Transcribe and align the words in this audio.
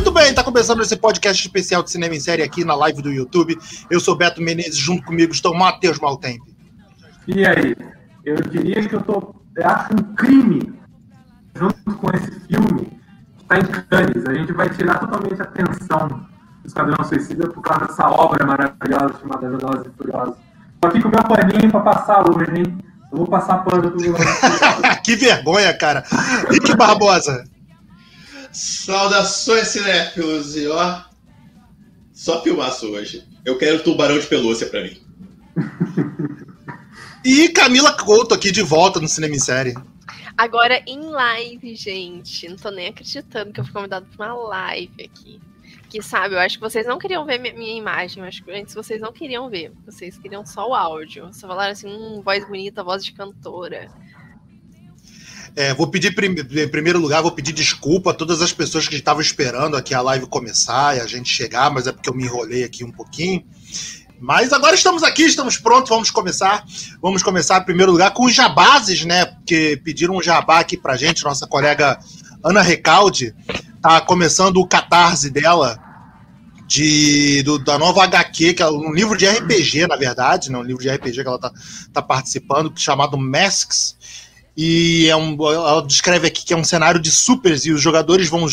Muito 0.00 0.12
bem, 0.12 0.32
tá 0.32 0.42
começando 0.42 0.80
esse 0.80 0.96
podcast 0.96 1.46
especial 1.46 1.82
de 1.82 1.90
cinema 1.90 2.14
em 2.14 2.20
série 2.20 2.42
aqui 2.42 2.64
na 2.64 2.74
live 2.74 3.02
do 3.02 3.12
YouTube. 3.12 3.58
Eu 3.90 4.00
sou 4.00 4.16
Beto 4.16 4.40
Menezes, 4.40 4.78
junto 4.78 5.04
comigo 5.04 5.30
estão 5.30 5.52
Matheus 5.52 6.00
Maltempe. 6.00 6.56
E 7.28 7.44
aí? 7.44 7.76
Eu 8.24 8.36
diria 8.36 8.88
que 8.88 8.94
eu 8.94 9.02
tô. 9.02 9.34
Eu 9.54 9.68
acho 9.68 9.92
um 9.92 10.14
crime, 10.14 10.72
junto 11.54 11.94
com 11.96 12.16
esse 12.16 12.30
filme, 12.46 12.98
está 13.42 13.58
em 13.58 13.64
Cannes. 13.64 14.26
A 14.26 14.32
gente 14.32 14.54
vai 14.54 14.70
tirar 14.70 15.00
totalmente 15.00 15.38
a 15.38 15.44
atenção 15.44 16.08
do 16.08 16.26
Esquadrão 16.64 17.04
Suicida 17.04 17.50
por 17.50 17.60
causa 17.60 17.86
dessa 17.86 18.08
obra 18.08 18.46
maravilhosa 18.46 19.20
chamada 19.20 19.50
Velozes 19.50 19.86
e 19.86 19.96
Furiosos. 19.98 20.34
Tô 20.80 20.88
aqui 20.88 21.02
com 21.02 21.08
o 21.08 21.10
meu 21.10 21.24
paninho 21.24 21.70
para 21.70 21.80
passar 21.80 22.24
hoje, 22.26 22.50
hein? 22.56 22.78
Eu 23.12 23.18
vou 23.18 23.26
passar 23.26 23.58
pano 23.64 23.90
pro 23.90 24.00
Que 25.04 25.14
vergonha, 25.14 25.76
cara. 25.76 26.02
Rick 26.48 26.74
Barbosa. 26.74 27.44
Saudações, 28.52 29.68
cinéfilos. 29.68 30.56
E 30.56 30.66
ó, 30.66 31.02
só 32.12 32.42
filmaço 32.42 32.88
hoje. 32.90 33.24
Eu 33.44 33.56
quero 33.56 33.82
tubarão 33.82 34.18
de 34.18 34.26
pelúcia 34.26 34.68
pra 34.68 34.82
mim. 34.82 35.00
e 37.24 37.48
Camila 37.50 37.92
Couto 37.92 38.34
aqui 38.34 38.50
de 38.50 38.62
volta 38.62 39.00
no 39.00 39.08
Cinema 39.08 39.34
em 39.34 39.38
Série. 39.38 39.74
Agora 40.36 40.82
em 40.86 41.00
live, 41.00 41.74
gente. 41.74 42.48
Não 42.48 42.56
tô 42.56 42.70
nem 42.70 42.88
acreditando 42.88 43.52
que 43.52 43.60
eu 43.60 43.64
fui 43.64 43.72
convidado 43.72 44.06
pra 44.16 44.34
uma 44.34 44.48
live 44.48 45.04
aqui. 45.04 45.40
Que 45.88 46.00
sabe, 46.00 46.34
eu 46.34 46.38
acho 46.38 46.56
que 46.56 46.62
vocês 46.62 46.86
não 46.86 46.98
queriam 46.98 47.26
ver 47.26 47.38
minha 47.38 47.76
imagem, 47.76 48.22
eu 48.22 48.28
acho 48.28 48.44
que 48.44 48.50
antes 48.52 48.74
vocês 48.74 49.00
não 49.00 49.12
queriam 49.12 49.50
ver, 49.50 49.72
vocês 49.84 50.16
queriam 50.16 50.46
só 50.46 50.68
o 50.68 50.74
áudio. 50.74 51.28
Só 51.32 51.48
falaram 51.48 51.72
assim, 51.72 51.88
hum, 51.88 52.22
voz 52.22 52.46
bonita, 52.46 52.84
voz 52.84 53.04
de 53.04 53.12
cantora. 53.12 53.90
É, 55.56 55.74
vou 55.74 55.88
pedir, 55.88 56.14
em 56.18 56.68
primeiro 56.68 56.98
lugar, 56.98 57.22
vou 57.22 57.32
pedir 57.32 57.52
desculpa 57.52 58.10
a 58.10 58.14
todas 58.14 58.40
as 58.40 58.52
pessoas 58.52 58.86
que 58.86 58.94
estavam 58.94 59.20
esperando 59.20 59.76
aqui 59.76 59.94
a 59.94 60.00
live 60.00 60.26
começar 60.26 60.96
e 60.96 61.00
a 61.00 61.06
gente 61.06 61.28
chegar, 61.28 61.70
mas 61.70 61.86
é 61.86 61.92
porque 61.92 62.08
eu 62.08 62.14
me 62.14 62.24
enrolei 62.24 62.64
aqui 62.64 62.84
um 62.84 62.92
pouquinho. 62.92 63.44
Mas 64.20 64.52
agora 64.52 64.74
estamos 64.74 65.02
aqui, 65.02 65.22
estamos 65.22 65.56
prontos, 65.56 65.88
vamos 65.88 66.10
começar. 66.10 66.64
Vamos 67.00 67.22
começar, 67.22 67.60
em 67.60 67.64
primeiro 67.64 67.90
lugar, 67.90 68.12
com 68.12 68.26
os 68.26 68.34
jabazes, 68.34 69.04
né? 69.04 69.24
Porque 69.24 69.80
pediram 69.82 70.16
um 70.16 70.22
jabá 70.22 70.60
aqui 70.60 70.76
pra 70.76 70.96
gente, 70.96 71.24
nossa 71.24 71.46
colega 71.46 71.98
Ana 72.44 72.62
Recalde 72.62 73.34
tá 73.80 74.00
começando 74.00 74.58
o 74.58 74.66
catarse 74.66 75.30
dela 75.30 75.78
de, 76.66 77.42
do, 77.42 77.58
da 77.58 77.78
nova 77.78 78.04
HQ, 78.04 78.54
que 78.54 78.62
é 78.62 78.70
um 78.70 78.92
livro 78.92 79.16
de 79.16 79.26
RPG, 79.26 79.88
na 79.88 79.96
verdade, 79.96 80.52
né? 80.52 80.58
um 80.58 80.62
livro 80.62 80.82
de 80.82 80.88
RPG 80.88 81.22
que 81.22 81.28
ela 81.28 81.38
tá, 81.38 81.50
tá 81.92 82.00
participando, 82.00 82.72
chamado 82.76 83.18
Masks. 83.18 83.96
E 84.56 85.08
é 85.08 85.16
um, 85.16 85.36
ela 85.52 85.80
descreve 85.86 86.26
aqui 86.26 86.44
que 86.44 86.52
é 86.52 86.56
um 86.56 86.64
cenário 86.64 87.00
de 87.00 87.10
supers 87.10 87.64
e 87.64 87.72
os 87.72 87.80
jogadores 87.80 88.28
vão, 88.28 88.46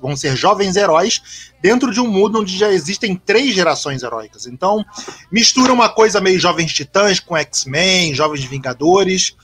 vão 0.00 0.16
ser 0.16 0.34
jovens 0.36 0.76
heróis 0.76 1.52
dentro 1.60 1.92
de 1.92 2.00
um 2.00 2.08
mundo 2.08 2.40
onde 2.40 2.56
já 2.56 2.72
existem 2.72 3.14
três 3.14 3.54
gerações 3.54 4.02
heróicas. 4.02 4.46
Então, 4.46 4.84
mistura 5.30 5.72
uma 5.72 5.88
coisa 5.88 6.20
meio 6.20 6.40
Jovens 6.40 6.72
Titãs 6.72 7.20
com 7.20 7.36
X-Men, 7.36 8.14
Jovens 8.14 8.44
Vingadores 8.44 9.36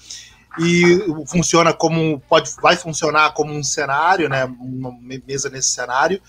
e 0.58 1.04
funciona 1.26 1.72
como 1.72 2.20
pode 2.28 2.50
vai 2.60 2.76
funcionar 2.76 3.32
como 3.32 3.52
um 3.52 3.62
cenário, 3.62 4.28
né, 4.28 4.44
uma 4.44 4.92
mesa 5.26 5.48
nesse 5.48 5.70
cenário. 5.70 6.20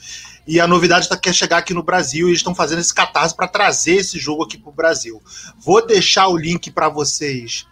E 0.45 0.59
a 0.59 0.67
novidade 0.67 1.05
está 1.05 1.17
que 1.17 1.29
é 1.29 1.33
chegar 1.33 1.57
aqui 1.57 1.73
no 1.73 1.83
Brasil 1.83 2.27
e 2.27 2.31
eles 2.31 2.39
estão 2.39 2.53
fazendo 2.53 2.79
esse 2.79 2.93
catarse 2.93 3.35
para 3.35 3.47
trazer 3.47 3.95
esse 3.95 4.19
jogo 4.19 4.43
aqui 4.43 4.57
para 4.57 4.69
o 4.69 4.75
Brasil. 4.75 5.21
Vou 5.57 5.85
deixar 5.85 6.27
o 6.27 6.37
link 6.37 6.69
para 6.71 6.89
vocês 6.89 7.65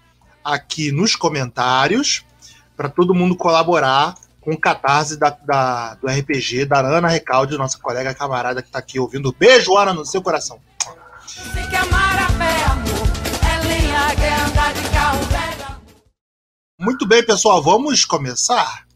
aqui 0.47 0.91
nos 0.91 1.15
comentários 1.15 2.23
para 2.75 2.87
todo 2.87 3.13
mundo 3.13 3.35
colaborar 3.35 4.15
com 4.39 4.53
o 4.53 4.59
catarse 4.59 5.17
da, 5.17 5.29
da, 5.29 5.95
do 5.95 6.07
RPG 6.07 6.65
da 6.65 6.79
Ana 6.79 7.09
Recalde, 7.09 7.57
nossa 7.57 7.77
colega 7.77 8.13
camarada 8.13 8.61
que 8.61 8.69
está 8.69 8.79
aqui 8.79 8.97
ouvindo. 8.97 9.35
Beijo, 9.37 9.77
Ana, 9.77 9.93
no 9.93 10.05
seu 10.05 10.21
coração. 10.21 10.59
Sei 11.27 11.67
que 11.67 11.75
amar 11.75 12.17
a 12.17 12.29
fé, 12.29 12.63
amor, 12.71 13.07
é 13.43 13.67
linha, 13.67 14.73
de 14.73 14.89
carro 14.89 15.21
velho. 15.23 15.81
Muito 16.79 17.05
bem, 17.05 17.25
pessoal, 17.25 17.61
vamos 17.61 18.05
começar. 18.05 18.86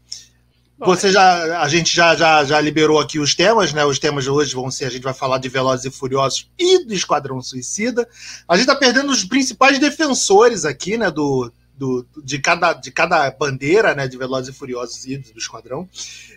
Você 0.84 1.10
já, 1.12 1.60
a 1.60 1.68
gente 1.68 1.94
já, 1.94 2.14
já, 2.16 2.44
já 2.44 2.60
liberou 2.60 2.98
aqui 2.98 3.18
os 3.18 3.34
temas, 3.34 3.72
né? 3.72 3.84
Os 3.84 3.98
temas 3.98 4.24
de 4.24 4.30
hoje 4.30 4.54
vão 4.54 4.70
ser, 4.70 4.86
a 4.86 4.90
gente 4.90 5.02
vai 5.02 5.14
falar 5.14 5.38
de 5.38 5.48
Velozes 5.48 5.86
e 5.86 5.90
Furiosos 5.90 6.50
e 6.58 6.84
do 6.84 6.92
Esquadrão 6.92 7.40
Suicida. 7.40 8.08
A 8.48 8.56
gente 8.56 8.66
tá 8.66 8.74
perdendo 8.74 9.10
os 9.10 9.24
principais 9.24 9.78
defensores 9.78 10.64
aqui, 10.64 10.96
né? 10.96 11.10
Do, 11.10 11.52
do, 11.76 12.06
de, 12.24 12.38
cada, 12.38 12.72
de 12.72 12.90
cada 12.90 13.30
bandeira, 13.30 13.94
né? 13.94 14.08
De 14.08 14.16
Velozes 14.16 14.54
e 14.54 14.58
Furiosos 14.58 15.04
e 15.06 15.18
do 15.18 15.38
Esquadrão, 15.38 15.88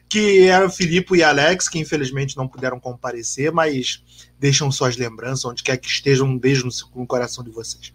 que 0.08 0.48
eram 0.48 0.68
o 0.68 0.72
Filipe 0.72 1.16
e 1.16 1.24
Alex, 1.24 1.68
que 1.68 1.80
infelizmente 1.80 2.38
não 2.38 2.48
puderam 2.48 2.80
comparecer, 2.80 3.52
mas 3.52 4.04
deixam 4.40 4.72
suas 4.72 4.96
lembranças, 4.96 5.46
onde 5.46 5.64
quer 5.64 5.78
que 5.78 5.88
estejam, 5.88 6.28
um 6.28 6.38
beijo 6.38 6.66
no, 6.66 7.02
no 7.02 7.08
coração 7.08 7.44
de 7.44 7.50
vocês. 7.50 7.92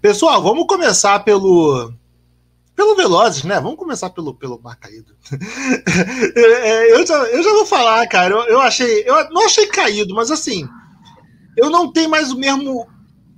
Pessoal, 0.00 0.42
vamos 0.42 0.66
começar 0.66 1.20
pelo 1.20 1.92
pelo 2.80 2.96
Velozes, 2.96 3.44
né? 3.44 3.60
Vamos 3.60 3.76
começar 3.76 4.08
pelo, 4.08 4.34
pelo 4.34 4.58
Mar 4.58 4.76
Caído. 4.76 5.14
é, 6.34 6.92
eu, 6.94 7.06
já, 7.06 7.14
eu 7.26 7.42
já 7.42 7.50
vou 7.50 7.66
falar, 7.66 8.06
cara. 8.06 8.34
Eu, 8.34 8.42
eu, 8.44 8.60
achei. 8.62 9.02
Eu 9.06 9.28
não 9.30 9.44
achei 9.44 9.66
caído, 9.66 10.14
mas 10.14 10.30
assim. 10.30 10.66
Eu 11.58 11.68
não 11.68 11.92
tenho 11.92 12.08
mais 12.08 12.32
o 12.32 12.38
mesmo. 12.38 12.88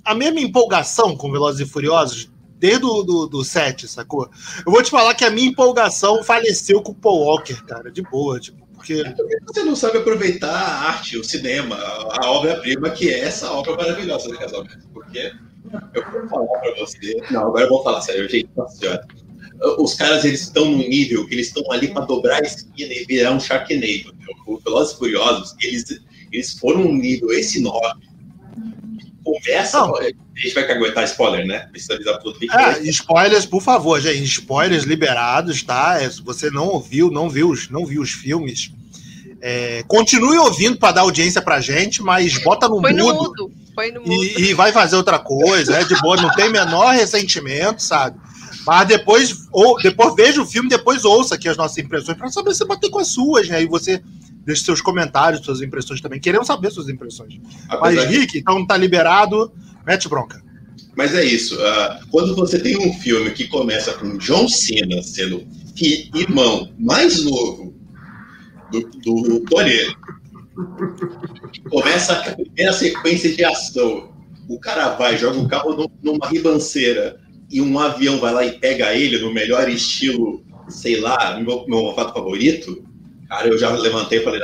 A 0.04 0.14
mesma 0.14 0.38
empolgação 0.38 1.16
com 1.16 1.32
Velozes 1.32 1.66
e 1.66 1.70
Furiosos 1.70 2.30
desde 2.56 2.84
o 2.84 3.02
do, 3.02 3.26
do 3.26 3.44
set, 3.44 3.88
sacou? 3.88 4.30
Eu 4.64 4.70
vou 4.70 4.80
te 4.80 4.90
falar 4.90 5.14
que 5.16 5.24
a 5.24 5.30
minha 5.30 5.48
empolgação 5.48 6.22
faleceu 6.22 6.80
com 6.80 6.92
o 6.92 6.94
Paul 6.94 7.24
Walker, 7.24 7.60
cara, 7.66 7.90
de 7.90 8.02
boa, 8.02 8.38
tipo, 8.38 8.64
porque... 8.74 9.02
É 9.04 9.14
você 9.44 9.64
não 9.64 9.74
sabe 9.74 9.98
aproveitar 9.98 10.52
a 10.52 10.88
arte, 10.88 11.18
o 11.18 11.24
cinema, 11.24 11.76
a 11.76 12.30
obra-prima 12.30 12.90
que 12.90 13.10
é 13.10 13.20
essa 13.20 13.50
obra 13.50 13.76
maravilhosa, 13.76 14.28
né? 14.28 14.38
Porque 14.92 15.32
eu 15.94 16.10
vou 16.12 16.28
falar 16.28 16.60
pra 16.60 16.74
você... 16.78 17.20
Não, 17.32 17.48
agora 17.48 17.64
eu 17.64 17.68
vou 17.68 17.82
falar 17.82 18.00
sério, 18.00 18.28
gente, 18.28 18.48
nossa 18.56 18.76
senhora 18.76 19.04
os 19.78 19.94
caras 19.94 20.24
eles 20.24 20.42
estão 20.42 20.64
num 20.64 20.78
nível 20.78 21.26
que 21.26 21.34
eles 21.34 21.48
estão 21.48 21.70
ali 21.70 21.88
para 21.88 22.04
dobrar 22.04 22.42
a 22.42 22.46
esquina 22.46 22.92
e 22.92 23.04
virar 23.04 23.32
um 23.32 23.40
Sharknado. 23.40 24.14
Os 24.46 24.62
Velozes 24.62 24.94
Furiosos, 24.94 25.54
eles, 25.62 26.00
eles 26.32 26.52
foram 26.54 26.84
num 26.84 26.96
nível 26.96 27.30
esse 27.32 27.58
enorme. 27.58 28.08
Começa. 29.24 29.78
Não. 29.78 29.96
A 29.96 30.04
gente 30.36 30.54
vai 30.54 30.70
aguentar 30.70 31.04
spoiler, 31.04 31.46
né? 31.46 31.68
Precisa 31.70 31.94
avisar 31.94 32.18
tudo. 32.18 32.38
É, 32.42 32.80
spoilers, 32.88 33.46
por 33.46 33.62
favor, 33.62 34.00
gente. 34.00 34.24
Spoilers 34.24 34.84
liberados, 34.84 35.62
tá? 35.62 36.02
É, 36.02 36.10
se 36.10 36.22
você 36.22 36.50
não 36.50 36.66
ouviu, 36.66 37.10
não 37.10 37.28
viu, 37.30 37.52
não 37.70 37.86
viu 37.86 38.02
os 38.02 38.10
filmes. 38.10 38.72
É, 39.40 39.84
continue 39.86 40.38
ouvindo 40.38 40.76
para 40.76 40.92
dar 40.92 41.00
audiência 41.02 41.42
pra 41.42 41.60
gente, 41.60 42.02
mas 42.02 42.38
bota 42.38 42.68
no 42.68 42.80
Foi 42.80 42.92
mudo. 42.92 43.06
No 43.06 43.14
mudo. 43.14 43.52
Foi 43.74 43.90
no 43.90 44.00
mudo. 44.00 44.24
E, 44.24 44.50
e, 44.50 44.54
vai 44.54 44.72
fazer 44.72 44.96
outra 44.96 45.18
coisa, 45.18 45.76
é 45.78 45.84
de 45.84 46.00
boa, 46.00 46.16
não 46.16 46.30
tem 46.30 46.48
menor 46.48 46.94
ressentimento, 46.94 47.82
sabe? 47.82 48.18
Mas 48.66 48.88
depois, 48.88 49.48
ou, 49.50 49.76
depois 49.80 50.14
veja 50.14 50.40
o 50.40 50.46
filme, 50.46 50.68
depois 50.68 51.04
ouça 51.04 51.34
aqui 51.34 51.48
as 51.48 51.56
nossas 51.56 51.78
impressões, 51.78 52.16
para 52.16 52.30
saber 52.30 52.54
se 52.54 52.64
bater 52.64 52.90
com 52.90 52.98
as 52.98 53.08
suas, 53.08 53.48
né? 53.48 53.62
E 53.62 53.66
você 53.66 54.02
deixe 54.44 54.64
seus 54.64 54.80
comentários, 54.80 55.44
suas 55.44 55.60
impressões 55.60 56.00
também. 56.00 56.20
Queremos 56.20 56.46
saber 56.46 56.70
suas 56.70 56.88
impressões. 56.88 57.40
Apesar 57.68 58.02
Mas, 58.02 58.10
Rick, 58.10 58.38
então 58.38 58.66
tá 58.66 58.76
liberado, 58.76 59.52
mete 59.86 60.08
bronca. 60.08 60.42
Mas 60.96 61.14
é 61.14 61.24
isso. 61.24 61.56
Uh, 61.56 62.06
quando 62.10 62.34
você 62.34 62.58
tem 62.58 62.76
um 62.76 62.92
filme 62.94 63.30
que 63.30 63.48
começa 63.48 63.92
com 63.94 64.18
John 64.18 64.48
Cena 64.48 65.02
sendo 65.02 65.46
irmão 66.14 66.70
mais 66.78 67.24
novo 67.24 67.74
do, 68.70 68.80
do 69.02 69.40
Toreto, 69.40 69.96
começa 71.70 72.12
a 72.12 72.34
primeira 72.34 72.72
sequência 72.72 73.34
de 73.34 73.44
ação. 73.44 74.12
O 74.48 74.58
cara 74.60 74.90
vai, 74.90 75.16
joga 75.16 75.38
o 75.38 75.48
carro 75.48 75.90
numa 76.02 76.28
ribanceira, 76.28 77.18
e 77.52 77.60
um 77.60 77.78
avião 77.78 78.18
vai 78.18 78.32
lá 78.32 78.44
e 78.44 78.52
pega 78.52 78.94
ele 78.94 79.18
no 79.18 79.32
melhor 79.32 79.68
estilo, 79.68 80.42
sei 80.68 80.98
lá, 80.98 81.38
meu, 81.38 81.66
meu 81.68 81.92
fato 81.94 82.14
favorito, 82.14 82.82
cara, 83.28 83.46
eu 83.46 83.58
já 83.58 83.70
levantei 83.70 84.20
e 84.20 84.24
falei, 84.24 84.40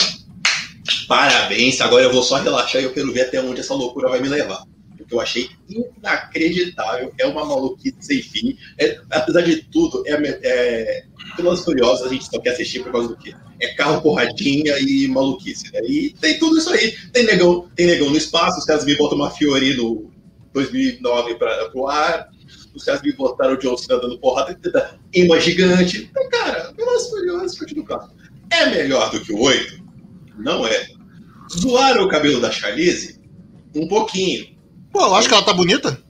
parabéns, 1.08 1.81
agora 1.81 2.05
eu 2.05 2.12
vou 2.12 2.22
só 2.22 2.37
relaxar 2.37 2.82
e 2.82 2.84
eu 2.84 2.93
quero 2.93 3.10
ver 3.10 3.22
até 3.22 3.40
onde 3.40 3.60
essa 3.60 3.75
loucura 3.75 4.10
vai 4.10 4.20
me 4.20 4.28
levar. 4.28 4.62
Porque 4.99 5.14
eu 5.14 5.20
achei 5.20 5.49
inacreditável, 5.70 7.10
é 7.19 7.26
uma 7.26 7.46
maluquice 7.46 7.96
sem 7.99 8.20
fim. 8.20 8.58
É, 8.78 9.00
apesar 9.11 9.40
de 9.40 9.62
tudo, 9.64 10.02
é, 10.06 10.12
é, 10.43 11.04
Pelas 11.34 11.64
Furiosas 11.64 12.06
a 12.06 12.12
gente 12.12 12.26
só 12.26 12.38
quer 12.38 12.50
assistir 12.50 12.82
por 12.82 12.93
causa 12.93 13.08
do 13.08 13.16
quê? 13.16 13.34
É 13.58 13.69
carro, 13.69 14.02
porradinha 14.02 14.78
e 14.81 15.08
maluquice. 15.08 15.72
Né? 15.72 15.81
E 15.87 16.14
tem 16.20 16.38
tudo 16.38 16.58
isso 16.58 16.69
aí. 16.69 16.94
Tem 17.12 17.25
negão, 17.25 17.70
tem 17.75 17.87
negão 17.87 18.11
no 18.11 18.16
espaço, 18.16 18.58
os 18.58 18.66
caras 18.66 18.84
me 18.84 18.94
botam 18.96 19.16
uma 19.16 19.31
Fiori 19.31 19.75
no 19.75 20.11
2009 20.52 21.37
para 21.37 21.70
o 21.75 21.88
ar 21.88 22.28
os 22.78 22.84
caras 22.84 23.02
me 23.02 23.12
botaram 23.12 23.54
o 23.54 23.58
John 23.58 23.76
Cena 23.76 24.00
dando 24.00 24.19
porrada 24.19 24.58
em 25.12 25.26
uma 25.26 25.40
gigante. 25.40 26.08
Então, 26.10 26.28
cara, 26.30 26.72
Velozes 26.76 27.10
Furiosos 27.10 27.58
do 27.75 27.84
carro. 27.84 28.10
É 28.50 28.66
melhor 28.70 29.10
do 29.10 29.20
que 29.20 29.32
o 29.32 29.40
8? 29.40 29.82
Não 30.38 30.66
é. 30.66 30.86
Zoaram 31.58 32.04
o 32.04 32.08
cabelo 32.08 32.40
da 32.40 32.50
Charlize? 32.50 33.20
Um 33.75 33.88
pouquinho. 33.88 34.56
Pô, 34.92 35.00
eu 35.00 35.14
acho 35.14 35.28
que 35.28 35.34
ela 35.34 35.44
tá 35.44 35.52
bonita. 35.52 36.02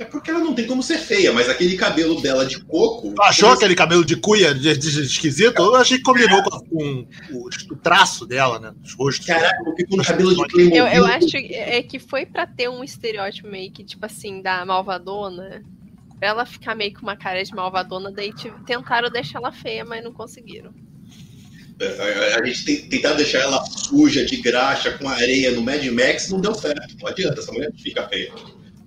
É 0.00 0.04
porque 0.06 0.30
ela 0.30 0.40
não 0.40 0.54
tem 0.54 0.66
como 0.66 0.82
ser 0.82 0.96
feia, 0.96 1.30
mas 1.30 1.46
aquele 1.46 1.76
cabelo 1.76 2.22
dela 2.22 2.46
de 2.46 2.58
coco. 2.64 3.12
Tu 3.12 3.22
achou 3.22 3.50
aquele 3.50 3.74
cabelo 3.74 4.02
de 4.02 4.16
cuia 4.16 4.54
de, 4.54 4.74
de, 4.74 4.90
de 4.90 5.02
esquisito? 5.02 5.60
Eu 5.60 5.76
achei 5.76 5.98
que 5.98 6.02
combinou 6.02 6.42
com, 6.42 6.58
com 6.58 7.06
o, 7.32 7.48
o, 7.70 7.76
traço 7.76 8.24
dela, 8.24 8.58
né? 8.58 8.72
Os 8.82 8.94
rostos. 8.94 9.26
Caraca, 9.26 9.62
porque 9.62 9.84
com 9.84 9.96
o 9.96 10.02
cabelo 10.02 10.34
de 10.34 10.48
Playmobil. 10.48 10.86
Eu, 10.86 10.86
eu 10.86 11.04
acho 11.04 11.36
é 11.36 11.82
que 11.82 11.98
foi 11.98 12.24
pra 12.24 12.46
ter 12.46 12.70
um 12.70 12.82
estereótipo 12.82 13.46
meio 13.46 13.70
que, 13.70 13.84
tipo 13.84 14.06
assim, 14.06 14.40
da 14.40 14.64
malvadona. 14.64 15.62
Pra 16.18 16.28
ela 16.28 16.46
ficar 16.46 16.74
meio 16.74 16.94
com 16.94 17.02
uma 17.02 17.16
cara 17.16 17.42
de 17.42 17.54
malvadona, 17.54 18.10
daí 18.10 18.32
tentaram 18.66 19.10
deixar 19.10 19.38
ela 19.38 19.52
feia, 19.52 19.84
mas 19.84 20.02
não 20.02 20.14
conseguiram. 20.14 20.72
É, 21.78 22.34
a 22.40 22.44
gente 22.46 22.88
tentaram 22.88 23.16
deixar 23.16 23.40
ela 23.40 23.62
suja, 23.66 24.24
de 24.24 24.38
graxa, 24.38 24.92
com 24.92 25.06
areia 25.06 25.50
no 25.50 25.60
Mad 25.60 25.84
Max, 25.88 26.30
não 26.30 26.40
deu 26.40 26.54
certo. 26.54 26.96
Não 27.02 27.08
adianta, 27.08 27.38
essa 27.38 27.52
mulher 27.52 27.70
fica 27.76 28.08
feia. 28.08 28.32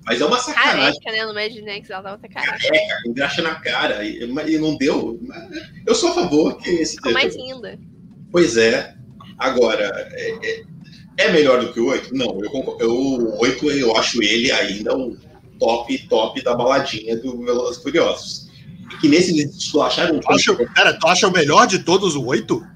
Mas 0.06 0.20
é 0.20 0.26
uma 0.26 0.38
sacanagem. 0.38 1.00
Careca, 1.02 1.12
né? 1.12 1.26
No 1.26 1.34
Mad 1.34 1.56
Max 1.66 1.90
ela 1.90 2.04
tava 2.04 2.16
até 2.16 2.28
careca. 2.28 2.58
Careca, 2.58 3.02
com 3.04 3.14
graxa 3.14 3.42
na 3.42 3.56
cara. 3.56 4.04
E, 4.04 4.24
e 4.24 4.58
não 4.58 4.78
deu. 4.78 5.20
Eu 5.86 5.96
sou 5.96 6.10
a 6.10 6.14
favor 6.14 6.58
que 6.58 6.70
esse. 6.70 6.96
Ficou 6.96 7.14
mais 7.14 7.36
linda. 7.36 7.80
Pois 8.32 8.58
é. 8.58 8.96
Agora, 9.38 9.84
é, 10.12 10.40
é, 10.44 10.64
é, 11.18 11.32
melhor 11.32 11.62
do 11.62 11.74
que 11.74 11.80
o 11.80 11.88
8? 11.88 12.14
Não, 12.14 12.40
eu, 12.44 12.78
eu, 12.80 12.92
o 12.92 13.42
8 13.42 13.72
eu 13.72 13.96
acho 13.98 14.22
ele 14.22 14.52
ainda 14.52 14.96
o 14.96 15.18
top, 15.60 15.98
top 16.08 16.44
da 16.44 16.56
baladinha 16.56 17.16
do 17.18 17.44
Velozes 17.44 17.82
Furiosos. 17.82 18.50
E 18.92 18.98
que 18.98 19.08
nesse 19.08 19.32
eles 19.32 19.76
acharam. 19.76 20.20
Tu 20.20 20.32
acha, 20.32 20.56
pera, 20.56 20.94
tu 20.94 21.08
acha 21.08 21.28
o 21.28 21.32
melhor 21.32 21.66
de 21.66 21.80
todos 21.80 22.16
o 22.16 22.26
8? 22.26 22.73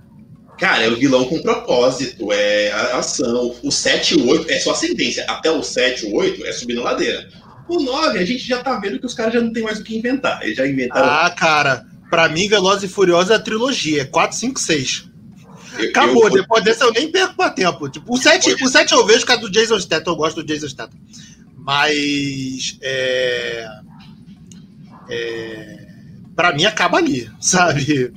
Cara, 0.58 0.84
é 0.84 0.90
o 0.90 0.96
vilão 0.96 1.26
com 1.26 1.42
propósito, 1.42 2.32
é 2.32 2.72
a 2.72 2.98
ação. 2.98 3.56
O 3.64 3.72
7 3.72 4.16
e 4.16 4.18
o 4.18 4.28
8 4.28 4.52
é 4.52 4.60
só 4.60 4.72
ascendência. 4.72 5.24
Até 5.28 5.52
o 5.52 5.62
7 5.62 6.06
e 6.06 6.12
o 6.12 6.16
8 6.16 6.46
é 6.46 6.52
subir 6.52 6.74
na 6.74 6.82
ladeira. 6.82 7.30
O 7.70 7.80
9, 7.80 8.18
a 8.18 8.26
gente 8.26 8.48
já 8.48 8.64
tá 8.64 8.80
vendo 8.80 9.00
que 9.00 9.06
os 9.06 9.14
caras 9.14 9.34
já 9.34 9.42
não 9.42 9.54
tem 9.54 9.62
mais 9.62 9.80
o 9.80 9.84
que 9.84 9.96
inventar. 9.96 10.42
Eles 10.42 10.58
já 10.58 10.66
inventaram. 10.66 11.08
Ah, 11.08 11.30
cara, 11.30 11.86
pra 12.10 12.28
mim, 12.28 12.48
Velozes 12.48 12.90
e 12.90 12.94
Furiosos 12.94 13.30
é 13.30 13.36
a 13.36 13.40
trilogia. 13.40 14.02
É 14.02 14.06
4, 14.06 14.36
5, 14.36 14.60
6. 14.60 15.10
Acabou, 15.90 16.24
eu, 16.24 16.32
depois 16.32 16.64
desse 16.64 16.84
eu 16.84 16.92
nem 16.92 17.12
perco 17.12 17.36
pra 17.36 17.52
tempo. 17.52 17.88
Tipo, 17.88 18.16
o 18.16 18.18
7, 18.18 18.64
o 18.64 18.68
7 18.68 18.94
eu 18.94 19.06
vejo 19.06 19.26
que 19.26 19.32
é 19.32 19.38
do 19.38 19.52
Jason 19.52 19.80
Statham, 19.80 20.14
eu 20.14 20.18
gosto 20.18 20.42
do 20.42 20.48
Jason 20.48 20.68
Statham. 20.68 20.98
Mas. 21.56 22.80
É. 22.82 23.68
É 25.10 25.87
para 26.38 26.54
mim 26.54 26.66
acaba 26.66 27.00
ali, 27.00 27.28
sabe? 27.42 28.14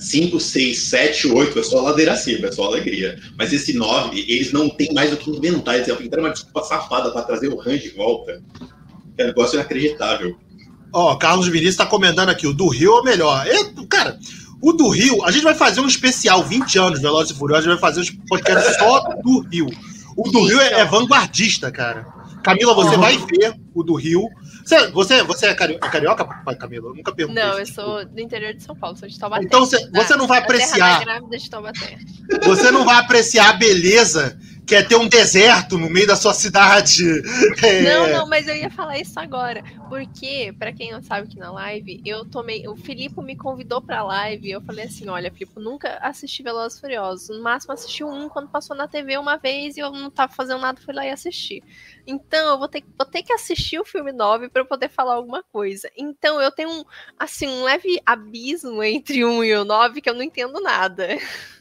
5, 0.00 0.40
6, 0.40 0.76
7, 0.76 1.28
8 1.28 1.56
é 1.56 1.62
só 1.62 1.80
ladeira 1.80 2.14
acima, 2.14 2.48
é 2.48 2.52
só 2.52 2.64
alegria. 2.64 3.16
Mas 3.38 3.52
esse 3.52 3.72
9, 3.72 4.24
eles 4.26 4.52
não 4.52 4.68
tem 4.68 4.92
mais 4.92 5.12
o 5.12 5.16
que 5.16 5.30
inventar. 5.30 5.76
Eles 5.76 5.88
inventaram 5.88 6.24
uma 6.24 6.32
desculpa 6.32 6.64
safada 6.64 7.12
para 7.12 7.22
trazer 7.22 7.46
o 7.46 7.60
Han 7.60 7.78
de 7.78 7.90
volta. 7.90 8.42
É 9.16 9.22
um 9.22 9.26
negócio 9.28 9.54
inacreditável. 9.54 10.36
Ó, 10.92 11.12
oh, 11.12 11.16
Carlos 11.16 11.46
Vinícius 11.46 11.76
tá 11.76 11.86
comentando 11.86 12.30
aqui, 12.30 12.44
o 12.44 12.52
do 12.52 12.66
Rio 12.66 12.96
é 12.96 13.00
o 13.00 13.04
melhor. 13.04 13.46
É, 13.46 13.56
cara, 13.88 14.18
o 14.60 14.72
do 14.72 14.88
Rio, 14.88 15.24
a 15.24 15.30
gente 15.30 15.44
vai 15.44 15.54
fazer 15.54 15.80
um 15.80 15.86
especial, 15.86 16.42
20 16.42 16.76
anos, 16.76 17.00
Velozes 17.00 17.30
e 17.30 17.38
Furiosos, 17.38 17.68
a 17.68 17.70
gente 17.70 17.80
vai 17.80 17.92
fazer 17.92 18.10
um 18.10 18.26
podcast 18.26 18.78
só 18.80 18.98
do 19.22 19.46
Rio. 19.48 19.68
O 20.16 20.28
do 20.28 20.44
Rio 20.44 20.60
é, 20.60 20.80
é 20.80 20.84
vanguardista, 20.84 21.70
cara. 21.70 22.04
Camila, 22.42 22.74
você 22.74 22.96
uhum. 22.96 23.00
vai 23.00 23.16
ver 23.16 23.54
o 23.72 23.84
do 23.84 23.94
Rio. 23.94 24.28
Você, 24.70 24.86
você, 24.88 25.22
você 25.24 25.46
é, 25.46 25.50
é 25.50 25.54
carioca, 25.54 26.24
Camila? 26.56 26.90
Eu 26.90 26.94
nunca 26.94 27.12
perguntei. 27.12 27.42
Não, 27.42 27.58
eu 27.58 27.66
sou 27.66 28.04
do 28.04 28.20
interior 28.20 28.54
de 28.54 28.62
São 28.62 28.76
Paulo, 28.76 28.96
sou 28.96 29.08
de 29.08 29.18
Taubaté. 29.18 29.44
Então 29.44 29.60
você, 29.60 29.90
você 29.90 30.14
não 30.14 30.28
vai 30.28 30.38
apreciar. 30.38 31.02
Você 32.44 32.70
não 32.70 32.84
vai 32.84 32.96
apreciar 32.96 33.50
a 33.50 33.52
beleza 33.54 34.38
que 34.70 34.76
é 34.76 34.84
ter 34.84 34.94
um 34.94 35.08
deserto 35.08 35.76
no 35.76 35.90
meio 35.90 36.06
da 36.06 36.14
sua 36.14 36.32
cidade. 36.32 37.02
É... 37.62 37.82
Não, 37.82 38.08
não, 38.08 38.28
mas 38.28 38.46
eu 38.46 38.56
ia 38.56 38.70
falar 38.70 38.98
isso 38.98 39.18
agora. 39.18 39.62
Porque, 39.88 40.54
para 40.58 40.72
quem 40.72 40.92
não 40.92 41.02
sabe 41.02 41.26
aqui 41.26 41.38
na 41.38 41.50
live, 41.50 42.00
eu 42.06 42.24
tomei. 42.24 42.66
O 42.66 42.76
Filipe 42.76 43.20
me 43.20 43.36
convidou 43.36 43.82
pra 43.82 44.02
live 44.02 44.48
e 44.48 44.52
eu 44.52 44.60
falei 44.62 44.86
assim: 44.86 45.08
olha, 45.08 45.30
Filipe, 45.30 45.58
nunca 45.58 45.98
assisti 46.00 46.42
Velozes 46.42 46.78
Furiosos. 46.80 47.28
No 47.28 47.42
máximo 47.42 47.74
assisti 47.74 48.04
um 48.04 48.28
quando 48.28 48.48
passou 48.48 48.74
na 48.76 48.86
TV 48.86 49.18
uma 49.18 49.36
vez 49.36 49.76
e 49.76 49.80
eu 49.80 49.90
não 49.90 50.10
tava 50.10 50.32
fazendo 50.32 50.60
nada, 50.60 50.80
fui 50.80 50.94
lá 50.94 51.04
e 51.04 51.10
assisti. 51.10 51.62
Então, 52.06 52.50
eu 52.50 52.58
vou 52.58 52.68
ter, 52.68 52.84
vou 52.96 53.06
ter 53.06 53.22
que 53.22 53.32
assistir 53.32 53.78
o 53.78 53.84
filme 53.84 54.12
9 54.12 54.48
para 54.48 54.64
poder 54.64 54.88
falar 54.88 55.14
alguma 55.14 55.42
coisa. 55.42 55.90
Então, 55.96 56.40
eu 56.40 56.52
tenho 56.52 56.70
um, 56.70 56.84
assim, 57.18 57.48
um 57.48 57.64
leve 57.64 58.00
abismo 58.06 58.82
entre 58.82 59.24
um 59.24 59.42
e 59.42 59.54
o 59.54 59.64
9 59.64 60.00
que 60.00 60.08
eu 60.08 60.14
não 60.14 60.22
entendo 60.22 60.60
nada. 60.60 61.08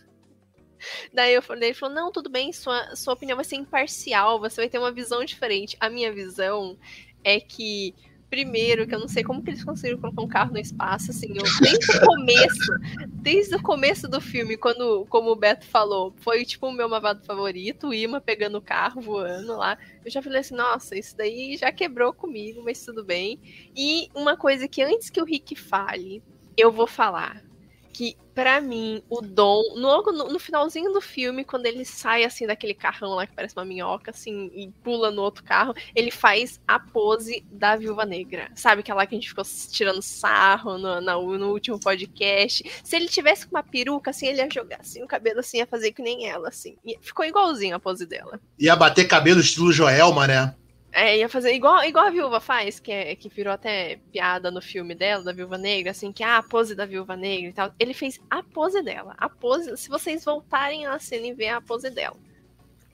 Daí 1.13 1.33
eu 1.33 1.41
falei, 1.41 1.69
ele 1.69 1.77
falou: 1.77 1.95
não, 1.95 2.11
tudo 2.11 2.29
bem, 2.29 2.51
sua, 2.53 2.95
sua 2.95 3.13
opinião 3.13 3.35
vai 3.35 3.45
ser 3.45 3.55
imparcial, 3.55 4.39
você 4.39 4.61
vai 4.61 4.69
ter 4.69 4.79
uma 4.79 4.91
visão 4.91 5.23
diferente. 5.23 5.77
A 5.79 5.89
minha 5.89 6.11
visão 6.11 6.77
é 7.23 7.39
que 7.39 7.93
Primeiro, 8.29 8.85
que 8.85 8.93
eu 8.93 8.99
não 8.99 9.07
sei 9.07 9.23
como 9.23 9.41
que 9.41 9.49
eles 9.49 9.63
conseguiram 9.63 9.99
colocar 9.99 10.21
um 10.21 10.27
carro 10.27 10.53
no 10.53 10.59
espaço, 10.59 11.09
assim, 11.09 11.29
eu, 11.29 11.43
desde 11.61 11.97
o 11.97 12.05
começo, 12.05 12.71
desde 13.09 13.55
o 13.55 13.61
começo 13.61 14.07
do 14.07 14.21
filme, 14.21 14.55
quando, 14.55 15.07
como 15.09 15.31
o 15.31 15.35
Beto 15.35 15.65
falou, 15.65 16.13
foi 16.17 16.45
tipo 16.45 16.67
o 16.67 16.71
meu 16.71 16.87
mavado 16.87 17.25
favorito, 17.25 17.87
o 17.87 17.93
Ima 17.93 18.21
pegando 18.21 18.59
o 18.59 18.61
carro, 18.61 19.01
voando 19.01 19.57
lá, 19.57 19.79
eu 20.05 20.11
já 20.11 20.21
falei 20.21 20.41
assim, 20.41 20.53
nossa, 20.53 20.95
isso 20.95 21.17
daí 21.17 21.57
já 21.57 21.71
quebrou 21.71 22.13
comigo, 22.13 22.61
mas 22.63 22.85
tudo 22.85 23.03
bem. 23.03 23.39
E 23.75 24.09
uma 24.13 24.37
coisa 24.37 24.67
que 24.67 24.83
antes 24.83 25.09
que 25.09 25.19
o 25.19 25.25
Rick 25.25 25.55
fale, 25.55 26.21
eu 26.55 26.71
vou 26.71 26.85
falar, 26.85 27.43
que 27.91 28.15
para 28.39 28.61
mim 28.61 29.03
o 29.09 29.19
Dom, 29.19 29.61
logo 29.75 30.13
no, 30.13 30.31
no, 30.31 30.39
finalzinho 30.39 30.93
do 30.93 31.01
filme, 31.01 31.43
quando 31.43 31.65
ele 31.65 31.83
sai 31.83 32.23
assim 32.23 32.47
daquele 32.47 32.73
carrão 32.73 33.09
lá 33.09 33.27
que 33.27 33.35
parece 33.35 33.53
uma 33.53 33.65
minhoca 33.65 34.11
assim 34.11 34.49
e 34.53 34.71
pula 34.81 35.11
no 35.11 35.21
outro 35.21 35.43
carro, 35.43 35.73
ele 35.93 36.09
faz 36.09 36.57
a 36.65 36.79
pose 36.79 37.45
da 37.51 37.75
Viúva 37.75 38.05
Negra. 38.05 38.49
Sabe 38.55 38.79
aquela 38.79 39.05
que 39.05 39.13
a 39.13 39.17
gente 39.17 39.27
ficou 39.27 39.43
tirando 39.69 40.01
sarro 40.01 40.77
no, 40.77 41.01
no, 41.01 41.37
no 41.37 41.51
último 41.51 41.77
podcast? 41.81 42.63
Se 42.81 42.95
ele 42.95 43.09
tivesse 43.09 43.45
com 43.45 43.57
uma 43.57 43.63
peruca 43.63 44.11
assim, 44.11 44.27
ele 44.27 44.37
ia 44.37 44.49
jogar 44.49 44.79
assim 44.79 45.03
o 45.03 45.07
cabelo 45.07 45.41
assim, 45.41 45.57
ia 45.57 45.67
fazer 45.67 45.91
que 45.91 46.01
nem 46.01 46.25
ela 46.25 46.47
assim. 46.47 46.77
E 46.85 46.97
ficou 47.01 47.25
igualzinho 47.25 47.75
a 47.75 47.79
pose 47.79 48.05
dela. 48.05 48.39
Ia 48.57 48.73
bater 48.73 49.05
cabelo 49.05 49.41
estilo 49.41 49.73
Joelma, 49.73 50.25
né? 50.27 50.55
É, 50.91 51.17
ia 51.19 51.29
fazer 51.29 51.53
igual, 51.53 51.83
igual 51.83 52.07
a 52.07 52.09
viúva 52.09 52.39
faz, 52.39 52.79
que, 52.79 52.91
é, 52.91 53.15
que 53.15 53.29
virou 53.29 53.53
até 53.53 53.99
piada 54.11 54.49
no 54.49 54.61
filme 54.61 54.95
dela, 54.95 55.23
da 55.23 55.31
viúva 55.31 55.57
negra, 55.57 55.91
assim, 55.91 56.11
que 56.11 56.23
é 56.23 56.27
a 56.27 56.41
pose 56.41 56.73
da 56.73 56.85
viúva 56.85 57.15
negra 57.15 57.49
e 57.49 57.53
tal. 57.53 57.71
Ele 57.79 57.93
fez 57.93 58.19
a 58.29 58.41
pose 58.41 58.81
dela. 58.81 59.13
A 59.17 59.29
pose, 59.29 59.77
se 59.77 59.87
vocês 59.87 60.25
voltarem 60.25 60.87
a 60.87 60.97
cena 60.97 61.27
e 61.27 61.33
ver 61.33 61.49
a 61.49 61.61
pose 61.61 61.89
dela. 61.91 62.17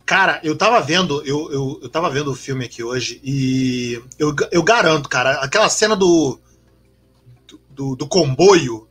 Cara, 0.05 0.39
eu 0.43 0.57
tava 0.57 0.81
vendo, 0.81 1.25
eu, 1.25 1.51
eu, 1.51 1.79
eu 1.83 1.89
tava 1.89 2.09
vendo 2.09 2.31
o 2.31 2.35
filme 2.35 2.65
aqui 2.65 2.83
hoje 2.83 3.19
e 3.23 3.99
eu, 4.19 4.35
eu 4.51 4.61
garanto, 4.61 5.09
cara, 5.09 5.39
aquela 5.39 5.67
cena 5.67 5.95
do, 5.95 6.39
do, 7.71 7.95
do 7.95 8.07
comboio, 8.07 8.87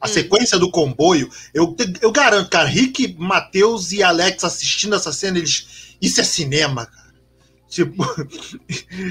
a 0.00 0.06
hum. 0.06 0.12
sequência 0.12 0.58
do 0.58 0.70
comboio, 0.70 1.28
eu, 1.52 1.74
eu 2.00 2.12
garanto, 2.12 2.50
cara, 2.50 2.68
Rick, 2.68 3.16
Matheus 3.18 3.90
e 3.90 4.02
Alex 4.02 4.44
assistindo 4.44 4.94
essa 4.94 5.12
cena, 5.12 5.38
eles. 5.38 5.96
Isso 6.00 6.20
é 6.20 6.24
cinema, 6.24 6.86
cara. 6.86 6.97
Tipo. 7.68 8.02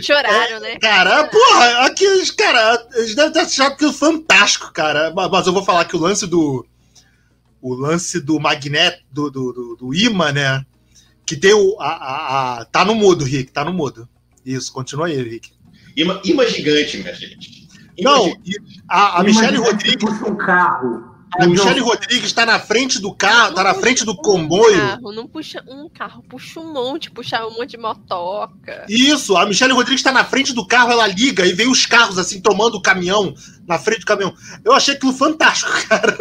Choraram, 0.01 0.59
né? 0.59 0.77
Cara, 0.79 1.27
porra, 1.27 1.85
aqueles. 1.85 2.31
Cara, 2.31 2.87
eles 2.95 3.15
devem 3.15 3.31
ter 3.31 3.39
achado 3.39 3.73
aquilo 3.73 3.93
fantástico, 3.93 4.71
cara. 4.73 5.13
Mas 5.15 5.45
eu 5.45 5.53
vou 5.53 5.63
falar 5.63 5.85
que 5.85 5.95
o 5.95 5.99
lance 5.99 6.25
do. 6.25 6.65
O 7.61 7.73
lance 7.73 8.19
do 8.19 8.39
magneto, 8.39 9.03
do, 9.11 9.29
do, 9.29 9.53
do, 9.53 9.75
do 9.75 9.93
imã, 9.93 10.31
né? 10.31 10.65
Que 11.25 11.35
tem 11.35 11.53
o. 11.53 11.77
A, 11.79 11.87
a, 11.87 12.61
a, 12.61 12.65
tá 12.65 12.83
no 12.83 12.95
mudo, 12.95 13.23
Rick, 13.23 13.51
tá 13.51 13.63
no 13.63 13.73
mudo. 13.73 14.09
Isso, 14.45 14.73
continua 14.73 15.07
aí, 15.07 15.21
Rick. 15.21 15.51
Imã, 15.95 16.19
imã 16.23 16.45
gigante, 16.47 16.97
minha 16.97 17.13
gente. 17.13 17.67
Imã 17.97 18.11
Não, 18.11 18.25
gigante. 18.25 18.83
a, 18.87 19.19
a 19.19 19.23
Michelle 19.23 19.57
Rodrigues. 19.57 20.21
um 20.21 20.35
carro. 20.35 21.06
A 21.39 21.45
Michelle 21.45 21.81
Rodrigues 21.81 22.25
está 22.25 22.45
na 22.45 22.57
frente 22.57 22.99
do 22.99 23.13
carro, 23.13 23.49
está 23.49 23.63
na 23.63 23.73
frente 23.73 24.05
do 24.05 24.15
comboio. 24.15 24.75
Um 24.75 24.87
carro, 24.87 25.11
não 25.11 25.27
puxa 25.27 25.63
um 25.67 25.89
carro, 25.89 26.23
puxa 26.27 26.59
um 26.59 26.73
monte, 26.73 27.11
puxa 27.11 27.45
um 27.45 27.51
monte 27.51 27.71
de 27.71 27.77
motoca. 27.77 28.85
Isso, 28.87 29.35
a 29.35 29.45
Michelle 29.45 29.73
Rodrigues 29.73 29.99
está 29.99 30.11
na 30.11 30.23
frente 30.23 30.53
do 30.53 30.65
carro, 30.65 30.91
ela 30.91 31.07
liga 31.07 31.45
e 31.45 31.53
vem 31.53 31.69
os 31.69 31.85
carros 31.85 32.17
assim 32.17 32.39
tomando 32.39 32.75
o 32.75 32.81
caminhão, 32.81 33.33
na 33.67 33.77
frente 33.77 34.01
do 34.01 34.05
caminhão. 34.05 34.33
Eu 34.63 34.73
achei 34.73 34.95
aquilo 34.95 35.13
fantástico, 35.13 35.71
cara. 35.87 36.17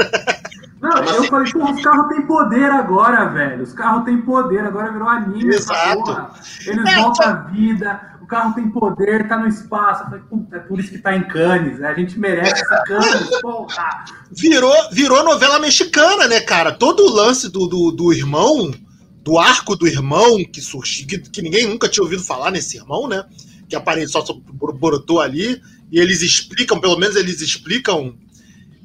Não, 0.80 0.98
eu 0.98 1.24
falei, 1.24 1.52
pô, 1.52 1.70
os 1.70 1.82
carros 1.82 2.08
têm 2.08 2.22
poder 2.26 2.70
agora, 2.70 3.28
velho. 3.30 3.62
Os 3.62 3.72
carros 3.72 4.04
têm 4.04 4.20
poder, 4.20 4.60
agora 4.60 4.92
virou 4.92 5.08
anime. 5.08 5.54
Exato. 5.54 6.30
Eles 6.66 6.84
é, 6.84 6.94
voltam 6.96 7.26
então... 7.26 7.32
à 7.32 7.34
vida 7.50 8.15
o 8.26 8.28
carro 8.28 8.54
tem 8.54 8.68
poder, 8.68 9.28
tá 9.28 9.38
no 9.38 9.46
espaço. 9.46 10.04
Falei, 10.04 10.20
é 10.52 10.58
por 10.58 10.80
isso 10.80 10.90
que 10.90 10.98
tá 10.98 11.16
em 11.16 11.22
Cannes, 11.28 11.78
né? 11.78 11.88
A 11.88 11.94
gente 11.94 12.18
merece 12.18 12.60
esse 12.60 12.84
Cannes, 12.84 13.30
porra. 13.40 14.04
Virou, 14.32 14.74
virou 14.90 15.24
novela 15.24 15.60
mexicana, 15.60 16.26
né, 16.26 16.40
cara? 16.40 16.72
Todo 16.72 17.04
o 17.04 17.14
lance 17.14 17.48
do, 17.48 17.68
do, 17.68 17.92
do 17.92 18.12
irmão, 18.12 18.72
do 19.22 19.38
arco 19.38 19.76
do 19.76 19.86
irmão, 19.86 20.44
que 20.44 20.60
surgiu, 20.60 21.06
que, 21.06 21.18
que, 21.18 21.40
ninguém 21.40 21.68
nunca 21.68 21.88
tinha 21.88 22.02
ouvido 22.02 22.22
falar 22.24 22.50
nesse 22.50 22.76
irmão, 22.76 23.08
né? 23.08 23.24
Que 23.68 23.76
apareceu 23.76 24.20
só 24.26 24.34
brotou 24.52 25.20
ali. 25.20 25.62
E 25.90 26.00
eles 26.00 26.20
explicam, 26.20 26.80
pelo 26.80 26.98
menos 26.98 27.14
eles 27.14 27.40
explicam 27.40 28.16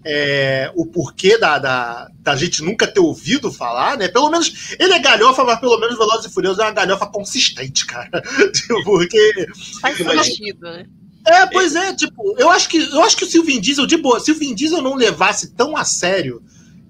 é, 0.05 0.71
o 0.75 0.85
porquê 0.85 1.37
da, 1.37 1.59
da, 1.59 2.09
da, 2.19 2.35
gente 2.35 2.63
nunca 2.63 2.87
ter 2.87 2.99
ouvido 2.99 3.51
falar, 3.51 3.97
né? 3.97 4.07
Pelo 4.07 4.29
menos 4.29 4.75
ele 4.79 4.93
é 4.93 4.99
galhofa, 4.99 5.43
mas 5.43 5.59
pelo 5.59 5.79
menos 5.79 5.97
Velozes 5.97 6.25
e 6.25 6.33
Furiosos 6.33 6.59
é 6.59 6.63
uma 6.63 6.71
galhofa 6.71 7.07
consistente, 7.07 7.85
cara. 7.85 8.21
Porque. 8.83 9.47
Faz 9.79 9.97
sentido, 9.97 10.61
né? 10.61 10.85
É, 11.25 11.45
pois 11.45 11.75
é, 11.75 11.93
tipo, 11.93 12.35
eu 12.39 12.49
acho 12.49 12.67
que 12.67 12.77
eu 12.77 13.03
acho 13.03 13.15
que 13.15 13.27
se 13.27 13.37
o 13.37 13.43
Vin 13.43 13.61
Diesel, 13.61 13.85
de 13.85 13.97
boa, 13.97 14.19
se 14.19 14.31
o 14.31 14.35
Vin 14.35 14.55
Diesel 14.55 14.81
não 14.81 14.95
levasse 14.95 15.53
tão 15.53 15.77
a 15.77 15.83
sério 15.83 16.41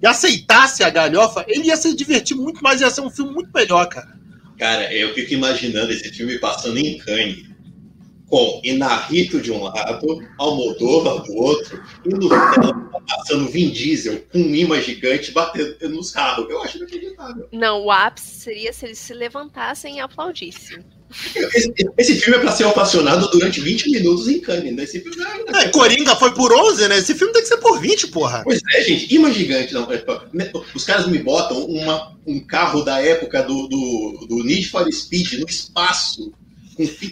e 0.02 0.08
aceitasse 0.08 0.84
a 0.84 0.90
galhofa, 0.90 1.44
ele 1.48 1.68
ia 1.68 1.76
se 1.76 1.94
divertir 1.94 2.36
muito 2.36 2.64
mais, 2.64 2.80
ia 2.80 2.90
ser 2.90 3.02
um 3.02 3.10
filme 3.10 3.34
muito 3.34 3.50
melhor, 3.54 3.86
cara. 3.88 4.20
Cara, 4.58 4.94
eu 4.94 5.14
fico 5.14 5.34
imaginando 5.34 5.92
esse 5.92 6.10
filme 6.12 6.40
passando 6.40 6.78
em 6.78 6.98
Cannes, 7.00 7.51
com 8.32 8.62
Inarrito 8.64 9.42
de 9.42 9.52
um 9.52 9.62
lado, 9.64 10.26
Almodóvar 10.40 11.22
do 11.24 11.36
outro, 11.36 11.84
e 12.06 12.10
no 12.10 12.30
final 12.30 12.92
passando 13.06 13.52
Vin 13.52 13.70
Diesel 13.70 14.24
com 14.32 14.40
um 14.40 14.56
imã 14.56 14.80
gigante 14.80 15.32
batendo 15.32 15.90
nos 15.90 16.12
carros. 16.12 16.50
Eu 16.50 16.62
acho 16.62 16.78
inacreditável. 16.78 17.48
Não, 17.52 17.84
o 17.84 17.92
ápice 17.92 18.36
seria 18.36 18.72
se 18.72 18.86
eles 18.86 19.00
se 19.00 19.14
levantassem 19.14 19.98
e 19.98 20.00
aplaudissem. 20.00 20.80
Esse, 21.36 21.74
esse 21.98 22.22
filme 22.22 22.38
é 22.38 22.42
pra 22.42 22.54
ser 22.54 22.64
ovacionado 22.64 23.30
durante 23.32 23.60
20 23.60 23.92
minutos 23.92 24.30
em 24.30 24.40
Cannes, 24.40 24.74
né? 24.74 24.84
Esse 24.84 25.02
filme 25.02 25.18
não 25.18 25.60
É, 25.60 25.68
Coringa 25.68 26.16
foi 26.16 26.34
por 26.34 26.54
11, 26.54 26.88
né? 26.88 27.00
Esse 27.00 27.14
filme 27.14 27.34
tem 27.34 27.42
que 27.42 27.50
ser 27.50 27.58
por 27.58 27.82
20, 27.82 28.08
porra. 28.08 28.44
Pois 28.46 28.62
é, 28.74 28.82
gente, 28.82 29.14
imã 29.14 29.30
gigante. 29.30 29.74
Não, 29.74 29.92
é, 29.92 30.02
né, 30.32 30.50
os 30.74 30.86
caras 30.86 31.08
me 31.08 31.20
botam 31.20 31.66
uma, 31.66 32.16
um 32.26 32.40
carro 32.40 32.82
da 32.82 33.02
época 33.02 33.44
do, 33.44 33.68
do, 33.68 34.26
do 34.30 34.44
Need 34.44 34.70
for 34.70 34.90
Speed 34.90 35.34
no 35.34 35.46
espaço. 35.50 36.32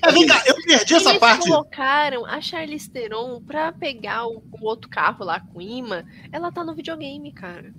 É, 0.03 0.11
vem 0.11 0.25
cá, 0.27 0.41
eu 0.45 0.55
perdi 0.63 0.93
essa 0.95 1.09
Eles 1.09 1.19
parte. 1.19 1.47
colocaram 1.47 2.25
a 2.25 2.39
Charlize 2.41 2.89
Theron 2.89 3.41
pra 3.41 3.71
pegar 3.71 4.25
o, 4.27 4.43
o 4.51 4.65
outro 4.65 4.89
carro 4.89 5.23
lá 5.25 5.39
com 5.39 5.61
imã. 5.61 6.03
Ela 6.31 6.51
tá 6.51 6.63
no 6.63 6.75
videogame, 6.75 7.31
cara. 7.33 7.73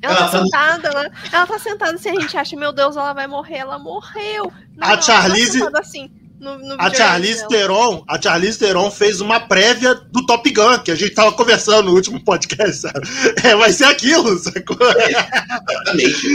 Ela, 0.00 0.14
Ela 0.14 0.24
tá, 0.26 0.30
tá 0.30 0.44
sentada, 0.44 0.88
ela, 0.88 1.10
ela 1.32 1.46
tá 1.46 1.58
sentada. 1.58 1.98
Se 1.98 2.08
a 2.08 2.14
gente 2.20 2.36
acha, 2.36 2.56
meu 2.56 2.72
Deus, 2.72 2.96
ela 2.96 3.12
vai 3.12 3.26
morrer, 3.26 3.56
ela 3.56 3.78
morreu. 3.78 4.52
A 4.80 4.92
ela 4.92 5.02
Charlize- 5.02 5.58
Tá 5.70 5.80
assim, 5.80 6.08
no, 6.38 6.56
no 6.56 6.76
A 6.78 6.88
Charlize 6.94 7.38
dela. 7.38 7.48
Theron, 7.48 8.04
a 8.08 8.22
Charlize 8.22 8.58
Theron 8.60 8.90
fez 8.92 9.20
uma 9.20 9.40
prévia 9.40 9.94
do 9.96 10.24
Top 10.24 10.48
Gun, 10.52 10.78
que 10.84 10.92
a 10.92 10.94
gente 10.94 11.10
tava 11.16 11.32
conversando 11.32 11.86
no 11.86 11.94
último 11.96 12.22
podcast, 12.24 12.76
sabe? 12.82 13.00
É, 13.42 13.56
vai 13.56 13.72
ser 13.72 13.86
aquilo, 13.86 14.38
sacou? 14.38 14.76
Exatamente. 14.80 16.26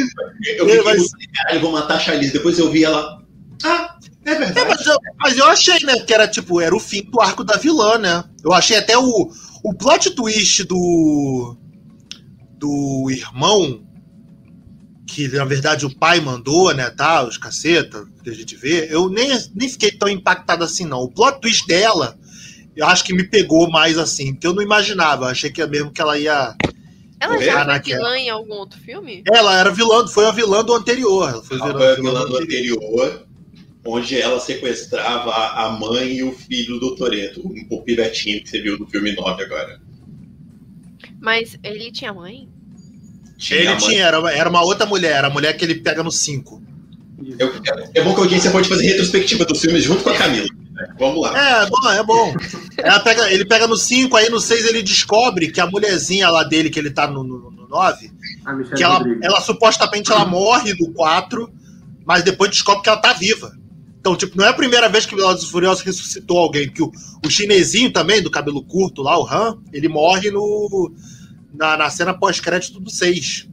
Eu 0.58 0.66
muito, 0.66 1.10
caralho, 1.34 1.62
vou 1.62 1.72
matar 1.72 1.96
a 1.96 2.00
Charlize. 2.00 2.34
Depois 2.34 2.60
eu 2.60 2.70
vi 2.70 2.84
ela. 2.84 3.24
Ah, 3.64 3.96
é 4.26 4.32
É, 4.32 4.36
verdade. 4.36 4.68
mas, 4.70 4.86
eu, 4.86 4.98
mas 5.20 5.38
eu 5.38 5.46
achei, 5.48 5.80
né, 5.86 6.00
que 6.02 6.14
era 6.14 6.28
tipo, 6.28 6.60
era 6.62 6.76
o 6.76 6.80
fim 6.80 7.04
do 7.04 7.20
arco 7.22 7.44
da 7.44 7.58
vilã, 7.58 7.98
né? 7.98 8.24
Eu 8.44 8.54
achei 8.54 8.78
até 8.78 8.98
o, 8.98 9.30
o 9.64 9.74
plot 9.74 10.12
twist 10.16 10.64
do 10.64 11.58
do 12.58 13.10
irmão 13.12 13.84
que 15.06 15.28
na 15.28 15.46
verdade 15.46 15.86
o 15.86 15.96
pai 15.96 16.20
mandou, 16.22 16.74
né, 16.74 16.90
tá, 16.90 17.24
os 17.24 17.38
caceta 17.38 18.04
que 18.24 18.30
a 18.30 18.34
gente 18.34 18.56
vê, 18.56 18.88
eu 18.90 19.10
nem, 19.10 19.30
nem 19.54 19.70
fiquei 19.70 19.92
tão 19.92 20.08
impactado 20.10 20.64
assim 20.64 20.86
não. 20.86 21.00
O 21.02 21.12
plot 21.12 21.40
twist 21.42 21.68
dela, 21.68 22.18
eu 22.76 22.88
acho 22.88 23.04
que 23.04 23.14
me 23.14 23.24
pegou 23.24 23.70
mais 23.70 23.98
assim, 23.98 24.34
porque 24.34 24.48
eu 24.48 24.54
não 24.54 24.64
imaginava, 24.64 25.26
eu 25.26 25.30
achei 25.30 25.52
que 25.52 25.62
é 25.62 25.68
mesmo 25.68 25.92
que 25.92 26.02
ela 26.02 26.18
ia 26.18 26.56
Ela 27.20 27.38
já 27.40 27.54
foi 27.58 27.64
naquela. 27.66 27.98
vilã 28.00 28.18
em 28.18 28.30
algum 28.30 28.54
outro 28.54 28.80
filme? 28.80 29.24
ela 29.32 29.60
era 29.60 29.70
vilã, 29.72 30.08
foi 30.08 30.26
a 30.26 30.32
vilã 30.32 30.64
do 30.64 30.74
anterior, 30.74 31.30
ela 31.30 31.44
foi 31.44 31.60
Ela 31.60 31.72
foi 31.74 31.92
a 31.92 31.96
vilã 31.96 32.26
do 32.26 32.38
anterior. 32.38 32.42
anterior, 32.44 33.28
onde 33.86 34.20
ela 34.20 34.40
sequestrava 34.40 35.32
a 35.34 35.70
mãe 35.72 36.14
e 36.18 36.24
o 36.24 36.32
filho 36.34 36.80
do 36.80 36.96
Toreto, 36.96 37.42
o 37.70 37.82
pivetinho 37.82 38.42
que 38.42 38.50
você 38.50 38.62
viu 38.62 38.78
no 38.80 38.88
filme 38.88 39.14
9 39.14 39.44
agora. 39.44 39.82
Mas 41.20 41.58
ele 41.64 41.92
tinha 41.92 42.14
mãe? 42.14 42.48
Ele 43.52 43.68
a 43.68 43.72
mãe- 43.72 43.80
tinha, 43.80 44.04
era, 44.06 44.32
era 44.34 44.50
uma 44.50 44.62
outra 44.64 44.86
mulher, 44.86 45.24
a 45.26 45.30
mulher 45.30 45.54
que 45.58 45.66
ele 45.66 45.76
pega 45.76 46.04
no 46.04 46.12
5. 46.12 46.62
Isso. 47.22 47.38
Eu- 47.40 47.54
é, 47.94 48.00
é 48.00 48.04
bom 48.04 48.14
que 48.14 48.20
a 48.20 48.24
audiência 48.24 48.52
pode 48.52 48.68
fazer 48.70 48.86
retrospectiva 48.86 49.46
dos 49.46 49.60
filmes 49.62 49.84
junto 49.84 50.04
com 50.04 50.10
a 50.10 50.18
Camila. 50.18 50.48
né? 50.74 50.88
Vamos 50.98 51.22
lá. 51.22 51.62
É, 51.64 51.70
bom, 51.70 51.90
é 51.90 52.04
bom. 52.04 52.34
Ela 52.78 53.00
pega, 53.02 53.32
ele 53.32 53.46
pega 53.46 53.68
no 53.68 53.78
5, 53.78 54.16
aí 54.18 54.30
no 54.30 54.40
6 54.40 54.66
ele 54.66 54.82
descobre 54.82 55.52
que 55.52 55.62
a 55.62 55.68
mulherzinha 55.68 56.30
lá 56.30 56.44
dele, 56.44 56.70
que 56.70 56.80
ele 56.80 56.90
tá 56.92 57.08
no 57.08 57.24
9, 57.70 58.12
A 58.46 58.54
Michelle 58.54 58.76
que 58.78 58.84
ela, 58.84 59.02
ela 59.22 59.42
supostamente 59.42 60.12
ela 60.12 60.26
morre 60.26 60.74
no 60.80 60.92
4, 60.94 61.52
mas 62.06 62.24
depois 62.24 62.50
descobre 62.52 62.84
que 62.84 62.90
ela 62.90 62.98
tá 63.00 63.14
viva. 63.14 63.56
Então, 64.04 64.18
tipo, 64.18 64.38
não 64.38 64.44
é 64.46 64.50
a 64.50 64.54
primeira 64.54 64.90
vez 64.90 65.06
que 65.06 65.16
Velozes 65.16 65.46
e 65.48 65.50
Furiosos 65.50 65.82
ressuscitou 65.82 66.38
alguém, 66.38 66.66
porque 66.68 66.84
o, 66.84 66.92
o 67.26 67.30
chinesinho 67.30 67.90
também, 67.90 68.22
do 68.22 68.30
cabelo 68.30 68.62
curto 68.62 69.02
lá, 69.02 69.18
o 69.18 69.26
Han, 69.26 69.60
ele 69.72 69.88
morre 69.88 70.30
no, 70.30 70.92
na, 71.54 71.78
na 71.78 71.90
cena 71.90 72.14
pós-crédito 72.14 72.82
do 72.82 72.90
6. 72.90 73.48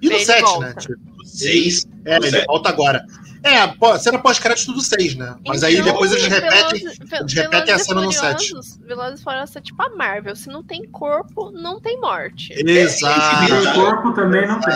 E 0.00 0.06
no 0.08 0.14
Ele 0.14 0.24
7, 0.24 0.40
volta. 0.42 0.66
né? 0.66 0.74
Tipo, 0.78 1.26
Seis. 1.26 1.84
é, 2.04 2.14
ele 2.14 2.30
Sete. 2.30 2.46
volta 2.46 2.68
agora. 2.68 3.04
É, 3.42 3.66
pô, 3.66 3.98
cena 3.98 4.20
pós-crédito 4.20 4.72
do 4.72 4.80
6, 4.80 5.16
né? 5.16 5.34
Mas 5.44 5.64
aí 5.64 5.74
Então, 5.74 5.86
depois 5.86 6.12
eles 6.12 6.26
repetem. 6.26 6.78
Velozes- 6.84 6.98
eles 7.20 7.32
repetem 7.34 7.74
a 7.74 7.78
cena 7.80 8.00
no 8.00 8.12
sete. 8.12 8.48
Furiosos- 8.50 8.76
Velozes 8.78 9.20
e 9.20 9.24
Furiosos 9.24 9.56
é 9.56 9.60
tipo 9.60 9.82
a 9.82 9.88
Marvel. 9.96 10.36
Se 10.36 10.48
não 10.48 10.62
tem 10.62 10.84
corpo, 10.88 11.50
não 11.50 11.80
tem 11.80 12.00
morte. 12.00 12.52
Exato. 12.52 13.46
Tem 13.46 13.74
corpo 13.74 14.12
também 14.14 14.46
não 14.46 14.60
tem. 14.60 14.74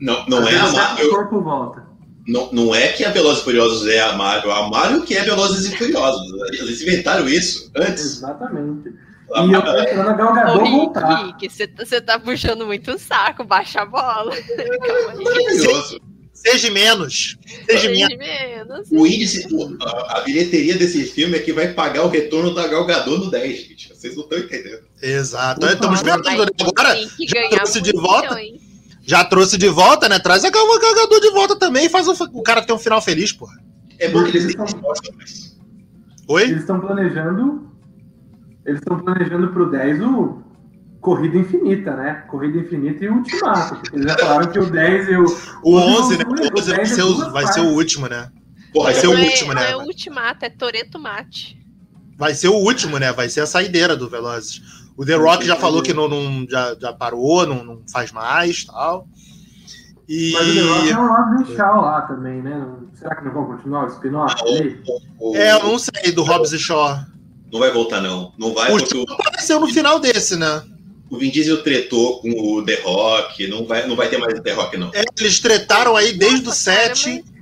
Não, 0.00 0.24
não 0.26 0.38
é 0.48 0.56
a 0.56 0.60
vezes 0.62 0.72
O 0.72 0.76
Marvel. 0.76 1.10
corpo 1.10 1.40
volta. 1.42 1.85
Não, 2.26 2.50
não 2.52 2.74
é 2.74 2.88
que 2.88 3.04
a 3.04 3.10
Velozes 3.10 3.40
e 3.42 3.44
Furiosos 3.44 3.86
é 3.88 4.00
a 4.00 4.12
Marvel. 4.14 4.50
A 4.52 4.68
Marvel 4.68 5.02
que 5.02 5.14
é 5.16 5.22
Velozes 5.22 5.70
e 5.72 5.76
Furiosos. 5.76 6.22
Eles 6.58 6.80
inventaram 6.82 7.28
isso 7.28 7.70
antes. 7.76 8.04
Exatamente. 8.16 8.92
A 9.32 9.44
E 9.44 9.52
eu 9.52 9.62
tô 9.62 9.76
esperando 9.76 10.08
a 10.08 10.12
Gal 10.12 10.34
Gadot 10.34 10.58
Rick, 10.62 10.70
voltar. 10.70 11.26
Rick, 11.26 11.48
você 11.50 11.66
tá- 11.66 12.00
tá 12.00 12.18
puxando 12.20 12.64
muito 12.66 12.92
o 12.92 12.98
saco, 12.98 13.44
baixa 13.44 13.80
a 13.82 13.86
bola. 13.86 14.32
Maravilhoso. 15.22 16.00
Seja 16.32 16.70
menos. 16.70 17.36
Seja 17.68 17.88
menos. 17.90 18.08
Seja 18.08 18.16
menos. 18.18 18.88
O 18.90 19.06
índice, 19.06 19.46
a, 19.80 20.18
a 20.18 20.20
bilheteria 20.20 20.76
desse 20.76 21.04
filme 21.04 21.36
é 21.36 21.40
que 21.40 21.52
vai 21.52 21.72
pagar 21.72 22.04
o 22.04 22.08
retorno 22.08 22.54
da 22.54 22.66
Gal 22.68 22.84
Gadot 22.86 23.18
no 23.24 23.30
10, 23.30 23.58
gente. 23.58 23.88
Vocês 23.94 24.14
não 24.14 24.24
estão 24.24 24.38
entendendo. 24.38 24.82
Exato. 25.02 25.64
Ufa, 25.64 25.74
Estamos 25.74 25.96
esperando 26.00 26.28
agora. 26.28 26.94
tem 26.94 27.08
que 27.08 27.26
já 27.26 27.34
ganhar 27.40 27.48
trouxe 27.50 27.80
de 27.80 27.92
volta? 27.92 28.34
milhões. 28.34 28.65
Já 29.06 29.24
trouxe 29.24 29.56
de 29.56 29.68
volta, 29.68 30.08
né? 30.08 30.18
Traz 30.18 30.44
a 30.44 30.50
Gadot 30.50 31.20
de 31.20 31.30
volta 31.30 31.56
também 31.56 31.86
e 31.86 31.88
faz 31.88 32.08
o, 32.08 32.12
o 32.32 32.42
cara 32.42 32.60
ter 32.60 32.72
um 32.72 32.78
final 32.78 33.00
feliz, 33.00 33.32
porra. 33.32 33.54
É 33.98 34.08
bom 34.08 34.24
que 34.24 34.36
eles 34.36 34.54
mas. 35.16 35.56
Oi? 36.28 36.42
Eles 36.42 36.60
estão 36.60 36.80
planejando. 36.80 37.70
Eles 38.64 38.80
estão 38.80 38.98
planejando 38.98 39.48
pro 39.52 39.70
10 39.70 40.02
o 40.02 40.42
Corrida 41.00 41.38
Infinita, 41.38 41.94
né? 41.94 42.24
Corrida 42.28 42.58
Infinita 42.58 43.04
e 43.04 43.08
Ultimato. 43.08 43.76
porque 43.76 43.96
Eles 43.96 44.10
já 44.10 44.18
falaram 44.18 44.50
que 44.50 44.58
o 44.58 44.68
10 44.68 45.08
e 45.08 45.16
o. 45.16 45.24
O 45.62 45.76
11, 45.76 46.18
né? 46.18 46.24
O 46.26 46.58
11 46.58 46.70
vai 46.72 46.80
é 46.80 46.84
ser 46.84 47.02
o, 47.02 47.30
vai 47.30 47.46
ser 47.46 47.60
o 47.60 47.68
último, 47.68 48.08
né? 48.08 48.28
Porra, 48.72 48.86
Vai 48.86 48.94
já 48.94 49.00
ser 49.02 49.06
o 49.06 49.14
é- 49.14 49.24
último, 49.24 49.54
né? 49.54 49.60
Não 49.60 49.68
é 49.68 49.76
o 49.76 49.86
ultimato, 49.86 50.44
é 50.44 50.50
Toreto 50.50 50.98
Mate. 50.98 51.56
Vai 52.18 52.34
ser 52.34 52.48
o 52.48 52.54
último, 52.56 52.98
né? 52.98 53.12
Vai 53.12 53.28
ser 53.28 53.40
a 53.40 53.46
saideira 53.46 53.96
do 53.96 54.08
Velozes. 54.10 54.60
O 54.96 55.04
The 55.04 55.14
Rock 55.14 55.44
já 55.46 55.56
falou 55.56 55.82
que 55.82 55.92
não, 55.92 56.08
não- 56.08 56.46
já, 56.48 56.74
já 56.80 56.92
parou, 56.92 57.46
não, 57.46 57.62
não 57.64 57.82
faz 57.90 58.12
mais 58.12 58.64
tal. 58.64 59.06
E. 60.08 60.32
Mas 60.32 60.46
o 60.48 60.54
negócio 60.54 60.90
é 60.90 60.98
o 60.98 61.06
Robin 61.06 61.56
Shaw 61.56 61.80
lá 61.80 62.02
também, 62.02 62.42
né? 62.42 62.66
Será 62.94 63.16
que 63.16 63.24
não 63.24 63.32
vão 63.32 63.44
continuar 63.46 63.84
o 63.84 63.88
spin-off 63.88 64.34
o- 65.18 65.32
o- 65.32 65.36
É, 65.36 65.52
eu 65.52 65.64
não 65.64 65.78
sei, 65.78 66.12
do 66.12 66.22
Hobbs 66.22 66.52
e 66.52 66.58
Shaw. 66.58 66.98
Não 67.52 67.60
vai 67.60 67.70
voltar, 67.72 68.00
não. 68.00 68.32
Não 68.38 68.54
vai, 68.54 68.72
O 68.72 68.78
porque 68.78 68.96
o, 68.96 69.04
Apareceu 69.12 69.60
no 69.60 69.68
final 69.68 69.98
desse, 70.00 70.36
né? 70.36 70.62
o 71.10 71.18
Vin 71.18 71.30
Diesel 71.30 71.62
tretou 71.62 72.20
com 72.20 72.30
o 72.30 72.64
The 72.64 72.80
Rock. 72.82 73.46
Não 73.48 73.64
vai, 73.66 73.86
não 73.86 73.94
vai 73.94 74.08
ter 74.08 74.18
mais 74.18 74.40
The 74.40 74.52
Rock, 74.54 74.76
não. 74.76 74.90
É, 74.94 75.04
eles 75.20 75.38
tretaram 75.40 75.94
aí 75.94 76.12
desde 76.12 76.42
o 76.42 76.46
Nossa, 76.46 76.70
cara, 76.72 76.94
7. 76.94 77.04
Mas, 77.10 77.24
mas 77.24 77.30
o 77.30 77.35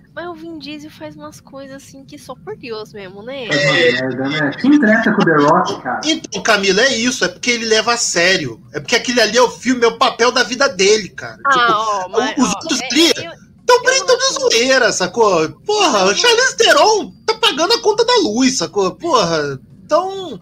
Vin 0.55 0.59
Diesel 0.59 0.91
faz 0.91 1.17
umas 1.17 1.41
coisas 1.41 1.77
assim 1.83 2.05
que 2.05 2.19
só 2.19 2.35
por 2.35 2.57
Deus 2.57 2.93
mesmo, 2.93 3.23
né? 3.23 3.45
Uma 3.45 3.73
merda, 3.73 4.29
né? 4.29 4.51
Quem 4.61 4.79
treta 4.79 5.13
com 5.13 5.23
o 5.23 5.25
The 5.25 5.35
Rock, 5.45 5.83
cara? 5.83 6.01
Então, 6.05 6.43
Camila, 6.43 6.83
é 6.83 6.97
isso. 6.97 7.25
É 7.25 7.29
porque 7.29 7.51
ele 7.51 7.65
leva 7.67 7.95
a 7.95 7.97
sério. 7.97 8.61
É 8.73 8.81
porque 8.81 8.95
aquele 8.97 9.21
ali 9.21 9.37
é 9.37 9.43
o 9.43 9.51
filme, 9.51 9.85
é 9.85 9.89
o 9.89 9.99
papel 9.99 10.31
da 10.33 10.43
vida 10.43 10.69
dele, 10.69 11.09
cara. 11.09 11.37
Tipo, 11.37 11.49
Ah, 11.59 12.05
ó, 12.05 12.09
mas, 12.09 12.35
os 12.39 12.45
ó, 12.45 12.57
outros 12.61 12.81
é- 12.81 12.87
ali- 12.87 13.13
eu- 13.27 13.45
Tão 13.67 13.83
brincando 13.83 14.19
de 14.19 14.35
zoeira, 14.35 14.93
sacou? 14.93 15.49
Porra, 15.65 16.05
o 16.05 16.15
Charlize 16.15 16.55
Theron 16.55 17.11
tá 17.27 17.33
pagando 17.35 17.73
a 17.73 17.81
conta 17.81 18.05
da 18.05 18.15
luz, 18.19 18.59
sacou? 18.59 18.95
Porra, 18.95 19.59
então. 19.85 20.39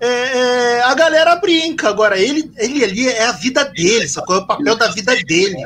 é, 0.00 0.08
é, 0.78 0.82
a 0.82 0.94
galera 0.94 1.34
brinca. 1.36 1.88
Agora, 1.88 2.16
ele, 2.18 2.52
ele 2.56 2.84
ali 2.84 3.08
é 3.08 3.24
a 3.26 3.32
vida 3.32 3.64
dele, 3.64 4.08
sacou? 4.08 4.36
É 4.36 4.38
o 4.38 4.46
papel 4.46 4.76
da 4.76 4.88
vida 4.92 5.12
dele. 5.24 5.56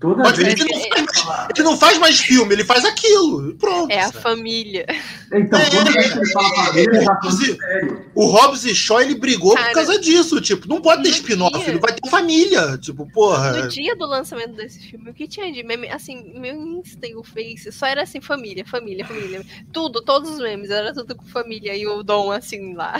Toda 0.00 0.32
vez 0.32 0.58
ele 0.58 0.64
não, 0.64 0.80
É- 0.80 0.88
faz 0.88 1.24
mais, 1.26 1.48
ele 1.54 1.62
não 1.62 1.76
faz 1.76 1.98
mais 1.98 2.18
filme, 2.20 2.54
ele 2.54 2.64
faz 2.64 2.86
aquilo. 2.86 3.54
Pronto. 3.56 3.90
É 3.90 4.00
a 4.00 4.04
sabe? 4.04 4.22
família. 4.22 4.86
Então, 5.30 5.60
toda 5.70 5.92
vez 5.92 6.10
que 6.10 6.18
ele 6.18 6.32
fala 6.32 6.48
família, 6.54 6.80
ele 6.80 6.98
tá 6.98 7.04
falando 7.04 7.18
Inclusive, 7.18 7.58
sério. 7.58 8.06
O 8.14 8.26
Hobbs 8.26 8.64
e 8.64 8.74
Shaw, 8.74 9.02
ele 9.02 9.14
brigou 9.16 9.54
Cara, 9.54 9.66
por 9.68 9.74
causa 9.74 10.00
disso. 10.00 10.40
Tipo, 10.40 10.66
não 10.66 10.80
pode 10.80 11.02
ter 11.02 11.10
no 11.10 11.14
spin-off, 11.14 11.78
vai 11.78 11.92
ter 11.92 12.08
família. 12.08 12.78
Tipo, 12.78 13.06
porra. 13.12 13.52
No 13.52 13.68
dia 13.68 13.94
do 13.94 14.06
lançamento 14.06 14.54
desse 14.54 14.80
filme, 14.80 15.10
o 15.10 15.14
que 15.14 15.28
tinha 15.28 15.52
de 15.52 15.62
meme? 15.62 15.88
Assim, 15.90 16.32
meu 16.38 16.54
Insta 16.54 17.06
e 17.06 17.14
o 17.14 17.22
Face 17.22 17.70
só 17.70 17.86
era 17.86 18.02
assim, 18.02 18.22
família, 18.22 18.64
família, 18.64 19.06
família. 19.06 19.44
Tudo, 19.70 20.00
todos 20.00 20.30
os 20.30 20.38
memes, 20.38 20.70
era 20.70 20.94
tudo 20.94 21.14
com 21.14 21.26
família 21.26 21.76
e 21.76 21.86
o 21.86 22.02
Dom 22.02 22.32
assim 22.32 22.72
lá. 22.74 22.94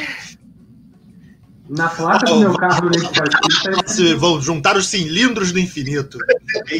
Na 1.71 1.89
placa 1.89 2.27
do 2.27 2.41
meu 2.41 2.55
carro 2.57 2.91
do 2.91 2.99
tá 3.13 3.87
Se 3.87 4.13
vão 4.15 4.41
juntar 4.43 4.77
os 4.77 4.89
cilindros 4.89 5.53
do 5.53 5.59
infinito 5.61 6.19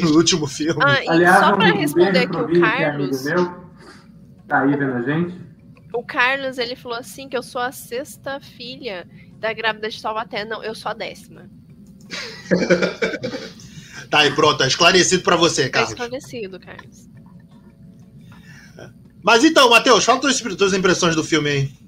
no 0.03 0.17
último 0.17 0.47
filme. 0.49 0.81
Ah, 0.85 1.05
e 1.05 1.09
Aliás, 1.09 1.39
só 1.45 1.57
pra 1.57 1.67
um 1.73 1.77
responder 1.79 2.19
aqui 2.19 2.37
o 2.37 2.47
Vini, 2.47 2.61
que 2.61 2.67
é 2.67 2.85
amigo 2.91 3.11
Carlos. 3.11 3.25
meu, 3.25 3.65
tá 4.49 4.61
aí 4.63 4.77
vendo 4.77 4.93
a 4.95 5.03
gente. 5.03 5.35
O 5.93 6.03
Carlos, 6.05 6.59
ele 6.59 6.75
falou 6.75 6.99
assim 6.99 7.29
que 7.29 7.37
eu 7.37 7.43
sou 7.43 7.61
a 7.61 7.71
sexta 7.71 8.41
filha 8.41 9.09
da 9.39 9.53
grávida 9.53 9.89
de 9.89 10.03
Taubaté. 10.03 10.45
Não, 10.45 10.63
eu 10.65 10.75
sou 10.75 10.91
a 10.91 10.95
décima. 10.95 11.49
Tá 14.11 14.19
aí, 14.21 14.35
pronto, 14.35 14.59
tá 14.59 14.67
esclarecido 14.67 15.23
pra 15.23 15.37
você, 15.37 15.65
Tá 15.65 15.71
Carlos. 15.71 15.91
esclarecido, 15.93 16.59
Carlos. 16.59 17.09
Mas 19.23 19.45
então, 19.45 19.71
Matheus, 19.71 20.05
fala 20.05 20.21
tuas, 20.21 20.41
tuas 20.41 20.73
impressões 20.73 21.15
do 21.15 21.23
filme 21.23 21.49
aí. 21.51 21.80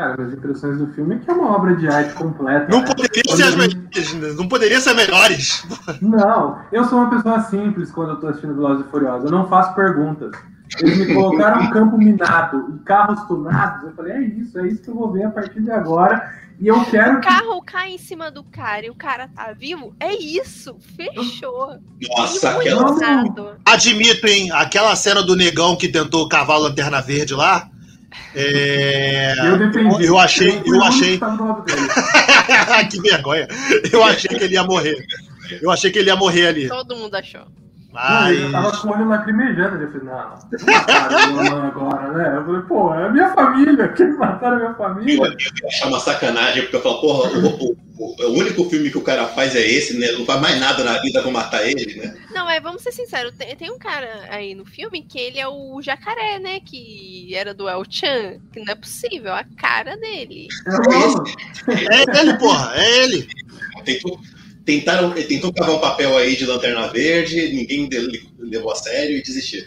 Cara, 0.00 0.16
minhas 0.16 0.32
impressões 0.32 0.78
do 0.78 0.86
filme 0.94 1.16
é 1.16 1.18
que 1.18 1.30
é 1.30 1.34
uma 1.34 1.54
obra 1.54 1.76
de 1.76 1.86
arte 1.86 2.14
completa. 2.14 2.68
Não 2.70 2.80
né? 2.80 2.86
poderia 2.86 3.22
Quando 3.26 3.36
ser 3.36 3.42
as 3.42 3.54
melhores, 3.54 4.14
né? 4.14 4.32
não 4.32 4.48
poderia 4.48 4.80
ser 4.80 4.94
melhores. 4.94 5.66
Não, 6.00 6.58
eu 6.72 6.84
sou 6.84 7.00
uma 7.00 7.10
pessoa 7.10 7.38
simples 7.42 7.90
quando 7.90 8.12
eu 8.12 8.16
tô 8.16 8.28
assistindo 8.28 8.54
Velozes 8.54 8.86
e 8.86 8.90
Furiosos. 8.90 9.30
Eu 9.30 9.36
não 9.36 9.46
faço 9.46 9.74
perguntas. 9.74 10.34
Eles 10.78 11.06
me 11.06 11.14
colocaram 11.14 11.64
um 11.64 11.70
campo 11.70 11.98
minado 11.98 12.74
e 12.74 12.78
carros 12.78 13.20
tunados. 13.24 13.82
Eu 13.82 13.92
falei, 13.92 14.12
é 14.14 14.20
isso, 14.22 14.58
é 14.58 14.68
isso 14.68 14.80
que 14.82 14.88
eu 14.88 14.94
vou 14.94 15.12
ver 15.12 15.24
a 15.24 15.30
partir 15.30 15.60
de 15.60 15.70
agora. 15.70 16.34
E 16.58 16.66
eu 16.66 16.82
quero 16.86 17.18
O 17.18 17.20
que. 17.20 17.28
carro 17.28 17.62
cai 17.62 17.90
em 17.90 17.98
cima 17.98 18.30
do 18.30 18.42
cara 18.42 18.86
e 18.86 18.90
o 18.90 18.94
cara 18.94 19.28
tá 19.28 19.52
vivo? 19.52 19.94
É 20.00 20.14
isso, 20.14 20.78
fechou. 20.96 21.78
Nossa, 22.16 22.52
aquela. 22.52 23.58
Admito, 23.66 24.26
hein, 24.26 24.50
aquela 24.52 24.96
cena 24.96 25.22
do 25.22 25.36
negão 25.36 25.76
que 25.76 25.88
tentou 25.88 26.26
cavar 26.26 26.56
a 26.56 26.60
lanterna 26.60 27.02
verde 27.02 27.34
lá. 27.34 27.68
É, 28.34 29.34
Eu 29.38 29.58
defendi. 29.58 30.04
Eu 30.04 30.18
achei, 30.18 30.50
eu 30.50 30.60
único 30.60 30.84
achei. 30.84 31.20
que 32.90 33.00
vergonha. 33.00 33.48
Eu 33.92 34.02
achei 34.04 34.36
que 34.36 34.44
ele 34.44 34.54
ia 34.54 34.64
morrer. 34.64 34.96
Eu 35.60 35.70
achei 35.70 35.90
que 35.90 35.98
ele 35.98 36.10
ia 36.10 36.16
morrer 36.16 36.46
ali. 36.48 36.68
Todo 36.68 36.96
mundo 36.96 37.14
achou. 37.14 37.46
Mas. 37.92 38.52
tava 38.52 38.76
com 38.78 38.88
o 38.88 38.92
olho 38.92 39.08
lacrimejando. 39.08 39.82
Eu 39.82 39.90
falei, 39.90 40.06
não, 40.06 41.44
não, 41.44 41.62
agora, 41.66 42.12
né? 42.12 42.36
Eu 42.38 42.44
falei, 42.44 42.62
pô, 42.62 42.94
é 42.94 43.06
a 43.06 43.08
minha 43.10 43.28
família. 43.34 43.88
Que 43.88 44.04
mataram 44.04 44.56
a 44.56 44.58
minha 44.58 44.70
Eu 44.70 44.74
família? 44.76 45.36
ia 45.62 45.68
achar 45.68 45.88
uma 45.88 45.98
sacanagem, 46.00 46.62
porque 46.62 46.76
eu 46.76 46.82
falo, 46.82 47.00
porra, 47.00 47.30
o, 47.32 47.46
o- 47.48 47.76
o- 47.98 48.16
o 48.28 48.38
único 48.38 48.64
filme 48.70 48.90
que 48.90 48.96
o 48.96 49.02
cara 49.02 49.26
faz 49.26 49.54
é 49.56 49.60
esse, 49.60 49.98
né? 49.98 50.12
Não 50.12 50.24
faz 50.24 50.40
mais 50.40 50.58
nada 50.60 50.82
na 50.84 50.98
vida 51.02 51.20
pra 51.20 51.30
matar 51.30 51.66
ele, 51.66 51.96
né? 52.00 52.16
Não, 52.32 52.48
é, 52.48 52.58
vamos 52.60 52.80
ser 52.82 52.92
sinceros, 52.92 53.32
tem, 53.36 53.54
tem 53.56 53.70
um 53.70 53.78
cara 53.78 54.08
aí 54.30 54.54
no 54.54 54.64
filme 54.64 55.02
que 55.02 55.18
ele 55.18 55.38
é 55.38 55.46
o 55.48 55.82
jacaré, 55.82 56.38
né? 56.38 56.60
Que 56.60 57.34
era 57.34 57.52
do 57.52 57.68
El 57.68 57.82
Chan, 57.90 58.38
que 58.52 58.60
não 58.64 58.72
é 58.72 58.76
possível, 58.76 59.34
a 59.34 59.44
cara 59.56 59.96
dele. 59.96 60.46
É. 61.68 61.94
É 62.16 62.20
ele, 62.20 62.38
porra, 62.38 62.72
é 62.76 63.04
ele. 63.04 63.28
Tentou, 63.84 64.18
tentaram, 64.78 65.16
ele 65.16 65.24
tentou 65.24 65.52
cavar 65.52 65.74
um 65.74 65.80
papel 65.80 66.16
aí 66.16 66.36
de 66.36 66.46
lanterna 66.46 66.88
verde, 66.88 67.52
ninguém 67.54 67.88
levou 68.38 68.72
a 68.72 68.76
sério 68.76 69.16
e 69.16 69.22
desistiu. 69.22 69.64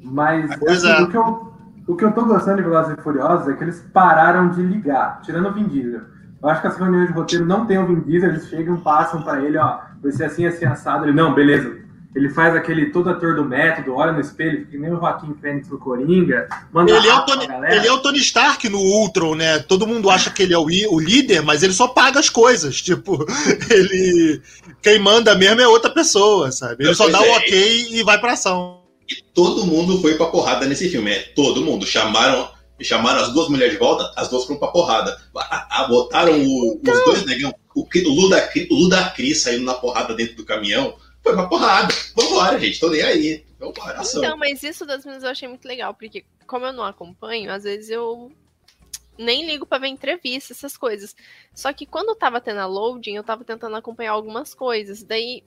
Mas 0.00 0.50
o, 0.50 1.08
que 1.08 1.16
eu, 1.16 1.52
o 1.86 1.96
que 1.96 2.04
eu 2.04 2.12
tô 2.12 2.24
gostando 2.24 2.56
de 2.56 2.62
Velozes 2.62 2.96
e 2.98 3.02
Furiosos 3.02 3.48
é 3.48 3.52
que 3.54 3.64
eles 3.64 3.84
pararam 3.92 4.50
de 4.50 4.62
ligar, 4.62 5.20
tirando 5.22 5.48
o 5.48 5.52
Vin 5.52 5.66
Diesel. 5.66 6.00
Eu 6.40 6.48
acho 6.48 6.60
que 6.60 6.66
as 6.66 6.76
reuniões 6.76 7.08
de 7.08 7.14
roteiro 7.14 7.44
não 7.44 7.66
tem 7.66 7.78
o 7.78 7.86
Vin 7.86 8.00
Diesel, 8.00 8.30
eles 8.30 8.48
chegam, 8.48 8.80
passam 8.80 9.22
pra 9.22 9.42
ele, 9.44 9.58
ó, 9.58 9.80
vai 10.02 10.12
ser 10.12 10.24
assim, 10.24 10.46
assim, 10.46 10.64
assado. 10.64 11.04
Ele, 11.04 11.12
não, 11.12 11.34
beleza. 11.34 11.87
Ele 12.18 12.30
faz 12.30 12.52
aquele 12.56 12.86
todo 12.86 13.10
ator 13.10 13.36
do 13.36 13.44
método, 13.44 13.94
olha 13.94 14.10
no 14.10 14.20
espelho, 14.20 14.66
que 14.66 14.76
nem 14.76 14.92
o 14.92 14.96
Joaquim 14.96 15.32
Fênix 15.40 15.68
no 15.68 15.78
Coringa, 15.78 16.48
manda 16.72 16.90
Ele 16.90 17.06
é, 17.06 17.14
o 17.14 17.24
Tony, 17.24 17.46
ele 17.70 17.86
é 17.86 17.92
o 17.92 17.98
Tony 18.00 18.18
Stark 18.18 18.68
no 18.68 18.80
Ultron, 18.80 19.36
né? 19.36 19.60
Todo 19.60 19.86
mundo 19.86 20.10
acha 20.10 20.28
que 20.28 20.42
ele 20.42 20.52
é 20.52 20.58
o, 20.58 20.64
o 20.64 20.98
líder, 20.98 21.42
mas 21.42 21.62
ele 21.62 21.72
só 21.72 21.86
paga 21.86 22.18
as 22.18 22.28
coisas. 22.28 22.82
Tipo, 22.82 23.24
ele. 23.70 24.42
Quem 24.82 24.98
manda 24.98 25.36
mesmo 25.36 25.60
é 25.60 25.68
outra 25.68 25.90
pessoa, 25.90 26.50
sabe? 26.50 26.84
Ele 26.84 26.94
só 26.94 27.04
Pois 27.04 27.12
dá 27.12 27.20
o 27.20 27.24
é. 27.24 27.36
ok 27.38 27.86
e 27.92 28.02
vai 28.02 28.18
pra 28.18 28.32
ação. 28.32 28.82
Todo 29.32 29.64
mundo 29.64 30.00
foi 30.00 30.14
pra 30.16 30.26
porrada 30.26 30.66
nesse 30.66 30.88
filme, 30.88 31.12
é 31.12 31.20
todo 31.36 31.62
mundo. 31.64 31.86
Chamaram, 31.86 32.48
chamaram 32.80 33.20
as 33.20 33.32
duas 33.32 33.48
mulheres 33.48 33.74
de 33.74 33.78
volta, 33.78 34.12
as 34.16 34.28
duas 34.28 34.44
foram 34.44 34.58
pra 34.58 34.68
porrada. 34.68 35.16
Ah, 35.36 35.86
botaram 35.88 36.32
o- 36.36 36.80
os 36.82 37.04
dois 37.04 37.24
negão, 37.24 37.54
o, 37.76 37.82
o 37.82 38.10
Ludacris 38.12 38.66
o 38.70 38.74
Ludacris 38.74 39.42
saindo 39.42 39.64
na 39.64 39.74
porrada 39.74 40.14
dentro 40.14 40.34
do 40.36 40.44
caminhão, 40.44 40.94
foi 41.28 41.36
pra 41.36 41.46
porrada. 41.46 41.94
Vambora, 42.14 42.58
gente, 42.58 42.80
tô 42.80 42.88
nem 42.88 43.02
aí. 43.02 43.44
Vambora, 43.58 44.00
ação. 44.00 44.22
Então, 44.22 44.36
mas 44.36 44.62
isso 44.62 44.86
das 44.86 45.04
meninas 45.04 45.24
eu 45.24 45.30
achei 45.30 45.48
muito 45.48 45.66
legal, 45.66 45.94
porque 45.94 46.24
como 46.46 46.64
eu 46.64 46.72
não 46.72 46.84
acompanho, 46.84 47.52
às 47.52 47.64
vezes 47.64 47.90
eu 47.90 48.32
nem 49.18 49.44
ligo 49.44 49.66
pra 49.66 49.78
ver 49.78 49.88
entrevista, 49.88 50.52
essas 50.52 50.76
coisas. 50.76 51.14
Só 51.52 51.72
que 51.72 51.84
quando 51.84 52.10
eu 52.10 52.16
tava 52.16 52.40
tendo 52.40 52.60
a 52.60 52.66
loading, 52.66 53.14
eu 53.14 53.24
tava 53.24 53.44
tentando 53.44 53.76
acompanhar 53.76 54.12
algumas 54.12 54.54
coisas. 54.54 55.02
Daí 55.02 55.42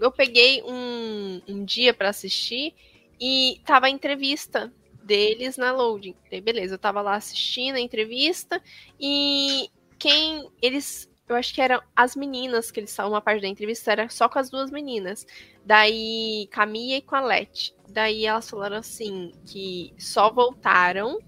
eu 0.00 0.10
peguei 0.10 0.62
um, 0.62 1.42
um 1.46 1.64
dia 1.64 1.92
pra 1.92 2.08
assistir 2.08 2.74
e 3.20 3.60
tava 3.66 3.86
a 3.86 3.90
entrevista 3.90 4.72
deles 5.02 5.56
na 5.56 5.72
loading. 5.72 6.14
Daí, 6.30 6.40
beleza, 6.40 6.74
eu 6.74 6.78
tava 6.78 7.02
lá 7.02 7.16
assistindo 7.16 7.76
a 7.76 7.80
entrevista 7.80 8.62
e 8.98 9.68
quem 9.98 10.48
eles. 10.62 11.10
Eu 11.28 11.34
acho 11.34 11.52
que 11.54 11.60
eram 11.60 11.82
as 11.94 12.14
meninas 12.14 12.70
que 12.70 12.78
eles 12.78 12.90
estavam, 12.90 13.12
uma 13.12 13.20
parte 13.20 13.42
da 13.42 13.48
entrevista 13.48 13.90
era 13.90 14.08
só 14.08 14.28
com 14.28 14.38
as 14.38 14.48
duas 14.48 14.70
meninas. 14.70 15.26
Daí, 15.64 16.48
Camille 16.52 16.94
e 16.98 17.02
com 17.02 17.16
a 17.16 17.20
Leti. 17.20 17.74
Daí 17.88 18.24
elas 18.26 18.48
falaram 18.48 18.76
assim 18.76 19.32
que 19.44 19.92
só 19.98 20.30
voltaram. 20.30 21.18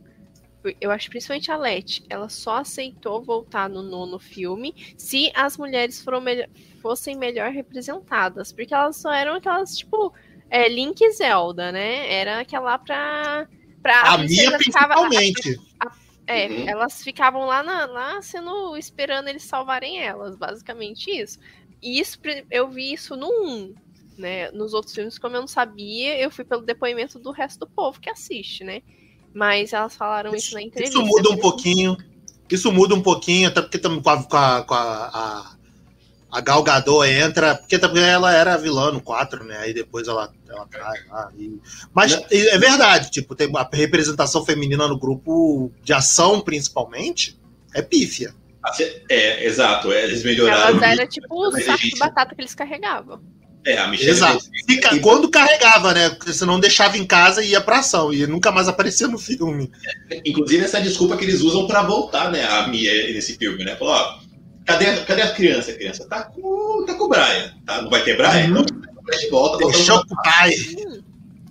Eu 0.80 0.90
acho 0.92 1.08
principalmente 1.10 1.50
a 1.50 1.56
Leti. 1.56 2.04
Ela 2.08 2.28
só 2.28 2.58
aceitou 2.58 3.22
voltar 3.22 3.68
no 3.68 3.82
nono 3.82 4.18
filme 4.18 4.74
se 4.96 5.32
as 5.34 5.56
mulheres 5.56 6.00
foram 6.02 6.20
melhor- 6.20 6.48
fossem 6.80 7.16
melhor 7.16 7.50
representadas. 7.50 8.52
Porque 8.52 8.72
elas 8.74 8.96
só 8.96 9.12
eram 9.12 9.34
aquelas, 9.34 9.76
tipo, 9.76 10.12
é, 10.48 10.68
Link 10.68 11.00
e 11.02 11.10
Zelda, 11.12 11.72
né? 11.72 12.12
Era 12.12 12.40
aquela 12.40 12.78
pra. 12.78 13.48
pra 13.82 14.00
A 14.02 14.18
minha 14.18 14.26
princesa 14.28 14.58
ficava- 14.58 14.94
principalmente. 14.94 15.50
Uhum. 15.58 16.07
É, 16.28 16.66
elas 16.68 17.02
ficavam 17.02 17.46
lá, 17.46 17.62
na, 17.62 17.86
lá 17.86 18.20
sendo 18.20 18.76
esperando 18.76 19.28
eles 19.28 19.44
salvarem 19.44 19.98
elas, 19.98 20.36
basicamente 20.36 21.10
isso. 21.10 21.38
E 21.80 21.98
isso 21.98 22.18
eu 22.50 22.68
vi 22.68 22.92
isso 22.92 23.16
no 23.16 23.28
1, 23.28 23.74
né? 24.18 24.50
Nos 24.50 24.74
outros 24.74 24.94
filmes, 24.94 25.18
como 25.18 25.36
eu 25.36 25.40
não 25.40 25.48
sabia, 25.48 26.20
eu 26.20 26.30
fui 26.30 26.44
pelo 26.44 26.60
depoimento 26.60 27.18
do 27.18 27.30
resto 27.30 27.60
do 27.60 27.66
povo 27.66 27.98
que 27.98 28.10
assiste, 28.10 28.62
né? 28.62 28.82
Mas 29.32 29.72
elas 29.72 29.96
falaram 29.96 30.34
isso, 30.34 30.52
na 30.54 30.60
entrevista. 30.62 30.98
Isso 30.98 31.06
muda 31.06 31.28
um 31.28 31.36
falei, 31.36 31.40
pouquinho. 31.40 31.96
Isso 32.50 32.72
muda 32.72 32.94
um 32.94 33.02
pouquinho, 33.02 33.48
até 33.48 33.62
porque 33.62 33.78
também 33.78 34.02
com 34.02 34.10
a, 34.10 34.22
com 34.22 34.36
a, 34.36 34.62
com 34.64 34.74
a, 34.74 35.57
a, 36.30 36.40
Gal 36.40 36.62
Gadot 36.62 37.06
entra, 37.08 37.54
porque 37.54 37.78
também 37.78 38.02
ela 38.04 38.32
era 38.34 38.56
vilã 38.56 38.90
no 38.92 39.00
4, 39.00 39.44
né? 39.44 39.56
Aí 39.58 39.72
depois 39.74 40.06
ela, 40.08 40.32
ela 40.48 40.66
cai 40.66 40.98
lá. 41.10 41.30
e- 41.38 41.58
Mas 41.94 42.12
é 42.30 42.58
verdade, 42.58 43.10
tipo, 43.10 43.34
tem 43.34 43.50
a 43.54 43.68
representação 43.72 44.44
feminina 44.44 44.86
no 44.88 44.98
grupo 44.98 45.72
de 45.82 45.92
ação, 45.92 46.40
principalmente, 46.40 47.38
é 47.74 47.82
pífia. 47.82 48.34
É, 49.08 49.46
exato, 49.46 49.90
é, 49.92 50.04
eles 50.04 50.22
melhoraram. 50.22 50.76
Elas 50.78 50.82
eram 50.82 51.06
tipo 51.06 51.26
o 51.48 51.50
Mas, 51.52 51.64
saco 51.64 51.78
de 51.82 51.96
batata 51.98 52.34
que 52.34 52.40
eles 52.40 52.54
carregavam. 52.54 53.20
É, 53.64 53.76
a 53.78 53.88
Michelle 53.88 54.10
Exato. 54.10 54.44
Fica- 54.66 54.94
E- 54.94 55.00
quando 55.00 55.28
carregava, 55.30 55.92
né? 55.92 56.10
Porque 56.10 56.32
senão 56.32 56.60
deixava 56.60 56.96
em 56.96 57.04
casa 57.06 57.42
e 57.42 57.50
ia 57.50 57.60
pra 57.60 57.78
ação. 57.80 58.12
E 58.12 58.26
nunca 58.26 58.50
mais 58.52 58.68
aparecia 58.68 59.08
no 59.08 59.18
filme. 59.18 59.70
Inclusive, 60.24 60.64
essa 60.64 60.80
desculpa 60.80 61.16
que 61.16 61.24
eles 61.24 61.40
usam 61.40 61.66
pra 61.66 61.82
voltar, 61.82 62.30
né, 62.30 62.44
a 62.46 62.66
Mia 62.68 62.92
nesse 63.12 63.36
filme, 63.36 63.64
né? 63.64 63.74
Falou, 63.76 63.94
ó, 63.94 64.18
cadê, 64.68 64.96
cadê 65.04 65.22
a 65.22 65.34
criança? 65.34 65.70
A 65.70 65.74
criança 65.74 66.08
tá 66.08 66.24
com, 66.24 66.84
tá 66.86 66.94
com 66.94 67.04
o 67.04 67.08
Brian, 67.08 67.54
tá? 67.64 67.82
Não 67.82 67.90
vai 67.90 68.02
ter 68.04 68.16
Brian? 68.16 68.58
Uhum. 68.58 68.60
Então, 68.60 69.18
de 69.18 69.30
volta. 69.30 69.66
Deixou 69.66 70.04
com 70.06 70.14
o 70.14 70.22
pai. 70.22 70.52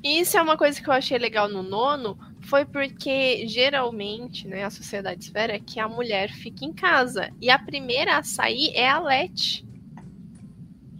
Isso 0.03 0.37
é 0.37 0.41
uma 0.41 0.55
coisa 0.55 0.79
que 0.79 0.87
eu 0.87 0.93
achei 0.93 1.17
legal 1.17 1.49
no 1.49 1.63
nono, 1.63 2.17
foi 2.41 2.63
porque 2.63 3.47
geralmente, 3.47 4.47
né, 4.47 4.63
a 4.63 4.69
sociedade 4.69 5.23
espera 5.23 5.59
que 5.59 5.79
a 5.79 5.89
mulher 5.89 6.31
fique 6.31 6.63
em 6.63 6.71
casa. 6.71 7.29
E 7.41 7.49
a 7.49 7.57
primeira 7.57 8.17
a 8.17 8.23
sair 8.23 8.71
é 8.73 8.87
a 8.87 8.99
Leti. 8.99 9.66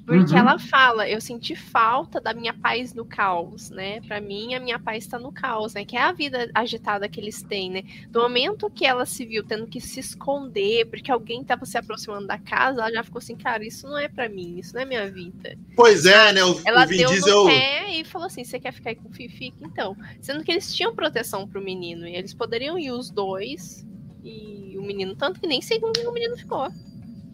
Porque 0.08 0.32
Uhum. 0.32 0.38
ela 0.40 0.58
fala, 0.58 1.10
eu 1.10 1.20
senti 1.20 1.54
falta 1.54 2.22
da 2.22 2.34
minha 2.34 2.54
paz 2.54 2.94
no 2.94 3.04
caos, 3.04 3.70
né? 3.70 4.00
Pra 4.08 4.22
mim, 4.22 4.54
a 4.56 4.60
minha 4.60 4.80
paz 4.80 5.06
tá 5.06 5.20
no 5.20 5.34
caos, 5.34 5.74
né? 5.74 5.84
Que 5.84 5.98
é 5.98 6.02
a 6.02 6.14
vida 6.14 6.50
agitada 6.56 7.10
que 7.10 7.20
eles 7.20 7.44
têm, 7.44 7.70
né? 7.70 7.84
Do 8.10 8.22
momento 8.22 8.70
que 8.70 8.86
ela 8.86 9.06
se 9.06 9.26
viu 9.26 9.44
tendo 9.44 9.68
que 9.68 9.82
se 9.82 10.00
esconder, 10.00 10.86
porque 10.86 11.12
alguém 11.12 11.44
tava 11.44 11.66
se 11.66 11.78
aproximando 11.78 12.26
da 12.26 12.38
casa, 12.38 12.80
ela 12.80 12.90
já 12.94 13.04
ficou 13.04 13.20
assim, 13.20 13.36
cara, 13.36 13.66
isso 13.68 13.86
não 13.86 13.98
é 13.98 14.08
pra 14.08 14.30
mim, 14.30 14.58
isso 14.60 14.74
não 14.74 14.82
é 14.82 14.86
minha 14.86 15.12
vida. 15.12 15.58
Pois 15.76 16.06
é, 16.06 16.32
né? 16.32 16.42
O, 16.42 16.58
Ela 16.66 16.86
o 16.86 16.88
Vin 16.88 16.98
deu 17.00 17.10
Diesel. 17.10 17.44
no 17.44 17.50
pé 17.50 18.00
e 18.00 18.06
falou 18.06 18.28
assim: 18.28 18.46
você 18.46 18.58
quer 18.62 18.72
ficar 18.72 18.92
aí 18.92 18.96
com 18.96 19.10
o 19.10 19.14
Fifi? 19.14 19.54
Então. 19.62 19.94
Sendo 20.22 20.42
que 20.42 20.52
eles 20.54 20.74
tinham 20.74 20.96
proteção 20.96 21.46
pro 21.46 21.62
menino. 21.62 22.08
E 22.08 22.16
eles 22.16 22.34
poderiam 22.34 22.80
ir 22.80 22.92
os 22.92 23.12
dois. 23.12 23.86
E 24.24 24.74
o 24.78 24.82
menino, 24.84 25.16
tanto 25.18 25.40
que 25.42 25.48
nem 25.48 25.62
sei 25.62 25.82
como 25.82 25.92
o 26.08 26.14
menino 26.14 26.38
ficou. 26.38 26.70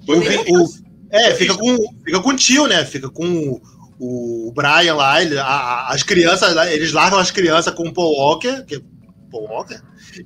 Foi 0.08 0.18
O- 0.18 0.64
o- 0.64 0.93
é, 1.14 1.34
fica 1.36 1.56
com, 1.56 1.78
fica 2.04 2.20
com 2.20 2.30
o 2.30 2.36
tio, 2.36 2.68
né? 2.68 2.84
Fica 2.86 3.10
com 3.10 3.60
o, 4.00 4.48
o 4.48 4.52
Brian 4.54 4.96
lá, 4.96 5.22
ele- 5.22 5.38
a- 5.38 5.88
as 5.90 6.04
crianças, 6.04 6.56
eles 6.72 6.92
largam 6.92 7.20
as 7.20 7.32
crianças 7.32 7.74
com 7.74 7.88
o 7.88 7.94
Paul 7.94 8.14
Walker, 8.18 8.64
que 8.66 8.76
é 8.76 8.80
Paul 9.32 9.48
Walker, 9.48 9.80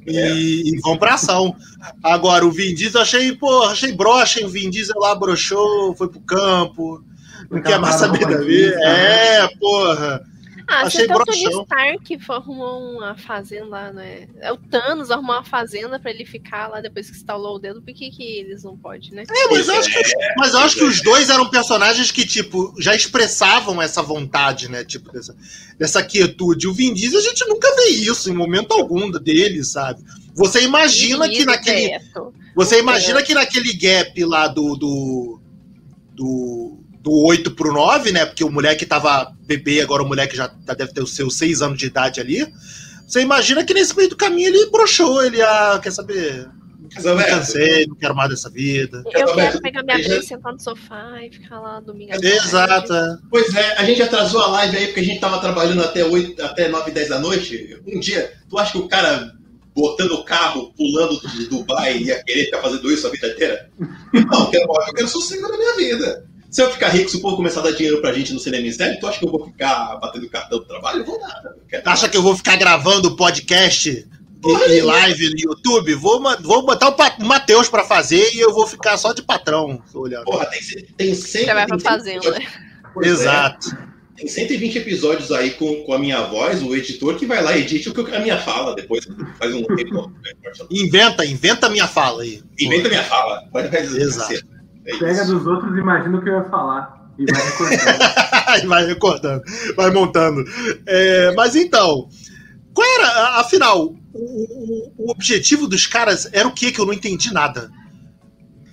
e, 0.06 0.64
e 0.74 0.80
vão 0.82 0.98
pra 0.98 1.14
ação. 1.14 1.56
Agora, 2.04 2.46
o 2.46 2.52
Vin 2.52 2.74
Diesel, 2.74 3.02
achei, 3.02 3.34
pô, 3.36 3.64
achei 3.64 3.92
broxa, 3.94 4.40
hein? 4.40 4.46
o 4.46 4.50
Vin 4.50 4.70
Diesel 4.70 5.00
lá 5.00 5.14
broxou, 5.16 5.96
foi 5.96 6.10
pro 6.10 6.20
campo, 6.22 7.04
não 7.50 7.62
quer 7.62 7.80
mais 7.80 7.96
saber 7.96 8.26
da 8.28 8.38
vida. 8.38 8.76
né? 8.76 9.36
É, 9.44 9.48
porra. 9.60 10.22
Ah, 10.68 10.82
Achei 10.82 11.08
você 11.08 11.12
até 11.14 11.22
o 11.22 11.26
Tony. 11.26 11.64
Stark 11.64 12.20
arrumou 12.30 12.98
uma 12.98 13.18
fazenda 13.18 13.66
lá, 13.66 13.94
né? 13.94 14.28
É 14.42 14.52
o 14.52 14.58
Thanos 14.58 15.10
arrumou 15.10 15.36
uma 15.36 15.44
fazenda 15.44 15.98
pra 15.98 16.12
ele 16.12 16.26
ficar 16.26 16.68
lá 16.68 16.82
depois 16.82 17.10
que 17.10 17.16
instalou 17.16 17.56
o 17.56 17.60
dedo. 17.60 17.82
Por 17.82 17.94
que, 17.94 18.12
que 18.12 18.24
eles 18.24 18.64
não 18.64 18.78
podem, 18.78 19.12
né? 19.12 19.24
É, 19.24 19.48
mas 19.50 19.68
eu, 19.68 19.76
acho 19.76 19.90
que, 19.90 20.02
mas 20.36 20.54
eu 20.54 20.60
acho 20.60 20.76
que 20.76 20.84
os 20.84 21.02
dois 21.02 21.30
eram 21.30 21.50
personagens 21.50 22.12
que, 22.12 22.26
tipo, 22.26 22.76
já 22.80 22.94
expressavam 22.94 23.82
essa 23.82 24.02
vontade, 24.02 24.70
né? 24.70 24.84
Tipo, 24.84 25.12
dessa, 25.12 25.36
dessa 25.80 26.04
quietude. 26.04 26.68
O 26.68 26.74
Vin 26.74 26.94
Diesel, 26.94 27.20
a 27.20 27.24
gente 27.24 27.48
nunca 27.48 27.74
vê 27.76 27.90
isso 27.92 28.30
em 28.30 28.36
momento 28.36 28.74
algum 28.74 29.10
dele, 29.10 29.64
sabe? 29.64 30.04
Você 30.36 30.62
imagina 30.62 31.30
que 31.30 31.46
naquele. 31.46 31.98
Você 32.54 32.80
imagina 32.80 33.24
que 33.24 33.34
naquele 33.34 33.74
gap 33.74 34.26
lá 34.26 34.48
do. 34.48 34.76
do. 34.76 35.40
do, 36.14 36.77
do 37.08 37.14
8 37.24 37.52
pro 37.52 37.72
9, 37.72 38.12
né? 38.12 38.26
Porque 38.26 38.44
o 38.44 38.52
moleque 38.52 38.86
tava 38.86 39.34
bebê, 39.46 39.80
agora 39.80 40.04
o 40.04 40.06
moleque 40.06 40.36
já 40.36 40.50
tá- 40.50 40.74
deve 40.74 40.92
ter 40.92 41.02
os 41.02 41.16
seus 41.16 41.38
6 41.38 41.62
anos 41.62 41.78
de 41.78 41.86
idade 41.86 42.20
ali. 42.20 42.46
Você 43.08 43.22
imagina 43.22 43.64
que 43.64 43.74
nesse 43.74 43.96
meio 43.96 44.10
do 44.10 44.18
caminho 44.18 44.50
ele 44.50 44.70
broxou, 44.70 45.24
ele, 45.24 45.42
ah, 45.42 45.80
quer 45.82 45.92
saber? 45.92 46.50
Mas, 46.94 47.06
Me 47.06 47.24
cansei, 47.24 47.86
não 47.88 47.96
quero 47.96 48.14
mais 48.14 48.30
dessa 48.30 48.50
vida. 48.50 49.04
Eu 49.06 49.34
quero 49.34 49.62
pegar 49.62 49.84
minha 49.84 49.98
filha, 49.98 50.22
sentar 50.22 50.52
no 50.52 50.60
sofá 50.60 51.22
e 51.24 51.32
ficar 51.32 51.62
lá 51.62 51.80
domingo. 51.80 52.12
Exato. 52.14 52.94
Pois 53.30 53.56
é, 53.56 53.78
a 53.78 53.86
gente 53.86 54.02
atrasou 54.02 54.42
a 54.42 54.48
live 54.48 54.76
aí 54.78 54.88
porque 54.88 55.00
a 55.00 55.04
gente 55.04 55.20
tava 55.20 55.40
trabalhando 55.40 55.82
até, 55.84 56.04
8, 56.04 56.44
até 56.44 56.68
9, 56.68 56.92
10 56.92 57.10
da 57.10 57.20
noite. 57.20 57.80
Um 57.88 58.00
dia, 58.00 58.34
tu 58.50 58.58
acha 58.58 58.74
que 58.74 58.78
o 58.80 58.88
cara 58.88 59.34
botando 59.74 60.12
o 60.12 60.24
carro, 60.26 60.74
pulando 60.76 61.20
de 61.30 61.46
Dubai, 61.48 62.00
ia 62.00 62.22
querer 62.24 62.46
ficar 62.46 62.62
fazendo 62.62 62.92
isso 62.92 63.08
a 63.08 63.12
vida 63.12 63.28
inteira? 63.28 63.70
Não, 63.80 64.46
eu 64.46 64.50
quero, 64.50 64.64
eu 64.88 64.94
quero 64.94 65.08
sossego 65.08 65.48
na 65.48 65.58
minha 65.58 65.76
vida. 65.76 66.26
Se 66.50 66.62
eu 66.62 66.72
ficar 66.72 66.90
rico, 66.90 67.10
se 67.10 67.18
o 67.18 67.22
povo 67.22 67.36
começar 67.36 67.60
a 67.60 67.64
dar 67.64 67.72
dinheiro 67.72 68.00
pra 68.00 68.14
gente 68.14 68.34
no 68.34 68.40
série, 68.40 69.00
tu 69.00 69.08
acha 69.08 69.20
que 69.20 69.26
eu 69.26 69.32
vou 69.32 69.46
ficar 69.46 69.98
batendo 69.98 70.30
cartão 70.30 70.60
do 70.60 70.66
trabalho? 70.66 71.00
Eu 71.00 71.06
vou 71.06 71.20
nada. 71.20 71.56
Quero- 71.70 71.90
Acha 71.90 72.08
que 72.08 72.16
eu 72.18 72.22
vou 72.22 72.36
ficar 72.36 72.56
gravando 72.56 73.16
podcast 73.16 73.90
e, 74.46 74.72
e 74.78 74.82
live 74.82 75.30
no 75.30 75.40
YouTube? 75.52 75.94
Vou, 75.96 76.22
vou 76.42 76.66
botar 76.66 76.90
o 76.90 77.26
Matheus 77.26 77.68
pra 77.68 77.84
fazer 77.84 78.34
e 78.34 78.40
eu 78.40 78.54
vou 78.54 78.66
ficar 78.66 78.98
só 78.98 79.12
de 79.14 79.22
patrão 79.22 79.82
olhando. 79.94 80.24
Porra, 80.24 80.46
tem, 80.46 80.62
tem 80.98 81.14
100 81.14 81.46
Você 81.46 81.54
vai 81.54 81.68
pra 81.68 81.78
tem 81.78 81.80
100 81.80 81.98
fazenda. 82.22 82.42
Pois 82.94 83.08
é. 83.08 83.12
Exato. 83.12 83.78
Tem 84.16 84.28
120 84.28 84.80
episódios 84.80 85.32
aí 85.32 85.52
com, 85.52 85.84
com 85.84 85.94
a 85.94 86.00
minha 86.00 86.24
voz, 86.24 86.64
o 86.64 86.76
editor 86.76 87.16
que 87.18 87.26
vai 87.28 87.44
lá 87.44 87.56
e 87.56 87.62
edita 87.62 87.92
o 87.92 87.94
que 88.06 88.16
a 88.16 88.20
minha 88.20 88.38
fala 88.40 88.74
depois. 88.74 89.06
Faz 89.38 89.54
um 89.54 89.62
tempo. 89.76 90.12
Inventa, 90.72 91.24
inventa 91.24 91.68
a 91.68 91.70
minha 91.70 91.88
fala 91.88 92.24
aí. 92.24 92.42
Inventa 92.60 92.88
a 92.88 92.90
minha 92.90 93.04
fala. 93.04 93.44
Pode 93.52 93.70
fazer. 93.70 94.02
Exato. 94.02 94.57
É 94.88 94.98
Pega 94.98 95.24
isso. 95.24 95.34
dos 95.36 95.46
outros 95.48 95.76
e 95.76 95.80
imagina 95.80 96.18
o 96.18 96.22
que 96.22 96.30
eu 96.30 96.38
ia 96.38 96.44
falar. 96.46 97.12
E 97.20 97.26
vai 97.32 97.42
recordando. 97.46 98.04
Aí 98.48 98.66
vai 98.68 98.86
recordando, 98.86 99.44
vai 99.76 99.92
montando. 99.92 100.44
É, 100.86 101.34
mas 101.36 101.56
então, 101.56 102.08
qual 102.74 102.88
era, 102.88 103.40
afinal, 103.40 103.86
o, 103.88 103.96
o- 104.14 104.94
o 105.08 105.12
objetivo 105.12 105.68
dos 105.68 105.86
caras 105.88 106.30
era 106.32 106.48
o 106.48 106.54
que 106.54 106.72
que 106.72 106.80
eu 106.80 106.86
não 106.86 106.94
entendi 106.94 107.34
nada? 107.34 107.70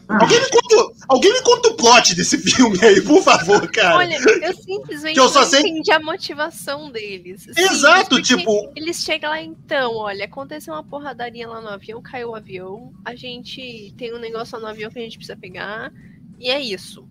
Ah, 0.08 0.18
Alguém 0.20 0.38
me 0.40 0.48
conta, 0.50 0.94
alguém 1.08 1.32
me 1.32 1.42
conta 1.42 1.68
o 1.70 1.74
plot 1.76 2.14
desse 2.14 2.36
filme 2.38 2.78
aí, 2.84 3.00
por 3.02 3.22
favor, 3.22 3.66
cara. 3.70 3.96
Olha, 3.96 4.16
eu 4.42 4.54
simplesmente 4.54 5.14
Que 5.14 5.20
eu 5.20 5.28
só 5.28 5.44
sei- 5.44 5.60
entendi 5.60 5.90
a 5.92 6.00
motivação 6.00 6.90
deles. 6.90 7.46
Exato, 7.56 8.10
porque 8.10 8.22
tipo- 8.36 8.72
Eles 8.76 8.98
chegam 9.02 9.30
lá, 9.30 9.40
então, 9.42 9.94
olha, 9.96 10.26
aconteceu 10.26 10.74
uma 10.74 10.84
porradaria 10.84 11.48
lá 11.48 11.60
no 11.60 11.68
avião, 11.68 12.02
caiu 12.02 12.30
o 12.30 12.34
avião, 12.34 12.92
a 13.04 13.14
gente 13.14 13.94
tem 13.96 14.14
um 14.14 14.18
negócio 14.18 14.56
lá 14.56 14.62
no 14.62 14.68
avião 14.68 14.90
que 14.90 14.98
a 14.98 15.02
gente 15.02 15.16
precisa 15.16 15.36
pegar, 15.36 15.90
e 16.38 16.50
é 16.50 16.60
isso. 16.60 17.06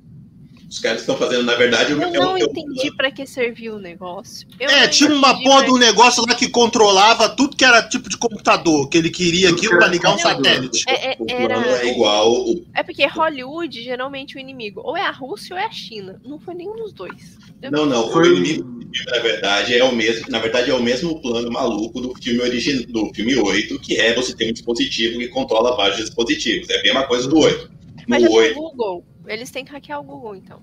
Os 0.74 0.80
caras 0.80 1.02
estão 1.02 1.16
fazendo, 1.16 1.44
na 1.44 1.54
verdade, 1.54 1.92
Eu 1.92 2.02
é 2.02 2.08
o- 2.08 2.12
não 2.14 2.36
é 2.36 2.44
o- 2.44 2.48
entendi 2.48 2.92
pra 2.98 3.12
que 3.12 3.28
serviu 3.28 3.76
o 3.76 3.80
negócio. 3.80 4.48
Eu 4.60 4.68
É, 4.72 4.88
tinha 4.88 5.14
uma 5.14 5.40
porra 5.40 5.70
um 5.70 5.78
negócio 5.78 6.24
lá 6.28 6.34
que 6.34 6.50
controlava 6.50 7.30
tudo 7.30 7.56
que 7.56 7.64
era 7.64 7.84
tipo 7.88 8.10
de 8.10 8.18
computador, 8.18 8.90
que 8.90 8.98
ele 8.98 9.12
queria 9.12 9.52
aquilo 9.52 9.76
era 9.76 9.86
ligar 9.86 10.16
um 10.16 10.18
satélite. 10.18 10.84
É, 10.90 11.12
é, 11.12 11.16
o 11.20 11.26
era- 11.30 11.62
plano 11.62 11.76
é 11.78 11.92
igual. 11.92 12.32
o- 12.34 12.66
É 12.74 12.82
porque 12.82 13.06
Hollywood, 13.06 13.84
geralmente, 13.84 14.36
o 14.36 14.40
inimigo 14.40 14.82
ou 14.84 14.98
é 14.98 15.02
a 15.06 15.12
Rússia 15.12 15.54
ou 15.56 15.60
é 15.62 15.66
a 15.66 15.72
China. 15.72 16.20
Não 16.26 16.40
foi 16.40 16.56
nenhum 16.56 16.76
dos 16.76 16.92
dois. 16.92 17.38
Eu- 17.62 17.70
Não, 17.70 17.86
não. 17.86 18.10
Foi- 18.12 18.30
O 18.30 18.38
inimigo 18.38 18.64
do 18.64 18.84
na 19.12 19.20
verdade, 19.20 19.76
é 19.76 19.84
o 19.84 19.92
mesmo. 19.96 20.26
Na 20.30 20.40
verdade, 20.40 20.72
é 20.72 20.74
o 20.74 20.82
mesmo 20.82 21.22
plano 21.22 21.52
maluco 21.52 22.02
do 22.02 22.16
filme 22.16 22.42
original, 22.42 22.84
do 22.88 23.14
filme 23.14 23.36
8, 23.36 23.78
que 23.80 23.96
é 23.96 24.16
você 24.16 24.36
ter 24.36 24.50
um 24.50 24.54
dispositivo 24.54 25.20
que 25.20 25.28
controla 25.28 25.76
vários 25.78 25.98
dispositivos. 25.98 26.68
É 26.72 26.80
a 26.80 26.82
mesma 26.82 27.04
coisa 27.04 27.28
do 27.28 27.38
8. 27.38 27.72
Mas 28.08 28.22
No 28.24 28.28
tem 28.28 28.38
8, 28.38 28.60
o 28.60 28.62
Google. 28.72 29.06
Eles 29.28 29.50
têm 29.52 29.64
que 29.66 29.72
hackear 29.72 30.00
o 30.00 30.04
Google, 30.04 30.36
então. 30.36 30.60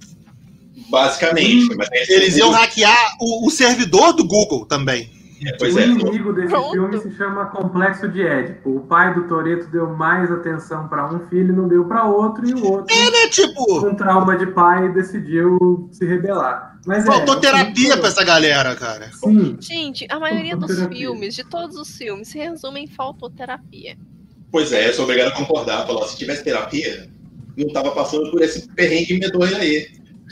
basicamente. 0.90 1.74
Mas 1.76 1.88
é 1.92 2.12
Eles 2.12 2.36
iam 2.36 2.50
hackear 2.50 3.16
o, 3.20 3.46
o 3.46 3.50
servidor 3.50 4.12
do 4.12 4.24
Google 4.24 4.66
também. 4.66 5.10
É, 5.46 5.52
Pois 5.56 5.74
o 5.74 5.78
é. 5.78 5.86
inimigo 5.86 6.34
desse 6.34 6.48
Pronto. 6.48 6.72
filme 6.72 6.98
se 7.00 7.16
chama 7.16 7.46
Complexo 7.46 8.06
de 8.08 8.20
Édipo. 8.22 8.76
O 8.76 8.80
pai 8.80 9.14
do 9.14 9.26
Toreto 9.26 9.68
deu 9.68 9.88
mais 9.88 10.30
atenção 10.30 10.86
para 10.86 11.10
um 11.14 11.26
filho 11.28 11.54
e 11.54 11.56
não 11.56 11.66
deu 11.66 11.86
para 11.86 12.04
outro, 12.04 12.46
e 12.46 12.52
o 12.52 12.62
outro, 12.70 12.94
É, 12.94 13.10
né? 13.10 13.28
Tipo, 13.30 13.80
com 13.80 13.94
trauma 13.94 14.36
de 14.36 14.46
pai, 14.48 14.92
decidiu 14.92 15.88
se 15.92 16.04
rebelar. 16.04 16.78
Mas 16.86 17.06
faltou 17.06 17.36
é, 17.36 17.40
terapia 17.40 17.96
pra 17.96 18.08
essa 18.08 18.22
galera, 18.22 18.76
cara. 18.76 19.10
Sim, 19.14 19.56
Gente, 19.60 20.06
a 20.10 20.18
maioria 20.20 20.56
dos 20.58 20.74
Terapia. 20.76 20.98
filmes, 20.98 21.34
de 21.34 21.44
todos 21.44 21.76
os 21.76 21.96
filmes, 21.96 22.28
se 22.28 22.36
resume 22.38 22.80
em 22.82 22.86
faltoterapia. 22.86 23.96
Pois 24.52 24.72
é, 24.72 24.88
eu 24.90 24.92
sou 24.94 25.04
obrigado 25.04 25.28
a 25.28 25.36
concordar. 25.36 25.86
Falar, 25.86 26.06
se 26.06 26.18
tivesse 26.18 26.44
terapia, 26.44 27.08
não 27.56 27.72
tava 27.72 27.90
passando 27.92 28.30
por 28.30 28.42
esse 28.42 28.68
perrengue 28.74 29.18
medonho 29.18 29.56
aí. 29.56 29.88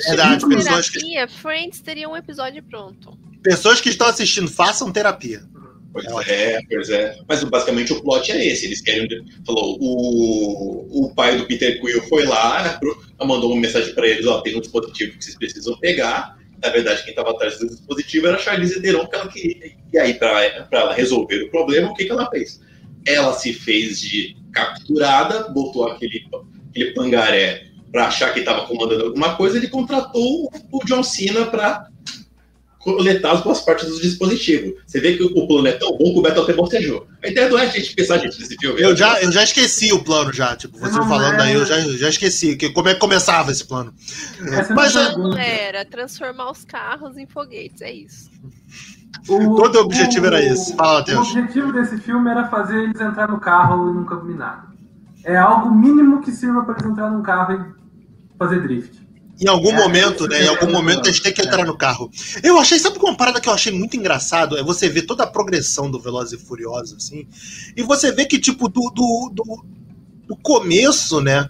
Verdade, 0.06 0.42
Se 0.42 0.48
pessoas 0.48 0.90
que, 0.90 0.98
terapia, 1.00 1.28
Friends 1.28 1.80
teria 1.80 2.08
um 2.08 2.16
episódio 2.16 2.62
pronto. 2.62 3.18
pessoas 3.42 3.80
que 3.80 3.88
estão 3.88 4.06
assistindo, 4.06 4.48
façam 4.48 4.92
terapia. 4.92 5.42
Pois 5.92 6.28
É 6.28 6.52
é, 6.54 6.60
pois 6.68 6.90
é. 6.90 7.18
Mas 7.28 7.42
basicamente 7.44 7.92
o 7.92 8.02
plot 8.02 8.30
é 8.30 8.46
esse. 8.46 8.66
Eles 8.66 8.80
querem. 8.80 9.08
Falou, 9.44 9.76
o, 9.80 11.06
o 11.06 11.14
pai 11.14 11.36
do 11.36 11.46
Peter 11.46 11.80
Quill 11.80 12.02
foi 12.02 12.24
lá, 12.26 12.78
mandou 13.20 13.52
uma 13.52 13.60
mensagem 13.60 13.94
para 13.94 14.06
eles: 14.06 14.26
ó, 14.26 14.40
tem 14.40 14.56
um 14.56 14.60
dispositivo 14.60 15.16
que 15.16 15.24
vocês 15.24 15.36
precisam 15.36 15.76
pegar. 15.78 16.38
Na 16.62 16.70
verdade, 16.70 17.02
quem 17.02 17.10
estava 17.10 17.30
atrás 17.30 17.58
do 17.58 17.68
dispositivo 17.68 18.26
era 18.26 18.36
a 18.36 18.40
Charlize 18.40 18.80
Theron, 18.82 19.06
que 19.06 19.14
ela 19.14 19.28
queria. 19.28 19.72
E 19.92 19.98
aí, 19.98 20.14
para 20.14 20.66
ela 20.72 20.92
resolver 20.92 21.42
o 21.44 21.50
problema, 21.50 21.90
o 21.90 21.94
que, 21.94 22.04
que 22.04 22.10
ela 22.10 22.28
fez? 22.30 22.60
Ela 23.06 23.32
se 23.32 23.52
fez 23.52 24.00
de 24.00 24.36
capturada, 24.52 25.48
botou 25.50 25.86
aquele, 25.88 26.26
aquele 26.70 26.92
pangaré 26.94 27.66
para 27.90 28.06
achar 28.06 28.32
que 28.34 28.40
estava 28.40 28.66
comandando 28.66 29.06
alguma 29.06 29.34
coisa, 29.34 29.56
ele 29.56 29.68
contratou 29.68 30.50
o 30.70 30.84
John 30.84 31.02
Cena 31.02 31.46
para 31.46 31.88
coletar 32.78 33.32
as 33.32 33.40
boas 33.42 33.60
partes 33.60 33.88
do 33.88 34.00
dispositivo. 34.00 34.74
Você 34.86 35.00
vê 35.00 35.16
que 35.16 35.22
o 35.22 35.46
plano 35.46 35.66
é 35.66 35.72
tão 35.72 35.90
bom 35.98 36.12
que 36.12 36.18
o 36.18 36.22
Beto 36.22 36.40
até 36.42 36.52
bocejou. 36.52 37.06
A 37.22 37.28
ideia 37.28 37.48
não 37.48 37.58
é 37.58 37.62
a 37.62 37.66
gente 37.66 37.94
pensar 37.94 38.18
gente 38.18 38.38
nesse 38.40 38.56
filme. 38.56 38.80
Eu 38.80 38.96
já, 38.96 39.20
eu 39.20 39.32
já 39.32 39.42
esqueci 39.42 39.92
o 39.92 40.02
plano 40.02 40.32
já, 40.32 40.54
tipo, 40.56 40.78
você 40.78 40.96
Não 40.96 41.08
falando 41.08 41.40
é. 41.40 41.42
aí, 41.44 41.54
eu 41.54 41.66
já, 41.66 41.80
já 41.80 42.08
esqueci 42.08 42.56
que, 42.56 42.70
como 42.70 42.88
é 42.88 42.94
que 42.94 43.00
começava 43.00 43.50
esse 43.50 43.64
plano. 43.66 43.92
essa 44.52 44.74
Mas 44.74 44.94
é 44.94 45.12
é- 45.38 45.64
era 45.68 45.84
transformar 45.84 46.50
os 46.50 46.64
carros 46.64 47.16
em 47.18 47.26
foguetes, 47.26 47.82
é 47.82 47.92
isso. 47.92 48.30
O- 49.28 49.56
Todo 49.56 49.76
o 49.76 49.80
objetivo 49.80 50.26
era 50.26 50.42
esse. 50.42 50.74
Fala, 50.76 50.92
O 50.92 50.98
Matheus. 51.00 51.28
objetivo 51.28 51.72
desse 51.72 51.98
filme 51.98 52.30
era 52.30 52.48
fazer 52.48 52.84
eles 52.84 53.00
entrar 53.00 53.28
no 53.28 53.40
carro 53.40 53.90
e 53.90 53.94
nunca 53.94 54.16
combinado. 54.16 54.67
É 55.28 55.36
algo 55.36 55.70
mínimo 55.74 56.20
que 56.22 56.32
sirva 56.32 56.62
para 56.62 56.74
eles 56.78 56.90
entrar 56.90 57.10
num 57.10 57.22
carro 57.22 57.52
e 57.54 58.38
fazer 58.38 58.62
drift. 58.62 58.98
Em 59.40 59.46
algum 59.46 59.70
É, 59.70 59.76
momento, 59.76 60.26
né? 60.26 60.42
Em 60.42 60.46
é 60.46 60.48
algum 60.48 60.66
o 60.66 60.72
momento 60.72 61.06
eles 61.06 61.20
têm 61.20 61.32
que 61.32 61.42
entrar 61.42 61.64
no 61.66 61.76
carro. 61.76 62.10
Eu 62.42 62.58
achei, 62.58 62.78
sabe 62.78 62.98
uma 62.98 63.16
parada 63.16 63.40
que 63.40 63.48
eu 63.48 63.52
achei 63.52 63.70
muito 63.72 63.96
engraçado? 63.96 64.56
É 64.56 64.62
você 64.62 64.88
ver 64.88 65.02
toda 65.02 65.24
a 65.24 65.26
progressão 65.26 65.90
do 65.90 66.00
Velozes 66.00 66.40
e 66.40 66.44
Furiosos, 66.44 66.94
assim. 66.96 67.26
E 67.76 67.82
você 67.82 68.10
vê 68.10 68.24
que, 68.24 68.38
tipo, 68.38 68.68
do, 68.68 68.90
do, 68.90 69.30
do, 69.34 69.64
do 70.28 70.36
começo, 70.38 71.20
né? 71.20 71.48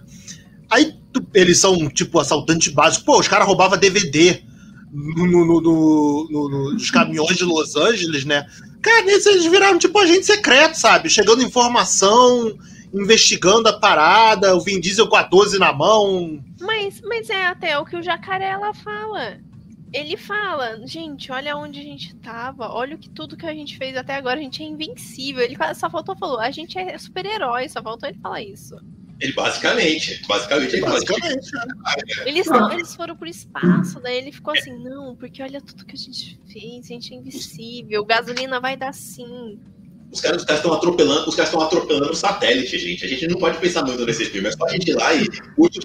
Aí 0.69 0.93
tu- 1.11 1.25
eles 1.33 1.57
são, 1.59 1.89
tipo, 1.89 2.19
assaltantes 2.19 2.71
básicos. 2.71 3.05
Pô, 3.05 3.17
os 3.19 3.27
caras 3.27 3.47
roubavam 3.47 3.77
DVD 3.79 4.43
no, 4.91 5.25
no, 5.25 5.45
no- 5.45 5.61
no- 5.61 6.49
no- 6.49 6.73
nos 6.73 6.91
caminhões 6.91 7.37
de 7.37 7.43
Los 7.45 7.75
Angeles, 7.75 8.23
né? 8.25 8.45
Cara, 8.81 9.11
eles 9.11 9.45
viraram, 9.45 9.79
tipo, 9.79 9.97
agente 9.97 10.25
secreto, 10.27 10.75
sabe? 10.77 11.09
Chegando 11.09 11.41
informação, 11.41 12.55
investigando 12.93 13.69
a 13.69 13.79
parada, 13.79 14.55
o 14.55 14.61
Vin 14.61 14.79
Diesel 14.79 15.07
com 15.07 15.15
a 15.15 15.23
12 15.23 15.59
na 15.59 15.71
mão. 15.71 16.43
Mas, 16.59 17.01
mas 17.01 17.29
é 17.29 17.45
até 17.45 17.77
o 17.77 17.85
que 17.85 17.95
o 17.95 18.03
jacaré 18.03 18.49
ela 18.49 18.73
fala. 18.73 19.37
Ele 19.91 20.15
fala, 20.15 20.85
gente, 20.85 21.31
olha 21.31 21.57
onde 21.57 21.79
a 21.79 21.83
gente 21.83 22.15
tava, 22.15 22.69
olha 22.69 22.95
o 22.95 22.99
que 22.99 23.09
tudo 23.09 23.35
que 23.35 23.45
a 23.45 23.53
gente 23.53 23.77
fez 23.77 23.97
até 23.97 24.15
agora, 24.15 24.39
a 24.39 24.43
gente 24.43 24.61
é 24.61 24.65
invencível. 24.65 25.43
Ele 25.43 25.57
só 25.73 25.89
faltou 25.89 26.15
falou, 26.15 26.39
a 26.39 26.51
gente 26.51 26.77
é 26.77 26.97
super-herói, 26.97 27.67
só 27.67 27.81
faltou 27.81 28.07
ele 28.07 28.19
falar 28.19 28.43
isso. 28.43 28.75
Ele 29.19 29.33
basicamente, 29.33 30.25
basicamente, 30.27 30.75
ele 30.75 30.85
Basicamente, 30.85 31.51
né? 31.51 31.65
Eles, 32.25 32.47
não, 32.47 32.71
eles 32.71 32.95
foram 32.95 33.17
pro 33.17 33.27
espaço, 33.27 33.99
daí 33.99 34.17
ele 34.17 34.31
ficou 34.31 34.53
assim, 34.53 34.71
não, 34.81 35.13
porque 35.15 35.43
olha 35.43 35.59
tudo 35.59 35.85
que 35.85 35.95
a 35.95 35.97
gente 35.97 36.39
fez, 36.47 36.85
a 36.85 36.87
gente 36.87 37.13
é 37.13 37.17
invencível, 37.17 38.05
gasolina 38.05 38.61
vai 38.61 38.77
dar 38.77 38.93
sim. 38.93 39.59
Os 40.11 40.21
caras 40.21 40.43
estão 40.47 40.73
atropelando, 40.73 41.29
os 41.29 41.35
caras 41.35 41.49
estão 41.51 41.61
atropelando 41.61 42.11
o 42.11 42.15
satélite, 42.15 42.79
gente. 42.79 43.05
A 43.05 43.07
gente 43.07 43.27
não 43.27 43.37
pode 43.37 43.59
pensar 43.59 43.83
muito 43.83 44.03
nesse 44.05 44.25
filme, 44.25 44.47
é 44.47 44.51
só 44.51 44.65
a 44.65 44.69
gente 44.69 44.89
ir 44.89 44.95
lá 44.95 45.13
e. 45.13 45.27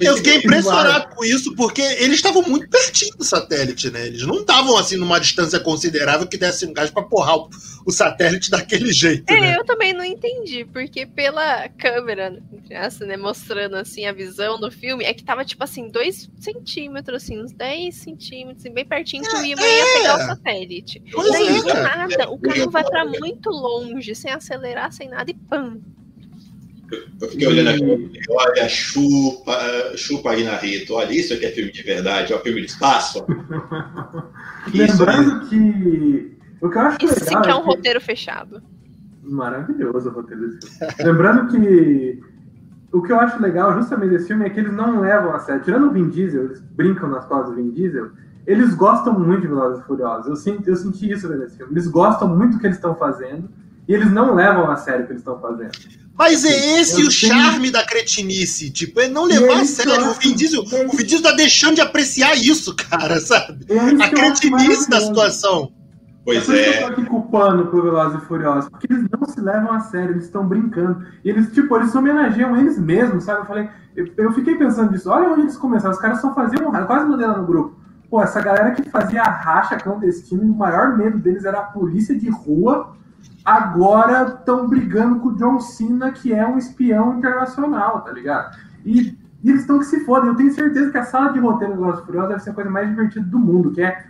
Eu 0.01 0.17
fiquei 0.17 0.37
impressionado 0.37 1.15
com 1.15 1.25
isso, 1.25 1.55
porque 1.55 1.83
eles 1.83 2.17
estavam 2.17 2.43
muito 2.43 2.69
pertinho 2.69 3.17
do 3.17 3.25
satélite, 3.25 3.91
né? 3.91 4.07
Eles 4.07 4.23
não 4.23 4.41
estavam 4.41 4.77
assim 4.79 4.97
numa 4.97 5.19
distância 5.19 5.61
considerável 5.61 6.27
que 6.27 6.39
desse 6.39 6.65
um 6.65 6.73
gás 6.73 6.91
pra 6.91 7.03
porrar 7.03 7.37
o, 7.37 7.51
o 7.85 7.91
satélite 7.91 8.51
daquele 8.51 8.93
jeito. 8.93 9.31
É, 9.31 9.41
né? 9.41 9.57
eu 9.59 9.65
também 9.65 9.93
não 9.93 10.05
entendi, 10.05 10.65
porque 10.65 11.05
pela 11.05 11.69
câmera, 11.69 12.41
essa, 12.71 13.05
né, 13.05 13.17
mostrando 13.17 13.77
assim 13.77 14.07
a 14.07 14.13
visão 14.13 14.59
do 14.59 14.71
filme, 14.71 15.05
é 15.05 15.13
que 15.13 15.23
tava 15.23 15.45
tipo 15.45 15.63
assim, 15.63 15.89
dois 15.89 16.31
centímetros, 16.39 17.23
assim, 17.23 17.41
uns 17.41 17.53
10 17.53 17.95
centímetros, 17.95 18.65
assim, 18.65 18.73
bem 18.73 18.87
pertinho 18.87 19.23
que 19.23 19.37
o 19.37 19.45
Iman 19.45 19.63
ia 19.63 19.99
pegar 19.99 20.17
o 20.17 20.27
satélite. 20.29 21.03
Pois 21.13 21.31
Daí, 21.31 21.59
é, 21.59 21.63
do 21.63 21.75
nada, 21.75 22.31
o 22.31 22.39
carro 22.39 22.71
vai 22.71 22.85
pra 22.85 23.05
muito 23.05 23.51
longe, 23.51 24.14
sem 24.15 24.31
acelerar, 24.33 24.93
sem 24.93 25.09
nada, 25.09 25.31
e 25.31 25.35
pam. 25.35 25.79
Eu 27.21 27.29
fiquei 27.29 27.49
olhando 27.49 27.71
aqui, 27.71 27.83
eu 27.83 27.99
falei, 27.99 28.51
olha, 28.51 28.69
chupa, 28.69 29.59
chupa 29.97 30.31
aí 30.31 30.45
na 30.45 30.57
Rito, 30.57 30.95
olha, 30.95 31.13
isso 31.13 31.33
aqui 31.35 31.47
é 31.47 31.51
filme 31.51 31.73
de 31.73 31.83
verdade, 31.83 32.33
é 32.33 32.37
um 32.37 32.41
filme 32.41 32.61
de 32.61 32.67
espaço. 32.69 33.25
Lembrando 34.73 35.47
que. 35.49 36.37
O 36.61 36.71
que 36.71 36.79
eu 36.79 36.83
acho 36.83 37.05
Isso 37.05 37.15
sim 37.21 37.25
legal. 37.27 37.43
que 37.43 37.51
é 37.51 37.55
um 37.55 37.61
que- 37.63 37.67
roteiro 37.67 38.01
fechado. 38.01 38.63
Maravilhoso 39.23 40.09
o 40.11 40.13
roteiro 40.13 40.49
desse 40.51 40.79
filme. 40.79 40.95
Lembrando 41.01 41.49
que 41.51 42.21
o 42.93 43.03
que 43.03 43.13
eu 43.13 43.19
acho 43.19 43.41
legal 43.43 43.75
justamente 43.75 44.11
desse 44.11 44.29
filme 44.29 44.45
é 44.47 44.51
que 44.51 44.61
eles 44.61 44.73
não 44.73 45.01
levam 45.01 45.35
a 45.35 45.39
sério. 45.41 45.63
Tirando 45.63 45.89
o 45.89 45.91
Vin 45.91 46.09
Diesel, 46.11 46.45
eles 46.45 46.61
brincam 46.61 47.09
nas 47.09 47.25
costas 47.27 47.51
do 47.51 47.57
Vin 47.57 47.71
Diesel, 47.71 48.11
eles 48.47 48.75
gostam 48.75 49.19
muito 49.19 49.43
de 49.43 49.49
Velozes 49.49 49.83
e 49.83 49.87
Furiosos. 49.87 50.27
Eu 50.29 50.37
senti, 50.37 50.69
eu 50.69 50.77
senti 50.77 51.11
isso 51.11 51.29
vendo 51.29 51.45
esse 51.45 51.57
filme. 51.57 51.73
Eles 51.73 51.87
gostam 51.89 52.29
muito 52.29 52.53
do 52.55 52.61
que 52.61 52.67
eles 52.67 52.77
estão 52.77 52.95
fazendo 52.95 53.49
e 53.89 53.93
eles 53.95 54.11
não 54.13 54.35
levam 54.35 54.71
a 54.71 54.77
sério 54.77 55.03
o 55.05 55.07
que 55.07 55.13
eles 55.13 55.21
estão 55.23 55.39
fazendo. 55.41 55.71
Mas 56.17 56.45
é 56.45 56.81
esse 56.81 57.01
Eu 57.03 57.09
o 57.09 57.11
tenho- 57.11 57.11
charme 57.11 57.71
da 57.73 57.85
cretinice. 57.85 58.71
Tipo, 58.71 59.01
é 59.01 59.09
não 59.09 59.25
levar 59.25 59.59
é 59.59 59.61
a 59.63 59.65
sério. 59.65 60.11
O 60.11 60.15
Vin 60.15 60.35
Diesel, 60.35 60.63
é 60.73 60.87
o 60.87 60.91
Vin 60.91 61.05
Diesel 61.05 61.23
tá 61.23 61.33
deixando 61.33 61.75
de 61.75 61.81
apreciar 61.81 62.37
isso, 62.37 62.75
cara, 62.89 63.19
sabe? 63.21 63.65
É 63.69 63.79
A 64.05 64.09
cretinice 64.11 64.89
da 64.89 65.01
situação. 65.01 65.73
Pois 66.25 66.45
por 66.45 66.55
isso 66.55 66.65
que 66.65 66.71
é. 66.71 66.83
eu 66.83 66.87
tô 66.87 66.93
aqui 66.93 67.05
culpando 67.05 67.67
pro 67.67 67.83
Velozes 67.83 68.23
e 68.23 68.27
Furiosos, 68.27 68.71
porque 68.71 68.91
eles 68.91 69.07
não 69.11 69.29
se 69.29 69.39
levam 69.41 69.73
a 69.73 69.81
sério, 69.81 70.13
eles 70.13 70.25
estão 70.25 70.47
brincando. 70.49 71.05
E 71.23 71.29
eles, 71.29 71.53
tipo, 71.53 71.77
eles 71.77 71.95
homenageiam 71.95 72.57
eles 72.57 72.79
mesmos, 72.79 73.25
sabe? 73.25 73.41
Eu 73.41 73.45
falei, 73.47 73.69
eu, 73.95 74.07
eu 74.17 74.33
fiquei 74.33 74.55
pensando 74.55 74.93
nisso, 74.93 75.11
olha 75.11 75.29
onde 75.29 75.43
eles 75.43 75.57
começaram, 75.57 75.93
os 75.93 76.01
caras 76.01 76.23
só 76.23 76.33
faziam, 76.35 76.71
quase 76.87 77.07
mandei 77.07 77.27
lá 77.27 77.37
no 77.37 77.45
grupo. 77.47 77.79
Pô, 78.09 78.23
essa 78.23 78.41
galera 78.41 78.71
que 78.71 78.89
fazia 78.89 79.21
a 79.21 79.29
racha 79.29 79.77
clandestina, 79.77 80.43
e 80.45 80.49
o 80.49 80.55
maior 80.55 80.97
medo 80.97 81.19
deles 81.19 81.45
era 81.45 81.59
a 81.59 81.65
polícia 81.65 82.19
de 82.19 82.31
rua, 82.31 82.97
agora 83.45 84.37
estão 84.39 84.69
brigando 84.69 85.21
com 85.21 85.29
o 85.29 85.37
John 85.37 85.61
Cena, 85.61 86.11
que 86.13 86.33
é 86.33 86.47
um 86.47 86.57
espião 86.59 87.19
internacional, 87.19 88.01
tá 88.01 88.11
ligado? 88.13 88.57
E, 88.85 89.17
e 89.43 89.51
eles 89.51 89.61
estão 89.63 89.79
que 89.79 89.85
se 89.87 90.05
fodem. 90.05 90.31
Eu 90.31 90.37
tenho 90.37 90.53
certeza 90.55 90.91
que 90.91 90.99
a 90.99 91.05
sala 91.05 91.33
de 91.33 91.39
roteiro 91.39 91.75
do 91.75 91.81
Velozes 91.81 92.05
Furiosos 92.05 92.29
deve 92.31 92.43
ser 92.43 92.51
a 92.51 92.55
coisa 92.55 92.71
mais 92.71 92.89
divertida 92.89 93.27
do 93.27 93.39
mundo, 93.39 93.73
que 93.73 93.83
é 93.83 94.05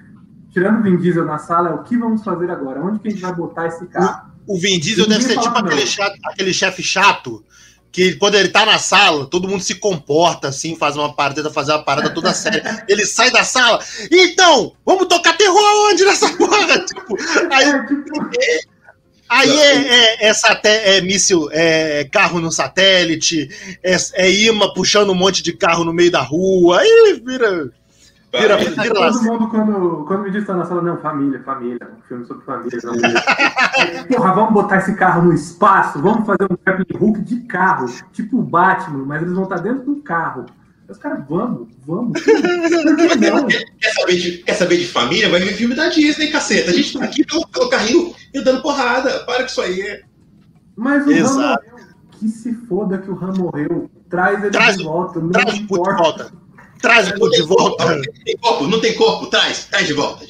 tirando 0.51 0.79
o 0.79 0.83
Vin 0.83 0.97
Diesel 0.97 1.25
na 1.25 1.39
sala, 1.39 1.71
é 1.71 1.75
o 1.75 1.83
que 1.83 1.97
vamos 1.97 2.23
fazer 2.23 2.49
agora? 2.51 2.81
Onde 2.81 3.01
que 3.01 3.09
a 3.09 3.11
gente 3.11 3.21
vai 3.23 3.35
botar 3.35 3.67
esse 3.67 3.85
carro? 3.87 4.31
O 4.47 4.57
Vin 4.59 4.79
Diesel 4.79 5.09
deve 5.09 5.23
ser 5.25 5.39
tipo 5.41 5.59
aquele, 5.59 5.87
chato- 5.87 6.19
aquele 6.25 6.53
chefe 6.55 6.83
chato 6.83 7.43
que 7.91 8.15
quando 8.17 8.35
ele 8.35 8.49
tá 8.49 8.67
na 8.67 8.77
sala, 8.79 9.27
todo 9.27 9.49
mundo 9.49 9.63
se 9.63 9.77
comporta 9.77 10.49
assim, 10.49 10.77
faz 10.77 10.97
uma 10.97 11.13
parada, 11.15 11.49
fazer 11.51 11.73
uma 11.73 11.85
parada 11.85 12.11
toda 12.11 12.35
séria. 12.35 12.83
Ele 12.89 13.07
sai 13.07 13.31
da 13.31 13.45
sala, 13.45 13.79
então, 14.11 14.73
vamos 14.85 15.07
tocar 15.07 15.37
terror 15.37 15.57
aonde 15.61 16.05
nessa 16.05 16.29
porra? 16.37 16.81
Tipo, 16.81 17.17
aí 17.53 17.65
É, 17.69 17.87
tipo, 17.87 18.31
aí 19.29 19.51
é, 19.51 19.75
é, 19.77 20.29
é, 20.29 20.35
saté- 20.35 20.97
é 20.97 21.01
míssil, 21.01 21.49
é 21.51 22.05
carro 22.05 22.41
no 22.41 22.51
satélite, 22.53 23.49
é, 23.83 23.97
é 24.15 24.31
imã 24.31 24.73
puxando 24.75 25.11
um 25.11 25.15
monte 25.15 25.43
de 25.43 25.53
carro 25.53 25.85
no 25.85 25.93
meio 25.93 26.11
da 26.11 26.21
rua, 26.21 26.81
aí 26.81 27.23
vira. 27.25 27.71
Vira, 28.37 28.57
vira 28.57 28.99
lá. 28.99 29.13
todo 29.13 29.23
mundo, 29.23 29.49
quando, 29.49 30.05
quando 30.07 30.23
me 30.25 30.31
diz 30.33 30.45
tá 30.45 30.55
na 30.55 30.65
sala, 30.65 30.83
não, 30.83 30.99
família, 30.99 31.41
família, 31.45 31.79
um 31.97 32.03
filme 32.09 32.27
sobre 32.27 32.45
família. 32.45 32.79
Não, 32.83 32.97
Porra, 34.17 34.33
vamos 34.35 34.53
botar 34.53 34.79
esse 34.79 34.95
carro 34.97 35.23
no 35.23 35.33
espaço, 35.33 36.03
vamos 36.03 36.27
fazer 36.27 36.45
um 36.51 36.57
Captain 36.57 36.99
Hulk 36.99 37.21
de 37.21 37.41
carro, 37.43 37.87
tipo 38.13 38.39
o 38.39 38.43
Batman, 38.43 39.05
mas 39.07 39.23
eles 39.23 39.35
vão 39.35 39.45
estar 39.45 39.59
dentro 39.59 39.85
do 39.85 40.03
carro. 40.03 40.47
Os 40.95 40.99
caras, 41.01 41.25
vamos, 41.29 41.69
vamos. 41.87 42.21
Por 42.21 43.09
que 43.19 43.31
não? 43.31 43.47
Quer 43.49 43.93
saber, 43.95 44.17
de, 44.17 44.39
quer 44.39 44.55
saber 44.55 44.77
de 44.79 44.87
família? 44.87 45.29
Vai 45.29 45.41
ver 45.41 45.55
filme 45.55 45.75
da 45.75 45.89
Disney, 45.89 46.29
caceta. 46.31 46.71
A 46.71 46.75
gente 46.75 46.97
tá 46.97 47.05
aqui 47.05 47.25
pelo, 47.27 47.47
pelo 47.49 47.69
carrinho 47.69 48.15
e 48.33 48.41
dando 48.41 48.63
porrada. 48.63 49.25
Para 49.25 49.41
com 49.41 49.47
isso 49.47 49.61
aí. 49.61 50.03
Mas 50.77 51.07
o 51.07 51.11
Exato. 51.11 51.65
Han 51.65 51.71
morreu. 51.73 51.87
Que 52.21 52.29
se 52.29 52.55
foda 52.69 52.99
que 52.99 53.11
o 53.11 53.15
Han 53.25 53.33
morreu. 53.33 53.91
Traz 54.09 54.41
ele 54.41 54.51
Traz- 54.51 54.77
de 54.77 54.85
volta. 54.85 55.21
Não 55.21 55.31
Traz 55.31 55.55
o 55.59 55.67
puto 55.67 55.91
de 55.91 55.97
volta. 55.97 56.33
Traz 56.81 57.09
o 57.09 57.15
puto 57.15 57.31
de 57.37 57.43
volta. 57.43 57.97
Não 57.97 58.03
tem 58.25 58.37
corpo, 58.37 58.67
não 58.69 58.81
tem 58.81 58.95
corpo, 58.95 59.27
traz, 59.27 59.65
traz 59.65 59.87
de 59.87 59.93
volta. 59.95 60.25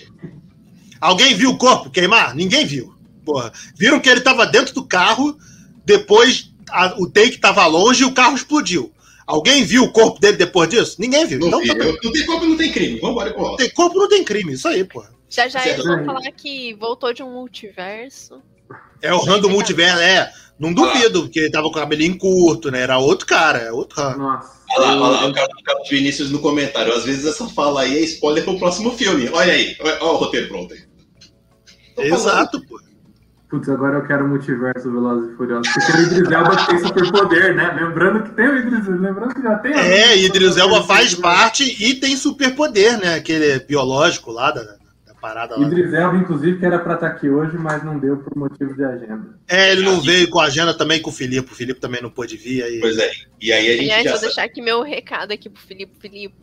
Alguém 1.01 1.35
viu 1.35 1.51
o 1.51 1.59
corpo 1.59 1.91
queimar? 1.91 2.35
Ninguém 2.35 2.65
viu. 2.65 2.95
Porra. 3.25 3.53
Viram 3.77 4.01
que 4.01 4.09
ele 4.09 4.21
tava 4.23 4.47
dentro 4.47 4.75
do 4.75 4.87
carro, 4.87 5.37
depois 5.85 6.51
a- 6.71 6.95
o 6.99 7.07
take 7.11 7.39
tava 7.39 7.67
longe 7.67 8.03
e 8.03 8.07
o 8.07 8.15
carro 8.15 8.35
explodiu. 8.35 8.91
Alguém 9.27 9.65
viu 9.65 9.85
o 9.85 9.93
corpo 9.93 10.21
dele 10.21 10.37
depois 10.37 10.69
disso? 10.69 10.97
Ninguém 10.99 11.27
viu. 11.27 11.39
Não, 11.39 11.47
então 11.49 11.61
vi, 11.61 11.69
tá 11.79 11.85
eu- 11.85 11.99
não 12.03 12.13
tem 12.13 12.27
corpo, 12.27 12.45
não 12.47 12.57
tem 12.57 12.73
crime. 12.73 13.01
Vambora 13.01 13.33
com 13.33 13.43
Não 13.43 13.57
tem 13.57 13.71
corpo, 13.71 13.99
não 13.99 14.09
tem 14.09 14.23
crime. 14.25 14.53
Isso 14.53 14.69
aí, 14.69 14.85
porra. 14.85 15.11
Já 15.29 15.49
já 15.49 15.67
eles 15.67 15.85
vão 15.85 16.05
falar 16.05 16.31
que 16.33 16.75
voltou 16.75 17.13
de 17.13 17.23
um 17.23 17.33
multiverso. 17.33 18.41
É 19.03 19.13
o 19.13 19.29
Han 19.29 19.41
do 19.41 19.49
multiverso, 19.51 19.99
é. 20.01 20.31
Não 20.59 20.73
duvido, 20.73 21.23
porque 21.23 21.41
ele 21.41 21.51
tava 21.51 21.65
com 21.65 21.73
o 21.77 21.81
cabelinho 21.81 22.17
curto, 22.17 22.71
né? 22.71 22.83
Era 22.83 22.99
outro 22.99 23.27
cara, 23.27 23.59
é 23.59 23.73
outro 23.73 24.01
Han. 24.01 24.17
Nossa. 24.17 24.63
Olha 24.77 24.87
lá, 24.87 24.93
olha 24.93 25.21
lá, 25.21 25.27
o 25.27 25.33
cara 25.35 25.49
cara 25.65 25.79
do 25.81 25.89
Vinícius 25.89 26.31
no 26.31 26.39
comentário. 26.39 26.93
Às 26.93 27.05
vezes 27.05 27.27
essa 27.27 27.49
fala 27.49 27.83
aí 27.83 27.99
é 27.99 28.01
spoiler 28.03 28.45
pro 28.45 28.59
próximo 28.59 28.93
filme. 28.93 29.29
Olha 29.31 29.53
aí, 29.53 29.77
olha, 29.81 29.99
olha 30.01 30.13
o 30.13 30.17
roteiro 30.17 30.49
pronto 30.49 30.73
aí. 30.75 30.81
Tô 31.97 32.03
falando. 32.03 32.15
Exato, 32.15 32.67
pô. 32.67 32.81
Putz, 33.49 33.69
agora 33.69 33.99
eu 33.99 34.07
quero 34.07 34.25
o 34.25 34.29
multiverso 34.29 34.91
Velozes 34.91 35.33
e 35.33 35.37
Furiosos. 35.37 35.73
Porque 35.73 35.93
o 35.93 36.03
Idris 36.03 36.31
Elba 36.31 36.67
tem 36.67 36.79
superpoder, 36.79 37.55
né? 37.55 37.73
Lembrando 37.81 38.23
que 38.25 38.31
tem 38.31 38.49
o 38.49 38.57
Idris 38.57 38.89
lembrando 38.89 39.35
que 39.35 39.43
já 39.43 39.59
tem. 39.59 39.75
É, 39.75 40.19
Idris 40.19 40.57
Elba 40.57 40.83
faz 40.83 41.15
parte 41.15 41.63
e 41.63 41.95
tem 41.95 42.17
superpoder, 42.17 42.99
né? 42.99 43.15
Aquele 43.15 43.61
biológico 43.61 44.33
lá 44.33 44.51
da, 44.51 44.63
da 44.63 45.15
parada 45.21 45.57
lá. 45.57 45.67
Idris 45.67 45.93
Elba, 45.93 46.17
inclusive, 46.17 46.59
que 46.59 46.65
era 46.65 46.79
pra 46.79 46.95
estar 46.95 47.07
aqui 47.07 47.29
hoje, 47.29 47.57
mas 47.59 47.85
não 47.85 47.99
deu 47.99 48.17
por 48.17 48.35
motivo 48.35 48.75
de 48.75 48.83
agenda. 48.83 49.39
É, 49.47 49.73
ele 49.73 49.83
não 49.83 50.01
veio 50.01 50.29
com 50.31 50.41
a 50.41 50.47
agenda 50.47 50.75
também 50.75 51.01
com 51.01 51.11
o 51.11 51.13
Filipe. 51.13 51.53
O 51.53 51.55
Filipe 51.55 51.79
também 51.79 52.03
não 52.03 52.11
pôde 52.11 52.37
vir. 52.37 52.63
Aí... 52.63 52.81
Pois 52.81 52.99
é. 52.99 53.11
E 53.41 53.53
aí 53.53 53.69
a 53.69 53.73
gente 53.73 53.83
Aliás, 53.83 54.05
já 54.05 54.11
vou 54.13 54.21
deixar 54.21 54.45
aqui 54.45 54.63
meu 54.63 54.83
recado 54.83 55.33
aqui 55.33 55.51
pro 55.51 55.63
Filipe. 55.63 55.93
Filipe, 56.01 56.35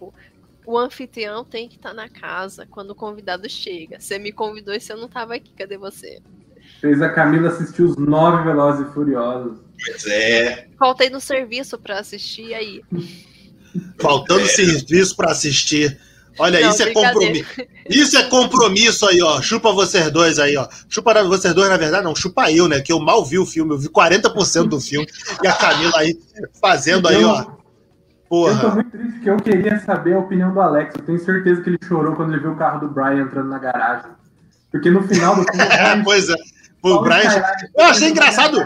o 0.66 0.78
anfitrião 0.78 1.44
tem 1.44 1.68
que 1.68 1.76
estar 1.76 1.94
na 1.94 2.08
casa 2.08 2.68
quando 2.70 2.92
o 2.92 2.96
convidado 2.96 3.50
chega. 3.50 4.00
Você 4.00 4.20
me 4.20 4.32
convidou 4.32 4.74
e 4.74 4.80
você 4.80 4.94
não 4.94 5.10
tava 5.10 5.36
aqui. 5.36 5.52
Cadê 5.58 5.78
você? 5.78 6.22
Fez 6.82 7.02
a 7.02 7.10
Camila 7.10 7.50
assistir 7.50 7.84
os 7.84 7.96
nove 7.96 8.44
Velozes 8.44 8.88
e 8.88 8.94
Furiosos. 8.94 9.60
Pois 9.86 10.06
é. 10.08 10.68
Faltei 10.80 11.10
no 11.10 11.22
serviço 11.22 11.78
pra 11.78 12.00
assistir 12.00 12.54
aí. 12.54 12.82
Faltando 14.00 14.42
É. 14.42 14.48
serviço 14.48 15.16
pra 15.16 15.32
assistir. 15.32 15.98
Olha, 16.40 16.60
Não, 16.62 16.70
isso 16.72 16.82
é 16.84 16.92
compromisso. 16.92 17.50
Isso 17.90 18.18
é 18.18 18.24
compromisso 18.24 19.06
aí, 19.06 19.22
ó. 19.22 19.42
Chupa 19.42 19.72
vocês 19.74 20.10
dois 20.12 20.40
aí, 20.40 20.56
ó. 20.58 20.68
Chupa 20.90 21.14
vocês 21.26 21.54
dois, 21.54 21.70
na 21.70 21.78
verdade, 21.78 22.04
não. 22.04 22.16
Chupa 22.16 22.52
eu, 22.52 22.68
né? 22.68 22.80
Que 22.80 22.92
eu 22.92 23.00
mal 23.00 23.24
vi 23.26 23.38
o 23.38 23.46
filme. 23.46 23.74
Eu 23.74 23.78
vi 23.78 23.90
40% 23.90 24.68
do 24.70 24.80
filme. 24.80 25.06
E 25.44 25.48
a 25.48 25.54
Camila 25.54 26.00
aí 26.00 26.18
fazendo 26.60 27.08
aí, 27.08 27.24
ó. 27.24 27.42
Eu 27.42 27.46
tô 27.46 27.52
Porra. 28.30 28.76
muito 28.76 28.92
triste 28.92 29.12
porque 29.16 29.30
eu 29.30 29.38
queria 29.38 29.80
saber 29.82 30.14
a 30.14 30.20
opinião 30.20 30.54
do 30.54 30.62
Alex. 30.62 30.96
Eu 30.96 31.04
tenho 31.04 31.20
certeza 31.20 31.62
que 31.62 31.70
ele 31.70 31.78
chorou 31.86 32.16
quando 32.16 32.32
ele 32.32 32.42
viu 32.42 32.54
o 32.54 32.56
carro 32.58 32.80
do 32.80 32.88
Brian 32.94 33.24
entrando 33.24 33.50
na 33.50 33.60
garagem. 33.60 34.10
Porque 34.72 34.90
no 34.90 35.04
final 35.06 35.36
do 35.36 35.44
filme. 35.44 35.60
É, 35.70 36.02
pois 36.02 36.30
é. 36.30 36.36
O 36.84 37.00
Brian. 37.02 37.44
Eu 37.78 37.86
achei 37.86 38.10
engraçado. 38.10 38.60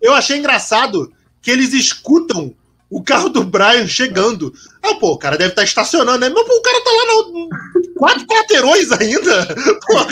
Eu 0.00 0.12
achei 0.14 0.38
engraçado 0.38 1.12
que 1.40 1.50
eles 1.50 1.72
escutam 1.72 2.54
o 2.90 3.02
carro 3.02 3.28
do 3.30 3.42
Brian 3.44 3.86
chegando. 3.86 4.52
Ah, 4.82 4.94
pô, 4.96 5.12
o 5.12 5.18
cara 5.18 5.38
deve 5.38 5.50
estar 5.50 5.62
estacionando, 5.64 6.18
né? 6.18 6.28
Mas 6.28 6.46
pô, 6.46 6.54
o 6.54 6.62
cara 6.62 6.80
tá 6.84 6.90
lá 6.90 7.06
no. 7.28 7.48
Quatro 7.96 8.26
quarteirões 8.26 8.90
ainda. 8.92 9.46
Porra. 9.86 10.06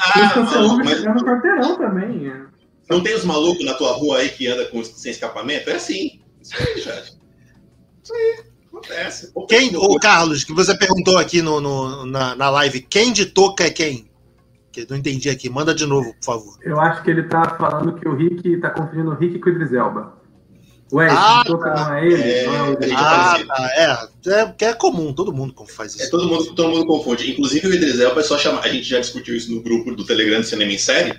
Ah, 0.00 0.36
não, 0.36 0.74
o 0.74 0.84
mas 0.84 1.04
no 1.04 1.24
quarteirão 1.24 1.76
também. 1.76 2.28
é. 2.28 2.42
não 2.88 3.02
tem 3.02 3.14
os 3.14 3.24
malucos 3.24 3.64
na 3.64 3.74
tua 3.74 3.92
rua 3.92 4.18
aí 4.18 4.28
que 4.30 4.46
anda 4.46 4.64
com, 4.66 4.82
sem 4.84 5.10
escapamento? 5.10 5.68
É 5.70 5.74
assim. 5.74 6.20
Isso 6.42 6.54
aí, 6.56 6.74
gente. 6.80 7.18
Isso 8.02 8.14
aí. 8.14 8.44
Acontece. 8.68 9.32
Quem, 9.48 9.76
ô 9.76 9.98
Carlos, 9.98 10.44
que 10.44 10.52
você 10.52 10.76
perguntou 10.76 11.18
aqui 11.18 11.42
no, 11.42 11.60
no- 11.60 12.06
na, 12.06 12.36
na 12.36 12.50
live, 12.50 12.80
quem 12.82 13.12
de 13.12 13.26
toca 13.26 13.64
é 13.64 13.70
quem? 13.70 14.08
Que 14.72 14.82
eu 14.82 14.86
não 14.88 14.96
entendi 14.96 15.28
aqui. 15.28 15.48
Manda 15.50 15.74
de 15.74 15.84
novo, 15.86 16.14
por 16.14 16.24
favor. 16.24 16.58
Eu 16.62 16.78
acho 16.80 17.02
que 17.02 17.10
ele 17.10 17.24
tá 17.24 17.56
falando 17.58 17.98
que 17.98 18.08
o 18.08 18.14
Rick 18.14 18.56
tá 18.58 18.70
confundindo 18.70 19.10
o 19.10 19.14
Rick 19.14 19.38
com 19.38 19.50
o 19.50 19.52
Idris 19.52 19.72
Elba. 19.72 20.20
Ué, 20.92 21.08
Ah, 21.10 21.42
toca 21.46 21.72
não 21.74 21.94
é 21.94 22.06
ele? 22.06 22.22
É, 22.22 22.46
não 22.46 22.54
é 22.54 22.62
o 22.70 22.72
Idris. 22.74 22.92
Ah, 22.96 23.38
tá. 23.46 23.70
É, 23.74 24.64
é, 24.64 24.68
é 24.70 24.72
comum, 24.74 25.12
todo 25.12 25.32
mundo 25.32 25.54
faz 25.68 25.98
É, 25.98 26.02
isso. 26.02 26.10
todo, 26.10 26.28
mundo, 26.28 26.54
todo 26.54 26.68
mundo 26.70 26.86
confunde. 26.86 27.30
Inclusive 27.30 27.66
o 27.68 27.74
Idris 27.74 28.00
Elba 28.00 28.20
é 28.20 28.24
só 28.24 28.36
chamar. 28.38 28.60
A 28.64 28.68
gente 28.68 28.84
já 28.88 28.98
discutiu 29.00 29.36
isso 29.36 29.52
no 29.54 29.60
grupo 29.62 29.94
do 29.94 30.04
Telegram 30.04 30.40
de 30.40 30.46
Cinema 30.46 30.72
em 30.72 30.78
Série. 30.78 31.14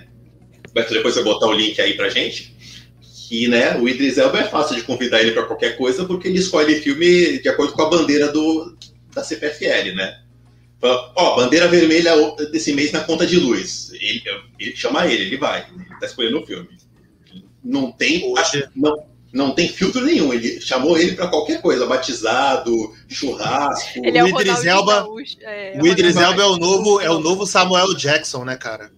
Beto, 0.74 0.92
depois 0.94 1.14
você 1.14 1.22
botar 1.22 1.46
o 1.46 1.52
link 1.52 1.80
aí 1.80 1.94
pra 1.94 2.08
gente. 2.08 2.56
Que, 3.28 3.48
né, 3.48 3.78
o 3.78 3.88
Idris 3.88 4.18
Elba 4.18 4.40
é 4.40 4.44
fácil 4.44 4.76
de 4.76 4.82
convidar 4.82 5.20
ele 5.22 5.32
para 5.32 5.44
qualquer 5.44 5.76
coisa, 5.78 6.04
porque 6.04 6.28
ele 6.28 6.38
escolhe 6.38 6.74
filme 6.80 7.38
de 7.40 7.48
acordo 7.48 7.72
com 7.72 7.82
a 7.82 7.88
bandeira 7.88 8.30
do, 8.30 8.76
da 9.14 9.24
CPFL, 9.24 9.94
né? 9.94 10.18
Ó, 10.82 11.36
bandeira 11.36 11.68
vermelha 11.68 12.12
desse 12.50 12.72
mês 12.72 12.90
na 12.90 13.00
conta 13.04 13.24
de 13.26 13.38
luz. 13.38 13.90
Ele, 13.94 14.22
ele 14.58 14.74
chama 14.76 15.06
ele, 15.06 15.24
ele 15.24 15.36
vai. 15.38 15.66
Ele 15.74 15.98
tá 16.00 16.06
escolhendo 16.06 16.40
o 16.40 16.46
filme. 16.46 16.68
Não 17.62 17.92
tem, 17.92 18.24
Hoje- 18.32 18.68
não, 18.74 19.06
não 19.32 19.54
tem 19.54 19.68
filtro 19.68 20.04
nenhum. 20.04 20.32
Ele 20.32 20.60
chamou 20.60 20.98
ele 20.98 21.12
para 21.14 21.28
qualquer 21.28 21.62
coisa, 21.62 21.86
batizado, 21.86 22.92
churrasco. 23.08 24.04
Ele 24.04 24.18
é 24.18 24.24
o, 24.24 24.26
O 24.26 24.40
Idris 24.40 24.64
Elba- 24.64 25.06
é, 25.42 25.78
O 25.80 25.86
Idris 25.86 26.16
Elba 26.16 26.42
é 26.42 26.46
o 26.46 26.56
novo, 26.56 27.00
é 27.00 27.10
o 27.10 27.20
novo 27.20 27.46
Samuel 27.46 27.94
Jackson, 27.94 28.44
né, 28.44 28.56
cara? 28.56 28.90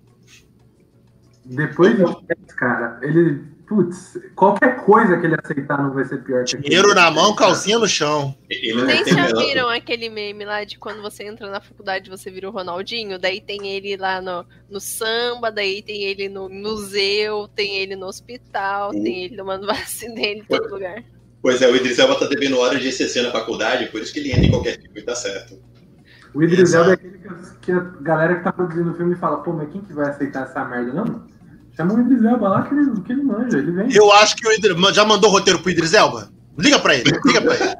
Depois 1.44 1.96
do 1.98 2.22
Pets, 2.22 2.54
cara, 2.56 2.98
ele. 3.02 3.42
Putz, 3.66 4.18
qualquer 4.34 4.84
coisa 4.84 5.16
que 5.18 5.26
ele 5.26 5.36
aceitar 5.42 5.82
não 5.82 5.94
vai 5.94 6.04
ser 6.04 6.22
pior 6.22 6.44
que 6.44 6.58
Dinheiro 6.58 6.94
na 6.94 7.10
mão, 7.10 7.34
calcinha 7.34 7.78
no 7.78 7.88
chão. 7.88 8.36
Ele 8.50 8.74
Vocês 8.74 9.04
tem 9.04 9.14
já 9.14 9.28
viram 9.32 9.70
aquele 9.70 10.10
meme 10.10 10.44
lá 10.44 10.64
de 10.64 10.78
quando 10.78 11.00
você 11.00 11.24
entra 11.24 11.50
na 11.50 11.60
faculdade 11.60 12.10
você 12.10 12.30
vira 12.30 12.48
o 12.48 12.52
Ronaldinho? 12.52 13.18
Daí 13.18 13.40
tem 13.40 13.68
ele 13.68 13.96
lá 13.96 14.20
no, 14.20 14.44
no 14.70 14.80
samba, 14.80 15.50
daí 15.50 15.82
tem 15.82 16.02
ele 16.04 16.28
no 16.28 16.48
museu, 16.50 17.48
tem 17.48 17.76
ele 17.78 17.96
no 17.96 18.06
hospital, 18.06 18.92
Uhum. 18.92 19.02
tem 19.02 19.24
ele 19.24 19.36
tomando 19.36 19.66
vacina 19.66 20.14
dele 20.14 20.40
em 20.40 20.44
todo 20.44 20.70
lugar. 20.70 21.02
Pois 21.40 21.60
é, 21.62 21.68
o 21.70 21.76
Idris 21.76 21.98
Elba 21.98 22.18
tá 22.18 22.26
devendo 22.26 22.58
horas 22.58 22.80
de 22.80 22.88
ECC 22.88 23.22
na 23.22 23.30
faculdade, 23.30 23.86
por 23.86 24.00
isso 24.00 24.12
que 24.12 24.18
ele 24.18 24.30
entra 24.30 24.44
em 24.46 24.50
qualquer 24.50 24.80
filme, 24.80 25.02
tá 25.02 25.14
certo. 25.14 25.58
O 26.34 26.42
Idris. 26.42 26.74
Elba 26.74 26.90
é 26.90 26.94
aquele 26.94 27.18
que, 27.18 27.28
que 27.60 27.72
a 27.72 27.80
galera 28.00 28.36
que 28.36 28.44
tá 28.44 28.52
produzindo 28.52 28.90
o 28.90 28.94
filme 28.94 29.14
fala, 29.14 29.38
pô, 29.42 29.52
mas 29.52 29.70
quem 29.70 29.80
que 29.82 29.92
vai 29.92 30.10
aceitar 30.10 30.44
essa 30.44 30.64
merda? 30.64 30.92
Não, 30.92 31.26
chama 31.76 31.94
o 31.94 32.00
Idris 32.00 32.24
Elba 32.24 32.48
lá 32.48 32.62
que 32.62 32.74
ele, 32.74 33.00
que 33.02 33.12
ele 33.12 33.22
manja, 33.22 33.58
ele 33.58 33.72
vem. 33.72 33.92
Eu 33.92 34.12
acho 34.12 34.36
que 34.36 34.46
o 34.46 34.52
Idris. 34.52 34.76
Já 34.94 35.04
mandou 35.04 35.30
roteiro 35.30 35.60
pro 35.60 35.70
Idris 35.70 35.92
Elba? 35.92 36.30
Liga 36.58 36.78
pra 36.78 36.94
ele, 36.94 37.10
liga 37.24 37.40
pra 37.42 37.54
ele. 37.54 37.76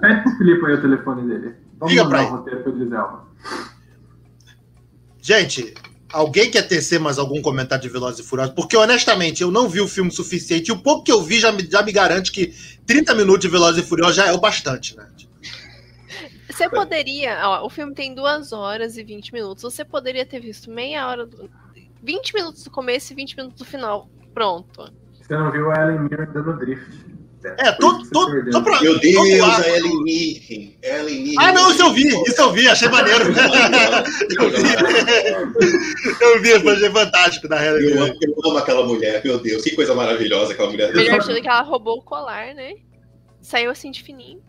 Pede 0.00 0.22
pro 0.22 0.38
Felipe 0.38 0.66
aí 0.66 0.74
o 0.74 0.80
telefone 0.80 1.28
dele. 1.28 1.54
Vamos 1.78 1.92
Liga 1.92 2.04
mandar 2.04 2.16
pra 2.16 2.18
o 2.18 2.26
ele. 2.26 2.36
roteiro 2.36 2.62
pro 2.62 2.72
Idris 2.72 2.92
Elba. 2.92 3.24
Gente, 5.20 5.74
alguém 6.12 6.50
quer 6.50 6.62
tecer 6.62 6.98
mais 6.98 7.18
algum 7.18 7.40
comentário 7.42 7.82
de 7.82 7.88
Velozes 7.88 8.20
e 8.20 8.28
Furiosos? 8.28 8.54
Porque, 8.54 8.76
honestamente, 8.76 9.42
eu 9.42 9.50
não 9.50 9.68
vi 9.68 9.80
o 9.80 9.86
filme 9.88 10.10
suficiente. 10.10 10.68
E 10.68 10.72
o 10.72 10.82
pouco 10.82 11.04
que 11.04 11.12
eu 11.12 11.22
vi 11.22 11.38
já 11.38 11.52
me, 11.52 11.68
já 11.70 11.82
me 11.82 11.92
garante 11.92 12.32
que 12.32 12.52
30 12.86 13.14
minutos 13.14 13.42
de 13.42 13.48
Velozes 13.48 13.84
e 13.84 13.86
Furiosos 13.86 14.16
já 14.16 14.26
é 14.26 14.32
o 14.32 14.38
bastante, 14.40 14.96
né? 14.96 15.06
Você 16.50 16.68
poderia, 16.68 17.48
ó, 17.48 17.66
o 17.66 17.70
filme 17.70 17.94
tem 17.94 18.14
2 18.14 18.52
horas 18.52 18.96
e 18.96 19.02
20 19.02 19.32
minutos. 19.32 19.62
Você 19.62 19.84
poderia 19.84 20.26
ter 20.26 20.38
visto 20.40 20.70
meia 20.70 21.08
hora, 21.08 21.26
do, 21.26 21.48
20 22.02 22.34
minutos 22.34 22.64
do 22.64 22.70
começo 22.70 23.12
e 23.12 23.16
20 23.16 23.36
minutos 23.36 23.58
do 23.58 23.64
final. 23.64 24.08
Pronto. 24.34 24.92
Você 25.20 25.36
não 25.36 25.50
viu 25.52 25.70
a 25.70 25.74
Ellen 25.82 26.00
Mirren 26.00 26.26
dando 26.32 26.58
drift. 26.58 27.12
É, 27.58 27.72
tô, 27.72 27.98
perdeu. 28.30 28.52
tô 28.52 28.62
pra. 28.62 28.80
Meu 28.80 28.98
Deus, 29.00 29.42
a 29.42 29.68
Ellen 29.68 30.02
Mirren. 30.04 30.78
Ellen 30.80 31.22
Mirren. 31.22 31.36
Ah, 31.40 31.52
não, 31.52 31.70
isso 31.72 31.82
eu 31.82 31.92
vi, 31.92 32.06
isso 32.06 32.40
eu 32.40 32.52
vi, 32.52 32.68
achei 32.68 32.88
maneiro. 32.88 33.24
eu 36.20 36.40
vi, 36.40 36.50
eu 36.50 36.60
vi, 36.60 36.68
achei 36.70 36.90
fantástico, 36.90 37.48
na 37.48 37.56
Eu, 37.56 37.78
realidade. 37.78 38.10
amo- 38.10 38.18
eu 38.22 38.34
amo 38.50 38.58
aquela 38.58 38.86
mulher, 38.86 39.20
meu 39.24 39.38
Deus, 39.40 39.62
que 39.62 39.74
coisa 39.74 39.94
maravilhosa 39.94 40.52
aquela 40.52 40.70
mulher. 40.70 40.92
Melhor 40.94 41.18
é 41.30 41.40
que 41.40 41.48
ela 41.48 41.62
roubou 41.62 41.98
o 41.98 42.02
colar, 42.02 42.54
né? 42.54 42.74
Saiu 43.40 43.70
assim 43.70 43.90
de 43.90 44.02
fininho. 44.02 44.40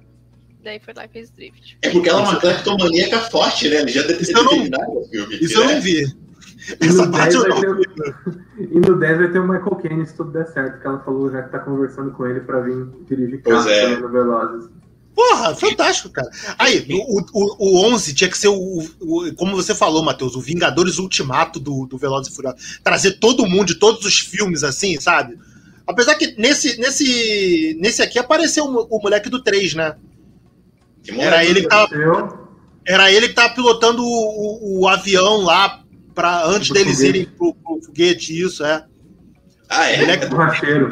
Daí 0.64 0.80
foi 0.80 0.94
lá 0.96 1.06
e 1.06 1.10
fez 1.10 1.30
drift. 1.30 1.78
É 1.82 1.90
porque 1.90 2.08
ela 2.08 2.22
é 2.22 2.24
uma 2.24 2.40
cleptomaníaca 2.40 3.20
forte, 3.20 3.68
né? 3.70 3.82
Ele 3.82 3.92
já 3.92 4.02
deve 4.04 4.16
ter 4.20 4.24
Isso 4.24 4.38
eu 4.38 4.44
não- 4.44 4.52
filme. 4.52 4.70
Isso 5.42 5.58
eu 5.60 5.66
né? 5.66 5.74
não 5.74 5.82
vi. 5.82 6.06
E 6.82 6.88
Essa 6.88 7.06
no, 7.06 7.12
parte 7.12 7.34
10 7.34 7.36
eu 7.36 7.42
vai 7.42 7.50
não 7.50 7.82
ter, 7.82 8.16
e 8.60 8.80
no 8.80 9.00
10 9.00 9.18
vai 9.18 9.32
ter 9.32 9.40
o 9.40 9.44
Michael 9.48 9.76
Caine 9.76 10.06
se 10.06 10.16
tudo 10.16 10.32
der 10.32 10.48
certo, 10.48 10.80
que 10.80 10.88
ela 10.88 11.00
falou 11.00 11.30
já 11.32 11.42
que 11.44 11.52
tá 11.52 11.60
conversando 11.60 12.12
com 12.12 12.26
ele 12.26 12.40
pra 12.42 12.62
vir 12.62 12.88
dirigir 13.08 13.42
Pois 13.44 13.58
carro 13.66 13.70
é. 13.70 13.98
no 14.00 14.10
Velozes. 14.10 14.70
Porra, 15.16 15.54
fantástico, 15.56 16.10
cara. 16.10 16.28
Aí, 16.58 16.88
o, 16.90 17.22
o, 17.34 17.56
o 17.84 17.94
11 17.94 18.16
tinha 18.16 18.30
que 18.30 18.38
ser 18.38 18.48
o, 18.48 18.56
o- 19.00 19.34
Como 19.36 19.56
você 19.56 19.76
falou, 19.76 20.02
Matheus, 20.04 20.36
o 20.36 20.42
Vingadores 20.42 20.98
Ultimato 20.98 21.60
do, 21.60 21.86
do 21.86 21.98
Velozes 22.00 22.32
e 22.32 22.36
Furiosos. 22.36 22.80
Trazer 22.84 23.20
todo 23.20 23.46
mundo 23.46 23.66
de 23.68 23.76
todos 23.76 24.04
os 24.06 24.18
filmes, 24.20 24.64
assim, 24.64 25.00
sabe? 25.00 25.38
Apesar 25.86 26.16
que 26.16 26.34
nesse, 26.40 26.80
nesse, 26.80 27.78
nesse 27.80 28.02
aqui 28.02 28.18
apareceu 28.18 28.66
o, 28.66 28.88
o 28.90 29.02
moleque 29.04 29.30
do 29.30 29.44
3, 29.44 29.76
né? 29.76 29.96
Que 31.04 31.12
Era 31.12 31.22
moleque. 31.32 31.52
ele 31.52 31.62
que 31.62 31.68
tava, 31.68 32.40
era 32.88 33.12
ele 33.12 33.28
que 33.28 33.36
tava 33.36 33.54
pilotando 33.54 34.02
o, 34.02 34.08
o- 34.08 34.80
o 34.82 34.88
avião 34.88 35.42
lá 35.44 35.83
pra, 36.14 36.46
antes 36.46 36.70
Pro 36.70 36.78
deles 36.78 36.96
foguete. 36.98 37.18
irem 37.18 37.26
pro, 37.36 37.54
pro 37.56 37.82
foguete, 37.82 38.40
isso, 38.42 38.64
é. 38.66 38.86
Ah, 39.70 39.90
é? 39.90 40.00
Moleque- 40.02 40.26
borracheiro. 40.28 40.90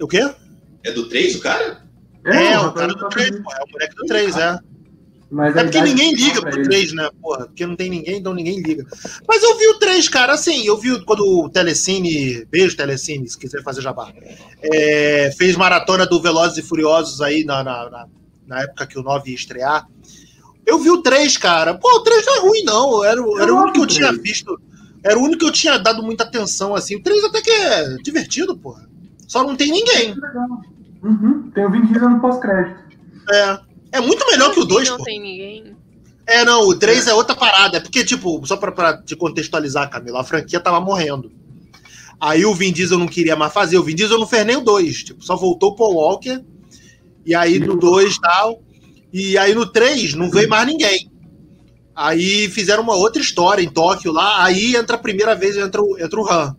O 0.00 0.06
quê? 0.06 0.30
É 0.84 0.90
do 0.92 1.08
3 1.08 1.36
o 1.36 1.40
cara? 1.40 1.82
É, 2.24 2.58
o 2.58 2.68
o 2.68 2.72
cara 2.72 2.92
do 2.94 3.08
3, 3.08 3.28
fazendo- 3.28 3.42
pô, 3.44 3.52
é 3.52 3.62
o 3.64 3.70
moleque 3.72 3.94
do 3.94 4.04
3, 4.06 4.36
é. 4.36 4.58
Mas 5.28 5.56
É 5.56 5.64
porque 5.64 5.80
ninguém 5.82 6.14
liga 6.14 6.40
pro 6.40 6.50
ele. 6.54 6.64
3, 6.68 6.92
né, 6.92 7.08
porra? 7.20 7.46
Porque 7.46 7.66
não 7.66 7.74
tem 7.74 7.90
ninguém, 7.90 8.18
então 8.18 8.32
ninguém 8.32 8.60
liga. 8.60 8.86
Mas 9.26 9.42
eu 9.42 9.58
vi 9.58 9.66
o 9.68 9.78
3, 9.78 10.08
cara, 10.08 10.32
assim, 10.34 10.64
eu 10.66 10.76
vi 10.78 11.04
quando 11.04 11.20
o 11.26 11.48
Telecine, 11.50 12.44
beijo 12.46 12.76
Telecine, 12.76 13.28
se 13.28 13.36
quiser 13.36 13.60
fazer 13.64 13.80
jabá, 13.82 14.12
é, 14.62 15.32
fez 15.36 15.56
maratona 15.56 16.06
do 16.06 16.22
Velozes 16.22 16.58
e 16.58 16.62
Furiosos 16.62 17.20
aí 17.20 17.44
na, 17.44 17.64
na, 17.64 17.90
na- 17.90 18.06
na 18.46 18.62
época 18.62 18.86
que 18.86 18.98
o 18.98 19.02
9 19.02 19.30
ia 19.30 19.34
estrear. 19.36 19.88
Eu 20.66 20.78
vi 20.80 20.90
o 20.90 21.00
3, 21.00 21.36
cara. 21.38 21.74
Pô, 21.74 21.88
o 21.98 22.00
3 22.00 22.26
não 22.26 22.34
é 22.36 22.40
ruim, 22.40 22.62
não. 22.64 23.04
Era, 23.04 23.22
o- 23.22 23.38
era 23.40 23.54
o 23.54 23.56
único 23.58 23.74
que 23.74 23.80
eu 23.80 23.86
tinha 23.86 24.12
visto. 24.12 24.60
Era 25.04 25.16
o 25.18 25.22
único 25.22 25.38
que 25.38 25.44
eu 25.46 25.52
tinha 25.52 25.78
dado 25.78 26.02
muita 26.02 26.24
atenção, 26.24 26.74
assim. 26.74 26.96
O 26.96 27.02
3 27.02 27.22
até 27.24 27.40
que 27.40 27.50
é 27.50 27.96
divertido, 28.02 28.56
porra. 28.56 28.88
Só 29.28 29.44
não 29.44 29.54
tem 29.56 29.70
ninguém. 29.70 30.14
Legal. 30.14 30.48
Uhum, 31.02 31.50
tem 31.54 31.64
o 31.64 31.70
Vin 31.70 31.82
Diesel 31.86 32.08
no 32.10 32.20
pós-crédito. 32.20 32.80
É, 33.30 33.58
é 33.92 34.00
muito 34.00 34.26
melhor 34.26 34.52
que 34.52 34.58
o 34.60 34.64
2, 34.64 34.88
Não 34.88 34.96
pô. 34.96 35.04
tem 35.04 35.20
ninguém. 35.20 35.76
É, 36.26 36.44
não, 36.44 36.62
o 36.68 36.76
3 36.76 37.06
é. 37.06 37.14
outra 37.14 37.36
parada. 37.36 37.76
É 37.76 37.80
porque, 37.80 38.04
tipo, 38.04 38.44
só 38.44 38.56
pra, 38.56 38.72
pra 38.72 39.00
te 39.00 39.14
contextualizar, 39.14 39.88
Camila, 39.88 40.20
a 40.22 40.24
franquia 40.24 40.58
tava 40.58 40.80
morrendo. 40.80 41.30
Aí 42.20 42.44
o 42.44 42.54
Vin 42.54 42.72
Diesel 42.72 42.98
não 42.98 43.06
queria 43.06 43.36
mais 43.36 43.52
fazer. 43.52 43.78
O 43.78 43.84
Vin 43.84 43.94
Diesel 43.94 44.18
não 44.18 44.26
fez 44.26 44.44
nem 44.44 44.56
o 44.56 44.60
2. 44.62 45.04
Tipo, 45.04 45.22
só 45.24 45.36
voltou 45.36 45.70
o 45.70 45.76
Paul 45.76 45.94
Walker. 45.94 46.42
E 47.24 47.34
aí 47.34 47.58
no 47.60 47.76
2 47.76 48.14
e 48.16 48.20
tal. 48.20 48.60
E 49.18 49.38
aí 49.38 49.54
no 49.54 49.64
3 49.66 50.12
não 50.14 50.30
veio 50.30 50.46
mais 50.48 50.66
ninguém. 50.66 51.10
Aí 51.94 52.50
fizeram 52.50 52.82
uma 52.82 52.94
outra 52.94 53.22
história 53.22 53.62
em 53.62 53.68
Tóquio 53.70 54.12
lá. 54.12 54.44
Aí 54.44 54.76
entra 54.76 54.96
a 54.96 55.00
primeira 55.00 55.34
vez, 55.34 55.56
entra 55.56 55.80
o, 55.82 55.98
entra 55.98 56.20
o 56.20 56.30
Han, 56.30 56.54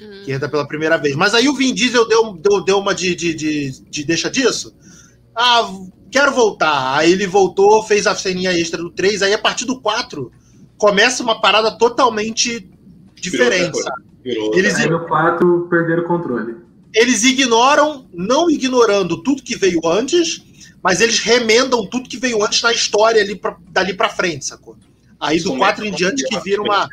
Hum. 0.00 0.22
que 0.24 0.30
entra 0.30 0.48
pela 0.48 0.68
primeira 0.68 0.96
vez. 0.96 1.16
Mas 1.16 1.34
aí 1.34 1.48
o 1.48 1.54
Vin 1.56 1.74
Diesel 1.74 2.06
deu, 2.06 2.32
deu, 2.34 2.62
deu 2.62 2.78
uma 2.78 2.94
de, 2.94 3.16
de, 3.16 3.34
de, 3.34 3.80
de 3.90 4.04
deixa 4.04 4.30
disso. 4.30 4.72
Ah, 5.34 5.68
quero 6.12 6.30
voltar. 6.32 6.96
Aí 6.96 7.10
ele 7.10 7.26
voltou, 7.26 7.82
fez 7.82 8.06
a 8.06 8.14
ceninha 8.14 8.52
extra 8.56 8.80
do 8.80 8.90
3. 8.90 9.22
Aí 9.22 9.34
a 9.34 9.38
partir 9.38 9.64
do 9.64 9.80
4 9.80 10.30
começa 10.76 11.20
uma 11.24 11.40
parada 11.40 11.76
totalmente 11.76 12.70
diferente? 13.16 13.76
Virou. 14.22 14.54
Eles- 14.56 14.76
Aí 14.76 14.88
no 14.88 15.04
4 15.08 15.66
perderam 15.68 16.04
o 16.04 16.06
controle. 16.06 16.54
Eles 16.94 17.24
ignoram, 17.24 18.06
não 18.14 18.48
ignorando 18.48 19.20
tudo 19.22 19.42
que 19.42 19.56
veio 19.56 19.80
antes, 19.84 20.42
mas 20.82 21.00
eles 21.00 21.18
remendam 21.20 21.86
tudo 21.86 22.08
que 22.08 22.16
veio 22.16 22.42
antes 22.44 22.62
na 22.62 22.72
história 22.72 23.20
ali 23.22 23.34
pra, 23.36 23.56
dali 23.70 23.94
pra 23.94 24.08
frente, 24.08 24.44
sacou? 24.46 24.76
Aí 25.20 25.38
do 25.40 25.50
Como 25.50 25.60
4 25.60 25.84
é 25.84 25.88
em 25.88 25.92
diante 25.92 26.24
que 26.24 26.36
é? 26.36 26.40
vira 26.40 26.62
uma. 26.62 26.88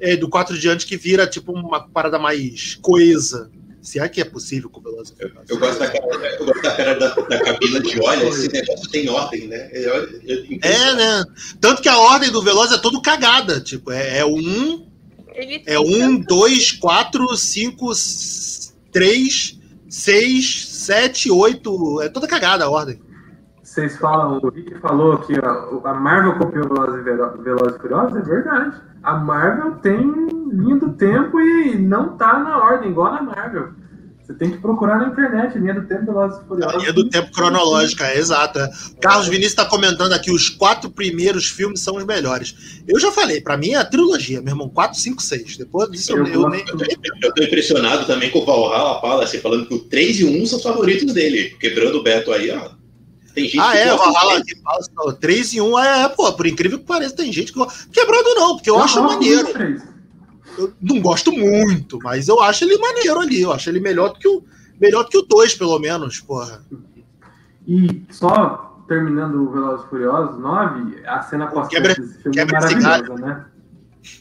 É, 0.00 0.16
do 0.16 0.28
4 0.28 0.56
em 0.56 0.58
diante 0.58 0.86
que 0.86 0.96
vira 0.96 1.26
tipo 1.26 1.52
uma 1.52 1.80
parada 1.88 2.18
mais 2.18 2.74
coesa. 2.82 3.50
Se 3.80 3.98
é 4.00 4.08
que 4.08 4.18
é 4.20 4.24
possível 4.24 4.70
com 4.70 4.80
o 4.80 4.82
Velozes 4.82 5.12
e 5.12 5.22
Furiosos. 5.22 5.50
Eu 5.50 5.58
gosto 5.58 5.78
da 5.78 5.86
cara, 5.90 6.06
eu 6.38 6.46
gosto 6.46 6.62
da, 6.62 6.70
cara 6.74 6.94
da, 6.94 7.08
da 7.14 7.40
Camila 7.44 7.80
de 7.80 8.00
olha, 8.00 8.24
esse 8.28 8.48
negócio 8.50 8.90
tem 8.90 9.08
ordem, 9.10 9.46
né? 9.46 9.68
Eu- 9.72 10.20
eu- 10.26 10.58
É, 10.62 10.94
né? 10.94 11.24
Tanto 11.60 11.82
que 11.82 11.88
a 11.88 11.98
ordem 11.98 12.30
do 12.30 12.42
Veloz 12.42 12.72
é 12.72 12.78
todo 12.78 13.02
cagada. 13.02 13.60
Tipo, 13.60 13.92
é, 13.92 14.18
é 14.20 14.24
um, 14.24 14.86
Ele 15.34 15.62
é 15.66 15.78
um, 15.78 16.16
dois, 16.16 16.72
quatro, 16.72 17.36
cinco, 17.36 17.92
três, 18.90 19.58
seis, 19.94 20.66
sete, 20.68 21.30
oito. 21.30 22.00
É 22.02 22.08
toda 22.08 22.26
cagada 22.26 22.64
a 22.64 22.70
ordem. 22.70 23.00
Vocês 23.62 23.96
falam, 23.96 24.40
o 24.42 24.48
Rick 24.50 24.74
falou 24.80 25.18
que 25.18 25.34
a 25.38 25.94
Marvel 25.94 26.36
copiou 26.36 26.68
Velozes 26.68 27.76
e 27.76 27.80
Furiosos, 27.80 28.16
é 28.16 28.22
verdade. 28.22 28.76
A 29.02 29.14
Marvel 29.14 29.76
tem 29.76 29.98
linha 30.52 30.76
do 30.76 30.92
tempo 30.92 31.40
e 31.40 31.78
não 31.78 32.16
tá 32.16 32.38
na 32.38 32.58
ordem, 32.58 32.90
igual 32.90 33.12
na 33.12 33.22
Marvel. 33.22 33.68
Você 34.24 34.32
tem 34.32 34.50
que 34.52 34.56
procurar 34.56 34.96
na 34.98 35.08
internet, 35.08 35.58
linha 35.58 35.74
do 35.74 35.86
tempo 35.86 36.06
Velozes 36.06 36.40
e 36.42 36.48
Furiosos. 36.48 36.74
A 36.74 36.78
linha 36.78 36.92
do 36.94 37.08
tempo 37.10 37.30
cronológica, 37.30 38.06
é 38.06 38.16
exato. 38.16 38.58
é. 38.58 38.70
Carlos 38.98 39.26
Vinícius 39.26 39.52
está 39.52 39.66
comentando 39.66 40.14
aqui, 40.14 40.30
os 40.30 40.48
quatro 40.48 40.88
primeiros 40.88 41.46
filmes 41.48 41.80
são 41.80 41.96
os 41.96 42.04
melhores. 42.06 42.82
Eu 42.88 42.98
já 42.98 43.12
falei, 43.12 43.42
pra 43.42 43.58
mim 43.58 43.72
é 43.72 43.76
a 43.76 43.84
trilogia, 43.84 44.40
meu 44.40 44.52
irmão, 44.52 44.70
4, 44.70 44.98
5, 44.98 45.22
6. 45.22 45.56
Depois 45.58 45.90
disso 45.90 46.12
eu, 46.12 46.26
Eu 46.26 46.42
eu 46.42 46.48
nem. 46.48 46.64
Eu 47.22 47.34
tô 47.34 47.42
impressionado 47.42 48.06
também 48.06 48.30
com 48.30 48.38
o 48.38 48.46
Valhalla 48.46 48.98
Palace 49.02 49.38
falando 49.40 49.66
que 49.66 49.74
o 49.74 49.80
3 49.80 50.20
e 50.20 50.24
o 50.24 50.42
1 50.42 50.46
são 50.46 50.56
os 50.58 50.64
favoritos 50.64 51.12
dele. 51.12 51.50
Quebrando 51.60 51.98
o 51.98 52.02
Beto 52.02 52.32
aí, 52.32 52.50
ó. 52.50 52.70
Tem 53.34 53.44
gente 53.44 53.58
Ah, 53.60 53.72
que 53.72 53.78
é, 53.78 53.90
gosta 53.90 54.04
Valhalla 54.10 54.34
do 54.36 54.40
aqui 54.40 54.62
fala 54.62 54.78
assim, 54.78 54.90
ó, 54.96 55.12
3 55.12 55.52
e 55.52 55.60
1 55.60 55.78
é, 55.78 56.08
pô, 56.08 56.32
por 56.32 56.46
incrível 56.46 56.78
que 56.78 56.86
pareça, 56.86 57.14
tem 57.14 57.30
gente 57.30 57.52
que. 57.52 57.58
Quebrando 57.92 58.34
não, 58.36 58.54
porque 58.54 58.70
eu 58.70 58.76
Eu 58.76 58.82
acho 58.82 59.02
maneiro. 59.02 59.48
Eu 60.58 60.72
não 60.80 61.00
gosto 61.00 61.32
muito, 61.32 61.98
mas 62.02 62.28
eu 62.28 62.40
acho 62.40 62.64
ele 62.64 62.78
maneiro 62.78 63.20
ali. 63.20 63.40
Eu 63.40 63.52
acho 63.52 63.68
ele 63.70 63.80
melhor 63.80 64.12
do 64.12 64.18
que 64.18 64.28
o 64.28 64.42
melhor 64.80 65.04
do 65.04 65.08
que 65.10 65.18
o 65.18 65.22
2, 65.22 65.54
pelo 65.54 65.78
menos, 65.78 66.20
porra. 66.20 66.64
E 67.66 68.04
só 68.10 68.84
terminando 68.88 69.36
o 69.36 69.50
Velozes 69.50 69.86
e 69.86 69.88
Furiosos 69.88 70.38
9, 70.38 71.06
a 71.06 71.22
cena 71.22 71.46
pós 71.46 71.68
Quebra- 71.68 71.94
desse 71.94 72.22
filme 72.22 72.38
é 72.38 72.44
quebra 72.44 72.60
maravilhosa, 72.60 73.14
né? 73.14 73.44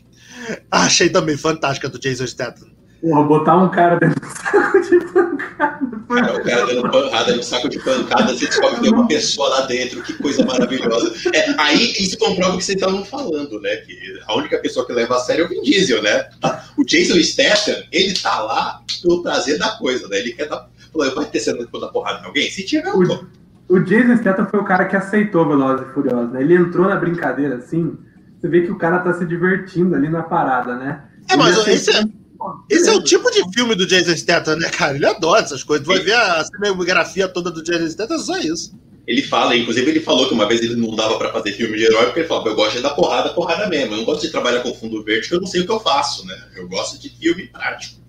Achei 0.72 1.10
também 1.10 1.38
fantástica 1.38 1.90
do 1.90 2.00
Jason 2.00 2.26
Statham. 2.28 2.73
Porra, 3.04 3.24
botar 3.24 3.58
um 3.58 3.70
cara 3.70 3.98
dentro 3.98 4.18
do 4.22 4.28
saco 4.28 4.80
de 4.82 5.00
pancada. 5.12 5.80
Cara, 6.08 6.38
o 6.38 6.44
cara 6.46 6.66
dando 6.68 6.90
pancada 6.90 7.36
no 7.36 7.44
saco 7.44 7.68
de 7.68 7.80
pancada, 7.80 8.34
você 8.34 8.46
descobre 8.46 8.76
que 8.78 8.82
tem 8.84 8.94
uma 8.94 9.08
pessoa 9.10 9.50
lá 9.50 9.62
dentro, 9.66 10.02
que 10.04 10.14
coisa 10.14 10.46
maravilhosa. 10.46 11.14
É, 11.34 11.54
aí 11.62 11.92
isso 12.00 12.18
comprova 12.18 12.56
o 12.56 12.58
que 12.58 12.64
vocês 12.64 12.78
estavam 12.78 13.04
falando, 13.04 13.60
né? 13.60 13.76
Que 13.78 13.98
a 14.26 14.38
única 14.38 14.58
pessoa 14.60 14.88
que 14.88 14.94
leva 14.94 15.18
a 15.18 15.20
sério 15.20 15.44
é 15.44 15.46
o 15.48 15.50
Vin 15.50 15.62
Diesel, 15.64 16.02
né? 16.02 16.30
O 16.78 16.86
Jason 16.86 17.20
Statham, 17.22 17.84
ele 17.92 18.14
tá 18.14 18.40
lá 18.42 18.82
pelo 19.02 19.22
prazer 19.22 19.60
da 19.60 19.72
coisa, 19.72 20.08
né? 20.08 20.20
Ele 20.20 20.32
quer 20.32 20.48
dar. 20.48 20.70
Falou, 20.94 21.14
vai 21.14 21.26
ter 21.26 21.42
cena 21.42 21.58
de 21.66 21.80
dar 21.82 21.88
porrada 21.88 22.22
em 22.22 22.26
alguém? 22.26 22.50
Se 22.52 22.64
tiver, 22.64 22.88
eu 22.88 23.06
tô. 23.06 23.26
O 23.68 23.80
Jason 23.80 24.16
Statham 24.16 24.46
foi 24.46 24.62
o 24.62 24.64
cara 24.64 24.86
que 24.86 24.96
aceitou 24.96 25.46
Velozes 25.46 25.88
e 25.90 25.94
Furiosos, 25.94 26.32
né? 26.32 26.42
Ele 26.42 26.56
entrou 26.56 26.88
na 26.88 26.96
brincadeira 26.96 27.56
assim, 27.56 27.98
você 28.40 28.48
vê 28.48 28.62
que 28.62 28.72
o 28.72 28.78
cara 28.78 29.00
tá 29.00 29.12
se 29.14 29.26
divertindo 29.26 29.94
ali 29.94 30.08
na 30.08 30.24
parada, 30.24 30.76
né? 30.78 31.02
É, 31.30 31.36
mas 31.36 31.58
Ele 31.58 31.76
esse 31.76 31.90
é, 31.90 31.94
aceitou- 31.96 32.12
Pô, 32.14 32.23
esse 32.70 32.90
é 32.90 32.94
o 32.94 33.04
tipo 33.04 33.30
de 33.32 33.44
filme 33.54 33.76
do 33.76 33.86
Jason 33.86 34.16
Statham, 34.16 34.56
né, 34.56 34.70
cara? 34.70 34.96
Ele 34.96 35.06
adora 35.06 35.42
essas 35.42 35.64
coisas. 35.64 35.86
Vai 35.86 36.00
ver 36.00 36.14
a 36.14 36.44
cinematografia 36.44 37.28
toda 37.28 37.52
do 37.52 37.64
Jason 37.64 37.90
Statham, 37.90 38.16
é 38.16 38.20
só 38.20 38.38
isso. 38.38 38.74
Ele 39.06 39.22
fala, 39.22 39.56
inclusive 39.56 39.90
ele 39.90 40.00
falou 40.00 40.28
que 40.28 40.34
uma 40.34 40.48
vez 40.48 40.62
ele 40.62 40.76
não 40.76 40.96
dava 40.96 41.18
pra 41.18 41.32
fazer 41.32 41.52
filme 41.52 41.78
de 41.78 41.84
herói, 41.84 42.06
porque 42.06 42.22
ele 42.22 42.28
falava, 42.28 42.48
eu 42.50 42.56
gosto 42.56 42.78
de 42.78 42.82
dar 42.82 42.92
porrada, 42.92 43.34
porrada 43.34 43.68
mesmo. 43.68 43.94
Eu 43.94 43.98
não 43.98 44.06
gosto 44.06 44.22
de 44.22 44.30
trabalhar 44.30 44.62
com 44.62 44.74
fundo 44.74 45.04
verde, 45.04 45.22
porque 45.22 45.36
eu 45.36 45.42
não 45.42 45.48
sei 45.48 45.62
o 45.62 45.66
que 45.66 45.72
eu 45.72 45.80
faço, 45.80 46.26
né? 46.26 46.42
Eu 46.56 46.68
gosto 46.70 46.98
de 47.00 47.10
filme 47.10 47.48
prático. 47.48 48.02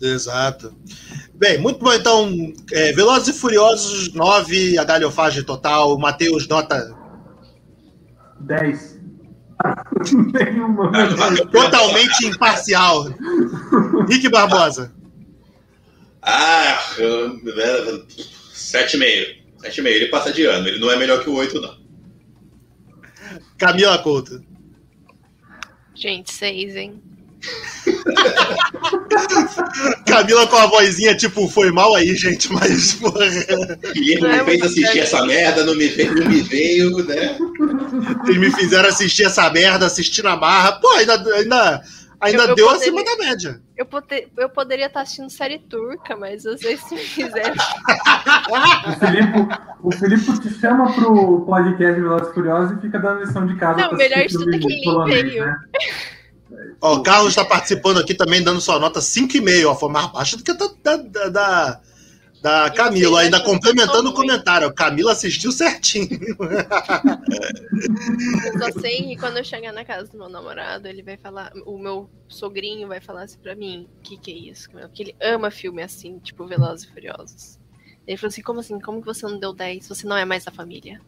Exato. 0.00 0.74
Bem, 1.34 1.58
muito 1.58 1.78
bom. 1.78 1.92
Então, 1.92 2.52
é, 2.72 2.92
Velozes 2.92 3.36
e 3.36 3.38
Furiosos 3.38 4.12
9, 4.12 4.78
a 4.78 4.84
galhofagem 4.84 5.44
total. 5.44 5.96
Matheus, 5.98 6.48
nota 6.48 6.96
10. 8.40 8.89
Nenhuma. 10.32 10.90
totalmente 11.52 12.26
imparcial. 12.26 13.06
Rick 14.08 14.28
Barbosa. 14.28 14.92
Ah, 16.22 16.78
hum, 16.98 18.06
sete 18.52 18.96
e 18.96 18.98
meio. 18.98 19.26
Sete 19.58 19.80
e 19.80 19.82
meio. 19.82 19.96
Ele 19.96 20.06
passa 20.06 20.32
de 20.32 20.44
ano. 20.44 20.68
Ele 20.68 20.78
não 20.78 20.90
é 20.90 20.96
melhor 20.96 21.22
que 21.22 21.30
o 21.30 21.34
oito, 21.34 21.60
não. 21.60 21.78
Camila 23.58 23.98
Couto. 23.98 24.42
Gente, 25.94 26.32
seis, 26.32 26.76
hein? 26.76 27.02
Camila 30.06 30.46
com 30.46 30.56
a 30.56 30.66
vozinha, 30.66 31.14
tipo, 31.14 31.48
foi 31.48 31.70
mal 31.70 31.94
aí, 31.94 32.14
gente, 32.14 32.52
mas, 32.52 32.94
porra. 32.94 33.26
Guilherme 33.94 34.20
Não 34.20 34.30
é 34.30 34.38
me 34.38 34.44
fez 34.44 34.62
assistir 34.62 34.98
essa 35.00 35.24
merda, 35.26 35.64
não 35.64 35.74
me 35.74 35.88
veio, 35.88 36.14
não 36.14 36.26
me 36.30 36.40
veio 36.42 37.04
né? 37.06 37.36
Vocês 38.24 38.38
me 38.38 38.50
fizeram 38.52 38.88
assistir 38.88 39.24
essa 39.24 39.48
merda, 39.50 39.86
assistir 39.86 40.22
na 40.22 40.36
marra. 40.36 40.72
Pô, 40.80 40.88
ainda, 40.92 41.14
ainda, 41.34 41.82
ainda 42.20 42.42
Eu- 42.44 42.48
eu 42.50 42.54
deu 42.54 42.66
poderia- 42.66 42.92
acima 42.92 43.04
da 43.04 43.16
média. 43.24 43.60
Eu, 43.76 43.86
pote- 43.86 44.28
eu 44.36 44.48
poderia 44.50 44.86
estar 44.86 45.00
assistindo 45.00 45.30
série 45.30 45.58
turca, 45.58 46.14
mas 46.16 46.44
vocês 46.44 46.80
me 46.90 46.98
fizeram. 46.98 47.54
O 48.86 48.92
Filipe, 49.06 49.48
o 49.82 49.90
Filipe 49.90 50.40
te 50.40 50.60
chama 50.60 50.92
pro 50.92 51.40
podcast 51.46 51.98
Velozes 52.00 52.34
Furiosos 52.34 52.76
e 52.78 52.80
fica 52.82 52.98
dando 52.98 53.20
lição 53.20 53.46
de 53.46 53.56
casa. 53.56 53.80
Não, 53.80 53.94
melhor 53.96 54.18
assistir 54.18 54.38
de 54.38 54.44
tudo 54.44 54.54
é 54.54 54.58
filme 54.58 55.24
que 55.24 55.30
veio. 55.30 55.44
né? 55.46 55.56
Ó, 56.80 56.96
o 56.96 57.02
Carlos 57.02 57.30
está 57.30 57.44
participando 57.44 57.98
aqui 57.98 58.14
também, 58.14 58.42
dando 58.42 58.60
sua 58.60 58.78
nota 58.78 59.00
5,5, 59.00 59.66
ó. 59.68 59.74
Foi 59.74 59.90
mais 59.90 60.10
baixa 60.12 60.36
do 60.36 60.42
que 60.42 60.50
a 60.50 60.54
da, 60.54 60.96
da, 60.96 61.28
da, 61.28 61.80
da 62.40 62.70
Camila, 62.70 63.20
ainda 63.20 63.40
complementando 63.40 64.10
o 64.10 64.14
comentário. 64.14 64.72
Camila 64.72 65.12
assistiu 65.12 65.52
certinho. 65.52 66.08
Eu 68.44 68.58
só 68.58 68.80
sei 68.80 69.08
que 69.08 69.16
quando 69.16 69.36
eu 69.36 69.44
chegar 69.44 69.72
na 69.72 69.84
casa 69.84 70.10
do 70.10 70.18
meu 70.18 70.28
namorado, 70.28 70.88
ele 70.88 71.02
vai 71.02 71.16
falar. 71.16 71.52
O 71.66 71.78
meu 71.78 72.08
sogrinho 72.28 72.88
vai 72.88 73.00
falar 73.00 73.24
assim 73.24 73.38
pra 73.38 73.54
mim: 73.54 73.88
o 73.98 74.00
que, 74.00 74.16
que 74.16 74.30
é 74.30 74.50
isso? 74.50 74.70
Porque 74.70 75.02
ele 75.02 75.16
ama 75.20 75.50
filme 75.50 75.82
assim, 75.82 76.18
tipo 76.18 76.46
Velozes 76.46 76.86
e 76.86 76.92
Furiosos. 76.92 77.58
Ele 78.06 78.16
falou 78.16 78.28
assim: 78.28 78.42
como 78.42 78.60
assim? 78.60 78.80
Como 78.80 79.00
que 79.00 79.06
você 79.06 79.26
não 79.26 79.38
deu 79.38 79.52
10? 79.52 79.86
Você 79.88 80.06
não 80.06 80.16
é 80.16 80.24
mais 80.24 80.44
da 80.44 80.50
família. 80.50 81.00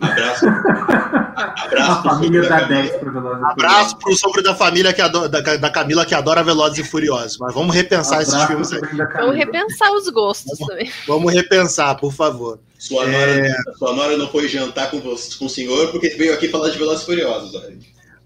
Abraço. 0.00 0.46
Abraço 1.38 1.90
A 1.92 2.02
pro 2.02 2.10
família 2.10 2.42
da 2.42 2.48
Camila. 2.48 2.82
10 2.82 2.96
pro 2.96 3.12
Velozes 3.12 3.40
e 3.40 3.44
Abraço 3.44 3.98
pro 3.98 4.16
sogro 4.16 4.42
da 4.42 4.54
família 4.54 4.92
que 4.92 5.00
adora, 5.00 5.28
da, 5.28 5.40
da 5.40 5.70
Camila 5.70 6.04
que 6.04 6.14
adora 6.14 6.42
Velozes 6.42 6.78
e 6.78 6.84
Furiosos. 6.84 7.38
Mas 7.38 7.54
vamos 7.54 7.74
repensar 7.74 8.22
esses 8.22 8.34
Abraço 8.34 8.48
filmes 8.48 8.72
aí. 8.72 9.08
Vamos 9.16 9.36
repensar 9.36 9.92
os 9.92 10.08
gostos 10.08 10.58
também. 10.58 10.90
Vamos 11.06 11.32
repensar, 11.32 11.94
por 11.96 12.12
favor. 12.12 12.58
Sua 12.78 13.06
nora, 13.06 13.56
sua 13.78 13.92
nora 13.92 14.16
não 14.16 14.28
foi 14.28 14.48
jantar 14.48 14.90
com, 14.90 15.00
você, 15.00 15.36
com 15.38 15.46
o 15.46 15.48
senhor 15.48 15.88
porque 15.90 16.10
veio 16.10 16.34
aqui 16.34 16.48
falar 16.48 16.70
de 16.70 16.78
Velozes 16.78 17.02
e 17.02 17.06
Furiosos. 17.06 17.54
Olha. 17.54 17.76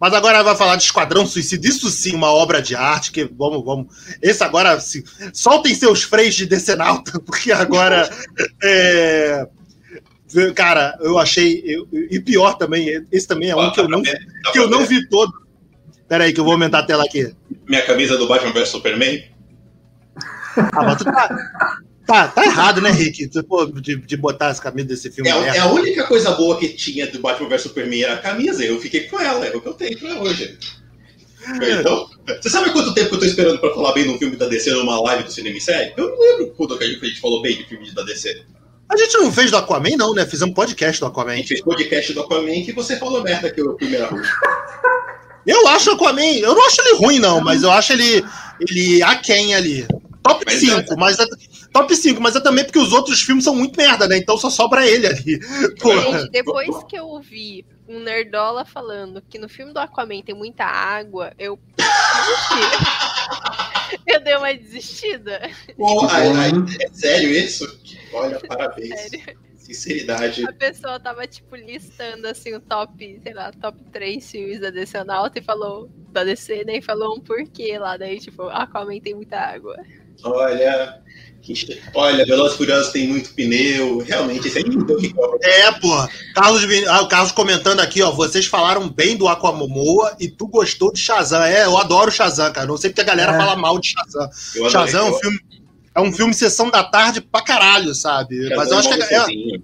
Mas 0.03 0.15
agora 0.15 0.43
vai 0.43 0.57
falar 0.57 0.75
de 0.75 0.83
Esquadrão 0.83 1.25
Suicida. 1.25 1.69
Isso 1.69 1.89
sim, 1.89 2.13
uma 2.17 2.33
obra 2.33 2.61
de 2.61 2.75
arte. 2.75 3.13
Que 3.13 3.25
vamos, 3.25 3.65
vamos. 3.65 3.87
Esse 4.21 4.43
agora, 4.43 4.81
sim. 4.81 5.05
Soltem 5.33 5.73
seus 5.77 6.03
freios 6.03 6.35
de 6.35 6.45
decenalta, 6.45 7.21
porque 7.25 7.53
agora. 7.53 8.11
é, 8.61 9.47
Cara, 10.55 10.97
eu 11.01 11.19
achei. 11.19 11.63
eu- 11.67 11.87
E 12.11 12.19
pior 12.21 12.55
também, 12.55 13.05
esse 13.11 13.27
também 13.27 13.51
é 13.51 13.57
um 13.57 13.71
que 13.73 13.81
eu 13.81 13.89
não, 13.89 14.03
que 14.03 14.59
eu 14.59 14.69
não 14.69 14.85
vi 14.87 15.07
todo. 15.09 15.33
Pera 16.09 16.25
aí, 16.25 16.33
que 16.33 16.41
eu 16.41 16.45
vou 16.45 16.53
aumentar 16.55 16.81
a 16.81 16.83
tela 16.83 17.05
aqui. 17.05 17.33
Minha 17.67 17.83
camisa 17.87 18.17
do 18.19 18.27
Batman 18.27 18.53
vs 18.53 18.69
Superman. 18.69 19.25
Ah, 20.57 20.83
mas 20.85 20.99
tu 20.99 21.05
tá, 21.05 21.29
tá, 22.07 22.29
tá 22.29 22.45
errado, 22.45 22.81
né, 22.83 22.91
Rick? 22.91 23.29
Pô, 23.45 23.65
de, 23.67 23.97
de 23.97 24.17
botar 24.19 24.49
essa 24.51 24.63
camisa 24.63 24.89
desse 24.89 25.11
filme. 25.11 25.31
É, 25.31 25.33
é 25.57 25.59
a 25.59 25.67
única 25.71 26.05
coisa 26.07 26.31
boa 26.33 26.59
que 26.59 26.69
tinha 26.69 27.07
do 27.07 27.19
Batman 27.21 27.49
vs 27.49 27.63
Superman 27.63 28.03
era 28.03 28.15
a 28.15 28.19
camisa. 28.19 28.63
Eu 28.65 28.79
fiquei 28.81 29.03
com 29.09 29.19
ela, 29.19 29.47
é 29.47 29.57
o 29.57 29.61
que 29.61 29.69
eu 29.69 29.75
tenho 29.75 29.99
pra 29.99 30.21
hoje. 30.21 30.59
Então, 31.81 32.09
você 32.41 32.49
sabe 32.51 32.71
quanto 32.71 32.95
tempo 32.95 33.09
que 33.09 33.15
eu 33.17 33.21
tô 33.21 33.25
esperando 33.25 33.59
pra 33.59 33.75
falar 33.75 33.93
bem 33.95 34.05
de 34.05 34.11
um 34.11 34.19
filme 34.19 34.37
da 34.37 34.47
DC 34.47 34.71
numa 34.71 35.01
live 35.01 35.25
do 35.25 35.33
Cinema 35.33 35.57
em 35.57 35.61
Série? 35.61 35.93
Eu 35.97 36.09
não 36.11 36.19
lembro 36.21 36.55
quando 36.57 36.75
a 36.79 36.85
gente 36.87 37.21
falou 37.21 37.43
bem 37.43 37.57
de 37.57 37.65
filme 37.65 37.91
da 37.93 38.03
DC. 38.03 38.43
A 38.93 38.97
gente 38.97 39.17
não 39.17 39.33
fez 39.33 39.51
do 39.51 39.57
Aquaman, 39.57 39.97
não, 39.97 40.13
né? 40.13 40.27
Fizemos 40.27 40.55
podcast 40.55 41.01
do 41.01 41.07
A 41.07 41.09
Aquaman. 41.09 41.37
gente 41.37 41.49
fez 41.49 41.63
podcast 41.63 42.13
do 42.13 42.21
Aquaman 42.21 42.63
que 42.63 42.73
você 42.73 42.99
falou 42.99 43.23
merda 43.23 43.51
que 43.51 43.61
eu 43.61 43.75
primeira 43.75 44.07
rua. 44.07 44.23
Eu 45.45 45.67
acho 45.67 45.91
o 45.91 45.95
Aquaman, 45.95 46.37
eu 46.39 46.55
não 46.55 46.65
acho 46.65 46.81
ele 46.83 46.99
ruim, 46.99 47.19
não, 47.19 47.41
mas 47.41 47.65
eu 47.65 47.71
acho 47.73 47.93
ele, 47.95 48.25
ele 48.61 49.03
aquém 49.03 49.57
ali. 49.57 49.85
Top 50.23 50.45
Mas 50.47 50.61
5, 50.61 50.97
mas 50.97 51.19
é, 51.19 51.25
top 51.73 51.97
5, 51.97 52.21
mas 52.23 52.37
é 52.37 52.41
também 52.41 52.65
porque 52.65 52.79
os 52.79 52.93
outros 52.93 53.21
filmes 53.23 53.43
são 53.43 53.57
muito 53.57 53.77
merda, 53.77 54.07
né? 54.07 54.17
Então 54.17 54.39
só 54.39 54.49
sobra 54.49 54.87
ele 54.87 55.05
ali. 55.05 55.41
Porra. 55.81 56.21
Gente, 56.21 56.31
depois 56.31 56.71
que 56.89 56.97
eu 56.97 57.07
ouvi 57.07 57.65
um 57.93 58.01
nerdola 58.01 58.65
falando 58.65 59.23
que 59.23 59.39
no 59.39 59.49
filme 59.49 59.73
do 59.73 59.79
Aquaman 59.79 60.23
tem 60.23 60.35
muita 60.35 60.65
água, 60.65 61.33
eu. 61.39 61.59
eu 64.07 64.21
dei 64.21 64.37
uma 64.37 64.55
desistida. 64.55 65.51
Bom, 65.77 66.09
ai, 66.09 66.29
hein? 66.49 66.65
é 66.81 66.89
sério 66.93 67.31
isso? 67.31 67.81
Olha, 68.13 68.41
parabéns. 68.41 69.01
Sério. 69.01 69.53
Sinceridade. 69.57 70.45
A 70.45 70.53
pessoa 70.53 70.99
tava, 70.99 71.27
tipo, 71.27 71.55
listando 71.55 72.27
assim 72.27 72.53
o 72.53 72.61
top, 72.61 73.21
sei 73.23 73.33
lá, 73.33 73.53
top 73.53 73.79
3 73.93 74.31
filmes 74.31 74.61
da 74.61 74.71
DC 74.71 75.05
Nauta 75.05 75.39
e 75.39 75.43
falou 75.43 75.89
da 76.11 76.25
DC, 76.25 76.65
né? 76.65 76.79
E 76.79 76.83
falou 76.83 77.17
um 77.17 77.21
porquê 77.21 77.79
lá. 77.79 77.97
Daí, 77.97 78.19
tipo, 78.19 78.43
Aquaman 78.43 78.99
tem 79.01 79.15
muita 79.15 79.39
água. 79.39 79.77
Olha. 80.25 81.01
Olha, 81.95 82.25
Velozes 82.25 82.55
e 82.55 82.57
Furiosos 82.59 82.93
tem 82.93 83.09
muito 83.09 83.31
pneu. 83.35 83.99
Realmente, 83.99 84.49
esse 84.49 84.59
aí 84.59 84.65
então, 84.67 84.97
que. 84.97 85.13
É, 85.43 85.73
porra. 85.73 86.09
Carlos, 86.35 86.63
ah, 86.89 87.03
o 87.03 87.09
Carlos 87.09 87.33
comentando 87.33 87.81
aqui, 87.81 88.01
ó. 88.03 88.11
Vocês 88.13 88.47
falaram 88.47 88.89
bem 88.89 89.17
do 89.17 89.27
Aquamomoa 89.29 90.17
e 90.21 90.29
tu 90.29 90.47
gostou 90.47 90.93
de 90.93 91.01
Shazam. 91.01 91.43
É, 91.43 91.65
eu 91.65 91.77
adoro 91.77 92.11
Shazam, 92.11 92.53
cara. 92.53 92.67
Não 92.67 92.77
sei 92.77 92.91
porque 92.91 93.01
a 93.01 93.05
galera 93.05 93.33
É. 93.33 93.39
fala 93.39 93.57
mal 93.57 93.79
de 93.79 93.89
Shazam. 93.89 94.29
Eu 94.55 94.67
adorei. 94.67 94.71
Shazam 94.93 95.07
é 95.07 95.11
um 95.11 95.15
filme. 95.19 95.41
É 95.95 96.01
um 96.01 96.13
filme 96.13 96.33
sessão 96.33 96.71
da 96.71 96.83
tarde 96.85 97.21
pra 97.21 97.43
caralho, 97.43 97.95
sabe? 97.95 98.49
Shazam 98.49 98.57
Mas 98.57 98.71
eu 98.71 98.79
acho 98.79 98.89
que 98.89 98.95
a 98.95 98.99
galera, 98.99 99.21
sozinho. 99.25 99.63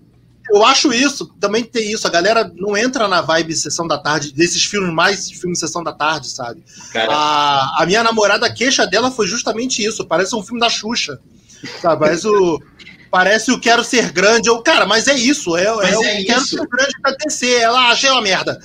eu 0.51 0.65
acho 0.67 0.93
isso, 0.93 1.27
também 1.41 1.65
tem 1.65 1.91
isso. 1.91 2.07
A 2.07 2.11
galera 2.11 2.53
não 2.57 2.77
entra 2.77 3.09
na 3.09 3.23
vibe 3.23 3.55
sessão 3.55 3.87
da 3.87 3.97
tarde, 3.97 4.33
desses 4.35 4.63
filmes 4.65 4.93
mais 4.93 5.31
filmes 5.31 5.59
sessão 5.59 5.83
da 5.83 5.93
tarde, 5.93 6.29
sabe? 6.29 6.63
Cara, 6.93 7.11
A, 7.15 7.83
a 7.83 7.87
minha 7.87 8.03
namorada, 8.03 8.45
a 8.47 8.53
queixa 8.53 8.87
dela 8.87 9.11
foi 9.11 9.27
justamente 9.27 9.83
isso. 9.83 10.05
Parece 10.07 10.35
um 10.37 10.43
filme 10.43 10.61
da 10.61 10.69
Xuxa. 10.69 11.19
Sabe? 11.81 12.01
Parece 12.01 12.29
o. 12.29 12.61
Parece 13.11 13.51
o 13.51 13.59
Quero 13.59 13.83
Ser 13.83 14.13
Grande. 14.13 14.51
Eu, 14.51 14.61
cara, 14.63 14.85
mas 14.85 15.09
é 15.09 15.15
isso. 15.15 15.57
É, 15.57 15.75
Mas 15.75 15.93
é 15.95 15.99
o 15.99 16.05
é 16.05 16.25
Quero 16.25 16.41
isso. 16.43 16.57
Ser 16.59 16.67
Grande 16.67 16.93
pra 17.01 17.13
descer. 17.13 17.61
Ela 17.61 17.91
achei 17.91 18.11
uma 18.11 18.21
merda. 18.21 18.61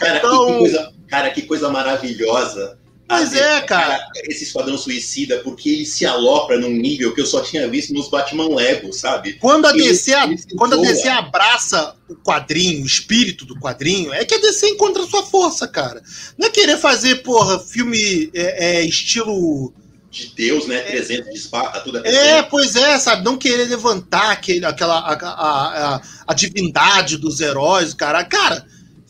Cara, 0.00 0.18
então- 0.18 0.46
que 0.46 0.58
coisa, 0.58 0.92
cara, 1.08 1.30
que 1.30 1.42
coisa 1.42 1.70
maravilhosa 1.70 2.78
Pois 3.08 3.34
é, 3.34 3.60
cara. 3.60 4.04
Esse 4.24 4.42
Esquadrão 4.44 4.76
Suicida, 4.76 5.38
porque 5.44 5.68
ele 5.68 5.86
se 5.86 6.04
alopra 6.04 6.58
num 6.58 6.70
nível 6.70 7.14
que 7.14 7.20
eu 7.20 7.26
só 7.26 7.40
tinha 7.40 7.68
visto 7.68 7.94
nos 7.94 8.08
Batman 8.08 8.52
Lego, 8.52 8.92
sabe? 8.92 9.34
Quando 9.34 9.66
a 9.66 9.70
Ele- 9.70 9.84
DC, 9.84 10.12
ele 10.12 10.36
quando 10.56 10.74
a. 10.74 10.82
DC 10.82 11.08
abraça 11.08 11.94
o 12.08 12.16
quadrinho, 12.16 12.82
o 12.82 12.86
espírito 12.86 13.46
do 13.46 13.58
quadrinho, 13.60 14.12
é 14.12 14.24
que 14.24 14.34
a 14.34 14.38
DC 14.38 14.70
encontra 14.70 15.04
sua 15.06 15.22
força, 15.24 15.68
cara. 15.68 16.02
Não 16.36 16.48
é 16.48 16.50
querer 16.50 16.78
fazer, 16.78 17.22
porra, 17.22 17.60
filme 17.60 18.28
é, 18.34 18.78
é, 18.78 18.84
estilo. 18.84 19.72
De 20.10 20.28
Deus, 20.34 20.66
né? 20.66 20.80
300 20.80 21.32
de 21.32 21.38
Esparta, 21.38 21.80
tudo 21.80 21.98
É, 22.06 22.42
pois 22.42 22.74
é, 22.76 22.98
sabe? 22.98 23.24
Não 23.24 23.36
querer 23.36 23.66
levantar 23.66 24.30
aquele, 24.30 24.64
aquela, 24.64 24.98
a, 24.98 25.12
a, 25.12 25.94
a, 25.96 26.02
a 26.26 26.34
divindade 26.34 27.18
dos 27.18 27.40
heróis, 27.40 27.92
cara. 27.92 28.24
Cara, 28.24 28.66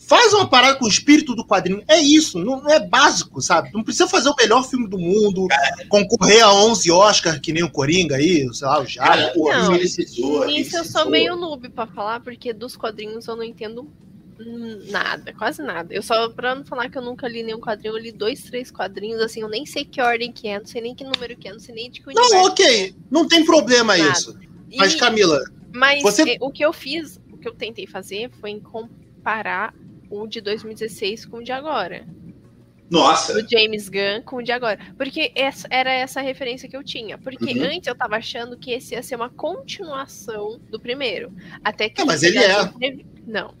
faz 0.07 0.31
uma 0.33 0.47
parada 0.47 0.79
com 0.79 0.85
o 0.85 0.89
espírito 0.89 1.35
do 1.35 1.45
quadrinho. 1.45 1.83
É 1.87 1.99
isso, 1.99 2.39
não, 2.39 2.61
não 2.61 2.71
é 2.71 2.79
básico, 2.79 3.41
sabe? 3.41 3.71
Não 3.73 3.83
precisa 3.83 4.07
fazer 4.07 4.29
o 4.29 4.35
melhor 4.35 4.67
filme 4.67 4.87
do 4.87 4.97
mundo, 4.97 5.47
concorrer 5.89 6.43
a 6.43 6.53
11 6.53 6.89
Oscar, 6.91 7.41
que 7.41 7.51
nem 7.51 7.63
o 7.63 7.69
Coringa 7.69 8.15
aí, 8.15 8.47
sei 8.53 8.67
lá, 8.67 8.81
o 8.81 8.85
Jara. 8.85 9.09
Cara, 9.09 9.33
o 9.35 9.49
Não. 9.49 10.45
Nisso 10.45 10.77
eu 10.77 10.85
sou 10.85 11.09
meio 11.09 11.35
noob 11.35 11.67
pra 11.69 11.85
falar, 11.85 12.21
porque 12.21 12.53
dos 12.53 12.75
quadrinhos 12.77 13.27
eu 13.27 13.35
não 13.35 13.43
entendo 13.43 13.89
nada, 14.39 15.33
quase 15.33 15.61
nada. 15.61 15.93
Eu 15.93 16.01
só, 16.03 16.29
pra 16.29 16.53
não 16.55 16.65
falar 16.65 16.89
que 16.89 16.97
eu 16.97 17.01
nunca 17.01 17.27
li 17.27 17.43
nenhum 17.43 17.59
quadrinho, 17.59 17.95
eu 17.95 17.97
li 18.01 18.11
dois, 18.11 18.43
três 18.43 18.69
quadrinhos, 18.71 19.21
assim, 19.21 19.41
eu 19.41 19.49
nem 19.49 19.65
sei 19.65 19.83
que 19.85 19.99
ordem 20.01 20.31
que 20.31 20.47
é, 20.47 20.59
não 20.59 20.65
sei 20.65 20.81
nem 20.81 20.93
que 20.95 21.03
número 21.03 21.35
que 21.37 21.47
é, 21.47 21.51
não 21.53 21.59
sei 21.59 21.73
nem 21.75 21.89
de 21.89 22.01
que 22.01 22.13
Não, 22.13 22.43
ok, 22.45 22.95
não 23.09 23.27
tem 23.27 23.43
problema 23.45 23.97
Nada. 23.97 24.11
isso. 24.11 24.37
Mas, 24.75 24.93
E- 24.93 24.97
Camila, 24.97 25.39
Mas 25.73 26.01
Você- 26.01 26.31
eh, 26.31 26.37
o 26.39 26.49
que 26.51 26.63
eu 26.63 26.71
fiz, 26.73 27.19
o 27.31 27.37
que 27.37 27.47
eu 27.47 27.53
tentei 27.53 27.85
fazer 27.87 28.29
foi 28.39 28.49
em 28.51 28.59
comparar 28.59 29.73
o 30.09 30.25
de 30.27 30.39
2016 30.41 31.25
com 31.25 31.37
o 31.37 31.43
de 31.43 31.51
agora. 31.51 32.05
Nossa, 32.89 33.33
Do 33.33 33.45
James 33.49 33.89
Gunn 33.89 34.21
com 34.23 34.37
o 34.37 34.41
de 34.41 34.51
agora. 34.53 34.79
Porque 34.97 35.31
essa, 35.35 35.67
era 35.69 35.91
essa 35.91 36.21
a 36.21 36.23
referência 36.23 36.69
que 36.69 36.77
eu 36.77 36.83
tinha. 36.83 37.17
Porque 37.17 37.43
Uhum. 37.53 37.63
antes 37.65 37.85
eu 37.85 37.93
tava 37.95 38.15
achando 38.15 38.57
que 38.57 38.71
esse 38.71 38.95
ia 38.95 39.03
ser 39.03 39.17
uma 39.17 39.29
continuação 39.29 40.57
do 40.71 40.79
primeiro. 40.79 41.33
Até 41.63 41.89
que. 41.89 42.01
Ah, 42.01 42.05
mas 42.05 42.23
ele 42.23 42.37
é. 42.39 42.71
Não. 43.25 43.53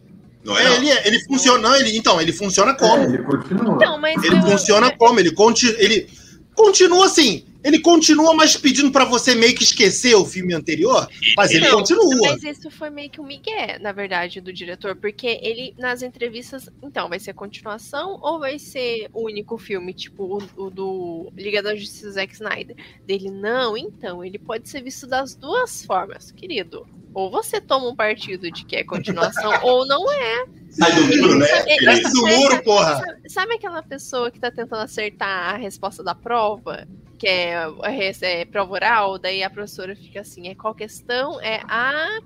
Não 0.47 0.57
é? 0.57 0.63
é, 0.63 0.69
não. 0.69 0.75
ele, 0.77 0.89
ele 1.05 1.19
funciona. 1.25 1.77
Ele, 1.77 1.97
então, 1.97 2.19
ele 2.21 2.33
funciona 2.33 2.71
É, 2.71 2.75
como? 2.75 3.03
ele 3.03 3.17
continua. 3.23 3.75
Então, 3.75 3.99
mas. 3.99 4.23
Ele 4.23 4.37
eu- 4.37 4.41
funciona 4.43 4.91
como? 4.97 5.19
Ele, 5.19 5.31
conti, 5.31 5.67
ele 5.77 6.09
continua 6.55 7.05
assim. 7.05 7.43
Ele 7.63 7.79
continua, 7.79 8.33
mas 8.33 8.55
pedindo 8.55 8.91
pra 8.91 9.05
você 9.05 9.35
meio 9.35 9.55
que 9.55 9.63
esquecer 9.63 10.15
o 10.15 10.25
filme 10.25 10.53
anterior. 10.53 11.07
Mas 11.35 11.51
ele 11.51 11.67
Não, 11.67 11.79
continua. 11.79 12.31
Mas 12.31 12.43
isso 12.43 12.69
foi 12.69 12.89
meio 12.89 13.09
que 13.09 13.19
um 13.19 13.25
migué, 13.25 13.77
na 13.79 13.91
verdade, 13.91 14.39
do 14.39 14.53
diretor, 14.53 14.95
porque 14.95 15.39
ele, 15.41 15.73
nas 15.77 16.01
entrevistas, 16.01 16.69
então, 16.83 17.09
vai 17.09 17.19
ser 17.19 17.33
continuação 17.33 18.19
ou 18.21 18.39
vai 18.39 18.59
ser 18.59 19.09
o 19.13 19.25
único 19.25 19.57
filme, 19.57 19.93
tipo 19.93 20.23
o, 20.23 20.65
o 20.65 20.69
do 20.69 21.31
Liga 21.35 21.61
da 21.61 21.75
Justiça 21.75 22.11
Zack 22.11 22.33
Snyder? 22.33 22.75
Dele, 23.05 23.29
não, 23.31 23.77
então, 23.77 24.23
ele 24.23 24.37
pode 24.37 24.69
ser 24.69 24.81
visto 24.81 25.07
das 25.07 25.35
duas 25.35 25.83
formas, 25.83 26.31
querido. 26.31 26.87
Ou 27.13 27.31
você 27.31 27.59
toma 27.59 27.89
um 27.89 27.95
partido 27.95 28.51
de 28.51 28.63
que 28.63 28.75
é 28.75 28.83
continuação, 28.83 29.51
ou 29.63 29.87
não 29.87 30.11
é. 30.11 30.45
Sai 30.69 30.93
do 30.93 31.05
muro, 31.05 31.39
né? 31.39 31.47
Desce 31.79 32.13
do 32.13 32.27
muro, 32.27 32.63
porra. 32.63 32.97
Sabe, 32.97 33.29
sabe 33.29 33.53
aquela 33.55 33.81
pessoa 33.81 34.29
que 34.29 34.39
tá 34.39 34.51
tentando 34.51 34.83
acertar 34.83 35.55
a 35.55 35.57
resposta 35.57 36.03
da 36.03 36.13
prova? 36.13 36.87
Que 37.17 37.27
é, 37.27 37.55
é, 37.83 38.41
é 38.41 38.45
prova 38.45 38.73
oral, 38.73 39.17
daí 39.17 39.43
a 39.43 39.49
professora 39.49 39.95
fica 39.95 40.21
assim, 40.21 40.47
é 40.47 40.55
qual 40.55 40.73
questão? 40.75 41.41
É 41.41 41.61
a. 41.67 42.19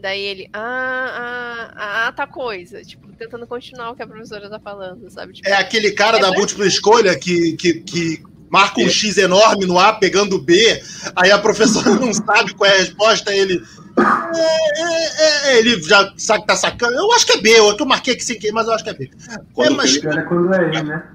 Daí 0.00 0.20
ele, 0.20 0.50
ah, 0.52 1.72
ah, 1.76 2.06
ah, 2.08 2.12
tá 2.12 2.26
coisa. 2.26 2.82
Tipo, 2.82 3.08
tentando 3.16 3.46
continuar 3.46 3.90
o 3.92 3.94
que 3.96 4.02
a 4.02 4.06
professora 4.06 4.50
tá 4.50 4.58
falando, 4.58 5.08
sabe? 5.08 5.32
Tipo, 5.34 5.48
É 5.48 5.54
aquele 5.54 5.92
cara 5.92 6.18
É 6.18 6.20
da 6.20 6.32
múltipla 6.32 6.66
escolha 6.66 7.18
que, 7.18 7.52
que, 7.56 7.74
que 7.80 8.22
marca 8.50 8.80
um 8.80 8.86
É. 8.86 8.90
X 8.90 9.16
enorme 9.16 9.64
no 9.66 9.78
A 9.78 9.92
pegando 9.94 10.36
o 10.36 10.42
B, 10.42 10.82
aí 11.16 11.30
a 11.30 11.38
professora 11.38 11.90
não 11.94 12.12
sabe 12.12 12.52
qual 12.54 12.68
é 12.70 12.74
a 12.74 12.78
resposta, 12.78 13.32
ele. 13.34 13.62
é, 13.96 15.52
é, 15.52 15.52
é, 15.54 15.58
ele 15.58 15.80
já 15.82 16.12
sabe 16.18 16.40
que 16.42 16.48
tá 16.48 16.56
sacando. 16.56 16.92
Eu 16.94 17.10
acho 17.12 17.24
que 17.24 17.32
é 17.32 17.40
B, 17.40 17.50
eu 17.50 17.74
eu 17.78 17.86
marquei 17.86 18.14
aqui 18.14 18.24
sem 18.24 18.38
querer, 18.38 18.52
mas 18.52 18.66
eu 18.66 18.72
acho 18.74 18.84
que 18.84 18.90
é 18.90 18.94
B. 18.94 19.10
Quando 19.54 19.72
É, 19.72 19.76
mas- 19.76 19.96
ele- 19.96 20.08
é 20.18 20.22
quando 20.22 20.52
é 20.54 20.64
ele, 20.68 20.82
né? 20.82 21.08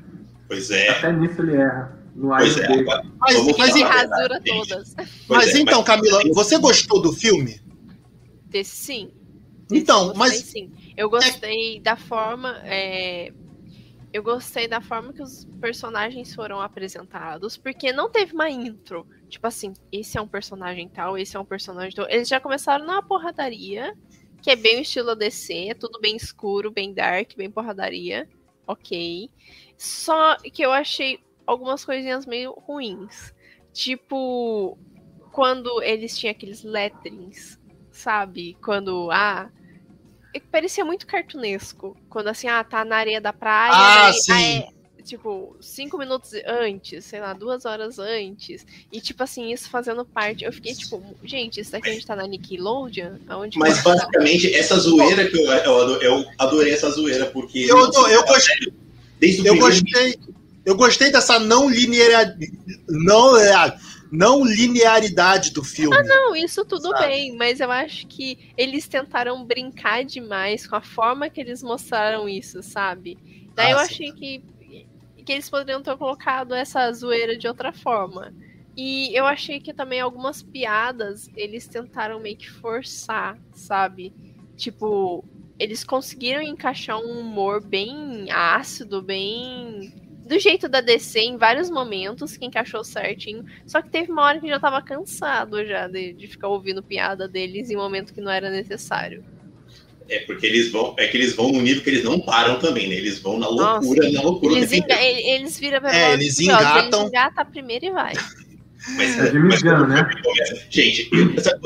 Pois 0.48 0.72
é. 0.72 0.90
Até 0.90 1.12
nisso 1.12 1.42
ele 1.42 1.58
erra. 1.58 1.99
No 2.20 2.34
A 2.34 2.38
Pois 2.40 2.58
e 2.58 2.62
é. 2.62 2.80
agora- 2.80 3.04
Mas, 3.20 3.58
mas, 3.58 3.76
a 3.82 3.88
rasura 3.88 4.42
todas. 4.46 4.94
Pois 4.96 5.10
mas 5.30 5.56
é, 5.56 5.60
então, 5.60 5.84
Camila, 5.84 6.22
você 6.34 6.58
gostou 6.58 7.02
do 7.02 7.14
filme? 7.14 7.62
Desse 8.46 8.76
sim. 8.76 9.12
Desse 9.70 9.82
Então, 9.84 10.14
mas- 10.16 10.36
sim. 10.36 10.72
Eu 10.98 11.10
gostei 11.10 11.80
da 11.80 11.96
forma. 11.96 12.60
é, 12.66 13.32
Eu 14.12 14.24
gostei 14.24 14.68
da 14.68 14.82
forma 14.82 15.14
que 15.14 15.22
os 15.22 15.46
personagens 15.62 16.34
foram 16.34 16.60
apresentados, 16.60 17.56
porque 17.56 17.94
não 17.94 18.10
teve 18.10 18.34
uma 18.34 18.50
intro. 18.50 19.06
Tipo 19.30 19.46
assim, 19.46 19.72
esse 19.92 20.18
é 20.18 20.22
um 20.22 20.28
personagem 20.28 20.90
tal, 20.90 21.16
esse 21.16 21.38
é 21.38 21.40
um 21.40 21.46
personagem 21.46 21.92
tal. 21.96 22.10
Eles 22.10 22.28
já 22.28 22.40
começaram 22.40 22.84
na 22.88 23.04
porradaria, 23.04 23.94
que 24.42 24.50
é 24.50 24.56
bem 24.56 24.80
o 24.80 24.82
estilo 24.82 25.16
DC, 25.16 25.68
é 25.70 25.74
tudo 25.76 26.00
bem 26.02 26.16
escuro, 26.16 26.72
bem 26.72 26.92
dark, 26.92 27.36
bem 27.38 27.52
porradaria. 27.52 28.28
Ok. 28.66 29.30
Só 29.78 30.38
que 30.38 30.64
eu 30.64 30.72
achei 30.72 31.20
algumas 31.50 31.84
coisinhas 31.84 32.26
meio 32.26 32.52
ruins. 32.52 33.34
Tipo, 33.74 34.78
quando 35.32 35.82
eles 35.82 36.18
tinham 36.18 36.32
aqueles 36.32 36.64
letterings, 36.64 37.60
sabe? 37.91 38.56
Quando, 38.64 39.10
ah. 39.12 39.50
é 40.34 40.39
Parecia 40.39 40.86
muito 40.86 41.08
cartunesco. 41.08 41.97
Quando 42.08 42.28
assim, 42.28 42.47
ah, 42.47 42.64
tá 42.64 42.86
na 42.86 42.97
areia 42.97 43.20
da 43.20 43.34
praia. 43.34 43.72
Ah, 43.74 44.12
daí, 44.12 44.14
sim. 44.14 44.60
é, 44.97 45.02
tipo, 45.04 45.56
cinco 45.60 45.97
minutos 45.97 46.34
antes, 46.45 47.06
sei 47.06 47.20
lá, 47.20 47.34
duas 47.34 47.66
horas 47.66 47.97
antes. 47.97 48.66
E, 48.91 49.02
tipo 49.02 49.24
assim, 49.24 49.52
isso 49.52 49.70
fazendo 49.70 50.06
parte. 50.06 50.45
Eu 50.45 50.54
fiquei, 50.54 50.76
tipo, 50.76 51.04
gente, 51.24 51.60
isso 51.60 51.72
daqui 51.72 51.89
a 51.89 51.93
gente 51.93 52.06
tá 52.06 52.16
na 52.16 52.28
Nickelodeon? 52.28 53.18
Aonde 53.28 53.58
Mas 53.58 53.72
a 53.72 53.76
gente 53.76 53.84
tá? 53.84 53.89
basicamente, 53.95 54.54
essa 54.54 54.78
zoeira 54.78 55.28
que 55.28 55.38
eu, 55.38 55.52
eu, 55.52 56.02
eu 56.02 56.26
adorei 56.38 56.74
essa 56.74 56.91
zoeira, 56.91 57.26
porque. 57.28 57.66
Eu, 57.68 57.78
eu, 57.78 58.08
eu 58.08 58.26
gostei. 58.26 58.74
Desde 59.20 59.41
o 59.41 59.47
Eu 59.47 59.54
primeiro 59.54 59.76
gostei, 59.76 60.20
eu 60.70 60.76
gostei 60.76 61.12
dessa 61.12 61.40
não 61.40 61.68
linearidade, 61.68 62.52
não, 62.88 63.36
é, 63.38 63.78
não 64.12 64.46
linearidade 64.46 65.52
do 65.52 65.64
filme. 65.64 65.98
Não, 66.08 66.36
isso 66.36 66.64
tudo 66.64 66.90
Sabe? 66.90 67.08
bem, 67.08 67.36
mas 67.36 67.60
eu 67.60 67.72
acho 67.72 68.06
que 68.08 68.54
eles 68.56 68.88
tentaram 68.88 69.44
brincar 69.44 70.06
demais 70.06 70.68
com 70.68 70.76
a 70.76 70.82
forma 70.82 71.30
que 71.30 71.42
eles 71.42 71.64
mostraram 71.64 72.30
isso, 72.30 72.62
sabe? 72.62 73.18
Daí 73.56 73.68
Ah, 73.68 73.72
eu 73.72 73.78
sim. 73.80 73.84
achei 73.84 74.12
que, 74.12 74.44
que 75.26 75.32
eles 75.32 75.50
poderiam 75.50 75.82
ter 75.82 75.98
colocado 75.98 76.54
essa 76.54 76.92
zoeira 76.94 77.36
de 77.36 77.48
outra 77.48 77.74
forma. 77.74 78.32
E 78.78 79.14
eu 79.18 79.26
achei 79.26 79.60
que 79.60 79.74
também 79.74 80.00
algumas 80.00 80.44
piadas 80.44 81.30
eles 81.36 81.68
tentaram 81.68 82.20
meio 82.20 82.38
que 82.38 82.50
forçar, 82.50 83.38
sabe? 83.52 84.14
Tipo, 84.56 85.26
eles 85.58 85.84
conseguiram 85.84 86.42
encaixar 86.42 86.98
um 87.00 87.20
humor 87.20 87.60
bem 87.60 88.30
ácido, 88.32 89.02
bem. 89.02 90.09
Do 90.30 90.40
jeito 90.40 90.70
da 90.70 90.80
DC 90.80 91.20
em 91.22 91.38
vários 91.38 91.72
momentos, 91.72 92.38
que 92.38 92.46
encaixou 92.46 92.84
certinho. 92.84 93.44
Só 93.66 93.82
que 93.82 93.90
teve 93.90 94.12
uma 94.12 94.22
hora 94.24 94.40
que 94.40 94.48
já 94.48 94.60
tava 94.60 94.80
cansado 94.80 95.66
já 95.66 95.88
de, 95.88 96.14
de 96.14 96.28
ficar 96.28 96.48
ouvindo 96.50 96.84
piada 96.84 97.28
deles 97.28 97.72
em 97.72 97.76
um 97.76 97.80
momento 97.80 98.14
que 98.14 98.22
não 98.22 98.30
era 98.32 98.52
necessário. 98.52 99.24
É 100.08 100.20
porque 100.20 100.46
eles 100.46 100.72
vão. 100.72 100.94
É 101.00 101.08
que 101.08 101.18
eles 101.18 101.36
vão 101.36 101.52
num 101.52 101.62
nível 101.62 101.84
que 101.84 101.90
eles 101.90 102.04
não 102.04 102.20
param 102.20 102.60
também, 102.60 102.88
né? 102.88 102.94
Eles 102.96 103.18
vão 103.20 103.40
na 103.40 103.48
loucura, 103.48 104.12
na 104.12 104.22
loucura. 104.22 104.56
Eles, 104.56 104.72
enga- 104.72 105.02
ele- 105.02 105.22
eles 105.32 105.60
viram 105.60 105.82
pra 105.82 105.96
É, 105.96 106.14
eles 106.14 106.34
assim, 106.34 106.44
engatam. 106.46 107.00
Eles 107.00 107.10
engatam 107.10 107.46
primeiro 107.48 107.86
e 107.86 107.92
vai. 107.92 108.14
Mas, 108.96 109.18
É 109.20 109.34
mas 109.34 109.62
Gunn, 109.64 109.70
quando 109.72 109.84
o 109.84 109.88
né? 109.88 110.10
Gente, 110.70 111.10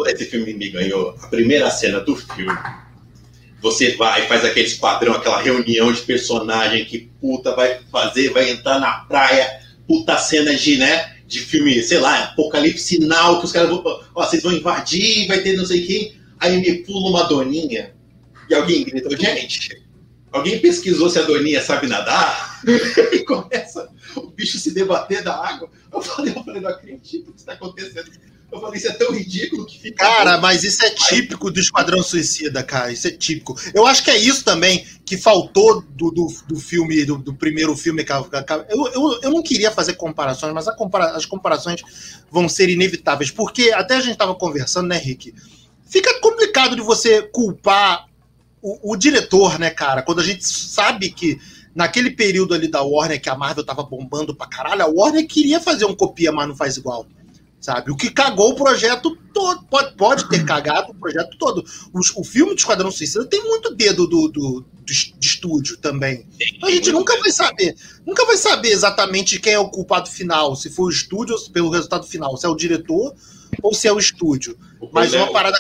esse 0.07 0.26
filme 0.26 0.53
me 0.53 0.70
ganhou? 0.70 1.09
A 1.22 1.28
primeira 1.28 1.70
cena 1.70 1.99
do 1.99 2.16
filme. 2.16 2.57
Você 3.64 3.95
vai, 3.95 4.28
faz 4.28 4.43
aquele 4.43 4.68
esquadrão, 4.68 5.14
aquela 5.14 5.41
reunião 5.41 5.91
de 5.91 6.01
personagem 6.01 6.84
que 6.84 7.09
puta 7.22 7.55
vai 7.55 7.80
fazer, 7.89 8.30
vai 8.32 8.49
entrar 8.49 8.78
na 8.78 8.91
praia, 9.05 9.61
puta 9.88 10.18
cena 10.18 10.53
de, 10.53 10.78
né, 10.78 11.16
de 11.26 11.39
filme, 11.39 11.82
sei 11.82 11.97
lá, 11.97 12.26
apocalipse 12.26 12.84
sinal, 12.84 13.39
que 13.39 13.45
os 13.45 13.53
caras 13.53 13.70
vão, 13.70 13.82
ó, 14.14 14.26
vocês 14.26 14.43
vão 14.43 14.51
invadir, 14.51 15.28
vai 15.28 15.39
ter 15.39 15.55
não 15.55 15.66
sei 15.66 15.86
quem. 15.86 16.14
Aí 16.41 16.59
me 16.59 16.80
pula 16.80 17.09
uma 17.09 17.24
doninha 17.24 17.93
e 18.49 18.53
alguém 18.53 18.84
grita, 18.84 19.09
gente, 19.16 19.82
alguém 20.30 20.59
pesquisou 20.59 21.09
se 21.09 21.18
a 21.18 21.22
doninha 21.22 21.61
sabe 21.61 21.88
nadar? 21.88 22.61
e 23.14 23.20
começa 23.20 23.89
o 24.14 24.28
bicho 24.28 24.59
se 24.59 24.72
debater 24.72 25.24
da 25.24 25.36
água. 25.36 25.70
Eu 25.91 26.01
falei, 26.01 26.34
eu 26.36 26.43
falei, 26.43 26.61
não 26.61 26.70
acredito 26.70 27.32
que 27.32 27.38
isso 27.38 27.45
tá 27.45 27.53
acontecendo. 27.53 28.11
Eu 28.54 28.62
falei, 28.62 28.78
isso 28.78 28.88
é 28.88 28.93
tão 28.93 29.12
ridículo 29.12 29.66
que 29.66 29.80
fica. 29.80 30.06
Cara, 30.06 30.38
mas 30.38 30.64
isso 30.64 30.86
é 30.86 30.91
típico 30.91 31.49
do 31.49 31.60
Esquadrão 31.60 32.04
Suicida, 32.04 32.62
cara. 32.62 32.91
Isso 32.91 33.08
é 33.08 33.12
típico. 33.12 33.60
Eu 33.74 33.88
acho 33.88 34.04
que 34.04 34.12
é 34.12 34.18
isso 34.18 34.43
também 34.43 34.86
que 35.04 35.18
faltou 35.18 35.82
do, 35.82 36.12
do, 36.12 36.28
do 36.47 36.56
filme, 36.60 37.04
do, 37.04 37.18
do 37.18 37.34
primeiro 37.34 37.76
filme. 37.76 38.06
Eu, 38.70 38.88
eu, 38.89 39.20
eu 39.24 39.32
não 39.32 39.41
queria 39.41 39.72
fazer 39.72 39.93
comparações, 39.93 40.54
mas 40.54 40.66
compara- 40.76 41.16
as 41.16 41.26
comparações 41.26 41.82
vão 42.32 42.47
ser 42.47 42.70
inevitáveis. 42.70 43.32
Porque 43.32 43.72
até 43.72 43.95
a 43.95 44.01
gente 44.01 44.14
estava 44.14 44.36
conversando, 44.36 44.88
né, 44.88 44.97
Rick? 44.97 45.34
Fica 45.89 46.20
complicado 46.22 46.76
de 46.76 46.82
você 46.84 47.24
culpar 47.24 48.06
o, 48.62 48.93
o 48.93 48.95
diretor, 48.95 49.58
né, 49.58 49.72
cara? 49.72 50.04
Quando 50.04 50.22
a 50.22 50.24
gente 50.24 50.45
sabe 50.45 51.10
que 51.10 51.39
naquele 51.74 52.12
período 52.12 52.54
ali 52.54 52.68
da 52.68 52.84
Warner, 52.84 53.20
que 53.20 53.30
a 53.30 53.36
Marvel 53.36 53.66
tava 53.66 53.82
bombando 53.82 54.36
pra 54.36 54.45
caralho, 54.45 54.84
a 54.84 54.88
Warner 54.88 55.28
queria 55.28 55.60
fazer 55.60 55.86
um 55.86 55.95
copia, 55.95 56.32
mas 56.32 56.47
não 56.47 56.56
faz 56.56 56.78
igual. 56.78 57.08
Sabe? 57.64 57.91
O 57.91 57.95
que 57.95 58.11
cagou 58.11 58.49
o 58.49 58.55
projeto 58.55 59.16
todo. 59.34 59.64
Pode, 59.68 59.95
pode 59.95 60.28
ter 60.28 60.43
cagado 60.43 60.91
o 60.91 60.95
projeto 60.95 61.38
todo. 61.38 61.64
O, 61.93 62.20
o 62.20 62.24
filme 62.26 62.53
do 62.53 62.57
Esquadrão 62.57 62.91
Suicida 62.91 63.26
tem 63.26 63.41
muito 63.41 63.74
dedo 63.74 64.05
do, 64.05 64.28
do, 64.28 64.59
do 64.59 64.84
de 64.86 65.14
estúdio 65.22 65.78
também. 65.78 66.28
Então 66.41 66.68
a 66.68 66.72
gente 66.74 66.91
nunca 66.91 67.18
vai 67.22 67.32
saber. 67.32 67.74
Nunca 68.05 68.26
vai 68.26 68.36
saber 68.36 68.68
exatamente 68.68 69.39
quem 69.39 69.53
é 69.53 69.59
o 69.59 69.70
culpado 69.70 70.09
final. 70.09 70.57
Se 70.57 70.70
foi 70.70 70.88
o 70.88 70.89
estúdio 70.89 71.36
ou 71.36 71.51
pelo 71.51 71.70
resultado 71.70 72.05
final. 72.05 72.36
Se 72.36 72.45
é 72.45 72.49
o 72.49 72.55
diretor 72.55 73.16
ou 73.61 73.74
se 73.74 73.88
é 73.88 73.93
o 73.93 73.97
estúdio. 73.97 74.57
O 74.82 74.89
Mas 74.91 75.14
uma 75.14 75.32
parada. 75.32 75.57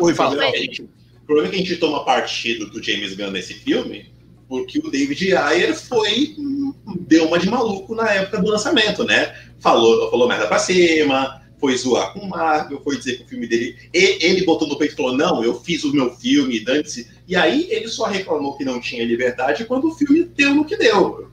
Oi, 0.00 0.12
fala. 0.12 0.34
O 0.34 1.24
problema 1.24 1.48
é 1.48 1.50
que 1.52 1.56
a 1.56 1.58
gente 1.60 1.76
toma 1.76 2.04
partido 2.04 2.68
do 2.68 2.82
James 2.82 3.14
Gunn 3.14 3.30
nesse 3.30 3.54
filme 3.54 4.12
porque 4.48 4.78
o 4.78 4.90
David 4.90 5.34
Ayer 5.36 5.74
foi 5.74 6.34
deu 7.08 7.26
uma 7.26 7.38
de 7.38 7.48
maluco 7.48 7.94
na 7.94 8.10
época 8.10 8.40
do 8.40 8.48
lançamento, 8.48 9.04
né? 9.04 9.34
Falou, 9.58 10.10
falou 10.10 10.28
merda 10.28 10.46
pra 10.46 10.58
cima, 10.58 11.43
foi 11.58 11.76
zoar 11.76 12.12
com 12.12 12.20
o 12.20 12.28
Marvel, 12.28 12.80
foi 12.82 12.96
dizer 12.96 13.18
que 13.18 13.24
o 13.24 13.28
filme 13.28 13.46
dele. 13.46 13.76
Ele 13.92 14.44
botou 14.44 14.68
no 14.68 14.76
peito 14.76 14.94
e 14.94 14.96
falou: 14.96 15.16
Não, 15.16 15.42
eu 15.42 15.60
fiz 15.60 15.84
o 15.84 15.92
meu 15.92 16.14
filme, 16.14 16.64
dane-se. 16.64 17.10
E 17.26 17.36
aí 17.36 17.66
ele 17.70 17.88
só 17.88 18.04
reclamou 18.06 18.56
que 18.56 18.64
não 18.64 18.80
tinha 18.80 19.04
liberdade 19.04 19.64
quando 19.64 19.88
o 19.88 19.94
filme 19.94 20.24
deu 20.24 20.54
no 20.54 20.64
que 20.64 20.76
deu. 20.76 21.30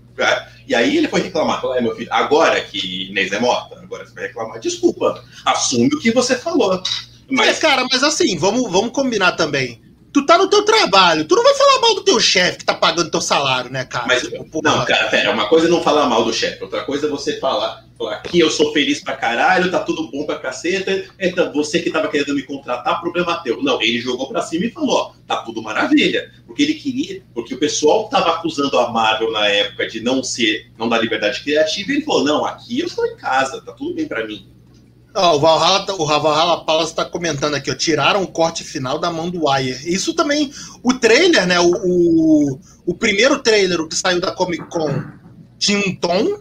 E 0.67 0.75
aí 0.75 0.97
ele 0.97 1.07
foi 1.07 1.21
reclamar, 1.21 1.59
falou, 1.59 1.75
é, 1.75 1.81
meu 1.81 1.95
filho, 1.95 2.09
agora 2.11 2.61
que 2.61 3.09
Inês 3.09 3.31
é 3.31 3.39
morta, 3.39 3.79
agora 3.79 4.05
você 4.05 4.13
vai 4.13 4.27
reclamar, 4.27 4.59
desculpa, 4.59 5.23
assume 5.45 5.87
o 5.87 5.99
que 5.99 6.11
você 6.11 6.35
falou. 6.37 6.81
Mas, 7.29 7.59
cara, 7.59 7.85
mas 7.89 8.03
assim, 8.03 8.37
vamos, 8.37 8.71
vamos 8.71 8.91
combinar 8.91 9.33
também 9.33 9.81
tu 10.13 10.25
tá 10.25 10.37
no 10.37 10.49
teu 10.49 10.63
trabalho, 10.63 11.25
tu 11.25 11.35
não 11.35 11.43
vai 11.43 11.53
falar 11.55 11.79
mal 11.79 11.95
do 11.95 12.03
teu 12.03 12.19
chefe 12.19 12.59
que 12.59 12.65
tá 12.65 12.73
pagando 12.73 13.09
teu 13.09 13.21
salário, 13.21 13.71
né, 13.71 13.85
cara? 13.85 14.05
Mas, 14.07 14.23
tipo, 14.23 14.61
não, 14.61 14.85
cara, 14.85 15.07
pera, 15.09 15.31
uma 15.31 15.47
coisa 15.47 15.67
é 15.67 15.69
não 15.69 15.81
falar 15.81 16.07
mal 16.07 16.23
do 16.23 16.33
chefe, 16.33 16.61
outra 16.63 16.83
coisa 16.83 17.07
é 17.07 17.09
você 17.09 17.39
falar, 17.39 17.85
falar 17.97 18.17
que 18.21 18.39
eu 18.39 18.51
sou 18.51 18.73
feliz 18.73 19.01
pra 19.01 19.15
caralho, 19.15 19.71
tá 19.71 19.79
tudo 19.79 20.09
bom 20.11 20.25
pra 20.25 20.39
caceta, 20.39 21.05
então 21.19 21.51
você 21.53 21.79
que 21.79 21.89
tava 21.89 22.07
querendo 22.07 22.35
me 22.35 22.43
contratar, 22.43 22.99
problema 22.99 23.41
teu. 23.43 23.61
Não, 23.61 23.81
ele 23.81 23.99
jogou 23.99 24.27
pra 24.27 24.41
cima 24.41 24.65
e 24.65 24.71
falou, 24.71 24.91
ó, 24.91 25.11
tá 25.27 25.37
tudo 25.37 25.61
maravilha, 25.61 26.31
porque 26.45 26.63
ele 26.63 26.73
queria, 26.73 27.21
porque 27.33 27.53
o 27.53 27.59
pessoal 27.59 28.09
tava 28.09 28.31
acusando 28.31 28.77
a 28.77 28.91
Marvel 28.91 29.31
na 29.31 29.47
época 29.47 29.87
de 29.87 30.01
não 30.01 30.23
ser, 30.23 30.71
não 30.77 30.89
dar 30.89 30.99
liberdade 30.99 31.41
criativa, 31.41 31.91
e 31.91 31.95
ele 31.95 32.05
falou, 32.05 32.23
não, 32.23 32.45
aqui 32.45 32.79
eu 32.79 32.87
estou 32.87 33.05
em 33.05 33.15
casa, 33.15 33.61
tá 33.61 33.71
tudo 33.71 33.93
bem 33.93 34.07
pra 34.07 34.25
mim. 34.25 34.47
Oh, 35.13 35.35
o 35.35 35.39
Valhalla, 35.39 35.85
tá, 35.85 35.93
o 35.93 36.05
Valhalla 36.05 36.63
Palace 36.63 36.91
está 36.91 37.03
comentando 37.03 37.55
aqui, 37.55 37.69
ó, 37.69 37.75
tiraram 37.75 38.23
o 38.23 38.27
corte 38.27 38.63
final 38.63 38.97
da 38.97 39.11
mão 39.11 39.29
do 39.29 39.49
Wire. 39.49 39.93
Isso 39.93 40.13
também, 40.13 40.53
o 40.81 40.93
trailer, 40.93 41.45
né? 41.45 41.59
O, 41.59 41.71
o, 41.83 42.59
o, 42.85 42.93
primeiro 42.93 43.39
trailer, 43.39 43.81
o 43.81 43.89
que 43.89 43.95
saiu 43.95 44.21
da 44.21 44.31
Comic 44.31 44.63
Con, 44.69 45.03
tinha 45.59 45.79
um 45.79 45.95
tom. 45.95 46.39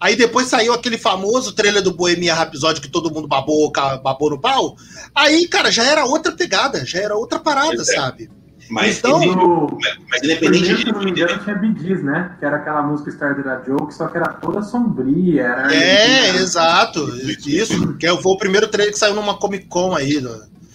Aí 0.00 0.16
depois 0.16 0.46
saiu 0.46 0.72
aquele 0.72 0.96
famoso 0.96 1.52
trailer 1.52 1.82
do 1.82 1.92
Bohemia 1.92 2.34
Rhapsody 2.34 2.80
que 2.80 2.88
todo 2.88 3.12
mundo 3.12 3.28
babou, 3.28 3.70
babou 3.70 4.30
no 4.30 4.40
pau. 4.40 4.76
Aí, 5.14 5.46
cara, 5.48 5.70
já 5.70 5.84
era 5.84 6.06
outra 6.06 6.32
pegada, 6.32 6.86
já 6.86 7.00
era 7.00 7.16
outra 7.16 7.38
parada, 7.38 7.82
é. 7.82 7.84
sabe? 7.84 8.30
Mas, 8.70 8.98
então, 8.98 9.18
no, 9.20 9.78
mas 10.10 10.22
independente 10.22 10.74
de. 10.74 10.82
Se 10.82 10.92
não 10.92 11.02
me 11.02 11.10
engano, 11.10 11.38
tinha 11.42 11.56
Bidis, 11.56 12.02
né? 12.02 12.36
Que 12.38 12.44
era 12.44 12.56
aquela 12.56 12.82
música 12.82 13.10
Started 13.10 13.48
a 13.48 13.62
Joke, 13.64 13.94
só 13.94 14.08
que 14.08 14.16
era 14.16 14.28
toda 14.28 14.62
sombria. 14.62 15.42
Era 15.42 15.74
é, 15.74 16.36
exato. 16.36 17.08
Isso. 17.46 17.96
Que 17.96 18.08
foi 18.08 18.32
o 18.32 18.36
primeiro 18.36 18.68
trailer 18.68 18.92
que 18.92 18.98
saiu 18.98 19.14
numa 19.14 19.38
Comic 19.38 19.66
Con 19.66 19.94
aí. 19.94 20.22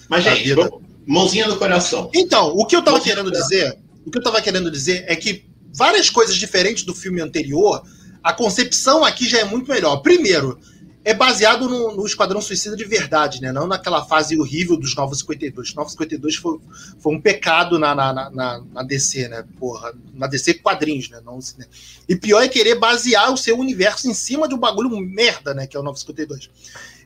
mas, 0.10 0.24
gente, 0.24 0.54
vamos, 0.54 0.82
mãozinha 1.06 1.48
no 1.48 1.58
coração. 1.58 2.10
Então, 2.14 2.48
o 2.56 2.66
que 2.66 2.76
eu 2.76 2.82
tava 2.82 2.98
mãozinha 2.98 3.16
querendo 3.16 3.32
dizer. 3.32 3.78
O 4.06 4.12
que 4.12 4.18
eu 4.18 4.24
tava 4.24 4.42
querendo 4.42 4.70
dizer 4.70 5.06
é 5.08 5.16
que 5.16 5.46
várias 5.74 6.10
coisas 6.10 6.36
diferentes 6.36 6.84
do 6.84 6.94
filme 6.94 7.22
anterior, 7.22 7.84
a 8.22 8.34
concepção 8.34 9.04
aqui 9.04 9.28
já 9.28 9.40
é 9.40 9.46
muito 9.46 9.72
melhor. 9.72 9.98
Primeiro, 9.98 10.60
é 11.06 11.14
baseado 11.14 11.68
no, 11.68 11.96
no, 11.96 12.06
Esquadrão 12.06 12.42
Suicida 12.42 12.76
de 12.76 12.86
verdade, 12.86 13.42
né? 13.42 13.52
Não 13.52 13.68
naquela 13.68 14.06
fase 14.06 14.40
horrível 14.40 14.78
dos 14.78 14.96
952. 14.96 15.74
952 15.74 16.36
foi, 16.38 16.60
foi 16.98 17.14
um 17.14 17.20
pecado 17.20 17.78
na, 17.78 17.94
na, 17.94 18.14
na, 18.30 18.64
na, 18.72 18.84
DC, 18.84 19.28
né? 19.28 19.44
Porra, 19.60 19.94
na 20.14 20.28
DC 20.28 20.56
quadrinhos, 20.56 21.10
né? 21.10 21.20
Não, 21.26 21.40
né? 21.58 21.66
E 22.08 22.16
pior 22.16 22.42
é 22.42 22.48
querer 22.48 22.76
basear 22.76 23.34
o 23.34 23.38
seu 23.38 23.58
universo 23.58 24.10
em 24.10 24.14
cima 24.14 24.48
de 24.48 24.56
um 24.56 24.60
bagulho 24.60 24.90
merda, 25.02 25.54
né? 25.54 25.68
Que 25.68 25.76
é 25.76 25.80
o 25.80 25.84
952. 25.84 26.50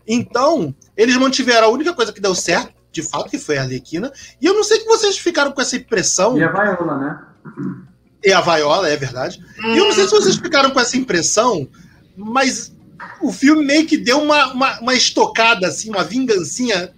Então, 0.08 0.74
eles 0.96 1.18
mantiveram 1.18 1.68
a 1.68 1.72
única 1.72 1.94
coisa 1.94 2.14
que 2.14 2.22
deu 2.22 2.36
certo, 2.36 2.74
de 2.92 3.02
fato, 3.02 3.30
que 3.30 3.40
foi 3.40 3.58
a 3.58 3.64
Arlequina. 3.64 4.12
E 4.40 4.46
eu 4.46 4.54
não 4.54 4.64
sei 4.64 4.80
que 4.80 4.86
vocês 4.86 5.18
ficaram 5.18 5.52
com 5.52 5.62
essa 5.62 5.76
impressão. 5.76 6.38
E 6.38 6.44
a 6.44 6.52
Viola, 6.52 6.98
né? 6.98 7.22
E 8.24 8.32
a 8.32 8.42
Viola, 8.42 8.90
é 8.90 8.96
verdade. 8.96 9.44
Hum. 9.60 9.74
E 9.74 9.78
eu 9.78 9.86
não 9.86 9.92
sei 9.92 10.06
se 10.06 10.12
vocês 10.12 10.36
ficaram 10.36 10.70
com 10.70 10.80
essa 10.80 10.96
impressão, 10.96 11.68
mas 12.16 12.72
o 13.22 13.32
filme 13.32 13.64
meio 13.66 13.86
que 13.86 13.98
deu 13.98 14.22
uma, 14.22 14.54
uma, 14.54 14.80
uma 14.80 14.94
estocada, 14.94 15.68
assim, 15.68 15.90
uma 15.90 16.04
vingancinha 16.04 16.94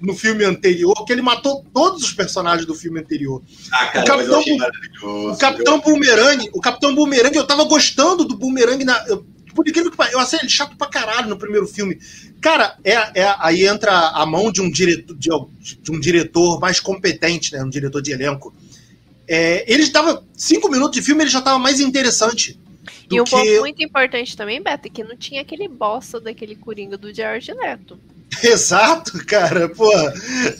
no 0.00 0.14
filme 0.14 0.44
anterior, 0.44 1.04
que 1.04 1.12
ele 1.12 1.22
matou 1.22 1.64
todos 1.72 2.02
os 2.02 2.12
personagens 2.12 2.66
do 2.66 2.74
filme 2.74 3.00
anterior. 3.00 3.42
Ah, 3.72 3.86
cara, 3.86 4.02
o 4.02 4.06
Capitão, 4.06 5.30
o 5.30 5.36
Capitão 5.36 5.80
Boomerang, 5.80 6.50
o 6.52 6.60
Capitão 6.60 6.94
Boomerang, 6.94 7.36
eu 7.36 7.46
tava 7.46 7.64
gostando 7.64 8.24
do 8.24 8.36
Boomerang 8.36 8.84
na. 8.84 9.04
Eu, 9.08 9.24
por 9.54 9.66
incrível 9.68 9.90
que 9.90 10.02
eu 10.12 10.18
achei 10.18 10.40
ele 10.40 10.48
chato 10.48 10.76
pra 10.76 10.88
caralho 10.88 11.28
no 11.28 11.38
primeiro 11.38 11.66
filme. 11.66 11.98
Cara, 12.40 12.76
é, 12.84 13.22
é, 13.22 13.34
aí 13.38 13.66
entra 13.66 14.08
a 14.08 14.26
mão 14.26 14.50
de 14.50 14.60
um 14.60 14.70
diretor, 14.70 15.16
de, 15.16 15.30
de 15.80 15.92
um 15.92 16.00
diretor 16.00 16.60
mais 16.60 16.80
competente, 16.80 17.52
né? 17.52 17.62
Um 17.62 17.70
diretor 17.70 18.02
de 18.02 18.12
elenco. 18.12 18.52
É, 19.26 19.64
ele 19.72 19.84
estava. 19.84 20.24
Cinco 20.36 20.68
minutos 20.68 20.98
de 20.98 21.02
filme, 21.02 21.22
ele 21.22 21.30
já 21.30 21.38
estava 21.38 21.58
mais 21.58 21.80
interessante. 21.80 22.60
E 23.10 23.20
um 23.20 23.24
que... 23.24 23.30
ponto 23.30 23.60
muito 23.60 23.82
importante 23.82 24.36
também, 24.36 24.62
Beto, 24.62 24.88
é 24.88 24.90
que 24.90 25.04
não 25.04 25.16
tinha 25.16 25.42
aquele 25.42 25.68
bosta 25.68 26.20
daquele 26.20 26.56
coringa 26.56 26.96
do 26.96 27.12
George 27.12 27.52
Neto. 27.54 27.98
Exato, 28.42 29.24
cara, 29.26 29.68
pô. 29.68 29.90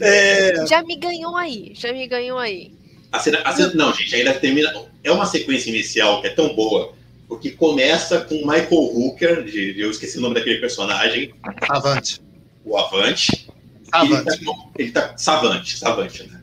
É... 0.00 0.66
Já 0.66 0.82
me 0.82 0.96
ganhou 0.96 1.36
aí, 1.36 1.72
já 1.74 1.92
me 1.92 2.06
ganhou 2.06 2.38
aí. 2.38 2.72
A 3.10 3.18
cena, 3.18 3.40
a 3.44 3.52
cena, 3.52 3.72
não, 3.74 3.92
gente, 3.92 4.14
ainda 4.14 4.34
termina. 4.34 4.72
É 5.02 5.10
uma 5.10 5.26
sequência 5.26 5.70
inicial 5.70 6.20
que 6.20 6.28
é 6.28 6.30
tão 6.30 6.54
boa, 6.54 6.94
porque 7.28 7.50
começa 7.50 8.20
com 8.20 8.36
Michael 8.36 8.68
Hooker, 8.70 9.44
de, 9.44 9.78
eu 9.78 9.90
esqueci 9.90 10.18
o 10.18 10.20
nome 10.20 10.34
daquele 10.34 10.58
personagem. 10.58 11.32
Avante. 11.68 12.20
O 12.64 12.76
Avante. 12.76 13.48
Avante. 13.92 14.28
Ele 14.28 14.44
tá, 14.44 14.52
ele 14.78 14.92
tá, 14.92 15.14
Savante, 15.16 15.76
Savante, 15.78 16.24
né? 16.24 16.40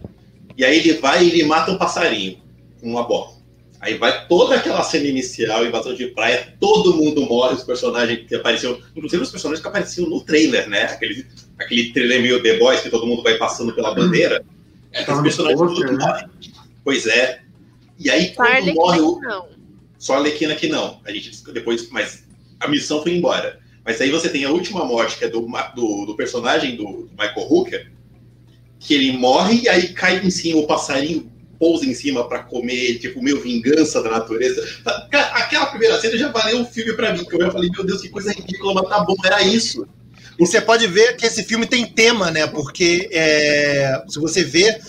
E 0.58 0.64
aí 0.64 0.78
ele 0.78 0.94
vai 0.94 1.24
e 1.24 1.30
ele 1.30 1.44
mata 1.44 1.72
um 1.72 1.78
passarinho 1.78 2.40
com 2.80 2.90
uma 2.90 3.04
bola. 3.04 3.34
Aí 3.82 3.98
vai 3.98 4.28
toda 4.28 4.56
aquela 4.56 4.84
cena 4.84 5.08
inicial, 5.08 5.66
invasão 5.66 5.96
de 5.96 6.06
praia, 6.08 6.56
todo 6.60 6.94
mundo 6.94 7.26
morre, 7.26 7.56
os 7.56 7.64
personagens 7.64 8.28
que 8.28 8.36
apareceram, 8.36 8.80
inclusive 8.96 9.24
os 9.24 9.32
personagens 9.32 9.60
que 9.60 9.68
apareciam 9.68 10.08
no 10.08 10.22
trailer, 10.22 10.70
né? 10.70 10.84
Aquele, 10.84 11.26
aquele 11.58 11.92
trailer 11.92 12.22
meio 12.22 12.44
The 12.44 12.60
Boys 12.60 12.82
que 12.82 12.92
todo 12.92 13.08
mundo 13.08 13.24
vai 13.24 13.40
passando 13.40 13.74
pela 13.74 13.96
bandeira. 13.96 14.46
É, 14.92 15.02
os 15.02 15.22
personagens 15.22 15.60
todos 15.60 15.80
né? 15.80 15.98
morrem. 15.98 16.30
Pois 16.84 17.08
é. 17.08 17.42
E 17.98 18.08
aí 18.12 18.36
quando 18.36 18.74
morre 18.76 19.00
o. 19.00 19.20
Não. 19.20 19.48
Só 19.98 20.16
a 20.16 20.20
Lequina 20.20 20.54
que 20.54 20.68
não. 20.68 21.02
A 21.04 21.12
gente 21.12 21.44
depois. 21.52 21.90
Mas 21.90 22.24
a 22.60 22.68
missão 22.68 23.02
foi 23.02 23.14
embora. 23.14 23.60
Mas 23.84 24.00
aí 24.00 24.12
você 24.12 24.30
tem 24.30 24.46
a 24.46 24.52
última 24.52 24.86
morte, 24.86 25.18
que 25.18 25.26
é 25.26 25.28
do, 25.28 25.48
do, 25.76 26.06
do 26.06 26.16
personagem 26.16 26.76
do, 26.76 26.84
do 26.84 27.12
Michael 27.18 27.48
Hooker, 27.52 27.92
que 28.80 28.94
ele 28.94 29.14
morre 29.14 29.62
e 29.64 29.70
aí 29.70 29.88
cai 29.88 30.24
em 30.24 30.30
cima 30.30 30.60
o 30.60 30.68
passarinho 30.68 31.31
pousa 31.62 31.86
em 31.86 31.94
cima 31.94 32.28
para 32.28 32.40
comer, 32.40 32.98
tipo, 32.98 33.22
meu 33.22 33.40
vingança 33.40 34.02
da 34.02 34.10
natureza. 34.10 34.68
Aquela 35.12 35.68
primeira 35.68 36.02
cena 36.02 36.18
já 36.18 36.32
valeu 36.32 36.58
um 36.58 36.66
filme 36.66 36.94
para 36.94 37.14
mim, 37.14 37.24
que 37.24 37.36
eu 37.36 37.40
já 37.40 37.52
falei, 37.52 37.70
meu 37.70 37.86
Deus, 37.86 38.02
que 38.02 38.10
coisa 38.10 38.34
ridícula, 38.34 38.74
mas 38.74 38.90
tá 38.90 39.04
bom, 39.04 39.16
era 39.24 39.44
isso. 39.44 39.88
E 40.40 40.48
você 40.48 40.60
pode 40.60 40.88
ver 40.88 41.16
que 41.18 41.28
esse 41.28 41.44
filme 41.44 41.68
tem 41.68 41.86
tema, 41.86 42.32
né? 42.32 42.48
Porque 42.48 43.08
é, 43.12 44.04
se 44.10 44.20
você 44.20 44.44
vê, 44.44 44.82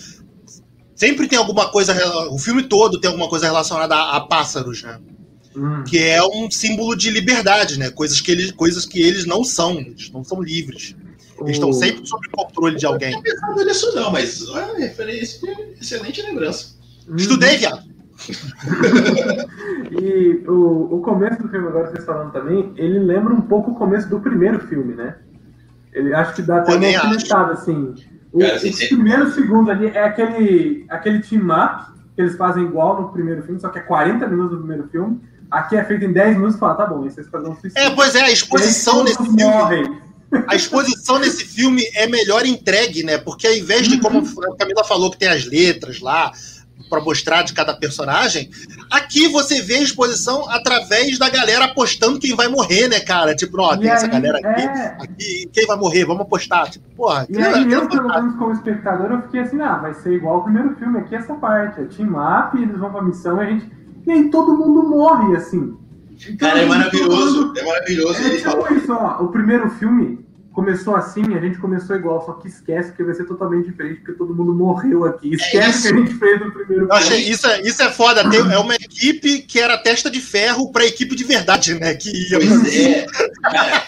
sempre 0.95 1.29
tem 1.29 1.39
alguma 1.39 1.69
coisa, 1.69 1.95
o 2.31 2.39
filme 2.39 2.63
todo 2.63 2.99
tem 2.99 3.11
alguma 3.11 3.29
coisa 3.29 3.45
relacionada 3.45 3.95
a, 3.95 4.17
a 4.17 4.21
pássaros, 4.23 4.83
né? 4.83 4.99
Hum. 5.55 5.85
Que 5.85 5.99
é 5.99 6.25
um 6.25 6.51
símbolo 6.51 6.97
de 6.97 7.11
liberdade, 7.11 7.79
né? 7.79 7.91
Coisas 7.91 8.19
que 8.19 8.33
eles, 8.33 8.51
coisas 8.51 8.87
que 8.87 8.99
eles 8.99 9.27
não 9.27 9.45
são, 9.45 9.79
eles 9.79 10.11
não 10.11 10.25
são 10.25 10.41
livres. 10.41 10.97
Eles 11.45 11.57
estão 11.57 11.73
sempre 11.73 12.07
sob 12.07 12.27
controle 12.31 12.77
de 12.77 12.87
alguém. 12.87 13.11
Eu 13.11 13.17
não 13.17 13.23
tinha 13.23 13.35
pensado 13.35 13.65
nisso, 13.65 13.95
não, 13.95 14.11
mas 14.11 14.49
é 14.49 14.81
referência, 14.81 15.41
excelente 15.81 16.23
lembrança. 16.23 16.75
Estudei, 17.17 17.59
viado. 17.59 17.93
e 19.91 20.45
o, 20.47 20.97
o 20.97 21.01
começo 21.01 21.43
do 21.43 21.49
filme, 21.49 21.69
agora 21.69 21.91
vocês 21.91 22.05
falando 22.05 22.33
também, 22.33 22.73
ele 22.77 22.99
lembra 22.99 23.35
um 23.35 23.41
pouco 23.41 23.73
o 23.73 23.75
começo 23.75 24.09
do 24.09 24.21
primeiro 24.21 24.61
filme, 24.69 24.95
né? 24.95 25.17
Ele 25.93 26.15
acho 26.15 26.35
que 26.35 26.43
dá 26.43 26.59
até 26.59 26.75
uma 26.75 26.87
alfinetada, 26.87 27.53
assim. 27.53 27.95
O, 28.33 28.39
Cara, 28.39 28.55
assim, 28.55 28.71
os 28.71 28.85
primeiros 28.85 29.35
segundos 29.35 29.69
ali 29.69 29.89
é 29.89 30.05
aquele, 30.05 30.87
aquele 30.89 31.21
team 31.21 31.49
up 31.51 31.93
que 32.15 32.23
eles 32.23 32.37
fazem 32.37 32.65
igual 32.65 33.01
no 33.01 33.09
primeiro 33.11 33.43
filme, 33.43 33.61
só 33.61 33.69
que 33.69 33.79
é 33.79 33.83
40 33.83 34.27
minutos 34.29 34.53
do 34.53 34.59
primeiro 34.59 34.89
filme. 34.89 35.21
Aqui 35.51 35.77
é 35.77 35.85
feito 35.85 36.05
em 36.05 36.13
10 36.13 36.37
minutos 36.37 36.57
e 36.57 36.59
fala, 36.59 36.75
tá 36.75 36.87
bom, 36.87 37.07
esse 37.07 37.19
é 37.19 37.23
Esquadrão 37.23 37.55
Suicida. 37.55 37.81
É, 37.81 37.91
pois 37.91 38.15
é, 38.15 38.23
a 38.23 38.31
exposição 38.31 39.05
desse 39.05 39.23
filme. 39.23 39.45
Morrem 39.45 40.01
a 40.47 40.55
exposição 40.55 41.19
nesse 41.19 41.45
filme 41.45 41.83
é 41.95 42.07
melhor 42.07 42.45
entregue, 42.47 43.03
né? 43.03 43.19
Porque 43.19 43.47
ao 43.47 43.55
invés 43.55 43.89
de, 43.89 43.99
como 44.01 44.19
a 44.21 44.57
Camila 44.57 44.85
falou, 44.85 45.11
que 45.11 45.19
tem 45.19 45.29
as 45.29 45.45
letras 45.45 46.01
lá, 46.01 46.33
para 46.89 47.01
mostrar 47.01 47.43
de 47.43 47.55
cada 47.55 47.73
personagem. 47.75 48.51
Aqui 48.91 49.27
você 49.29 49.63
vê 49.63 49.77
a 49.77 49.83
exposição 49.83 50.47
através 50.51 51.19
da 51.19 51.31
galera 51.31 51.65
apostando 51.65 52.19
quem 52.19 52.35
vai 52.37 52.49
morrer, 52.49 52.87
né, 52.87 53.01
cara? 53.01 53.35
Tipo, 53.35 53.63
ó, 53.63 53.75
tem 53.77 53.89
essa 53.89 54.07
galera 54.07 54.39
aqui, 54.39 54.61
é. 54.61 54.97
aqui, 55.01 55.51
quem 55.53 55.67
vai 55.67 55.77
morrer? 55.79 56.05
Vamos 56.05 56.23
apostar. 56.23 56.69
Tipo, 56.71 56.85
porra, 56.95 57.27
E 57.31 57.39
aquilo- 57.39 57.57
aí 57.57 57.73
eu, 57.73 57.85
é 57.85 57.89
pelo 57.89 58.09
menos 58.09 58.37
como 58.37 58.53
espectador, 58.53 59.11
eu 59.11 59.23
fiquei 59.23 59.41
assim, 59.41 59.61
ah, 59.63 59.77
vai 59.79 59.95
ser 59.95 60.13
igual 60.13 60.41
o 60.41 60.45
primeiro 60.45 60.77
filme, 60.77 60.99
aqui 60.99 61.15
essa 61.15 61.33
parte, 61.35 61.81
é 61.81 61.85
team 61.85 62.11
up, 62.11 62.61
eles 62.61 62.79
vão 62.79 62.93
pra 62.93 63.03
missão 63.03 63.43
e 63.43 63.47
a 63.47 63.51
gente. 63.51 63.71
E 64.07 64.11
aí 64.13 64.31
todo 64.31 64.57
mundo 64.57 64.83
morre, 64.91 65.35
assim. 65.37 65.75
Então, 66.29 66.49
Cara, 66.49 66.61
é 66.61 66.67
maravilhoso. 66.67 67.47
mundo- 67.47 67.59
É 67.59 67.65
maravilhoso. 67.65 68.21
É 68.23 68.27
Ele 68.27 68.37
tipo 68.39 68.51
fala. 68.51 68.73
isso, 68.75 68.93
ó. 68.93 69.23
O 69.25 69.29
primeiro 69.29 69.69
filme 69.71 70.25
começou 70.53 70.95
assim, 70.95 71.35
a 71.35 71.41
gente 71.41 71.59
começou 71.59 71.97
igual, 71.97 72.25
só 72.27 72.35
que 72.35 72.47
esquece 72.47 72.93
que 72.93 73.03
vai 73.03 73.15
ser 73.15 73.25
totalmente 73.25 73.71
diferente, 73.71 74.01
porque 74.01 74.13
todo 74.13 74.35
mundo 74.35 74.55
morreu 74.55 75.05
aqui. 75.07 75.33
Esquece 75.35 75.71
isso. 75.71 75.83
que 75.83 75.95
a 75.95 75.97
gente 76.05 76.15
fez 76.19 76.41
no 76.41 76.53
primeiro 76.53 76.85
Eu 76.87 76.93
achei, 76.93 77.17
filme. 77.19 77.31
isso, 77.33 77.47
é, 77.47 77.61
isso 77.63 77.83
é 77.83 77.91
foda. 77.91 78.29
Tem, 78.29 78.41
é 78.41 78.59
uma 78.59 78.75
equipe 78.75 79.41
que 79.43 79.59
era 79.59 79.79
testa 79.79 80.11
de 80.11 80.21
ferro 80.21 80.71
pra 80.71 80.85
equipe 80.85 81.15
de 81.17 81.25
verdade, 81.25 81.75
né? 81.75 81.95
Que 81.95 82.11
ia. 82.11 82.39
Pois 82.39 82.77
é. 82.77 83.07
Cara, 83.43 83.83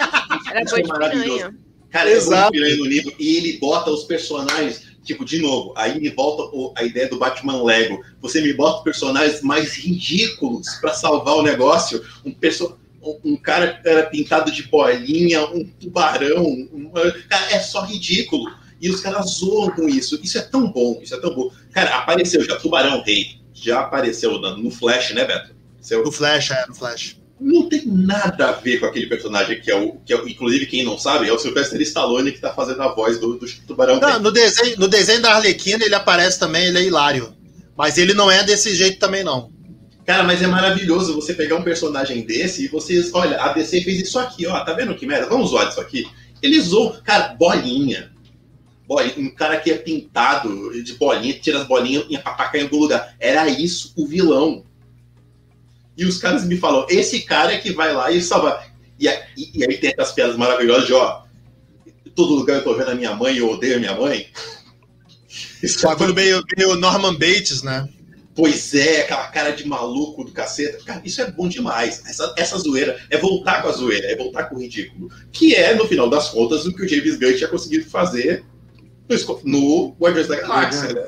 Era 0.50 0.62
Isso 0.64 0.70
boi 0.70 0.80
é 0.80 0.82
de 0.82 0.88
maravilhoso. 0.88 1.28
piranha. 1.34 1.54
Cara, 1.90 2.10
eu 2.10 2.16
Exato. 2.16 2.42
vou 2.42 2.50
piranha 2.50 2.76
no 2.78 2.84
livro 2.86 3.12
e 3.20 3.36
ele 3.36 3.58
bota 3.60 3.90
os 3.90 4.02
personagens, 4.04 4.83
tipo, 5.04 5.24
de 5.24 5.38
novo, 5.40 5.72
aí 5.76 6.00
me 6.00 6.10
volta 6.10 6.42
a 6.76 6.82
ideia 6.82 7.08
do 7.08 7.18
Batman 7.18 7.62
Lego. 7.62 8.02
Você 8.20 8.40
me 8.40 8.52
bota 8.52 8.82
personagens 8.82 9.42
mais 9.42 9.74
ridículos 9.74 10.66
pra 10.80 10.92
salvar 10.94 11.36
o 11.36 11.42
negócio. 11.42 12.02
Um, 12.24 12.32
perso 12.32 12.78
um, 13.22 13.36
cara 13.36 13.80
era 13.84 14.06
pintado 14.06 14.50
de 14.50 14.62
bolinha, 14.64 15.44
um 15.46 15.64
tubarão. 15.78 16.44
uma- 16.72 17.12
Cara, 17.28 17.52
é 17.52 17.60
só 17.60 17.82
ridículo. 17.84 18.50
E 18.80 18.88
os 18.90 19.00
caras 19.00 19.26
zoam 19.30 19.70
com 19.70 19.88
isso. 19.88 20.18
Isso 20.22 20.38
é 20.38 20.42
tão 20.42 20.70
bom, 20.70 20.98
isso 21.02 21.14
é 21.14 21.20
tão 21.20 21.34
bom. 21.34 21.50
Cara, 21.72 21.96
apareceu 21.98 22.42
já 22.44 22.56
Tubarão 22.56 23.02
Rei. 23.02 23.38
Já 23.52 23.80
apareceu 23.80 24.38
no 24.38 24.70
Flash, 24.70 25.12
né, 25.14 25.24
Beto? 25.24 25.54
Seu, 25.80 26.02
No 26.02 26.10
Flash, 26.10 26.50
é, 26.50 26.66
no 26.66 26.74
Flash. 26.74 27.18
Não 27.40 27.68
tem 27.68 27.82
nada 27.86 28.48
a 28.48 28.52
ver 28.52 28.78
com 28.78 28.86
aquele 28.86 29.06
personagem 29.06 29.60
que 29.60 29.70
é 29.70 29.76
o. 29.76 29.96
Que 30.04 30.14
é, 30.14 30.16
inclusive, 30.26 30.66
quem 30.66 30.84
não 30.84 30.98
sabe, 30.98 31.28
é 31.28 31.32
o 31.32 31.38
Sylvester 31.38 31.80
Stallone 31.80 32.32
que 32.32 32.40
tá 32.40 32.52
fazendo 32.52 32.82
a 32.82 32.88
voz 32.88 33.18
do, 33.18 33.34
do 33.34 33.46
Tubarão. 33.66 33.98
Não, 33.98 34.20
no, 34.20 34.30
desenho, 34.30 34.78
no 34.78 34.88
desenho 34.88 35.20
da 35.20 35.34
Arlequina 35.34 35.84
ele 35.84 35.94
aparece 35.94 36.38
também, 36.38 36.66
ele 36.66 36.78
é 36.78 36.84
hilário. 36.84 37.34
Mas 37.76 37.98
ele 37.98 38.14
não 38.14 38.30
é 38.30 38.44
desse 38.44 38.74
jeito 38.74 38.98
também, 39.00 39.24
não. 39.24 39.52
Cara, 40.06 40.22
mas 40.22 40.42
é 40.42 40.46
maravilhoso 40.46 41.14
você 41.14 41.32
pegar 41.34 41.56
um 41.56 41.62
personagem 41.62 42.22
desse 42.22 42.64
e 42.64 42.68
vocês. 42.68 43.10
Olha, 43.12 43.40
a 43.42 43.52
DC 43.52 43.80
fez 43.82 44.00
isso 44.00 44.18
aqui, 44.18 44.46
ó. 44.46 44.60
Tá 44.64 44.72
vendo 44.72 44.94
que 44.94 45.06
merda? 45.06 45.28
Vamos 45.28 45.50
zoar 45.50 45.68
isso 45.68 45.80
aqui. 45.80 46.06
Eles 46.40 46.66
zoam. 46.66 46.94
Cara, 47.02 47.34
bolinha. 47.34 48.12
Bolinha, 48.86 49.14
um 49.16 49.34
cara 49.34 49.56
que 49.56 49.70
é 49.70 49.78
pintado 49.78 50.82
de 50.82 50.92
bolinha, 50.94 51.34
tira 51.34 51.60
as 51.60 51.66
bolinhas 51.66 52.04
e 52.08 52.16
ataca 52.16 52.58
em 52.58 52.62
algum 52.62 52.78
lugar. 52.78 53.16
Era 53.18 53.48
isso 53.48 53.92
o 53.96 54.06
vilão. 54.06 54.64
E 55.96 56.04
os 56.04 56.18
caras 56.18 56.44
me 56.44 56.56
falam, 56.56 56.86
esse 56.88 57.20
cara 57.22 57.52
é 57.52 57.58
que 57.58 57.72
vai 57.72 57.92
lá 57.92 58.10
e 58.10 58.20
salva. 58.22 58.62
E, 58.98 59.08
aí- 59.08 59.22
e 59.36 59.64
aí 59.64 59.76
tem 59.78 59.92
essas 59.96 60.12
piadas 60.12 60.36
maravilhosas 60.36 60.86
de, 60.86 60.92
ó, 60.92 61.22
todo 62.14 62.34
lugar 62.34 62.56
eu 62.58 62.64
tô 62.64 62.74
vendo 62.74 62.90
a 62.90 62.94
minha 62.94 63.14
mãe, 63.14 63.36
eu 63.38 63.50
odeio 63.50 63.76
a 63.76 63.80
minha 63.80 63.94
mãe. 63.94 64.26
Isso 65.62 65.84
é 65.86 65.88
Bagulho 65.90 66.14
meio, 66.14 66.42
meio 66.56 66.74
Norman 66.76 67.14
Bates, 67.14 67.62
né? 67.62 67.88
Pois 68.36 68.74
é, 68.74 69.02
aquela 69.02 69.28
cara 69.28 69.50
de 69.52 69.66
maluco 69.66 70.24
do 70.24 70.32
caceta. 70.32 70.82
Cara, 70.84 71.00
isso 71.04 71.22
é 71.22 71.30
bom 71.30 71.48
demais. 71.48 72.02
Essa, 72.04 72.34
essa 72.36 72.58
zoeira 72.58 73.00
é 73.08 73.16
voltar 73.16 73.62
com 73.62 73.68
a 73.68 73.72
zoeira, 73.72 74.10
é 74.10 74.16
voltar 74.16 74.44
com 74.44 74.56
o 74.56 74.60
ridículo. 74.60 75.08
Que 75.32 75.54
é, 75.54 75.74
no 75.74 75.86
final 75.86 76.10
das 76.10 76.30
contas, 76.30 76.66
o 76.66 76.74
que 76.74 76.82
o 76.82 76.88
James 76.88 77.16
Gunn 77.16 77.36
tinha 77.36 77.48
conseguido 77.48 77.88
fazer 77.88 78.44
no, 79.08 79.40
no 79.44 79.96
Guardiões 80.00 80.26
da 80.26 80.40
Galáxia. 80.40 80.92
Né? 80.92 81.06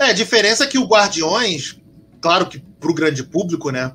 É, 0.00 0.04
a 0.06 0.12
diferença 0.14 0.64
é 0.64 0.66
que 0.66 0.78
o 0.78 0.86
Guardiões, 0.86 1.76
claro 2.22 2.46
que 2.48 2.58
pro 2.80 2.94
grande 2.94 3.22
público, 3.22 3.70
né? 3.70 3.92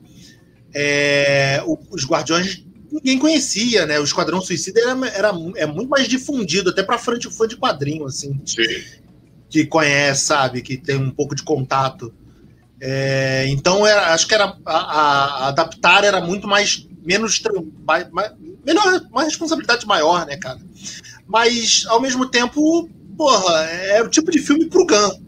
é, 0.73 1.63
o- 1.65 1.79
os 1.89 2.05
Guardiões 2.05 2.63
ninguém 2.91 3.17
conhecia, 3.17 3.85
né? 3.85 3.99
O 3.99 4.03
Esquadrão 4.03 4.39
Suicida 4.41 4.79
era, 4.79 5.07
era, 5.09 5.31
é 5.55 5.65
muito 5.65 5.89
mais 5.89 6.07
difundido, 6.07 6.69
até 6.69 6.83
pra 6.83 6.97
fã 6.99 7.17
de, 7.17 7.29
fã 7.29 7.47
de 7.47 7.57
quadrinho, 7.57 8.05
assim. 8.05 8.39
Sim. 8.45 8.63
que 9.49 9.65
conhece, 9.65 10.25
sabe, 10.25 10.61
que 10.61 10.75
tem 10.77 10.97
um 10.97 11.09
pouco 11.09 11.33
de 11.33 11.41
contato. 11.41 12.13
É, 12.81 13.45
então, 13.47 13.87
era, 13.87 14.13
acho 14.13 14.27
que 14.27 14.35
era 14.35 14.55
a, 14.65 14.75
a- 14.75 15.47
adaptar 15.47 16.03
era 16.03 16.19
muito 16.21 16.47
mais 16.47 16.85
menos 17.03 17.41
mais- 17.87 18.07
melhor, 18.65 19.01
uma 19.09 19.23
responsabilidade 19.23 19.87
maior, 19.87 20.25
né, 20.25 20.35
cara? 20.37 20.59
Mas 21.25 21.85
ao 21.87 22.01
mesmo 22.01 22.29
tempo, 22.29 22.89
porra, 23.17 23.61
é 23.63 24.03
o 24.03 24.09
tipo 24.09 24.29
de 24.29 24.39
filme 24.39 24.65
pro 24.65 24.85
Gun. 24.85 25.26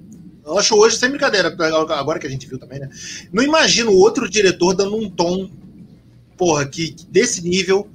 Eu 0.50 0.58
acho 0.58 0.76
hoje 0.76 0.98
sem 0.98 1.10
brincadeira, 1.10 1.56
agora 1.90 2.18
que 2.18 2.26
a 2.26 2.30
gente 2.30 2.48
viu 2.48 2.58
também, 2.58 2.80
né? 2.80 2.90
Não 3.32 3.44
imagino 3.44 3.92
outro 3.92 4.28
diretor 4.28 4.74
dando 4.74 4.98
um 4.98 5.08
tom, 5.08 5.50
porra, 6.36 6.66
que 6.66 6.96
desse 7.08 7.48
nível 7.48 7.88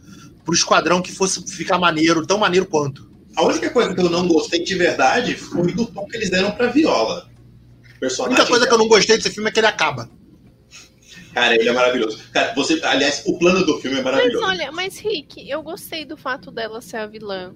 pro 0.44 0.54
esquadrão 0.54 1.02
que 1.02 1.12
fosse 1.12 1.42
ficar 1.50 1.78
maneiro, 1.78 2.24
tão 2.24 2.38
maneiro 2.38 2.66
quanto. 2.66 3.10
A 3.34 3.42
única 3.42 3.70
coisa 3.70 3.92
que 3.92 4.00
eu 4.00 4.08
não 4.08 4.28
gostei 4.28 4.62
de 4.62 4.74
verdade 4.76 5.34
foi 5.34 5.72
do 5.72 5.84
tom 5.86 6.06
que 6.06 6.16
eles 6.16 6.30
deram 6.30 6.52
pra 6.52 6.68
Viola. 6.68 7.28
A 8.20 8.22
única 8.22 8.46
coisa 8.46 8.66
que 8.66 8.72
eu 8.72 8.78
não 8.78 8.86
gostei 8.86 9.16
desse 9.16 9.30
filme 9.30 9.48
é 9.48 9.52
que 9.52 9.58
ele 9.58 9.66
acaba. 9.66 10.08
Cara, 11.32 11.56
ele 11.56 11.68
é 11.68 11.72
maravilhoso. 11.72 12.20
Cara, 12.32 12.54
você, 12.54 12.80
aliás, 12.84 13.24
o 13.26 13.36
plano 13.36 13.66
do 13.66 13.80
filme 13.80 13.98
é 13.98 14.02
Mas 14.02 14.12
maravilhoso. 14.12 14.46
olha, 14.46 14.70
mas 14.70 14.98
Rick, 14.98 15.50
eu 15.50 15.60
gostei 15.64 16.04
do 16.04 16.16
fato 16.16 16.52
dela 16.52 16.80
ser 16.80 16.98
a 16.98 17.06
vilã. 17.08 17.52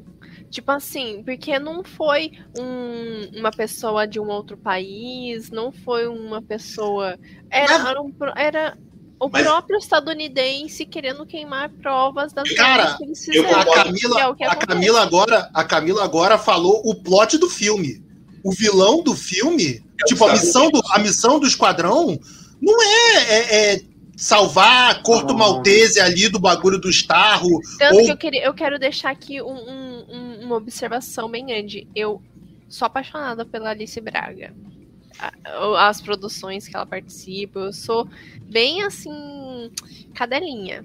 Tipo 0.50 0.72
assim, 0.72 1.22
porque 1.24 1.58
não 1.58 1.84
foi 1.84 2.32
um- 2.58 3.38
uma 3.38 3.50
pessoa 3.50 4.06
de 4.06 4.18
um 4.18 4.28
outro 4.28 4.56
país, 4.56 5.50
não 5.50 5.70
foi 5.70 6.06
uma 6.06 6.40
pessoa. 6.40 7.18
Era, 7.50 7.90
era, 7.90 8.00
um 8.02 8.12
era 8.34 8.78
o 9.20 9.28
Mas- 9.28 9.42
próprio 9.42 9.76
estadunidense 9.78 10.86
querendo 10.86 11.26
queimar 11.26 11.68
provas 11.70 12.32
das 12.32 12.50
Cara, 12.52 12.94
coisas 12.96 12.96
que 12.98 13.04
eles 13.04 13.28
eu 13.28 13.44
fizeram. 13.44 13.60
A 13.60 13.64
concordo. 13.64 13.84
Camila, 14.00 14.36
é 14.40 14.46
a. 14.46 14.56
Camila 14.56 15.02
agora, 15.02 15.50
a 15.52 15.64
Camila 15.64 16.04
agora 16.04 16.38
falou 16.38 16.80
o 16.84 16.94
plot 16.94 17.36
do 17.36 17.50
filme. 17.50 18.02
O 18.44 18.52
vilão 18.52 19.02
do 19.02 19.14
filme, 19.14 19.82
É 20.00 20.04
tipo 20.06 20.24
a 20.24 20.32
missão 20.32 20.70
do, 20.70 20.80
a 20.92 20.98
missão 21.00 21.38
do 21.40 21.46
esquadrão, 21.46 22.18
não 22.62 22.82
é, 22.82 23.14
é- 23.16 23.72
é 23.74 23.80
salvar 24.16 24.90
a 24.92 24.94
Corto. 25.02 25.32
Maltese 25.36 26.00
ali 26.00 26.28
do 26.28 26.38
bagulho 26.40 26.78
do 26.80 26.88
Starro. 26.90 27.48
Tanto 27.78 27.96
Ou- 27.98 28.04
que 28.04 28.10
eu, 28.12 28.16
queria, 28.16 28.44
eu 28.44 28.54
quero 28.54 28.78
deixar 28.78 29.10
aqui 29.10 29.40
um- 29.42 29.46
um- 29.48 30.04
um- 30.08 30.27
uma 30.48 30.56
observação 30.56 31.30
bem 31.30 31.46
grande. 31.46 31.86
Eu 31.94 32.20
sou 32.68 32.86
apaixonada 32.86 33.44
pela 33.44 33.70
Alice 33.70 34.00
Braga. 34.00 34.54
As 35.78 36.00
produções 36.00 36.68
que 36.68 36.76
ela 36.76 36.86
participa, 36.86 37.58
eu 37.60 37.72
sou 37.72 38.08
bem 38.42 38.82
assim, 38.82 39.70
cadelinha. 40.14 40.84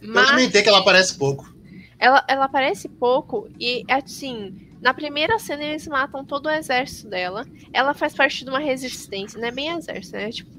Eu 0.00 0.12
Mas 0.12 0.30
comentei 0.30 0.62
que 0.62 0.68
ela 0.68 0.78
aparece 0.78 1.16
pouco. 1.18 1.52
ela, 1.98 2.24
ela 2.28 2.44
aparece 2.46 2.88
pouco 2.88 3.48
e, 3.60 3.84
assim, 3.88 4.54
na 4.80 4.94
primeira 4.94 5.38
cena 5.38 5.64
eles 5.64 5.86
matam 5.86 6.24
todo 6.24 6.46
o 6.46 6.50
exército 6.50 7.08
dela. 7.08 7.44
Ela 7.72 7.92
faz 7.94 8.14
parte 8.14 8.44
de 8.44 8.50
uma 8.50 8.60
resistência, 8.60 9.38
não 9.38 9.48
é 9.48 9.50
bem 9.50 9.68
exército, 9.70 10.16
né? 10.16 10.30
Tipo, 10.30 10.50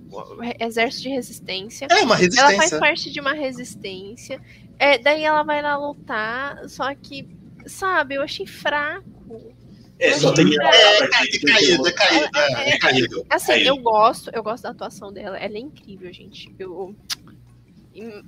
exército 0.59 1.03
de 1.03 1.09
resistência. 1.09 1.87
É 1.89 1.95
uma 2.03 2.15
Ela 2.15 2.17
faz 2.17 2.35
resistência. 2.35 2.79
parte 2.79 3.11
de 3.11 3.19
uma 3.19 3.33
resistência. 3.33 4.41
É, 4.77 4.97
daí 4.97 5.23
ela 5.23 5.43
vai 5.43 5.61
lá 5.61 5.77
lutar, 5.77 6.69
só 6.69 6.93
que, 6.95 7.27
sabe, 7.69 8.15
eu 8.15 8.21
achei 8.21 8.45
fraco. 8.45 9.53
É, 9.99 10.13
só 10.13 10.31
tem 10.33 10.45
ela 10.55 10.69
É, 10.73 11.03
é 11.03 11.07
caído, 11.09 11.87
é 11.87 11.91
caído, 11.91 12.37
é, 12.37 12.69
é 12.69 12.77
caído. 12.79 13.25
Assim, 13.29 13.47
Caído. 13.47 13.67
eu 13.69 13.77
gosto, 13.77 14.31
eu 14.33 14.41
gosto 14.41 14.63
da 14.63 14.69
atuação 14.69 15.11
dela. 15.11 15.37
Ela 15.37 15.55
é 15.55 15.59
incrível, 15.59 16.11
gente. 16.13 16.53
Eu. 16.57 16.95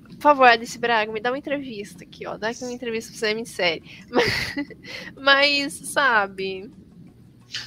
Por 0.10 0.20
favor, 0.22 0.48
Alice 0.48 0.78
Braga, 0.78 1.12
me 1.14 1.22
dá 1.22 1.32
uma 1.32 1.38
entrevista 1.38 2.04
aqui, 2.04 2.28
ó. 2.28 2.36
Dá 2.36 2.50
aqui 2.50 2.62
uma 2.64 2.74
entrevista 2.74 3.10
pra 3.12 3.20
você 3.20 3.34
me 3.34 3.46
série. 3.46 3.84
Mas, 5.16 5.74
sabe, 5.74 6.70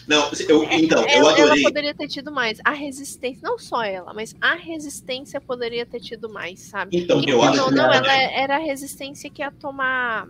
Não, 0.06 0.30
eu, 0.48 0.64
então, 0.64 1.00
eu 1.02 1.08
ela, 1.08 1.32
ela 1.32 1.32
adorei. 1.44 1.62
poderia 1.62 1.94
ter 1.94 2.08
tido 2.08 2.30
mais. 2.30 2.58
A 2.62 2.72
resistência, 2.72 3.40
não 3.42 3.58
só 3.58 3.82
ela, 3.82 4.12
mas 4.12 4.34
a 4.40 4.54
resistência 4.54 5.40
poderia 5.40 5.86
ter 5.86 6.00
tido 6.00 6.28
mais, 6.30 6.60
sabe? 6.60 6.96
Então, 6.98 7.20
E, 7.22 7.30
eu 7.30 7.42
acho 7.42 7.56
não, 7.56 7.68
que 7.68 7.74
não, 7.74 7.84
ela- 7.84 7.96
ela 7.96 8.12
era 8.32 8.56
a 8.56 8.60
resistência 8.60 9.30
que 9.30 9.40
ia 9.40 9.50
tomar. 9.50 10.28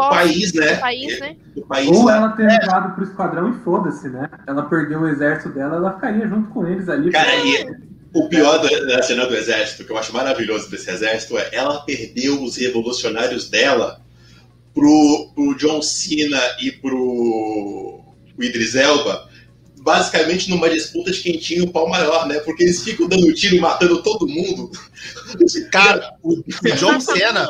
O 0.00 0.08
posse 0.08 0.22
país, 0.22 0.52
né? 0.52 0.74
do 0.74 0.80
país, 0.80 1.20
né? 1.20 1.36
O 1.56 1.66
país 1.66 1.88
Ou 1.88 2.04
lá. 2.04 2.16
ela 2.16 2.28
ter 2.30 2.46
levado 2.46 2.94
pro 2.94 3.04
esquadrão 3.04 3.50
e 3.50 3.64
foda-se, 3.64 4.08
né? 4.08 4.28
Ela 4.46 4.62
perdeu 4.62 5.00
o 5.00 5.08
exército 5.08 5.50
dela, 5.50 5.76
ela 5.76 5.94
ficaria 5.94 6.28
junto 6.28 6.50
com 6.50 6.66
eles 6.66 6.88
ali. 6.88 7.10
Cara, 7.10 7.34
e 7.36 7.66
o 8.14 8.28
pior 8.28 8.58
da, 8.58 8.96
da 8.96 9.02
cena 9.02 9.26
do 9.26 9.34
exército, 9.34 9.84
que 9.84 9.92
eu 9.92 9.98
acho 9.98 10.12
maravilhoso 10.12 10.70
desse 10.70 10.90
exército, 10.90 11.38
é 11.38 11.48
ela 11.52 11.80
perdeu 11.80 12.42
os 12.42 12.56
revolucionários 12.56 13.48
dela 13.48 14.00
pro, 14.74 15.30
pro 15.34 15.56
John 15.56 15.82
Cena 15.82 16.40
e 16.60 16.72
pro 16.72 18.00
o 18.40 18.42
Idris 18.42 18.74
Elba 18.74 19.28
basicamente 19.82 20.50
numa 20.50 20.68
disputa 20.68 21.10
de 21.10 21.20
quem 21.20 21.38
tinha 21.38 21.64
o 21.64 21.70
pau 21.72 21.88
maior, 21.88 22.26
né? 22.28 22.38
Porque 22.40 22.62
eles 22.64 22.82
ficam 22.82 23.08
dando 23.08 23.32
tiro 23.32 23.56
e 23.56 23.60
matando 23.60 24.02
todo 24.02 24.28
mundo. 24.28 24.70
Cara, 25.72 26.12
o, 26.22 26.34
o 26.34 26.72
John 26.76 27.00
Cena. 27.00 27.48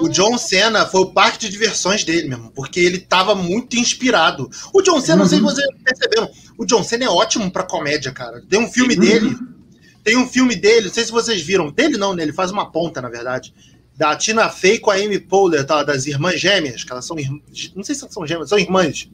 O. 0.00 0.08
John 0.08 0.36
Cena 0.38 0.84
foi 0.86 1.00
o 1.02 1.12
parque 1.12 1.38
de 1.38 1.48
diversões 1.48 2.04
dele 2.04 2.28
mesmo, 2.28 2.50
porque 2.50 2.80
ele 2.80 2.98
tava 2.98 3.34
muito 3.34 3.76
inspirado. 3.76 4.50
O 4.74 4.82
John 4.82 5.00
Cena, 5.00 5.18
não 5.18 5.26
sei 5.28 5.38
se 5.38 5.44
vocês 5.44 5.66
perceberam, 5.84 6.28
o 6.58 6.64
John 6.64 6.82
Cena 6.82 7.04
é 7.04 7.08
ótimo 7.08 7.50
pra 7.50 7.62
comédia, 7.62 8.10
cara. 8.12 8.42
Tem 8.48 8.58
um 8.58 8.70
filme 8.70 8.94
Uhum. 8.94 9.00
dele, 9.00 9.38
tem 10.02 10.16
um 10.16 10.28
filme 10.28 10.56
dele, 10.56 10.86
não 10.86 10.94
sei 10.94 11.04
se 11.04 11.12
vocês 11.12 11.40
viram, 11.40 11.70
dele 11.70 11.96
não, 11.96 12.14
né? 12.14 12.24
Ele 12.24 12.32
faz 12.32 12.50
uma 12.50 12.70
ponta, 12.70 13.00
na 13.00 13.08
verdade. 13.08 13.54
Da 13.96 14.16
Tina 14.16 14.48
Fey 14.48 14.78
com 14.78 14.90
a 14.90 14.94
Amy 14.96 15.20
Poehler, 15.20 15.64
tá? 15.64 15.84
das 15.84 16.06
irmãs 16.06 16.40
gêmeas, 16.40 16.82
que 16.82 16.90
elas 16.90 17.06
são 17.06 17.16
irmãs, 17.18 17.72
não 17.76 17.84
sei 17.84 17.94
se 17.94 18.02
elas 18.02 18.12
são 18.14 18.26
gêmeas, 18.26 18.48
são 18.48 18.58
irmãs. 18.58 19.08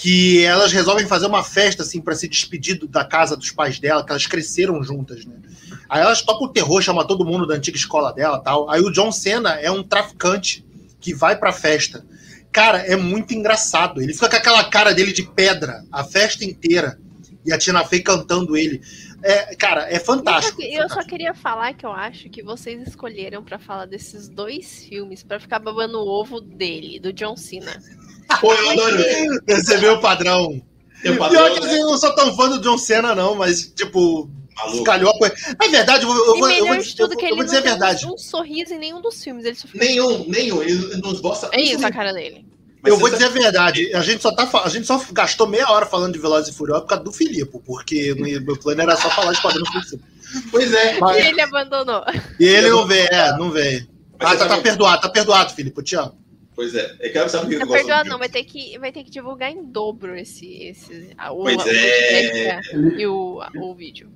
Que 0.00 0.44
elas 0.44 0.72
resolvem 0.72 1.06
fazer 1.08 1.26
uma 1.26 1.42
festa, 1.42 1.82
assim, 1.82 2.00
pra 2.00 2.14
se 2.14 2.28
despedir 2.28 2.78
da 2.86 3.04
casa 3.04 3.36
dos 3.36 3.50
pais 3.50 3.80
dela, 3.80 4.04
que 4.04 4.12
elas 4.12 4.28
cresceram 4.28 4.80
juntas, 4.82 5.24
né? 5.26 5.34
Aí 5.88 6.00
elas 6.00 6.22
tocam 6.22 6.46
o 6.46 6.52
terror, 6.52 6.80
chama 6.80 7.04
todo 7.04 7.24
mundo 7.24 7.46
da 7.46 7.56
antiga 7.56 7.76
escola 7.76 8.12
dela 8.12 8.38
tal. 8.38 8.70
Aí 8.70 8.80
o 8.80 8.92
John 8.92 9.10
Cena 9.10 9.54
é 9.60 9.70
um 9.70 9.82
traficante 9.82 10.64
que 11.00 11.12
vai 11.12 11.36
pra 11.36 11.50
festa. 11.52 12.06
Cara, 12.52 12.78
é 12.78 12.94
muito 12.94 13.34
engraçado. 13.34 14.00
Ele 14.00 14.14
fica 14.14 14.30
com 14.30 14.36
aquela 14.36 14.64
cara 14.70 14.94
dele 14.94 15.12
de 15.12 15.24
pedra 15.24 15.84
a 15.90 16.04
festa 16.04 16.44
inteira. 16.44 16.98
E 17.44 17.52
a 17.52 17.58
Tina 17.58 17.84
Fey 17.84 18.00
cantando 18.00 18.56
ele. 18.56 18.80
É, 19.22 19.56
cara, 19.56 19.88
é 19.90 19.96
Eu 19.96 20.00
só, 20.00 20.06
fantástico. 20.06 20.62
eu 20.62 20.88
só 20.88 21.02
queria 21.02 21.34
falar 21.34 21.74
que 21.74 21.84
eu 21.84 21.92
acho 21.92 22.28
que 22.30 22.42
vocês 22.42 22.86
escolheram 22.86 23.42
pra 23.42 23.58
falar 23.58 23.86
desses 23.86 24.28
dois 24.28 24.84
filmes 24.84 25.24
pra 25.24 25.40
ficar 25.40 25.58
babando 25.58 25.98
o 25.98 26.06
ovo 26.06 26.40
dele, 26.40 27.00
do 27.00 27.12
John 27.12 27.36
Cena. 27.36 27.82
Pô, 28.40 28.52
eu 28.54 28.70
adorei. 28.70 29.26
Percebeu 29.46 29.94
o 29.94 30.00
padrão. 30.00 30.60
Tem 31.02 31.12
um 31.12 31.16
Pior 31.16 31.28
padrão, 31.28 31.54
que 31.54 31.60
né? 31.60 31.66
assim, 31.66 31.80
eu 31.80 31.86
não 31.86 31.98
sou 31.98 32.14
tão 32.14 32.34
fã 32.36 32.48
do 32.48 32.60
John 32.60 32.76
Cena, 32.78 33.14
não, 33.14 33.34
mas, 33.36 33.72
tipo, 33.74 34.28
Maluco. 34.56 34.84
calhou 34.84 35.10
a 35.10 35.18
coisa. 35.18 35.34
Na 35.58 35.66
verdade, 35.68 36.02
eu 36.04 36.08
vou, 36.08 36.16
eu 36.16 36.36
e 36.36 36.38
vou, 36.40 36.50
eu 36.50 36.66
vou, 36.66 36.76
de 36.76 36.88
eu 36.90 36.96
tudo 36.96 37.08
vou- 37.10 37.16
que 37.16 37.24
eu 37.24 37.28
ele 37.28 37.36
vou 37.36 37.44
dizer 37.44 37.58
a 37.58 37.60
não 37.60 37.66
tem 37.68 37.78
verdade. 37.78 38.06
um, 38.06 38.14
um 38.14 38.18
sorriso 38.18 38.74
em 38.74 38.78
nenhum 38.78 39.00
dos 39.00 39.22
filmes. 39.22 39.44
Ele 39.44 39.54
fica... 39.54 39.78
Nenhum, 39.78 40.24
nenhum. 40.28 40.62
Ele 40.62 40.96
nos 40.96 41.20
mostra. 41.22 41.50
É 41.52 41.60
isso 41.60 41.86
a 41.86 41.90
cara 41.92 42.12
dele. 42.12 42.44
Mas 42.82 42.92
eu 42.92 42.98
vou 42.98 43.08
sabe- 43.08 43.22
dizer 43.24 43.38
a 43.38 43.42
verdade. 43.42 43.94
A 43.94 44.02
gente, 44.02 44.22
só 44.22 44.32
tá, 44.32 44.48
a 44.62 44.68
gente 44.68 44.86
só 44.86 45.00
gastou 45.12 45.46
meia 45.46 45.68
hora 45.70 45.86
falando 45.86 46.12
de 46.12 46.18
Velozes 46.18 46.52
e 46.52 46.56
Furiosos 46.56 46.82
por 46.84 46.88
causa 46.90 47.04
do 47.04 47.12
Filipe, 47.12 47.58
porque 47.64 48.14
no- 48.14 48.40
meu 48.44 48.56
plano 48.58 48.82
era 48.82 48.96
só 48.96 49.08
falar 49.10 49.30
de 49.32 49.36
Esquadrão 49.38 49.64
Suicida. 49.66 50.02
Pois 50.50 50.72
é. 50.72 50.96
E 50.96 51.00
Mas- 51.00 51.24
ele 51.26 51.40
abandonou. 51.40 52.04
E 52.38 52.44
ele 52.44 52.70
não 52.70 52.86
veio, 52.86 53.06
é, 53.08 53.36
não 53.38 53.50
veio. 53.50 53.86
Mas 54.20 54.32
Ah, 54.32 54.36
tá, 54.36 54.44
tá 54.44 54.48
sabe- 54.50 54.62
perdoado, 54.62 55.00
tá 55.02 55.08
perdoado, 55.08 55.54
Filipe, 55.54 55.78
eu 55.78 55.84
te 55.84 55.94
amo. 55.96 56.18
Pois 56.58 56.74
é. 56.74 56.96
É 56.98 57.08
que 57.08 57.28
sabe 57.28 57.46
o 57.46 57.48
que 57.50 57.54
eu 57.54 57.68
gosto 57.68 57.86
perdoa, 57.86 58.02
do 58.02 58.10
não. 58.10 58.18
Vai 58.18 58.28
ter, 58.28 58.42
que, 58.42 58.76
vai 58.80 58.90
ter 58.90 59.04
que 59.04 59.10
divulgar 59.12 59.48
em 59.52 59.62
dobro 59.62 60.16
esse. 60.16 60.44
esse 60.60 61.10
a, 61.16 61.30
o, 61.30 61.44
Pois 61.44 61.56
o 61.56 61.68
é. 61.68 62.60
e 62.98 63.06
o, 63.06 63.40
o 63.60 63.74
vídeo. 63.76 64.10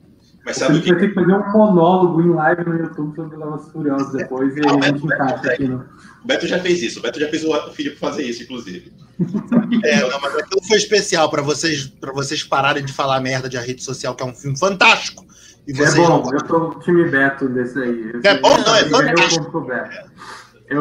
Mas 0.45 0.57
a 0.57 0.66
sabe 0.66 0.72
o 0.72 0.74
gente 0.78 0.84
que? 0.86 0.90
vai 0.90 1.01
ter 1.03 1.09
que 1.11 1.14
fazer 1.14 1.32
um 1.34 1.53
monólogo 1.53 2.20
em 2.20 2.34
live 2.34 2.64
no 2.64 2.76
YouTube 2.78 3.14
sobre 3.14 3.36
Velozes 3.36 3.70
Furiosos 3.70 4.12
depois 4.12 4.57
e 4.57 4.61
Não, 4.61 4.74
a 4.74 4.78
é- 4.78 4.88
gente 4.88 5.05
encaixa 5.05 5.53
aqui 5.53 5.68
no... 5.68 5.76
O 6.24 6.26
Beto 6.26 6.49
já 6.49 6.59
fez 6.59 6.82
isso. 6.82 6.99
O 6.99 7.03
Beto 7.03 7.20
já 7.20 7.28
fez 7.28 7.45
o 7.45 7.70
Felipe 7.70 7.95
fazer 7.97 8.24
isso, 8.24 8.43
inclusive. 8.43 8.93
É, 9.84 10.01
não, 10.01 10.20
mas 10.20 10.34
aquilo 10.34 10.64
foi 10.66 10.78
especial 10.78 11.30
pra 11.30 11.43
vocês, 11.43 11.86
pra 11.86 12.12
vocês 12.12 12.43
pararem 12.43 12.84
de 12.84 12.93
falar 12.93 13.20
merda 13.20 13.49
de 13.49 13.57
A 13.57 13.61
Rede 13.61 13.84
Social, 13.84 14.16
que 14.16 14.22
é 14.24 14.26
um 14.26 14.34
filme 14.34 14.59
fantástico. 14.59 15.24
E 15.68 15.70
É 15.70 15.74
vocês 15.76 16.09
não 16.09 16.20
bom, 16.20 16.30
eu 16.32 16.43
tô 16.45 16.59
no 16.59 16.80
time 16.80 17.09
Beto 17.09 17.49
desse 17.49 17.78
aí. 17.78 18.11
É 18.24 18.40
bom, 18.40 18.59
não, 18.59 18.74
é 18.74 18.82
eu 18.82 18.88
fantástico. 18.90 19.64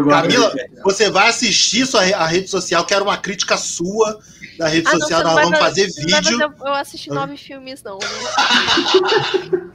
Camila, 0.09 0.53
você 0.83 1.09
vai 1.09 1.29
assistir 1.29 1.85
sua, 1.85 2.01
a 2.01 2.25
rede 2.25 2.49
social, 2.49 2.85
que 2.85 2.93
era 2.93 3.03
uma 3.03 3.17
crítica 3.17 3.57
sua 3.57 4.19
da 4.57 4.67
rede 4.67 4.87
Ah, 4.87 4.93
não, 4.93 4.99
social, 5.01 5.19
você 5.19 5.23
nós 5.25 5.35
não 5.35 5.43
vamos 5.43 5.59
fazer 5.59 5.87
não 5.87 5.93
vídeo. 6.05 6.39
fazer 6.39 6.53
eu 6.65 6.73
assisti 6.73 7.09
nove 7.09 7.37
filmes, 7.37 7.81
não. 7.83 7.99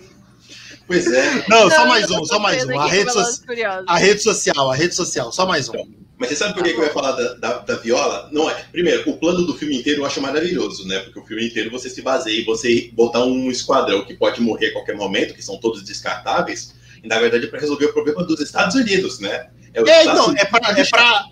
Pois 0.87 1.07
é. 1.11 1.45
Não, 1.49 1.69
só 1.69 1.81
Não, 1.81 1.89
mais 1.89 2.09
eu 2.11 2.21
um, 2.21 2.25
só 2.25 2.39
mais 2.39 2.65
um. 2.65 2.79
A 2.79 2.87
rede, 2.87 3.11
so- 3.13 3.43
a 3.89 3.99
rede 3.99 4.23
social, 4.23 4.71
a 4.71 4.75
rede 4.75 4.95
social, 4.95 5.33
só 5.33 5.45
mais 5.45 5.69
um. 5.69 5.75
Mas 6.19 6.31
você 6.31 6.37
sabe 6.37 6.55
por 6.55 6.63
que, 6.63 6.73
que 6.73 6.79
eu 6.81 6.85
ia 6.85 6.93
falar 6.93 7.13
da, 7.13 7.35
da, 7.35 7.59
da 7.59 7.75
viola? 7.77 8.31
Não 8.33 8.49
é. 8.49 8.55
Primeiro, 8.73 9.11
o 9.11 9.19
plano 9.19 9.45
do 9.45 9.55
filme 9.55 9.77
inteiro 9.77 10.01
eu 10.03 10.07
acho 10.07 10.21
maravilhoso, 10.21 10.87
né? 10.87 11.01
Porque 11.01 11.19
o 11.19 11.25
filme 11.27 11.47
inteiro 11.47 11.71
você 11.71 11.91
se 11.91 12.01
baseia 12.01 12.41
em 12.41 12.45
você 12.45 12.89
botar 12.95 13.25
um 13.25 13.51
esquadrão 13.51 14.05
que 14.05 14.15
pode 14.15 14.41
morrer 14.41 14.69
a 14.69 14.73
qualquer 14.75 14.97
momento, 14.97 15.35
que 15.35 15.43
são 15.43 15.59
todos 15.59 15.83
descartáveis, 15.83 16.75
e 17.03 17.09
na 17.09 17.19
verdade 17.19 17.45
é 17.45 17.49
para 17.49 17.61
resolver 17.61 17.87
o 17.87 17.93
problema 17.93 18.25
dos 18.25 18.41
Estados 18.41 18.75
Unidos, 18.77 19.19
né? 19.19 19.49
Os 19.83 19.89
É, 19.89 20.01
Estados 20.01 20.21
então, 20.23 20.35
é 20.37 20.45
pra, 20.45 20.71
é 20.81 20.85
pra, 20.85 21.25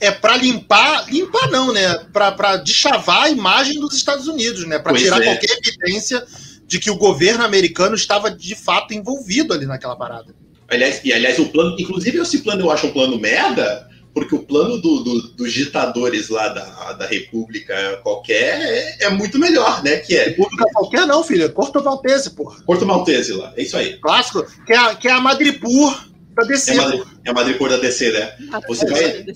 é 0.00 0.10
pra 0.10 0.36
limpar, 0.36 1.06
limpar 1.12 1.50
não, 1.50 1.72
né? 1.72 1.98
Pra, 2.12 2.32
pra 2.32 2.56
deschavar 2.56 3.24
a 3.24 3.30
imagem 3.30 3.78
dos 3.80 3.94
Estados 3.94 4.26
Unidos, 4.28 4.66
né? 4.66 4.78
Pra 4.78 4.92
Pois 4.92 5.02
tirar 5.02 5.20
é. 5.22 5.24
qualquer 5.24 5.56
evidência 5.58 6.24
de 6.66 6.78
que 6.78 6.90
o 6.90 6.96
governo 6.96 7.44
americano 7.44 7.94
estava 7.94 8.30
de 8.30 8.54
fato 8.54 8.94
envolvido 8.94 9.52
ali 9.52 9.66
naquela 9.66 9.94
parada. 9.96 10.34
Aliás, 10.68 11.00
e 11.04 11.12
aliás, 11.12 11.38
o 11.38 11.46
plano, 11.50 11.76
inclusive 11.78 12.18
esse 12.18 12.38
plano 12.38 12.62
eu 12.62 12.70
acho 12.70 12.86
um 12.86 12.92
plano 12.92 13.18
merda, 13.18 13.86
porque 14.14 14.34
o 14.34 14.38
plano 14.42 14.78
do- 14.80 15.04
do- 15.04 15.28
dos 15.34 15.52
ditadores 15.52 16.30
lá 16.30 16.48
da, 16.48 16.92
da 16.94 17.06
República 17.06 18.00
qualquer 18.02 18.60
é, 18.60 19.04
é 19.04 19.10
muito 19.10 19.38
melhor, 19.38 19.82
né? 19.84 19.96
Que 19.98 20.16
é 20.16 20.24
República 20.30 20.64
qualquer 20.72 21.06
não, 21.06 21.22
filho. 21.22 21.44
é 21.44 21.48
Porto 21.48 21.82
Maltese, 21.84 22.30
porra. 22.30 22.62
Porto 22.64 22.86
Maltese 22.86 23.32
lá. 23.34 23.52
É 23.56 23.62
isso 23.62 23.76
aí. 23.76 23.98
Clássico. 23.98 24.46
Que 24.66 24.72
é, 24.72 24.94
que 24.94 25.08
é 25.08 25.12
a 25.12 25.20
Madripur 25.20 25.94
da 26.34 26.44
É 26.44 26.46
DC. 26.48 26.72
a, 26.72 26.76
Madri, 26.76 27.02
é 27.24 27.30
a 27.64 27.68
da 27.68 27.76
DC, 27.78 28.12
né? 28.12 28.36
Você 28.68 28.86
vai- 28.86 29.26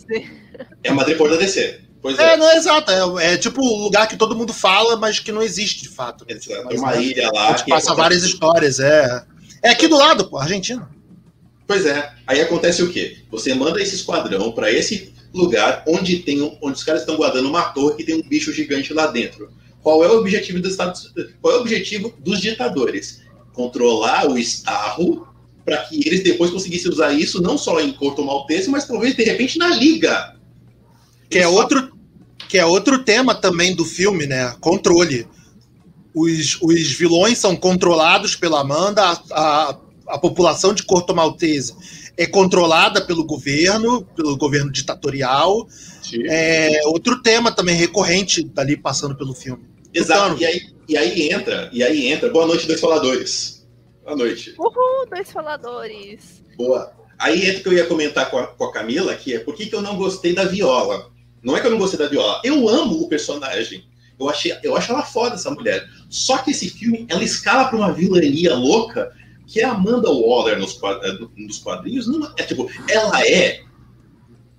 É 0.83 0.91
a 0.91 0.95
Madripor 0.95 1.29
da 1.31 1.37
DC. 1.37 1.81
Pois 2.03 2.19
É, 2.19 2.35
é. 2.35 2.37
não 2.37 2.49
é 2.49 2.57
exato. 2.57 2.91
É, 2.91 3.33
é 3.35 3.37
tipo 3.37 3.61
o 3.61 3.83
lugar 3.83 4.07
que 4.07 4.17
todo 4.17 4.37
mundo 4.37 4.53
fala, 4.53 4.97
mas 4.97 5.19
que 5.19 5.33
não 5.33 5.43
existe 5.43 5.83
de 5.83 5.89
fato. 5.89 6.25
né? 6.29 6.35
Exato. 6.37 6.65
Mas, 6.65 6.69
Tem 6.75 6.79
uma 6.79 6.95
é, 6.97 7.03
ilha 7.03 7.31
lá. 7.33 7.49
gente 7.49 7.65
que 7.65 7.71
passa 7.71 7.87
acontece- 7.93 7.97
várias 7.97 8.23
histórias, 8.23 8.81
é. 8.81 9.25
É 9.63 9.71
aqui 9.71 9.89
do 9.89 9.97
lado, 9.97 10.29
pô, 10.29 10.39
Argentina. 10.39 10.89
Pois 11.67 11.85
é. 11.85 12.13
Aí 12.27 12.41
acontece 12.41 12.83
o 12.83 12.91
quê? 12.93 13.19
Você 13.31 13.53
manda 13.55 13.83
esse 13.83 13.97
esquadrão 13.97 14.53
para 14.53 14.71
esse 14.71 15.13
lugar 15.35 15.83
onde 15.87 16.19
tem 16.21 16.41
um- 16.41 16.57
onde 16.63 16.79
os 16.79 16.85
caras 16.85 17.01
estão 17.03 17.17
guardando 17.17 17.49
uma 17.49 17.63
torre 17.71 17.97
que 17.97 18.05
tem 18.05 18.15
um 18.15 18.23
bicho 18.23 18.53
gigante 18.53 18.93
lá 18.95 19.09
dentro. 19.09 19.51
Qual 19.83 20.05
é 20.05 20.09
o 20.09 20.19
objetivo 20.19 20.61
dos 20.61 20.73
Estados 20.73 21.13
Qual 21.43 21.55
é 21.55 21.59
o 21.59 21.61
objetivo 21.61 22.15
dos 22.21 22.41
ditadores? 22.41 23.21
Controlar 23.53 24.29
o 24.31 24.39
Estado 24.39 25.27
para 25.67 25.79
que 25.79 26.01
eles 26.09 26.23
depois 26.23 26.51
conseguissem 26.51 26.91
usar 26.91 27.13
isso 27.13 27.43
não 27.43 27.59
só 27.59 27.79
em 27.81 27.93
Corto 27.93 28.25
Maltese, 28.25 28.71
mas 28.71 28.87
talvez 28.87 29.15
de 29.15 29.25
repente 29.25 29.59
na 29.59 29.69
Liga. 29.69 30.35
Que 31.29 31.41
é 31.41 31.49
outro, 31.49 31.93
que 32.49 32.57
é 32.57 32.65
outro 32.65 33.03
tema 33.03 33.35
também 33.35 33.75
do 33.75 33.85
filme, 33.85 34.27
né? 34.27 34.55
Controle. 34.61 35.27
Os, 36.15 36.57
os 36.63 36.93
vilões 36.93 37.37
são 37.37 37.55
controlados 37.55 38.35
pela 38.35 38.61
Amanda, 38.61 39.03
a, 39.03 39.21
a, 39.33 39.79
a 40.07 40.19
população 40.19 40.73
de 40.73 40.85
Corto 40.85 41.15
Maltese 41.15 41.75
é 42.17 42.27
controlada 42.27 43.01
pelo 43.03 43.25
governo, 43.25 44.03
pelo 44.17 44.37
governo 44.37 44.73
ditatorial. 44.73 45.69
É 46.27 46.81
outro 46.87 47.21
tema 47.23 47.53
também 47.53 47.77
recorrente 47.77 48.43
dali 48.43 48.77
passando 48.77 49.15
pelo 49.15 49.35
filme. 49.35 49.65
Exato. 49.93 50.41
E 50.41 50.47
aí, 50.47 50.61
e 50.89 50.97
aí 50.97 51.33
entra, 51.33 51.69
e 51.73 51.83
aí 51.83 52.07
entra. 52.07 52.31
Boa 52.31 52.47
noite, 52.47 52.67
dois 52.67 52.81
faladores. 52.81 53.56
Boa 54.07 54.17
noite. 54.17 54.55
Uhul, 54.57 55.07
dois 55.11 55.33
faladores. 55.33 56.41
Boa. 56.57 56.93
Aí 57.19 57.45
entra 57.47 57.59
o 57.59 57.63
que 57.65 57.69
eu 57.71 57.73
ia 57.73 57.87
comentar 57.87 58.31
com 58.31 58.39
a, 58.39 58.47
com 58.47 58.65
a 58.65 58.73
Camila, 58.73 59.15
que 59.17 59.35
é 59.35 59.41
por 59.41 59.57
que, 59.57 59.67
que 59.67 59.75
eu 59.75 59.83
não 59.83 59.97
gostei 59.97 60.33
da 60.33 60.45
Viola. 60.45 61.11
Não 61.43 61.57
é 61.57 61.61
que 61.61 61.67
eu 61.67 61.73
não 61.73 61.79
gostei 61.79 61.99
da 61.99 62.07
Viola, 62.09 62.41
eu 62.45 62.69
amo 62.69 63.03
o 63.03 63.09
personagem. 63.09 63.85
Eu, 64.19 64.29
achei, 64.29 64.57
eu 64.63 64.77
acho 64.77 64.93
ela 64.93 65.03
foda, 65.03 65.35
essa 65.35 65.51
mulher. 65.51 65.85
Só 66.09 66.39
que 66.39 66.53
esse 66.53 66.71
filme, 66.71 67.05
ela 67.09 67.25
escala 67.25 67.65
pra 67.67 67.77
uma 67.77 67.93
vilania 67.93 68.55
louca, 68.55 69.13
que 69.45 69.61
é 69.61 69.65
a 69.65 69.73
Amanda 69.73 70.09
Waller 70.09 70.59
nos, 70.59 70.79
eh, 70.81 71.19
nos 71.37 71.59
quadrinhos. 71.59 72.07
Não, 72.07 72.33
é 72.37 72.45
tipo, 72.45 72.71
ela 72.89 73.27
é 73.27 73.63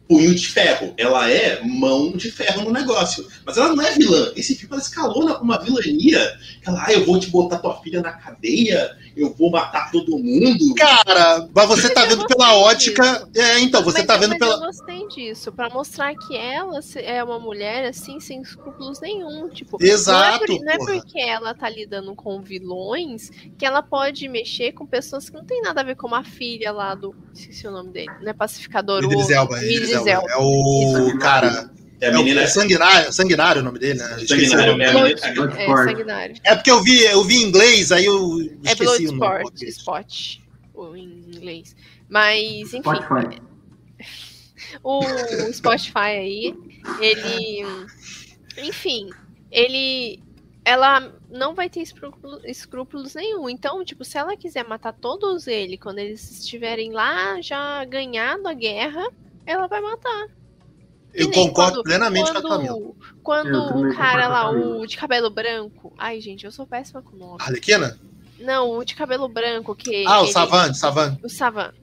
punho 0.08 0.34
de 0.34 0.48
ferro, 0.48 0.94
ela 0.98 1.30
é 1.30 1.62
mão 1.64 2.16
de 2.16 2.32
ferro 2.32 2.64
no 2.64 2.72
negócio. 2.72 3.28
Mas 3.46 3.58
ela 3.58 3.76
não 3.76 3.84
é 3.86 3.94
vilã. 3.96 4.32
Esse 4.36 4.56
filme 4.56 4.74
ela 4.74 4.82
escalou 4.82 5.26
na- 5.26 5.40
uma 5.40 5.58
vilania. 5.58 6.38
que 6.62 6.70
Ela, 6.70 6.84
ah, 6.86 6.94
eu 6.94 7.06
vou 7.06 7.20
te 7.20 7.30
botar 7.30 7.58
tua 7.60 7.82
filha 7.82 8.02
na 8.02 8.14
cadeia, 8.14 8.98
eu 9.18 9.34
vou 9.34 9.50
matar 9.52 9.92
todo 9.92 10.18
mundo. 10.18 10.76
Cara, 10.76 11.48
mas 11.54 11.68
você 11.68 11.94
tá 11.94 12.06
vendo 12.06 12.26
pela 12.28 12.56
ótica. 12.58 13.28
É, 13.36 13.60
então, 13.60 13.84
você 13.84 14.00
mas, 14.00 14.08
tá 14.08 14.18
vendo 14.18 14.30
mas 14.32 14.40
pela. 14.40 14.54
eu 14.56 14.60
gostei 14.60 15.08
disso, 15.08 15.52
pra 15.52 15.70
mostrar 15.70 16.14
que 16.16 16.36
ela 16.36 16.80
é 16.96 17.24
uma 17.24 17.40
mulher 17.40 17.86
assim, 17.90 18.20
sem 18.20 18.42
escrúpulos 18.42 19.00
nenhum. 19.00 19.50
Tipo, 19.50 19.78
Exato, 19.82 20.46
Não 20.48 20.56
é, 20.56 20.78
por- 20.78 20.88
não 20.88 20.94
é 20.96 21.00
porque 21.00 21.20
ela 21.20 21.54
tá 21.54 21.70
lidando 21.70 22.14
com 22.16 22.42
vilões 22.42 23.30
que 23.58 23.66
ela 23.66 23.82
pode 23.82 24.28
mexer 24.28 24.72
com 24.74 24.86
pessoas 24.86 25.30
que 25.30 25.36
não 25.38 25.46
tem 25.46 25.62
nada 25.62 25.82
a 25.82 25.84
ver 25.84 25.96
com 25.96 26.14
a 26.14 26.24
filha 26.24 26.72
lá 26.72 26.94
do. 26.96 27.16
Esqueci 27.34 27.68
o 27.68 27.72
nome 27.72 27.92
dele, 27.92 28.12
não 28.22 28.30
é 28.30 28.34
pacificador. 28.34 29.02
o- 29.02 29.06
Idris 29.06 29.30
Elba, 29.30 29.58
Idris 29.64 29.92
Elba. 29.92 30.10
Elba. 30.10 30.32
É 30.32 30.38
o 30.38 31.08
Isso. 31.08 31.18
cara. 31.20 31.72
É 32.00 32.08
a 32.08 32.10
É, 32.10 32.14
o, 32.14 32.18
menina. 32.18 32.42
é 32.42 32.48
sanguinário, 32.48 33.12
sanguinário 33.12 33.62
o 33.62 33.66
nome 33.66 33.80
dele, 33.80 34.00
né? 34.00 34.06
Esqueci 34.22 34.28
Sanguinário, 34.48 34.72
nome. 34.74 34.84
é 34.84 34.94
menina. 34.94 35.10
É, 35.10 35.62
Sport. 35.64 35.90
sanguinário. 35.90 36.36
É 36.44 36.56
porque 36.56 36.72
eu 36.72 36.84
vi, 36.84 37.04
eu 37.06 37.24
vi 37.24 37.38
em 37.38 37.44
inglês, 37.44 37.92
aí 37.92 38.06
eu 38.06 38.40
É 38.66 38.72
esqueci 38.72 39.08
o 39.08 39.12
nome. 39.14 39.20
Bloodsport. 39.20 39.62
Spot, 39.64 40.38
o- 40.74 40.96
em 40.96 41.04
inglês. 41.36 41.76
Mas, 42.10 42.74
enfim, 42.74 42.82
Spotify. 42.84 43.42
o 44.84 45.02
Spotify 45.54 45.98
aí, 46.00 46.56
ele. 47.00 47.66
Enfim, 48.58 49.10
ele. 49.52 50.20
ela 50.64 51.14
não 51.30 51.54
vai 51.56 51.70
ter 51.70 51.82
escrúpulos, 51.82 52.42
escrúpulos 52.46 53.16
nenhum. 53.16 53.50
Então, 53.50 53.84
tipo, 53.84 54.04
se 54.06 54.18
ela 54.18 54.36
quiser 54.38 54.64
matar 54.66 54.94
todos 54.94 55.48
eles 55.48 55.80
quando 55.80 56.00
eles 56.00 56.40
estiverem 56.42 56.92
lá 56.92 57.42
já 57.42 57.84
ganhado 57.86 58.48
a 58.48 58.54
guerra, 58.54 59.08
ela 59.46 59.68
vai 59.68 59.82
matar. 59.82 60.28
Eu 61.18 61.32
concordo 61.32 61.78
quando, 61.78 61.84
plenamente 61.84 62.32
quando, 62.32 62.42
com 62.42 62.48
a 62.48 62.58
Camila. 62.58 62.92
Quando 63.24 63.58
o 63.58 63.96
cara 63.96 64.28
lá, 64.28 64.52
o 64.52 64.86
de 64.86 64.96
cabelo 64.96 65.30
branco. 65.30 65.92
Ai, 65.98 66.22
gente, 66.22 66.46
eu 66.46 66.52
sou 66.52 66.66
péssima 66.66 67.02
com 67.02 67.18
nome. 67.18 67.38
Arlequina? 67.40 68.00
Não, 68.40 68.78
o 68.78 68.86
de 68.86 68.96
cabelo 68.96 69.28
branco 69.28 69.76
que. 69.76 70.06
Ah, 70.06 70.22
o 70.22 70.28
Savan, 70.28 70.74
Savan. 70.74 71.18
O 71.24 71.30
Savan. 71.30 71.74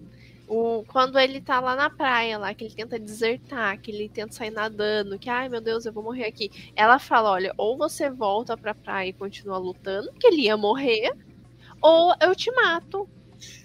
O, 0.46 0.84
quando 0.86 1.18
ele 1.18 1.40
tá 1.40 1.58
lá 1.58 1.74
na 1.74 1.90
praia, 1.90 2.38
lá, 2.38 2.54
que 2.54 2.64
ele 2.64 2.74
tenta 2.74 2.98
desertar, 2.98 3.80
que 3.80 3.90
ele 3.90 4.08
tenta 4.08 4.34
sair 4.34 4.50
nadando, 4.50 5.18
que, 5.18 5.28
ai 5.28 5.48
meu 5.48 5.60
Deus, 5.60 5.84
eu 5.84 5.92
vou 5.92 6.04
morrer 6.04 6.26
aqui. 6.26 6.50
Ela 6.76 6.98
fala: 6.98 7.30
olha, 7.30 7.52
ou 7.56 7.76
você 7.76 8.10
volta 8.10 8.56
pra 8.56 8.74
praia 8.74 9.08
e 9.08 9.12
continua 9.12 9.58
lutando, 9.58 10.12
que 10.12 10.26
ele 10.26 10.42
ia 10.42 10.56
morrer, 10.56 11.12
ou 11.80 12.14
eu 12.20 12.36
te 12.36 12.52
mato. 12.52 13.08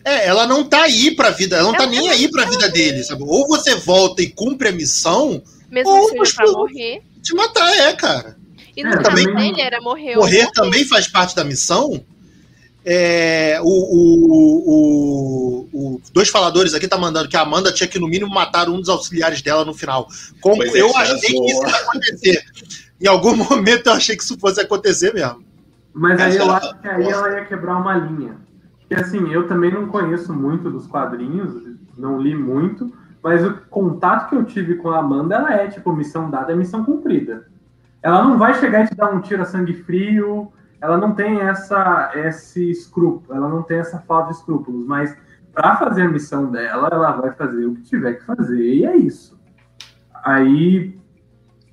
É, 0.03 0.25
ela 0.27 0.47
não 0.47 0.63
tá 0.63 0.83
aí 0.83 1.13
pra 1.13 1.29
vida, 1.29 1.57
ela 1.57 1.65
não 1.65 1.73
tá 1.73 1.83
ela 1.83 1.91
tá 1.93 1.99
nem 1.99 2.09
aí 2.09 2.29
pra 2.29 2.45
vida 2.45 2.69
dele, 2.69 3.03
sabe? 3.03 3.23
Ou 3.23 3.47
você 3.47 3.75
volta 3.75 4.21
e 4.21 4.29
cumpre 4.29 4.69
a 4.69 4.71
missão, 4.73 5.41
mesmo 5.69 5.91
ou 5.91 6.09
que 6.09 6.25
seja 6.25 6.35
pra 6.35 6.51
morrer. 6.51 7.01
Te 7.21 7.33
matar, 7.33 7.71
é, 7.77 7.93
cara. 7.93 8.37
E 8.75 8.83
no 8.83 8.89
é, 8.89 8.97
caso 8.97 9.09
também, 9.09 9.35
dele 9.35 9.61
era 9.61 9.81
morrer. 9.81 10.15
Morrer, 10.15 10.43
morrer 10.43 10.51
também 10.51 10.85
faz 10.85 11.07
parte 11.07 11.35
da 11.35 11.43
missão. 11.43 12.03
É, 12.85 13.59
o, 13.61 13.67
o, 13.67 14.29
o, 14.69 15.69
o, 15.73 16.01
dois 16.13 16.29
faladores 16.29 16.73
aqui 16.73 16.87
tá 16.87 16.97
mandando 16.97 17.27
que 17.27 17.35
a 17.35 17.41
Amanda 17.41 17.73
tinha 17.73 17.87
que, 17.87 17.99
no 17.99 18.07
mínimo, 18.07 18.33
matar 18.33 18.69
um 18.69 18.79
dos 18.79 18.89
auxiliares 18.89 19.41
dela 19.41 19.65
no 19.65 19.73
final. 19.73 20.07
Como 20.41 20.57
pois 20.57 20.73
eu 20.73 20.87
é, 20.87 20.95
achei 20.95 21.19
que 21.19 21.51
isso 21.51 21.67
ia 21.67 21.75
acontecer. 21.75 22.43
Em 23.01 23.07
algum 23.07 23.35
momento 23.37 23.87
eu 23.87 23.93
achei 23.93 24.15
que 24.15 24.23
isso 24.23 24.39
fosse 24.39 24.61
acontecer 24.61 25.13
mesmo. 25.13 25.43
Mas 25.93 26.19
aí 26.19 26.37
eu 26.37 26.49
acho 26.51 26.79
que 26.79 26.87
aí 26.87 27.03
ela 27.03 27.31
ia 27.31 27.45
quebrar 27.45 27.77
uma 27.77 27.95
linha. 27.95 28.37
Porque 28.79 29.03
assim, 29.03 29.31
eu 29.31 29.47
também 29.47 29.71
não 29.71 29.87
conheço 29.87 30.33
muito 30.33 30.71
dos 30.71 30.87
quadrinhos, 30.87 31.53
não 31.97 32.19
li 32.19 32.33
muito, 32.33 32.91
mas 33.21 33.45
o 33.45 33.53
contato 33.69 34.29
que 34.29 34.35
eu 34.35 34.45
tive 34.45 34.75
com 34.75 34.89
a 34.89 34.99
Amanda, 34.99 35.35
ela 35.35 35.53
é 35.53 35.67
tipo 35.67 35.93
missão 35.93 36.29
dada, 36.29 36.51
é 36.51 36.55
missão 36.55 36.83
cumprida. 36.83 37.47
Ela 38.01 38.23
não 38.23 38.37
vai 38.37 38.53
chegar 38.53 38.85
e 38.85 38.87
te 38.87 38.95
dar 38.95 39.11
um 39.13 39.19
tiro 39.19 39.41
a 39.41 39.45
sangue 39.45 39.73
frio, 39.73 40.51
ela 40.81 40.97
não 40.97 41.13
tem 41.13 41.41
essa 41.41 42.11
esse 42.15 42.69
escrúpulo, 42.71 43.35
ela 43.35 43.49
não 43.49 43.61
tem 43.61 43.79
essa 43.79 43.99
falta 43.99 44.31
de 44.31 44.37
escrúpulos, 44.37 44.87
mas 44.87 45.15
para 45.53 45.75
fazer 45.75 46.03
a 46.03 46.09
missão 46.09 46.49
dela, 46.49 46.87
ela 46.91 47.11
vai 47.11 47.31
fazer 47.33 47.65
o 47.65 47.75
que 47.75 47.81
tiver 47.81 48.13
que 48.13 48.25
fazer 48.25 48.61
e 48.61 48.85
é 48.85 48.95
isso. 48.95 49.37
Aí, 50.23 50.97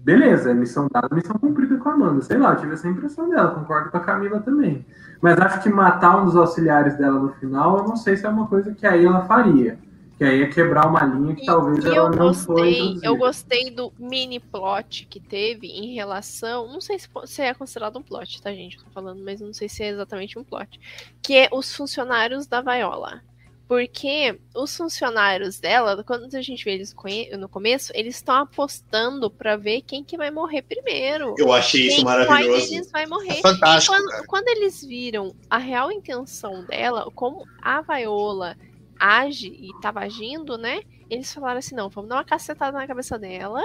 beleza, 0.01 0.51
é 0.51 0.55
missão 0.55 0.89
dada, 0.91 1.15
missão 1.15 1.37
cumprida 1.37 1.77
com 1.77 1.89
a 1.89 1.93
Amanda. 1.93 2.21
Sei 2.23 2.39
lá, 2.39 2.53
eu 2.53 2.57
tive 2.57 2.75
essa 2.75 2.89
impressão 2.89 3.29
dela, 3.29 3.55
concordo 3.55 3.91
com 3.91 3.97
a 3.97 4.01
Camila 4.01 4.41
também. 4.41 4.85
Mas 5.21 5.39
acho 5.39 5.63
que 5.63 5.69
matar 5.69 6.21
um 6.21 6.25
dos 6.25 6.37
auxiliares 6.37 6.97
dela 6.97 7.21
no 7.21 7.33
final, 7.35 7.79
eu 7.79 7.85
não 7.85 7.97
sei 7.97 8.17
se 8.17 8.27
é 8.27 8.29
uma 8.29 8.49
coisa 8.49 8.75
que 8.75 8.87
aí 8.87 9.05
ela 9.05 9.23
faria. 9.23 9.79
Que 10.19 10.25
aí 10.25 10.43
é 10.43 10.47
quebrar 10.49 10.89
uma 10.89 11.05
linha 11.05 11.35
que 11.35 11.43
e, 11.43 11.47
talvez 11.47 11.85
e 11.85 11.89
ela 11.89 12.09
não 12.09 12.29
gostei, 12.29 12.45
foi. 12.47 12.99
Eu 13.03 13.17
gostei 13.17 13.71
do 13.71 13.93
mini 13.99 14.41
plot 14.41 15.07
que 15.11 15.21
teve 15.21 15.67
em 15.67 15.95
relação. 15.95 16.67
Não 16.69 16.81
sei 16.81 16.99
se, 16.99 17.09
se 17.27 17.43
é 17.43 17.53
considerado 17.53 17.99
um 17.99 18.03
plot, 18.03 18.41
tá, 18.41 18.51
gente? 18.51 18.79
Eu 18.79 18.85
tô 18.85 18.91
falando, 18.91 19.23
mas 19.23 19.41
não 19.41 19.53
sei 19.53 19.69
se 19.69 19.83
é 19.83 19.89
exatamente 19.89 20.39
um 20.39 20.45
plot. 20.45 20.81
Que 21.21 21.37
é 21.37 21.49
os 21.53 21.75
funcionários 21.75 22.47
da 22.47 22.63
Viola. 22.63 23.23
Porque 23.69 24.39
os 24.55 24.75
funcionários 24.77 25.59
dela, 25.59 26.03
quando 26.05 26.35
a 26.35 26.41
gente 26.41 26.65
vê 26.65 26.75
eles 26.75 26.95
no 27.37 27.49
começo, 27.49 27.93
eles 27.95 28.15
estão 28.15 28.37
apostando 28.37 29.29
para 29.29 29.57
ver 29.57 29.83
quem 29.83 30.05
que 30.05 30.17
vai 30.17 30.31
morrer 30.31 30.63
primeiro. 30.63 31.35
Eu 31.37 31.53
achei 31.53 31.89
isso 31.89 32.05
maravilhoso. 32.05 32.71
Deles 32.71 32.91
vai 32.93 33.07
morrer. 33.07 33.39
É 33.39 33.43
fantástico. 33.43 33.95
Quando, 33.95 34.27
quando, 34.27 34.49
eles 34.49 34.85
viram 34.85 35.35
a 35.51 35.59
real 35.59 35.91
intenção 35.91 36.65
dela, 36.65 37.11
como 37.13 37.45
a 37.61 37.83
Viola 37.83 38.57
age 38.99 39.49
e 39.49 39.71
estava 39.71 40.01
agindo, 40.01 40.57
né? 40.57 40.81
Eles 41.09 41.33
falaram 41.33 41.59
assim: 41.59 41.75
não, 41.75 41.89
vamos 41.89 42.09
dar 42.09 42.17
uma 42.17 42.25
cacetada 42.25 42.77
na 42.77 42.87
cabeça 42.87 43.19
dela 43.19 43.63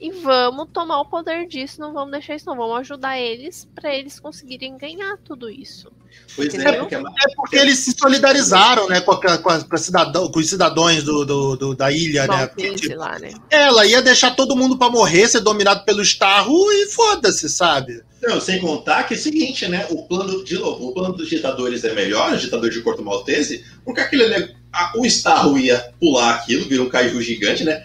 e 0.00 0.10
vamos 0.10 0.68
tomar 0.72 1.00
o 1.00 1.06
poder 1.06 1.46
disso, 1.46 1.80
não 1.80 1.92
vamos 1.92 2.12
deixar 2.12 2.34
isso, 2.34 2.46
não, 2.46 2.56
vamos 2.56 2.78
ajudar 2.80 3.18
eles 3.18 3.66
para 3.74 3.94
eles 3.94 4.18
conseguirem 4.18 4.76
ganhar 4.76 5.16
tudo 5.24 5.48
isso. 5.48 5.90
Pois 6.36 6.54
é, 6.54 6.72
porque, 6.72 6.94
é 6.94 7.02
porque 7.36 7.56
eles 7.56 7.78
se 7.78 7.92
solidarizaram, 7.92 8.88
né, 8.88 9.00
com, 9.00 9.12
a, 9.12 9.38
com, 9.38 9.48
a, 9.48 9.64
com, 9.64 9.74
a 9.74 9.78
cidadão, 9.78 10.30
com 10.30 10.38
os 10.38 10.48
cidadãos 10.48 11.02
do, 11.02 11.24
do, 11.24 11.56
do 11.56 11.74
da 11.74 11.90
ilha, 11.90 12.26
né? 12.26 12.46
Tipo, 12.76 12.96
lá, 12.96 13.18
né? 13.18 13.32
Ela 13.50 13.86
ia 13.86 14.02
deixar 14.02 14.34
todo 14.34 14.56
mundo 14.56 14.76
para 14.76 14.90
morrer, 14.90 15.28
ser 15.28 15.40
dominado 15.40 15.84
pelo 15.84 16.02
Starro 16.02 16.70
e 16.72 16.86
foda-se, 16.86 17.48
sabe? 17.48 18.02
Não, 18.22 18.40
sem 18.40 18.60
contar 18.60 19.04
que 19.04 19.14
é 19.14 19.16
o 19.16 19.20
seguinte, 19.20 19.66
né? 19.68 19.86
O 19.90 20.06
plano, 20.06 20.44
de 20.44 20.58
novo, 20.58 20.88
o 20.88 20.94
plano 20.94 21.14
dos 21.14 21.28
ditadores 21.28 21.84
é 21.84 21.92
melhor, 21.94 22.32
o 22.32 22.38
ditador 22.38 22.70
de 22.70 22.80
Corto 22.80 23.02
Maltese, 23.02 23.64
porque 23.84 24.00
aquele, 24.00 24.54
o 24.96 25.06
Starro 25.06 25.58
ia 25.58 25.92
pular 26.00 26.34
aquilo, 26.34 26.68
virou 26.68 26.86
um 26.86 26.90
caju 26.90 27.20
gigante, 27.20 27.64
né? 27.64 27.84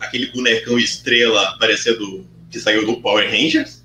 aquele 0.00 0.26
bonecão 0.32 0.78
estrela 0.78 1.56
parecendo 1.58 2.26
que 2.50 2.58
saiu 2.58 2.84
do 2.84 3.00
Power 3.00 3.30
Rangers, 3.30 3.82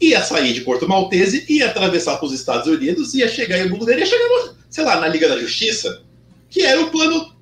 ia 0.00 0.22
sair 0.22 0.52
de 0.52 0.62
Porto 0.62 0.88
Maltese, 0.88 1.44
ia 1.48 1.66
atravessar 1.66 2.16
para 2.16 2.26
os 2.26 2.32
Estados 2.32 2.66
Unidos, 2.66 3.14
ia 3.14 3.28
chegar 3.28 3.58
em 3.58 3.62
algum 3.62 3.78
lugar, 3.78 3.98
ia 3.98 4.06
chegar, 4.06 4.54
sei 4.70 4.84
lá, 4.84 5.00
na 5.00 5.08
Liga 5.08 5.28
da 5.28 5.38
Justiça, 5.38 6.02
que 6.48 6.62
era 6.62 6.80
o 6.80 6.90
plano 6.90 7.34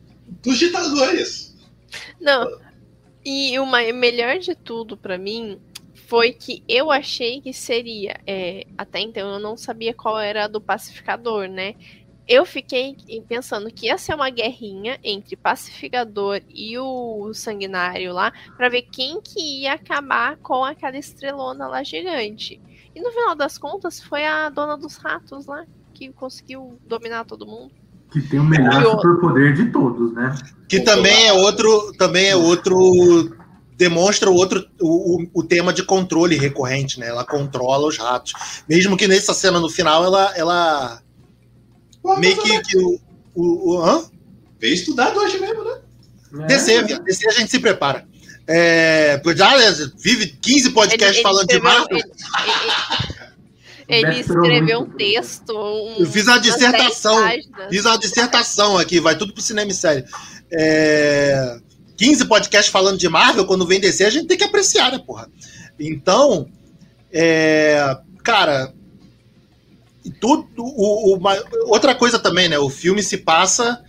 dos 0.43 0.59
ditadores. 0.59 1.55
Não. 2.21 2.59
E 3.25 3.59
o 3.59 3.67
melhor 3.67 4.39
de 4.39 4.55
tudo 4.55 4.97
para 4.97 5.19
mim 5.19 5.59
foi 6.07 6.33
que 6.33 6.63
eu 6.69 6.91
achei 6.91 7.41
que 7.41 7.53
seria. 7.53 8.21
É, 8.27 8.65
até 8.79 9.01
então 9.01 9.29
eu 9.29 9.41
não 9.41 9.57
sabia 9.57 9.93
qual 9.93 10.19
era 10.19 10.45
a 10.45 10.49
do 10.49 10.61
pacificador, 10.61 11.49
né? 11.49 11.75
Eu 12.29 12.45
fiquei 12.45 12.97
pensando 13.29 13.71
que 13.71 13.87
ia 13.87 13.97
ser 13.97 14.15
uma 14.15 14.31
guerrinha 14.31 14.99
entre 15.03 15.37
pacificador 15.37 16.41
e 16.49 16.77
o 16.79 17.33
sanguinário 17.33 18.13
lá, 18.13 18.33
para 18.57 18.69
ver 18.69 18.83
quem 18.83 19.21
que 19.21 19.63
ia 19.63 19.75
acabar 19.75 20.37
com 20.39 20.65
aquela 20.65 20.97
estrelona 20.97 21.69
lá 21.69 21.83
gigante. 21.83 22.61
E 22.95 23.01
no 23.01 23.11
final 23.11 23.35
das 23.37 23.59
contas 23.59 24.01
foi 24.01 24.25
a 24.25 24.49
dona 24.49 24.77
dos 24.77 24.97
ratos 24.97 25.47
lá 25.47 25.65
que 25.95 26.11
conseguiu 26.13 26.79
dominar 26.87 27.25
todo 27.25 27.47
mundo. 27.47 27.71
Que 28.11 28.21
tem 28.21 28.41
o 28.41 28.45
melhor 28.45 28.83
superpoder 28.83 29.55
de 29.55 29.71
todos, 29.71 30.13
né? 30.13 30.35
Que 30.69 30.81
também 30.81 31.29
é 31.29 31.33
outro, 31.33 31.93
também 31.99 32.27
é 32.27 32.37
outro 32.37 33.37
demonstra 33.77 34.31
o 34.31 34.35
outro 34.35 34.67
o, 34.81 35.23
o, 35.23 35.27
o, 35.35 35.43
tema 35.43 35.71
de 35.71 35.83
controle 35.83 36.37
recorrente, 36.37 36.99
né? 36.99 37.09
Ela 37.09 37.25
controla 37.25 37.87
os 37.87 37.99
ratos. 37.99 38.33
Mesmo 38.67 38.97
que 38.97 39.07
nessa 39.07 39.35
cena 39.35 39.61
no 39.61 39.69
final 39.69 40.03
ela 40.03 40.33
ela 40.35 41.03
meio 42.19 42.41
que, 42.43 42.61
que 42.63 42.79
o. 42.79 43.01
o, 43.35 43.75
o 43.75 43.83
hã? 43.83 44.05
Veio 44.59 44.75
estudado 44.75 45.19
hoje 45.19 45.39
mesmo, 45.39 45.65
né? 45.65 45.79
É. 46.41 46.47
DC, 46.47 46.83
DC 47.01 47.29
a 47.29 47.33
gente 47.33 47.51
se 47.51 47.59
prepara. 47.59 48.07
É, 48.49 49.21
já 49.35 49.53
vive 49.97 50.29
15 50.41 50.71
podcasts 50.71 51.09
ele, 51.09 51.17
ele 51.17 51.23
falando 51.23 51.49
de 51.49 51.59
Marvel. 51.59 51.99
Ele, 53.89 54.07
ele 54.07 54.21
escreveu 54.21 54.81
um 54.81 54.91
texto. 54.91 55.53
Um, 55.53 55.97
Eu 56.01 56.07
fiz 56.07 56.27
uma 56.27 56.39
dissertação. 56.39 57.17
Fiz 57.71 57.85
uma 57.85 57.99
dissertação 57.99 58.79
aqui, 58.79 59.01
vai 59.01 59.17
tudo 59.17 59.33
pro 59.33 59.43
cinema 59.43 59.71
e 59.71 59.75
série. 59.75 60.05
É, 60.51 61.59
15 61.97 62.27
podcasts 62.27 62.71
falando 62.71 62.99
de 62.99 63.09
Marvel, 63.09 63.47
quando 63.47 63.67
vem 63.67 63.81
DC, 63.81 64.05
a 64.05 64.11
gente 64.11 64.27
tem 64.27 64.37
que 64.39 64.45
apreciar, 64.45 64.93
né, 64.93 64.99
porra? 65.05 65.29
Então, 65.79 66.49
é, 67.13 67.97
cara, 68.23 68.73
tudo, 70.11 70.49
o, 70.59 71.17
o, 71.17 71.21
outra 71.69 71.95
coisa 71.95 72.19
também, 72.19 72.49
né? 72.49 72.59
O 72.59 72.71
filme 72.71 73.03
se 73.03 73.19
passa 73.19 73.85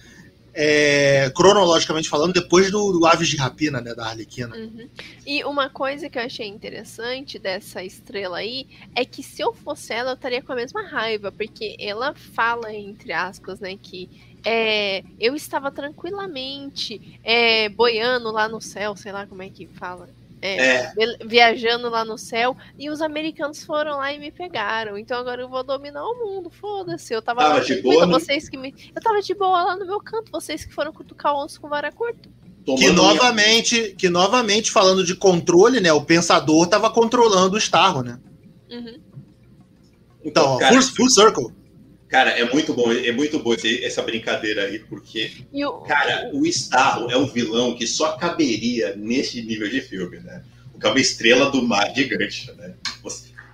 é, 0.59 1.29
cronologicamente 1.35 2.09
falando, 2.09 2.33
depois 2.33 2.71
do, 2.71 2.91
do, 2.91 3.05
Aves 3.05 3.27
de 3.27 3.37
Rapina, 3.37 3.79
né, 3.79 3.93
da 3.93 4.07
Arlequina. 4.07 4.55
Uhum. 4.55 4.89
E 5.23 5.43
uma 5.43 5.69
coisa 5.69 6.09
que 6.09 6.17
eu 6.17 6.23
achei 6.23 6.47
interessante 6.47 7.37
dessa 7.37 7.83
estrela 7.83 8.39
aí 8.39 8.65
é 8.95 9.05
que 9.05 9.21
se 9.21 9.43
eu 9.43 9.53
fosse 9.53 9.93
ela, 9.93 10.11
eu 10.11 10.15
estaria 10.15 10.41
com 10.41 10.53
a 10.53 10.55
mesma 10.55 10.81
raiva, 10.81 11.31
porque 11.31 11.77
ela 11.79 12.15
fala, 12.15 12.73
entre 12.73 13.13
aspas, 13.13 13.59
né, 13.59 13.77
que 13.79 14.09
é, 14.43 15.03
eu 15.19 15.35
estava 15.35 15.69
tranquilamente 15.69 17.19
é, 17.23 17.69
boiando 17.69 18.31
lá 18.31 18.49
no 18.49 18.59
céu, 18.59 18.95
sei 18.95 19.11
lá 19.11 19.27
como 19.27 19.43
é 19.43 19.49
que 19.49 19.67
fala. 19.67 20.09
É, 20.41 20.75
é. 20.75 20.93
Viajando 21.25 21.89
lá 21.89 22.05
no 22.05 22.17
céu. 22.17 22.55
E 22.77 22.89
os 22.89 23.01
americanos 23.01 23.63
foram 23.63 23.97
lá 23.97 24.13
e 24.13 24.19
me 24.19 24.31
pegaram. 24.31 24.97
Então 24.97 25.19
agora 25.19 25.41
eu 25.41 25.49
vou 25.49 25.63
dominar 25.63 26.03
o 26.03 26.15
mundo. 26.15 26.49
Foda-se. 26.49 27.13
Eu 27.13 27.21
tava, 27.21 27.41
tava 27.41 27.55
lá 27.55 27.59
de 27.59 27.81
boa, 27.81 28.05
né? 28.05 28.13
vocês 28.13 28.47
que 28.47 28.57
me. 28.57 28.73
Eu 28.95 29.01
tava 29.01 29.21
de 29.21 29.33
boa 29.33 29.63
lá 29.63 29.75
no 29.75 29.85
meu 29.85 29.99
canto. 29.99 30.31
Vocês 30.31 30.63
que 30.63 30.73
foram 30.73 30.93
cutucar 30.93 31.33
o 31.33 31.43
onça 31.43 31.59
com 31.59 31.67
vara 31.67 31.91
curta. 31.91 32.29
Que 32.75 32.89
novamente, 32.89 33.95
que 33.97 34.09
novamente, 34.09 34.71
falando 34.71 35.03
de 35.03 35.15
controle, 35.15 35.79
né? 35.79 35.93
O 35.93 36.03
pensador 36.03 36.67
tava 36.67 36.89
controlando 36.89 37.55
o 37.55 37.57
Starro, 37.57 38.03
né? 38.03 38.19
Uhum. 38.69 38.99
Então, 40.25 40.57
Cara, 40.57 40.73
full, 40.73 40.81
full 40.95 41.09
circle. 41.09 41.53
Cara, 42.07 42.29
é 42.31 42.49
muito 42.51 42.73
bom, 42.73 42.91
é 42.91 43.11
muito 43.11 43.37
bom 43.39 43.53
essa 43.83 44.01
brincadeira 44.01 44.63
aí, 44.63 44.79
porque, 44.79 45.31
o... 45.53 45.71
cara, 45.81 46.29
o 46.33 46.45
Starro 46.45 47.11
é 47.11 47.17
um 47.17 47.27
vilão 47.27 47.75
que 47.75 47.85
só 47.85 48.13
caberia 48.13 48.95
nesse 48.95 49.41
nível 49.41 49.69
de 49.69 49.81
filme, 49.81 50.19
né? 50.19 50.41
Porque 50.71 50.87
é 50.87 50.89
uma 50.89 50.99
estrela 51.01 51.51
do 51.51 51.61
mar 51.61 51.93
gigante, 51.93 52.49
né? 52.57 52.75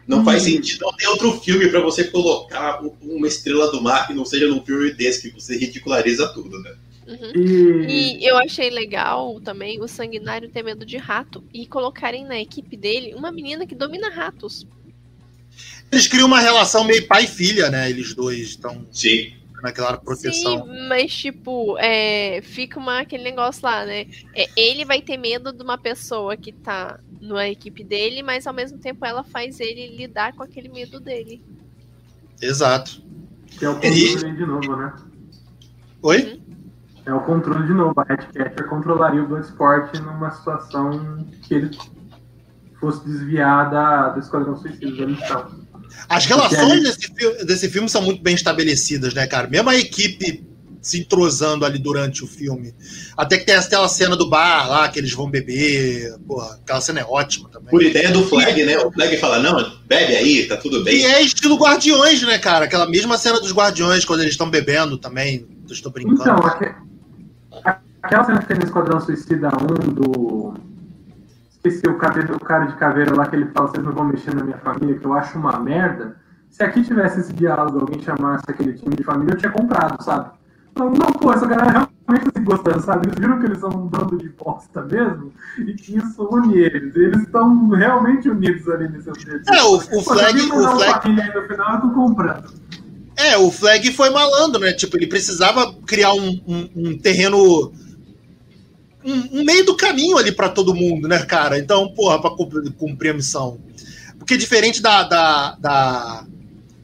Não 0.08 0.20
Hum. 0.20 0.26
faz 0.26 0.44
sentido. 0.44 0.82
Não 0.82 0.96
tem 0.96 1.08
outro 1.08 1.32
filme 1.40 1.68
pra 1.70 1.80
você 1.80 2.04
colocar 2.04 2.82
uma 3.02 3.28
estrela 3.28 3.72
do 3.72 3.82
mar 3.82 4.06
que 4.06 4.14
não 4.14 4.26
seja 4.26 4.48
num 4.48 4.64
filme 4.64 4.92
desse, 4.92 5.22
que 5.32 5.42
você 5.42 5.58
ridiculariza 5.58 6.28
tudo, 6.34 6.62
né? 6.62 6.76
Uhum. 7.08 7.84
E, 7.88 8.20
E 8.20 8.26
eu 8.26 8.38
achei 8.38 8.70
legal 8.70 9.40
também 9.42 9.82
o 9.82 9.88
Sanguinário 9.88 10.50
ter 10.50 10.64
medo 10.64 10.86
de 10.86 10.98
rato 10.98 11.44
e 11.54 11.66
colocarem 11.66 12.26
na 12.26 12.40
equipe 12.40 12.78
dele 12.78 13.14
uma 13.16 13.32
menina 13.32 13.66
que 13.66 13.76
domina 13.76 14.10
ratos. 14.10 14.66
Eles 15.94 16.08
criam 16.08 16.26
uma 16.26 16.40
relação 16.40 16.84
meio 16.84 17.08
pai 17.08 17.26
e 17.26 17.28
filha, 17.28 17.70
né? 17.70 17.88
Eles 17.88 18.16
dois 18.16 18.40
estão 18.40 18.84
Sim. 18.92 19.32
naquela 19.62 19.96
proteção. 19.96 20.66
Sim, 20.66 20.88
mas 20.90 21.16
tipo, 21.16 21.78
é, 21.78 22.42
fica 22.42 22.80
uma, 22.80 23.02
aquele 23.02 23.24
negócio 23.24 23.64
lá, 23.64 23.86
né? 23.86 24.08
É, 24.34 24.50
ele 24.58 24.86
vai 24.86 25.04
ter 25.04 25.18
medo 25.18 25.54
de 25.54 25.62
uma 25.62 25.78
pessoa 25.78 26.36
que 26.36 26.52
tá 26.52 27.00
na 27.22 27.48
equipe 27.48 27.84
dele, 27.84 28.24
mas 28.24 28.48
ao 28.48 28.54
mesmo 28.56 28.80
tempo 28.80 29.06
ela 29.06 29.24
faz 29.24 29.60
ele 29.60 29.96
lidar 29.96 30.34
com 30.34 30.42
aquele 30.42 30.68
medo 30.68 31.00
dele. 31.00 31.44
Exato. 32.42 33.04
que 33.52 33.64
é 33.64 33.70
o 33.70 33.76
controle 33.76 34.36
de 34.36 34.46
novo, 34.48 34.76
né? 34.76 34.94
Oi? 36.02 36.42
É 37.06 37.14
o 37.14 37.20
controle 37.20 37.68
de 37.68 37.74
novo. 37.74 37.94
A 38.02 38.14
Hatcatcher 38.14 38.68
controlaria 38.68 39.22
o 39.22 39.28
Bloodsport 39.28 39.94
numa 40.00 40.32
situação 40.32 41.24
que 41.44 41.54
ele 41.54 41.78
fosse 42.80 43.06
desviar 43.06 43.70
da, 43.70 44.10
do 44.10 44.20
Esquadrão 44.20 44.58
Suicida 44.58 44.92
da 44.96 45.06
missão. 45.06 45.63
As 46.08 46.26
relações 46.26 46.84
desse, 46.84 47.46
desse 47.46 47.70
filme 47.70 47.90
são 47.90 48.02
muito 48.02 48.22
bem 48.22 48.36
estabelecidas, 48.36 49.14
né, 49.14 49.26
cara? 49.28 49.48
Mesmo 49.48 49.70
a 49.70 49.76
equipe 49.76 50.44
se 50.84 51.00
entrosando 51.00 51.66
ali 51.66 51.80
durante 51.80 52.26
o 52.26 52.28
filme. 52.28 52.76
Até 53.16 53.38
que 53.38 53.46
tem 53.46 53.56
aquela 53.56 53.88
cena 53.88 54.18
do 54.18 54.30
bar 54.30 54.68
lá, 54.70 54.90
que 54.90 55.00
eles 55.00 55.14
vão 55.14 55.30
beber. 55.30 56.14
Porra, 56.28 56.56
aquela 56.62 56.82
cena 56.82 57.00
é 57.00 57.06
ótima 57.06 57.48
também. 57.50 57.70
Por 57.70 57.82
ideia 57.82 58.12
do 58.12 58.28
Flag, 58.28 58.64
né? 58.66 58.78
O 58.80 58.92
Flag 58.92 59.16
fala, 59.18 59.40
não, 59.40 59.78
bebe 59.88 60.14
aí, 60.14 60.46
tá 60.46 60.58
tudo 60.58 60.82
E 60.82 60.84
bem. 60.84 61.06
é 61.06 61.22
estilo 61.22 61.56
Guardiões, 61.56 62.22
né, 62.24 62.38
cara? 62.38 62.66
Aquela 62.66 62.86
mesma 62.86 63.18
cena 63.18 63.40
dos 63.40 63.54
Guardiões, 63.54 64.04
quando 64.04 64.20
eles 64.20 64.34
estão 64.34 64.50
bebendo 64.50 64.98
também. 64.98 65.48
Eu 65.68 65.74
estou 65.74 65.90
brincando. 65.90 66.22
Então, 66.22 67.74
aquela 68.04 68.26
cena 68.26 68.40
que 68.42 68.48
tem 68.48 68.58
no 68.58 68.66
Esquadrão 68.66 69.00
Suicida 69.00 69.48
1 69.48 69.94
do. 69.94 70.54
Esqueci 71.66 71.88
o, 71.88 71.98
caveira, 71.98 72.36
o 72.36 72.40
cara 72.40 72.66
de 72.66 72.76
caveira 72.76 73.16
lá 73.16 73.26
que 73.26 73.36
ele 73.36 73.46
fala: 73.54 73.70
vocês 73.70 73.84
não 73.84 73.94
vão 73.94 74.06
mexer 74.06 74.36
na 74.36 74.44
minha 74.44 74.58
família, 74.58 74.98
que 75.00 75.06
eu 75.06 75.14
acho 75.14 75.38
uma 75.38 75.60
merda. 75.60 76.18
Se 76.50 76.62
aqui 76.62 76.84
tivesse 76.84 77.22
esse 77.22 77.34
diálogo, 77.34 77.80
alguém 77.80 78.02
chamasse 78.02 78.44
aquele 78.48 78.74
time 78.74 78.96
de 78.96 79.04
família, 79.04 79.34
eu 79.34 79.38
tinha 79.38 79.52
comprado, 79.52 80.04
sabe? 80.04 80.30
Não, 80.78 80.90
não 80.92 81.12
pô, 81.14 81.32
essa 81.32 81.46
galera 81.48 81.72
realmente 82.08 82.32
tá 82.32 82.40
se 82.40 82.46
gostando, 82.46 82.82
sabe? 82.82 83.08
Eles 83.08 83.18
viram 83.20 83.40
que 83.40 83.46
eles 83.46 83.60
são 83.60 83.70
um 83.70 83.88
bando 83.88 84.18
de 84.18 84.30
bosta 84.30 84.82
mesmo 84.84 85.32
e 85.60 85.74
que 85.74 85.98
isso 85.98 86.28
une 86.32 86.58
eles. 86.58 86.96
Eles 86.96 87.22
estão 87.22 87.70
realmente 87.70 88.30
unidos 88.30 88.68
ali 88.70 88.88
nesse 88.90 89.10
objetivo. 89.10 89.56
É, 89.56 89.64
o, 89.64 89.76
o 89.76 89.80
Pô, 89.80 90.00
se 90.00 90.04
Flag. 90.04 90.42
O 90.42 90.62
Flag 90.78 91.10
no 91.12 91.48
final, 91.48 91.76
eu 91.76 91.82
tô 91.82 91.90
comprando. 91.92 92.54
É, 93.16 93.38
o 93.38 93.50
Flag 93.52 93.92
foi 93.94 94.10
malandro, 94.10 94.60
né? 94.60 94.74
Tipo, 94.74 94.98
ele 94.98 95.08
precisava 95.08 95.74
criar 95.88 96.14
um, 96.14 96.42
um- 96.48 96.70
um 96.76 96.98
terreno. 96.98 97.72
Um, 99.06 99.40
um 99.40 99.44
meio 99.44 99.66
do 99.66 99.76
caminho 99.76 100.18
ali 100.18 100.32
pra 100.32 100.50
todo 100.50 100.74
mundo, 100.74 101.08
né, 101.08 101.20
cara? 101.26 101.60
Então, 101.60 101.90
porra, 101.94 102.22
pra 102.22 102.32
cumprir, 102.32 103.12
a 103.12 103.14
missão. 103.14 103.60
Porque 104.18 104.38
diferente 104.38 104.82
da, 104.82 105.04
da, 105.04 105.56
da, 105.60 106.26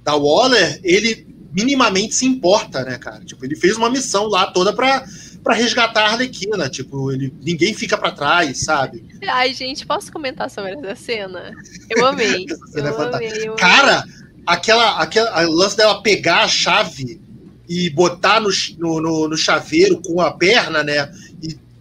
da 0.04 0.16
Waller, 0.16 0.80
ele 0.84 1.28
minimamente 1.52 2.16
se 2.16 2.26
importa, 2.26 2.84
né, 2.84 2.98
cara? 2.98 3.24
Tipo, 3.24 3.46
ele 3.46 3.56
fez 3.56 3.78
uma 3.78 3.90
missão 3.90 4.28
lá 4.28 4.48
toda 4.48 4.74
pra, 4.74 5.06
pra 5.44 5.54
resgatar 5.54 6.02
a 6.02 6.12
Arlequina. 6.12 6.70
Tipo, 6.70 7.12
ele, 7.12 7.34
ninguém 7.42 7.74
fica 7.74 7.98
pra 7.98 8.12
trás, 8.12 8.64
sabe? 8.66 9.04
Ai, 9.28 9.54
gente, 9.54 9.86
posso 9.86 10.12
comentar 10.12 10.50
sobre 10.50 10.74
essa 10.74 10.96
cena? 10.96 11.54
Eu 11.90 12.06
amei. 12.06 12.46
Cena 12.72 12.90
é 12.90 12.92
eu 12.92 12.96
fantástica. 12.96 13.34
amei, 13.34 13.48
eu 13.48 13.54
amei. 13.54 13.58
Cara, 13.58 14.04
aquela, 14.46 15.00
aquela 15.00 15.42
lance 15.42 15.78
dela 15.78 16.02
pegar 16.02 16.44
a 16.44 16.48
chave 16.48 17.20
e 17.68 17.90
botar 17.92 18.40
no, 18.40 18.50
no, 18.78 19.02
no, 19.02 19.28
no 19.30 19.38
chaveiro 19.38 20.02
com 20.02 20.20
a 20.20 20.32
perna, 20.32 20.84
né? 20.84 21.12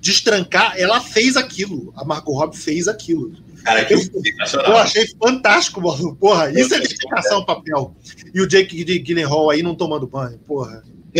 Destrancar, 0.08 0.72
ela 0.78 1.00
fez 1.02 1.36
aquilo. 1.36 1.92
A 1.94 2.02
Margot 2.02 2.32
Robbie 2.32 2.56
fez 2.56 2.88
aquilo. 2.88 3.32
Cara, 3.62 3.84
que 3.84 3.92
Eu 3.92 3.98
sensacional. 4.00 4.78
achei 4.78 5.06
fantástico, 5.22 5.82
mano. 5.82 6.16
Porra, 6.16 6.50
isso 6.50 6.74
é 6.74 6.80
dedicação 6.80 7.36
ao 7.38 7.44
papel. 7.44 7.94
E 8.34 8.40
o 8.40 8.46
Jake 8.48 8.82
Gyllenhaal 9.00 9.50
aí 9.50 9.62
não 9.62 9.74
tomando 9.74 10.06
banho, 10.06 10.38
porra. 10.46 10.82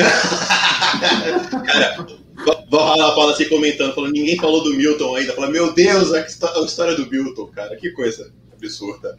Cara, 1.67 2.07
vou 2.71 2.81
rolar 2.81 3.09
a 3.09 3.13
Paula 3.13 3.33
assim 3.33 3.49
comentando, 3.49 3.95
falando, 3.95 4.13
ninguém 4.13 4.37
falou 4.39 4.63
do 4.63 4.73
Milton 4.75 5.17
ainda. 5.17 5.35
Fala, 5.35 5.51
meu 5.51 5.73
Deus, 5.75 6.13
a 6.15 6.21
histó- 6.21 6.53
a 6.63 6.65
história 6.65 6.95
do 6.95 7.07
Milton, 7.11 7.47
cara, 7.49 7.77
que 7.77 7.91
coisa 7.91 8.33
absurda. 8.57 9.19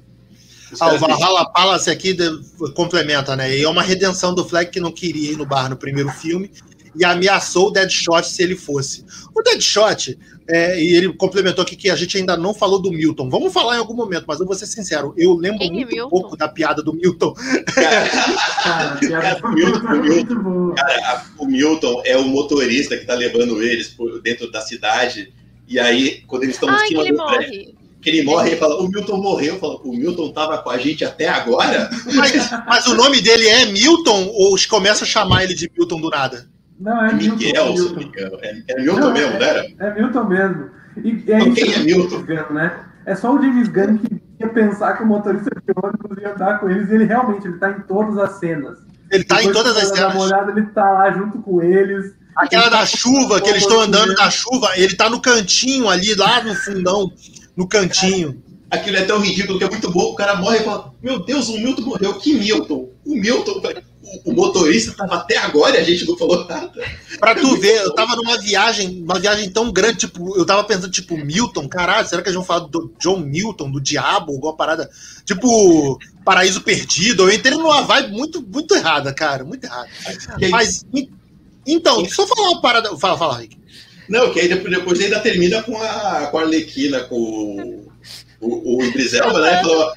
Os 0.72 0.82
Ah, 0.82 0.93
o 0.93 0.97
Valhalla 0.99 1.49
Palace 1.51 1.89
aqui 1.89 2.13
de- 2.13 2.39
complementa, 2.76 3.36
né? 3.36 3.55
E 3.55 3.63
é 3.63 3.70
uma 3.70 3.82
redenção 3.84 4.34
do 4.34 4.45
Flag 4.45 4.70
que 4.72 4.80
não 4.80 4.91
queria 4.91 5.32
ir 5.32 5.38
no 5.38 5.45
bar 5.45 5.70
no 5.70 5.76
primeiro 5.76 6.09
filme 6.09 6.51
e 6.95 7.03
ameaçou 7.05 7.67
o 7.67 7.71
Deadshot 7.71 8.23
se 8.27 8.41
ele 8.43 8.55
fosse. 8.55 9.05
O 9.35 9.41
Deadshot, 9.41 10.17
é, 10.47 10.81
e 10.81 10.95
ele 10.95 11.13
complementou 11.13 11.61
aqui 11.63 11.75
que 11.75 11.89
a 11.89 11.95
gente 11.95 12.17
ainda 12.17 12.35
não 12.35 12.53
falou 12.53 12.79
do 12.81 12.91
Milton. 12.91 13.29
Vamos 13.29 13.53
falar 13.53 13.75
em 13.75 13.79
algum 13.79 13.93
momento, 13.93 14.25
mas 14.27 14.39
eu 14.39 14.45
vou 14.45 14.55
ser 14.55 14.65
sincero, 14.65 15.13
eu 15.17 15.33
lembro 15.35 15.59
Quem 15.59 15.67
é 15.69 15.71
muito 15.73 15.91
Milton? 15.95 16.09
pouco 16.09 16.35
da 16.37 16.47
piada 16.47 16.81
do 16.81 16.93
Milton. 16.93 17.33
Cara, 18.63 18.93
a 18.93 18.95
piada 18.97 19.39
foi 19.39 19.51
Milton, 19.55 19.79
muito, 19.79 20.05
muito 20.13 20.39
boa. 20.43 20.75
a- 20.79 21.25
o 21.37 21.45
Milton 21.45 22.01
é 22.05 22.17
o 22.17 22.25
motorista 22.25 22.97
que 22.97 23.05
tá 23.05 23.13
levando 23.13 23.61
eles 23.61 23.89
por 23.89 24.21
dentro 24.21 24.51
da 24.51 24.61
cidade. 24.61 25.33
E 25.67 25.79
aí, 25.79 26.23
quando 26.27 26.43
eles 26.43 26.55
estão 26.55 26.69
em 26.73 26.87
cima 26.87 27.01
ele 27.03 27.11
do 27.11 27.25
prédio, 27.25 27.49
morre. 27.57 27.75
que 28.01 28.09
ele 28.09 28.23
morre, 28.23 28.49
ele 28.49 28.57
fala, 28.57 28.81
o 28.81 28.87
Milton 28.87 29.17
morreu. 29.17 29.59
Fala, 29.59 29.75
o 29.83 29.93
Milton 29.93 30.31
tava 30.31 30.57
com 30.57 30.69
a 30.71 30.77
gente 30.79 31.05
até 31.05 31.27
agora? 31.27 31.89
Mas, 32.15 32.33
mas 32.67 32.87
o 32.87 32.95
nome 32.95 33.21
dele 33.21 33.47
é 33.47 33.65
Milton 33.67 34.29
ou 34.33 34.53
os 34.55 34.65
começam 34.65 35.05
a 35.07 35.09
chamar 35.09 35.43
ele 35.43 35.53
de 35.53 35.69
Milton 35.77 36.01
do 36.01 36.09
nada? 36.09 36.49
Não, 36.80 37.05
é 37.05 37.13
Milton. 37.13 37.36
Miguel, 37.38 37.73
Milton. 37.73 38.01
engano. 38.01 38.38
É, 38.41 38.63
é 38.69 38.82
Milton 38.82 38.99
Não, 38.99 39.13
mesmo, 39.13 39.34
é- 39.36 39.39
né? 39.39 39.47
era? 39.49 39.67
É 39.80 39.93
Milton 40.01 40.23
mesmo. 40.25 40.69
E, 41.03 41.09
e 41.27 41.32
é 41.32 41.39
isso 41.39 41.53
quem 41.53 41.65
que 41.65 41.73
é 41.73 41.80
Milton? 41.80 42.23
vendo, 42.23 42.53
né? 42.53 42.80
É 43.05 43.15
só 43.15 43.34
o 43.36 43.41
James 43.41 43.67
Gunn 43.67 43.97
que 43.97 44.21
ia 44.39 44.49
pensar 44.49 44.93
que 44.97 45.03
o 45.03 45.05
motorista 45.05 45.49
de 45.49 45.73
ônibus 45.84 46.17
ia 46.21 46.34
andar 46.34 46.59
com 46.59 46.69
eles 46.69 46.89
e 46.89 46.93
ele 46.95 47.05
realmente 47.05 47.47
ele 47.47 47.57
tá 47.57 47.71
em 47.71 47.82
todas 47.82 48.17
as 48.17 48.39
cenas. 48.39 48.77
Ele 49.11 49.23
tá 49.23 49.41
em 49.41 49.47
Depois 49.47 49.57
todas 49.57 49.73
que 49.77 49.82
as 49.84 49.97
cenas. 49.97 50.15
olhada, 50.15 50.51
ele 50.51 50.65
tá 50.67 50.89
lá 50.91 51.11
junto 51.11 51.39
com 51.39 51.61
eles. 51.61 52.13
Aquela 52.36 52.69
da 52.69 52.86
chuva, 52.86 53.41
que 53.41 53.49
eles 53.49 53.63
estão 53.63 53.82
andando 53.82 54.13
na 54.13 54.25
na 54.25 54.30
chuva, 54.30 54.69
ele 54.75 54.95
tá 54.95 55.09
no 55.09 55.19
cantinho 55.19 55.89
ali, 55.89 56.13
lá 56.15 56.43
no 56.43 56.53
fundão, 56.55 57.11
no 57.57 57.67
cantinho. 57.67 58.41
Aquilo 58.69 58.97
é 58.97 59.01
tão 59.03 59.19
ridículo 59.19 59.57
que 59.57 59.65
é 59.65 59.69
muito 59.69 59.89
bom. 59.91 60.11
O 60.11 60.15
cara 60.15 60.36
morre 60.36 60.57
e 60.59 60.63
fala: 60.63 60.93
Meu 61.01 61.19
Deus, 61.25 61.49
o 61.49 61.57
Milton 61.57 61.82
morreu. 61.82 62.13
Que 62.19 62.34
Milton? 62.38 62.89
O 63.05 63.15
Milton, 63.15 63.61
o, 64.26 64.34
motorista 64.34 64.93
tava 64.95 65.16
até 65.16 65.38
agora 65.38 65.78
e 65.78 65.82
a 65.82 65.84
gente 65.84 66.05
não 66.07 66.18
falou 66.18 66.45
nada. 66.47 66.72
Pra 67.20 67.36
tu 67.36 67.55
ver, 67.57 67.78
eu 67.82 67.93
tava 67.93 68.16
numa 68.16 68.38
viagem, 68.38 69.01
uma 69.03 69.20
viagem 69.20 69.49
tão 69.49 69.72
grande, 69.72 69.99
tipo, 69.99 70.38
eu 70.38 70.45
tava 70.45 70.64
pensando, 70.64 70.89
tipo, 70.91 71.18
Milton, 71.18 71.68
caralho, 71.68 72.07
será 72.07 72.22
que 72.22 72.30
eles 72.30 72.36
vão 72.36 72.43
falar 72.45 72.68
do 72.68 72.93
John 72.99 73.20
Milton, 73.20 73.70
do 73.72 73.82
diabo, 73.82 74.32
alguma 74.34 74.55
parada, 74.55 74.89
tipo, 75.26 75.99
Paraíso 76.26 76.62
Perdido? 76.62 77.24
Eu 77.24 77.34
entrei 77.34 77.55
numa 77.57 77.82
vibe 77.82 78.12
muito, 78.12 78.41
muito 78.41 78.76
errada, 78.76 79.14
cara, 79.14 79.43
muito 79.43 79.64
errada. 79.66 79.88
Mas, 80.49 80.86
en- 80.93 81.10
então, 81.68 82.03
só 82.10 82.26
falar 82.26 82.49
uma 82.49 82.62
parada, 82.62 82.97
fala, 82.97 83.18
fala, 83.18 83.38
Rick. 83.39 83.57
Não, 84.07 84.32
que 84.34 84.39
aí 84.39 84.47
depois, 84.47 84.74
depois 84.74 84.99
ainda 85.01 85.20
termina 85.20 85.62
com 85.62 85.78
a, 85.80 86.28
com 86.32 86.38
a 86.39 86.41
Arlequina, 86.41 87.01
com 87.01 87.16
o, 87.16 87.91
o, 88.41 88.78
o 88.78 88.84
Idris 88.84 89.14
Elba, 89.14 89.39
né? 89.39 89.62
Falou, 89.62 89.91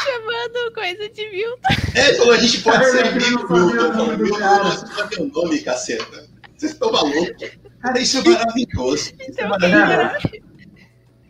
Chamando 0.00 0.72
coisa 0.74 1.08
de 1.08 1.30
Milton. 1.30 1.68
é, 1.94 2.08
ele 2.08 2.18
falou, 2.18 2.32
a 2.34 2.36
gente 2.38 2.62
pode 2.62 2.84
ser 2.86 3.06
amigo 3.06 3.46
do 3.48 3.66
Milton. 3.66 3.72
o 3.74 3.86
nome 3.86 3.92
Falou, 3.92 4.16
do 4.16 4.22
Milton, 4.24 4.38
cara. 4.38 4.64
não 4.64 4.70
sabe 4.86 5.16
o 5.16 5.26
nome, 5.42 5.60
caceta. 5.60 6.24
Vocês 6.56 6.72
estão 6.72 6.92
malucos. 6.92 7.50
Cara, 7.80 7.98
isso 8.00 8.18
é 8.18 8.22
maravilhoso. 8.30 8.94
Isso 8.96 9.12
é 9.20 9.24
Então, 9.28 9.48
maravilhoso. 9.48 10.42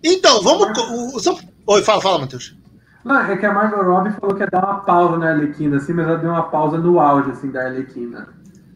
Então, 0.05 0.43
vamos. 0.43 0.79
o- 0.79 1.17
o- 1.17 1.21
só- 1.21 1.39
Oi, 1.67 1.83
fala, 1.83 2.01
fala, 2.03 2.19
Matheus. 2.19 2.57
Não, 3.05 3.21
é 3.21 3.37
que 3.37 3.47
a 3.47 3.53
Margot 3.53 3.83
Robbie 3.83 4.13
falou 4.21 4.35
que 4.37 4.43
ia 4.43 4.47
dar 4.49 4.65
uma 4.65 4.81
pausa 4.81 5.17
na 5.19 5.31
Arlequina, 5.31 5.77
assim, 5.79 5.93
mas 5.93 6.07
ela 6.07 6.19
deu 6.19 6.31
uma 6.31 6.45
pausa 6.51 6.79
no 6.79 7.01
auge, 7.01 7.31
assim, 7.31 7.51
da 7.51 7.65
Arlequina. 7.65 8.29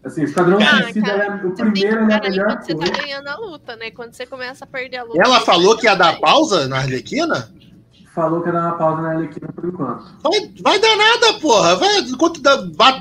Assim, 0.04 0.22
o 0.22 0.24
Esquadrão 0.24 0.58
Ah, 0.60 0.82
Suicida, 0.84 1.06
cara, 1.06 1.24
é- 1.42 1.46
o 1.46 1.50
primeiro 1.52 2.10
é 2.10 2.14
aí 2.14 2.20
melhor 2.30 2.46
quando 2.46 2.62
você 2.64 2.74
tá 2.76 2.98
ganhando 3.02 3.28
a 3.28 3.36
luta, 3.36 3.76
né? 3.76 3.90
Quando 3.90 4.12
você 4.14 4.24
começa 4.24 4.64
a 4.64 4.68
perder 4.68 4.98
a 4.98 5.02
luta. 5.04 5.20
Ela 5.20 5.40
falou 5.40 5.76
que 5.76 5.86
ia 5.86 5.94
dar 5.96 6.18
pausa 6.20 6.66
na 6.68 6.78
Arlequina? 6.78 7.50
Falou 8.16 8.40
que 8.40 8.48
ia 8.48 8.52
dar 8.54 8.60
uma 8.62 8.78
pausa 8.78 9.02
na 9.02 9.10
Arlequina 9.10 9.52
por 9.54 9.66
enquanto. 9.66 10.04
Vai, 10.22 10.50
vai 10.62 10.78
dar 10.80 10.96
nada, 10.96 11.34
porra. 11.34 11.76
Vai, 11.76 11.98
enquanto 11.98 12.40
dá, 12.40 12.56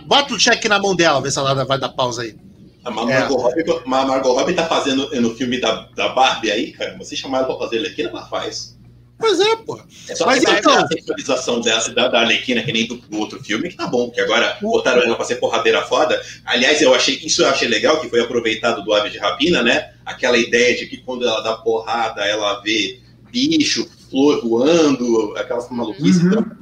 bate, 0.05 0.33
o 0.33 0.39
cheque 0.39 0.67
na 0.67 0.77
mão 0.77 0.93
dela, 0.93 1.21
vê 1.21 1.31
se 1.31 1.39
ela 1.39 1.63
vai 1.63 1.79
dar 1.79 1.87
pausa 1.87 2.23
aí. 2.23 2.35
A 2.83 2.91
Margot, 2.91 3.35
Robbie, 3.37 3.63
a 3.85 3.87
Margot 4.05 4.33
Robbie 4.33 4.53
tá 4.53 4.65
fazendo 4.65 5.09
no 5.21 5.33
filme 5.33 5.59
da, 5.59 5.87
da 5.95 6.09
Barbie 6.09 6.51
aí, 6.51 6.73
cara. 6.73 6.97
Você 6.97 7.15
chamar 7.15 7.39
ela 7.39 7.47
pra 7.47 7.57
fazer 7.57 7.77
Arlequina, 7.77 8.09
ela 8.09 8.25
faz. 8.27 8.75
Pois 9.17 9.39
é, 9.39 9.55
porra. 9.55 9.85
É 10.09 10.15
só 10.15 10.25
Mas 10.25 10.43
que 10.43 10.51
então- 10.51 10.77
a 10.77 10.85
sexualização 10.85 11.61
dessa, 11.61 11.93
da, 11.93 12.09
da 12.09 12.19
Arlequina, 12.19 12.61
que 12.61 12.73
nem 12.73 12.85
do, 12.85 12.95
do 12.97 13.17
outro 13.17 13.41
filme, 13.41 13.69
que 13.69 13.77
tá 13.77 13.87
bom, 13.87 14.11
que 14.11 14.19
agora 14.19 14.57
botaram 14.61 15.01
ela 15.01 15.15
pra 15.15 15.23
ser 15.23 15.37
porradeira 15.37 15.81
foda. 15.83 16.21
Aliás, 16.43 16.81
eu 16.81 16.93
achei 16.93 17.15
isso 17.23 17.41
eu 17.41 17.47
achei 17.47 17.69
legal, 17.69 18.01
que 18.01 18.09
foi 18.09 18.19
aproveitado 18.19 18.83
do 18.83 18.93
Aves 18.93 19.13
de 19.13 19.17
Rapina, 19.17 19.63
né? 19.63 19.93
Aquela 20.05 20.37
ideia 20.37 20.75
de 20.77 20.85
que 20.87 20.97
quando 20.97 21.25
ela 21.25 21.39
dá 21.39 21.53
porrada, 21.55 22.25
ela 22.25 22.61
vê 22.61 22.99
bicho, 23.31 23.89
flor 24.15 24.41
voando, 24.41 25.33
aquelas 25.35 25.69
maluquices. 25.69 26.23
Uhum. 26.23 26.29
Então, 26.29 26.55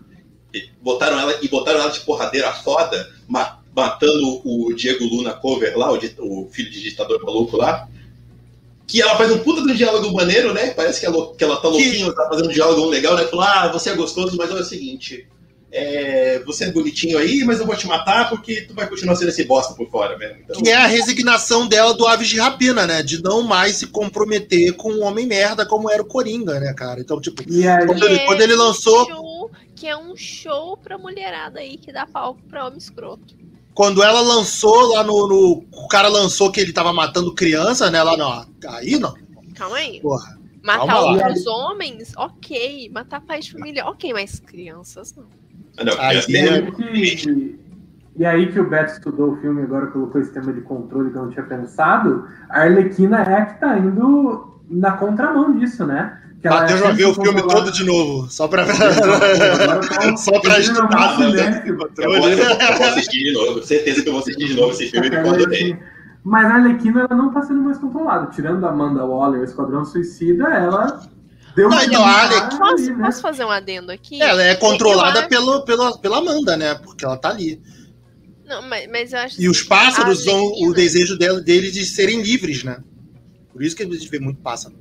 botaram 0.82 1.20
ela 1.20 1.38
e 1.42 1.48
botaram 1.48 1.82
ela 1.82 1.92
de 1.92 2.00
porradeira 2.00 2.52
foda, 2.52 3.12
matando 3.28 4.42
o 4.44 4.74
Diego 4.74 5.06
Luna 5.06 5.34
cover 5.34 5.78
lá, 5.78 5.92
o, 5.92 5.98
o 6.20 6.50
filho 6.52 6.72
de 6.72 6.82
ditador 6.82 7.22
maluco 7.24 7.56
lá. 7.56 7.88
Que 8.88 9.02
ela 9.02 9.16
faz 9.16 9.32
um 9.32 9.40
puta 9.40 9.62
de 9.62 9.72
um 9.72 9.76
diálogo 9.76 10.12
maneiro, 10.14 10.54
né? 10.54 10.72
Parece 10.72 11.00
que 11.00 11.06
ela, 11.06 11.34
que 11.36 11.44
ela 11.44 11.58
tá 11.58 11.68
louquinha, 11.70 12.10
que... 12.10 12.16
tá 12.16 12.28
fazendo 12.28 12.50
um 12.50 12.54
diálogo 12.54 12.90
legal, 12.90 13.16
né? 13.16 13.26
Falou, 13.26 13.46
ah, 13.46 13.72
você 13.72 13.92
é 13.92 13.96
gostoso, 13.96 14.36
mas 14.36 14.52
olha 14.52 14.62
o 14.62 14.66
seguinte, 14.66 15.28
é, 15.76 16.40
você 16.46 16.66
é 16.66 16.72
bonitinho 16.72 17.18
aí, 17.18 17.44
mas 17.44 17.60
eu 17.60 17.66
vou 17.66 17.76
te 17.76 17.88
matar 17.88 18.30
porque 18.30 18.62
tu 18.62 18.76
vai 18.76 18.88
continuar 18.88 19.16
sendo 19.16 19.30
esse 19.30 19.44
bosta 19.44 19.74
por 19.74 19.90
fora 19.90 20.16
mesmo. 20.20 20.38
Então... 20.44 20.62
Que 20.62 20.70
é 20.70 20.76
a 20.76 20.86
resignação 20.86 21.68
dela 21.68 21.96
do 21.96 22.06
Aves 22.06 22.30
de 22.30 22.40
Rapina, 22.40 22.86
né? 22.86 23.02
De 23.02 23.22
não 23.24 23.42
mais 23.42 23.78
se 23.78 23.88
comprometer 23.88 24.74
com 24.74 24.92
um 24.92 25.04
homem 25.04 25.26
merda 25.26 25.66
como 25.66 25.90
era 25.90 26.04
o 26.04 26.06
Coringa, 26.06 26.60
né, 26.60 26.74
cara? 26.74 27.02
Então, 27.02 27.20
tipo, 27.20 27.42
aí... 27.42 27.88
quando, 27.88 28.06
ele, 28.06 28.20
quando 28.20 28.42
ele 28.42 28.56
lançou. 28.56 29.08
Show, 29.08 29.52
que 29.76 29.88
é 29.88 29.98
um 29.98 30.16
show 30.16 30.78
pra 30.78 31.00
mulherada 31.00 31.60
aí 31.60 31.76
que 31.78 31.92
dá 31.92 32.06
palco 32.06 32.42
pra 32.48 32.68
homem 32.68 32.78
escroto. 32.78 33.36
Quando 33.74 34.04
ela 34.04 34.22
lançou 34.22 34.94
lá 34.94 35.04
no, 35.04 35.28
no, 35.28 35.66
O 35.72 35.88
cara 35.88 36.08
lançou 36.08 36.52
que 36.52 36.62
ele 36.62 36.72
tava 36.72 36.94
matando 36.94 37.34
criança, 37.34 37.90
né? 37.90 38.04
Lá 38.04 38.16
não. 38.16 38.46
Aí 38.76 39.00
não. 39.00 39.16
Calma 39.56 39.78
aí. 39.78 40.00
Porra. 40.00 40.40
Matar 40.62 41.02
outros 41.02 41.48
homens, 41.48 42.14
ok. 42.16 42.90
Matar 42.94 43.22
pais 43.22 43.46
de 43.46 43.54
família, 43.54 43.86
ok, 43.88 44.14
mas 44.14 44.40
crianças 44.40 45.16
não. 45.16 45.43
Ah, 45.78 45.84
não, 45.84 45.94
aí, 46.00 46.20
e, 46.28 46.38
aí 46.38 46.72
que, 46.72 47.60
e 48.16 48.26
aí 48.26 48.52
que 48.52 48.60
o 48.60 48.70
Beto 48.70 48.94
estudou 48.94 49.34
o 49.34 49.38
filme 49.38 49.64
agora 49.64 49.88
colocou 49.88 50.22
esse 50.22 50.32
tema 50.32 50.54
de 50.54 50.62
controle 50.62 51.10
que 51.10 51.18
eu 51.18 51.24
não 51.24 51.30
tinha 51.30 51.46
pensado, 51.46 52.28
a 52.50 52.62
Arlequina 52.62 53.22
é 53.22 53.46
que 53.46 53.60
tá 53.60 53.78
indo 53.78 54.62
na 54.70 54.92
contramão 54.92 55.58
disso, 55.58 55.86
né? 55.86 56.20
Que 56.42 56.50
Matheus 56.50 56.82
vai 56.82 56.94
ver 56.94 57.06
o 57.06 57.14
filme 57.14 57.42
todo 57.42 57.72
de 57.72 57.86
novo, 57.86 58.30
só 58.30 58.48
pra, 58.50 58.66
só 60.18 60.40
pra 60.42 60.60
estudar. 60.60 61.18
Né? 61.18 61.64
Eu, 61.66 61.78
vou, 61.78 62.30
eu 62.30 62.78
vou 62.78 62.88
assistir 62.88 63.24
de 63.24 63.32
novo, 63.32 63.64
certeza 63.64 64.04
que 64.04 64.10
eu 64.10 64.14
vou 64.14 64.22
assistir 64.22 64.48
de 64.48 64.56
novo 64.56 64.72
esse 64.72 64.92
filme 64.92 65.10
que 65.10 65.16
eu 65.16 65.30
adorei. 65.30 65.80
Mas 66.22 66.46
a 66.46 66.56
Arlequina 66.56 67.02
ela 67.02 67.16
não 67.16 67.32
tá 67.32 67.42
sendo 67.42 67.62
mais 67.62 67.78
controlada. 67.78 68.28
Tirando 68.28 68.66
a 68.66 68.70
Amanda 68.70 69.06
Waller, 69.06 69.42
o 69.42 69.44
Esquadrão 69.44 69.86
Suicida, 69.86 70.50
ela 70.50 71.02
Deu 71.56 71.70
não, 71.70 71.84
então, 71.84 72.04
a 72.04 72.24
Alex... 72.24 72.58
posso, 72.58 72.98
posso 72.98 73.22
fazer 73.22 73.46
um 73.46 73.52
adendo 73.52 73.92
aqui? 73.92 74.22
Ela 74.22 74.44
é 74.44 74.56
controlada 74.56 75.20
acho... 75.20 75.30
pelo, 75.30 75.64
pelo, 75.64 75.98
pela 76.00 76.18
Amanda, 76.18 76.58
né? 76.58 76.76
Porque 76.76 77.06
ela 77.06 77.18
tá 77.18 77.30
ali. 77.30 77.62
Não, 78.46 78.62
mas, 78.64 78.90
mas 78.90 79.14
eu 79.14 79.20
acho 79.20 79.42
E 79.42 79.48
os 79.48 79.62
pássaros 79.62 80.24
são 80.24 80.52
o 80.64 80.74
desejo 80.74 81.18
dela, 81.18 81.40
deles 81.42 81.74
de 81.74 81.86
serem 81.86 82.22
livres, 82.22 82.64
né? 82.64 82.84
Por 83.52 83.64
isso 83.64 83.76
que 83.76 83.84
a 83.84 83.86
gente 83.86 84.10
vê 84.10 84.20
muito 84.20 84.42
pássaro. 84.42 84.76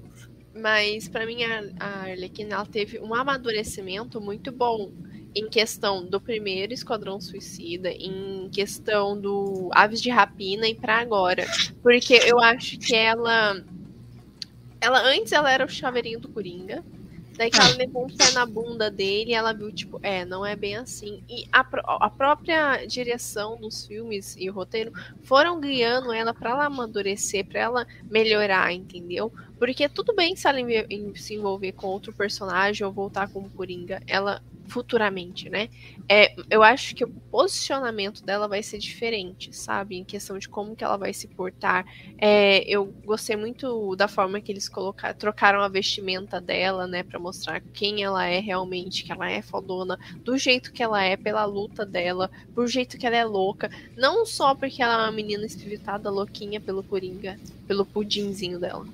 Mas 0.54 1.08
para 1.08 1.26
mim 1.26 1.42
a, 1.44 1.64
a 1.80 1.88
Arlequina 2.10 2.54
ela 2.54 2.66
teve 2.66 2.98
um 2.98 3.14
amadurecimento 3.14 4.20
muito 4.20 4.52
bom 4.52 4.92
em 5.34 5.48
questão 5.48 6.04
do 6.04 6.20
primeiro 6.20 6.72
Esquadrão 6.72 7.20
Suicida, 7.20 7.90
em 7.90 8.50
questão 8.52 9.18
do 9.18 9.70
Aves 9.72 10.00
de 10.00 10.10
Rapina 10.10 10.68
e 10.68 10.74
para 10.74 10.98
agora, 10.98 11.46
porque 11.82 12.20
eu 12.26 12.38
acho 12.38 12.78
que 12.78 12.94
ela 12.94 13.62
ela 14.82 15.00
antes 15.00 15.32
ela 15.32 15.50
era 15.50 15.64
o 15.64 15.68
chaveirinho 15.68 16.20
do 16.20 16.28
Coringa. 16.28 16.84
Daí 17.36 17.50
que 17.50 17.58
ela 17.58 17.74
levou 17.76 18.04
um 18.04 18.14
pé 18.14 18.30
na 18.32 18.44
bunda 18.44 18.90
dele 18.90 19.32
ela 19.32 19.54
viu, 19.54 19.72
tipo, 19.72 19.98
é, 20.02 20.24
não 20.24 20.44
é 20.44 20.54
bem 20.54 20.76
assim. 20.76 21.22
E 21.28 21.46
a, 21.50 21.60
a 21.60 22.10
própria 22.10 22.84
direção 22.84 23.56
dos 23.56 23.86
filmes 23.86 24.36
e 24.38 24.50
o 24.50 24.52
roteiro 24.52 24.92
foram 25.22 25.58
guiando 25.58 26.12
ela 26.12 26.34
para 26.34 26.50
ela 26.50 26.66
amadurecer, 26.66 27.46
para 27.46 27.60
ela 27.60 27.86
melhorar, 28.10 28.72
entendeu? 28.72 29.32
Porque 29.58 29.88
tudo 29.88 30.14
bem 30.14 30.36
se 30.36 30.46
ela 30.46 30.58
se 31.14 31.34
envolver 31.34 31.72
com 31.72 31.86
outro 31.86 32.12
personagem 32.12 32.86
ou 32.86 32.92
voltar 32.92 33.28
como 33.28 33.48
Coringa, 33.50 34.02
ela 34.06 34.42
futuramente, 34.72 35.50
né? 35.50 35.68
É, 36.08 36.34
eu 36.50 36.62
acho 36.62 36.94
que 36.94 37.04
o 37.04 37.08
posicionamento 37.08 38.24
dela 38.24 38.48
vai 38.48 38.62
ser 38.62 38.78
diferente, 38.78 39.54
sabe? 39.54 39.96
Em 39.96 40.04
questão 40.04 40.38
de 40.38 40.48
como 40.48 40.74
que 40.74 40.82
ela 40.82 40.96
vai 40.96 41.12
se 41.12 41.28
portar. 41.28 41.84
É, 42.16 42.64
eu 42.66 42.86
gostei 43.04 43.36
muito 43.36 43.94
da 43.94 44.08
forma 44.08 44.40
que 44.40 44.50
eles 44.50 44.70
colocaram, 44.70 45.14
trocaram 45.14 45.60
a 45.60 45.68
vestimenta 45.68 46.40
dela, 46.40 46.86
né? 46.86 47.02
Pra 47.02 47.18
mostrar 47.18 47.60
quem 47.74 48.02
ela 48.02 48.26
é 48.26 48.40
realmente, 48.40 49.04
que 49.04 49.12
ela 49.12 49.30
é 49.30 49.42
fodona, 49.42 49.98
do 50.24 50.38
jeito 50.38 50.72
que 50.72 50.82
ela 50.82 51.04
é, 51.04 51.18
pela 51.18 51.44
luta 51.44 51.84
dela, 51.84 52.30
por 52.54 52.66
jeito 52.66 52.96
que 52.96 53.06
ela 53.06 53.16
é 53.16 53.24
louca. 53.24 53.70
Não 53.94 54.24
só 54.24 54.54
porque 54.54 54.82
ela 54.82 54.94
é 54.94 55.04
uma 55.04 55.12
menina 55.12 55.44
espiritada 55.44 56.10
louquinha 56.10 56.60
pelo 56.60 56.82
Coringa, 56.82 57.38
pelo 57.68 57.84
pudinzinho 57.84 58.58
dela. 58.58 58.86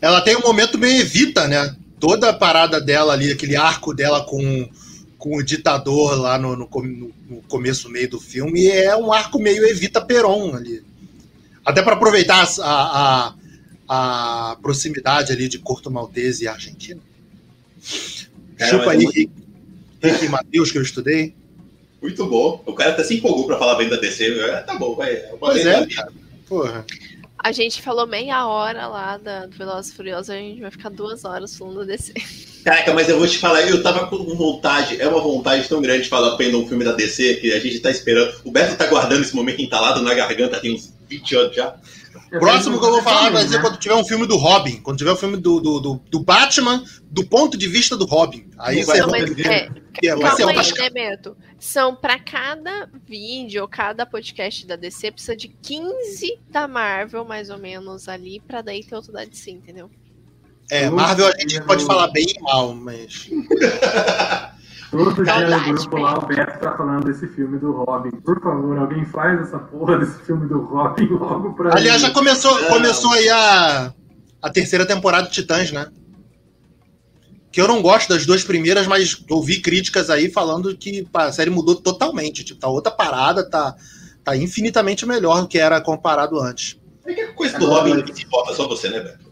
Ela 0.00 0.22
tem 0.22 0.36
um 0.36 0.42
momento 0.42 0.78
meio 0.78 1.02
evita, 1.02 1.46
né? 1.46 1.76
Toda 2.00 2.30
a 2.30 2.32
parada 2.32 2.80
dela 2.80 3.12
ali, 3.12 3.30
aquele 3.30 3.56
arco 3.56 3.92
dela 3.92 4.24
com 4.24 4.70
com 5.18 5.36
o 5.36 5.42
ditador 5.42 6.16
lá 6.16 6.38
no, 6.38 6.56
no, 6.56 6.68
no 7.28 7.42
começo, 7.48 7.90
meio 7.90 8.08
do 8.08 8.20
filme, 8.20 8.60
e 8.60 8.70
é 8.70 8.96
um 8.96 9.12
arco 9.12 9.38
meio 9.38 9.66
Evita 9.66 10.00
Peron 10.00 10.54
ali. 10.54 10.82
Até 11.64 11.82
para 11.82 11.94
aproveitar 11.94 12.48
a, 12.60 13.34
a, 13.88 14.52
a, 14.52 14.56
proximidade 14.62 15.32
ali 15.32 15.48
de 15.48 15.58
Corto 15.58 15.90
Maltese 15.90 16.44
e 16.44 16.48
Argentina. 16.48 17.00
É, 18.58 18.66
Chupa 18.70 18.92
aí, 18.92 19.04
Rick, 19.04 19.30
Rick 20.00 20.28
Matheus, 20.28 20.70
que 20.70 20.78
eu 20.78 20.82
estudei. 20.82 21.34
Muito 22.00 22.24
bom. 22.26 22.62
O 22.64 22.72
cara 22.72 22.92
até 22.92 23.02
se 23.02 23.16
empolgou 23.16 23.44
para 23.46 23.58
falar 23.58 23.74
bem 23.74 23.88
da 23.88 23.96
DC. 23.96 24.38
É, 24.40 24.60
tá 24.60 24.76
bom, 24.76 24.94
vai. 24.94 25.12
É 25.12 25.36
pois 25.38 25.66
é, 25.66 25.84
cara. 25.86 26.12
Porra. 26.48 26.86
A 27.38 27.52
gente 27.52 27.82
falou 27.82 28.06
meia 28.06 28.46
hora 28.46 28.86
lá 28.86 29.16
da, 29.16 29.46
do 29.46 29.56
Velozes 29.56 29.92
Furiosos, 29.92 30.30
a 30.30 30.36
gente 30.36 30.60
vai 30.60 30.70
ficar 30.70 30.88
duas 30.88 31.24
horas 31.24 31.56
falando 31.56 31.80
da 31.80 31.84
DC. 31.84 32.14
Caraca, 32.68 32.92
mas 32.92 33.08
eu 33.08 33.18
vou 33.18 33.26
te 33.26 33.38
falar, 33.38 33.62
eu 33.62 33.82
tava 33.82 34.06
com 34.08 34.16
vontade, 34.36 35.00
é 35.00 35.08
uma 35.08 35.22
vontade 35.22 35.66
tão 35.66 35.80
grande 35.80 36.02
de 36.02 36.08
falar 36.10 36.36
pena 36.36 36.58
um 36.58 36.68
filme 36.68 36.84
da 36.84 36.92
DC 36.92 37.36
que 37.36 37.50
a 37.50 37.58
gente 37.58 37.80
tá 37.80 37.90
esperando. 37.90 38.38
O 38.44 38.50
Beto 38.50 38.76
tá 38.76 38.86
guardando 38.86 39.22
esse 39.22 39.34
momento 39.34 39.62
entalado 39.62 40.02
na 40.02 40.12
garganta 40.12 40.60
tem 40.60 40.74
uns 40.74 40.92
20 41.08 41.36
anos 41.36 41.56
já. 41.56 41.74
Próximo 42.30 42.78
que 42.78 42.84
eu 42.84 42.90
vou 42.90 43.02
falar 43.02 43.30
vai 43.30 43.46
ser 43.48 43.56
né? 43.56 43.62
quando 43.62 43.78
tiver 43.78 43.94
um 43.94 44.04
filme 44.04 44.26
do 44.26 44.36
Robin. 44.36 44.82
Quando 44.82 44.98
tiver 44.98 45.12
um 45.12 45.16
filme 45.16 45.38
do, 45.38 45.60
do, 45.60 45.80
do, 45.80 45.94
do 46.10 46.20
Batman, 46.20 46.84
do 47.10 47.24
ponto 47.24 47.56
de 47.56 47.66
vista 47.66 47.96
do 47.96 48.04
Robin. 48.04 48.44
Aí 48.58 48.84
você 48.84 49.00
vai 49.06 49.24
ver. 49.24 49.72
É, 50.02 50.14
vai 50.14 50.36
ser 50.36 50.46
aí, 50.46 50.72
né, 50.78 50.90
Beto? 50.90 51.36
São 51.58 51.94
para 51.96 52.18
cada 52.18 52.86
vídeo 53.06 53.62
ou 53.62 53.68
cada 53.68 54.04
podcast 54.04 54.66
da 54.66 54.76
DC, 54.76 55.10
precisa 55.12 55.34
de 55.34 55.48
15 55.48 56.38
da 56.50 56.68
Marvel, 56.68 57.24
mais 57.24 57.48
ou 57.48 57.58
menos, 57.58 58.08
ali, 58.08 58.40
pra 58.46 58.60
daí 58.60 58.84
ter 58.84 58.94
outro 58.94 59.10
da 59.10 59.24
DC, 59.24 59.50
entendeu? 59.50 59.90
É, 60.70 60.90
Marvel 60.90 61.26
a 61.26 61.40
gente 61.40 61.62
pode 61.62 61.84
falar 61.84 62.08
bem 62.08 62.26
e 62.28 62.42
mal, 62.42 62.74
mas. 62.74 63.30
Todo 64.90 65.22
dia 65.22 65.48
no 65.48 65.74
grupo 65.74 65.96
lá, 65.98 66.18
o 66.18 66.26
Beto 66.26 66.60
tá 66.60 66.76
falando 66.76 67.04
desse 67.04 67.26
filme 67.28 67.58
do 67.58 67.72
Robin. 67.72 68.10
Por 68.10 68.40
favor, 68.40 68.78
alguém 68.78 69.04
faz 69.04 69.40
essa 69.40 69.58
porra 69.58 69.98
desse 69.98 70.18
filme 70.20 70.48
do 70.48 70.60
Robin 70.62 71.06
logo 71.12 71.52
pra 71.54 71.76
Aliás, 71.76 72.00
já 72.00 72.10
começou, 72.10 72.56
começou 72.66 73.12
aí 73.12 73.28
a, 73.28 73.92
a 74.40 74.50
terceira 74.50 74.86
temporada 74.86 75.28
de 75.28 75.34
Titãs, 75.34 75.70
né? 75.72 75.88
Que 77.52 77.60
eu 77.60 77.68
não 77.68 77.82
gosto 77.82 78.08
das 78.08 78.24
duas 78.24 78.44
primeiras, 78.44 78.86
mas 78.86 79.22
ouvi 79.28 79.60
críticas 79.60 80.08
aí 80.08 80.30
falando 80.30 80.76
que 80.76 81.06
a 81.12 81.32
série 81.32 81.50
mudou 81.50 81.76
totalmente. 81.76 82.44
Tipo, 82.44 82.60
tá 82.60 82.68
outra 82.68 82.92
parada, 82.92 83.48
tá, 83.48 83.74
tá 84.24 84.36
infinitamente 84.36 85.04
melhor 85.04 85.42
do 85.42 85.48
que 85.48 85.58
era 85.58 85.80
comparado 85.80 86.40
antes. 86.40 86.78
É 87.04 87.14
que 87.14 87.20
a 87.20 87.32
coisa 87.34 87.58
do 87.58 87.66
Robin 87.66 88.02
que 88.02 88.14
se 88.14 88.24
importa 88.24 88.54
só 88.54 88.66
você, 88.66 88.88
né, 88.88 89.00
Beto? 89.00 89.27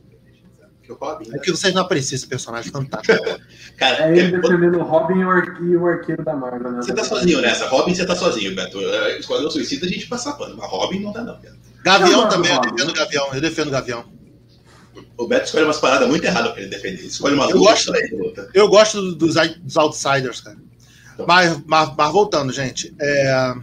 Que 0.87 0.93
o 0.93 0.97
Robin. 0.97 1.29
É 1.35 1.39
que 1.39 1.51
vocês 1.51 1.75
não 1.75 1.83
apreciam 1.83 2.17
esse 2.17 2.27
personagem 2.27 2.71
fantástico. 2.71 3.19
Cara, 3.77 4.09
é 4.09 4.19
ele 4.19 4.39
defendendo 4.39 4.79
o 4.79 4.85
Robin 4.85 5.19
e 5.19 5.77
o 5.77 5.87
arqueiro 5.87 6.25
da 6.25 6.35
Marvel, 6.35 6.71
né? 6.73 6.83
Você 6.83 6.95
tá 6.95 7.05
sozinho 7.05 7.41
nessa. 7.41 7.67
Robin, 7.67 7.95
você 7.95 8.07
tá 8.07 8.15
sozinho, 8.15 8.55
Beto. 8.55 8.79
É, 8.81 9.19
Esquadrão 9.19 9.51
Suicida 9.51 9.87
a 9.87 9.89
gente 9.89 10.07
passa 10.07 10.33
pano, 10.33 10.57
mas 10.57 10.71
Robin 10.71 11.01
não 11.01 11.13
dá, 11.13 11.23
não, 11.23 11.39
Beto. 11.39 11.57
Gavião 11.83 12.23
não, 12.23 12.29
também, 12.29 12.53
eu 12.53 12.61
defendo 12.61 12.93
Gavião. 12.95 13.29
Eu 13.35 13.41
defendo 13.41 13.71
Gavião. 13.71 14.05
O 15.19 15.27
Beto 15.27 15.47
escolhe 15.47 15.65
umas 15.65 15.79
paradas 15.79 16.09
muito 16.09 16.25
erradas 16.25 16.53
pra 16.53 16.61
ele 16.61 16.71
defender. 16.71 17.03
Escolhe 17.03 17.35
umas 17.35 17.51
eu 17.51 17.59
gosto, 17.59 17.93
luta. 18.13 18.51
Eu 18.55 18.69
gosto 18.69 19.13
dos, 19.13 19.35
dos 19.35 19.77
outsiders, 19.77 20.41
cara. 20.41 20.57
Então. 21.15 21.27
Mas, 21.27 21.61
mas, 21.67 21.93
mas, 21.97 22.13
voltando, 22.13 22.53
gente. 22.53 22.95
É... 23.01 23.55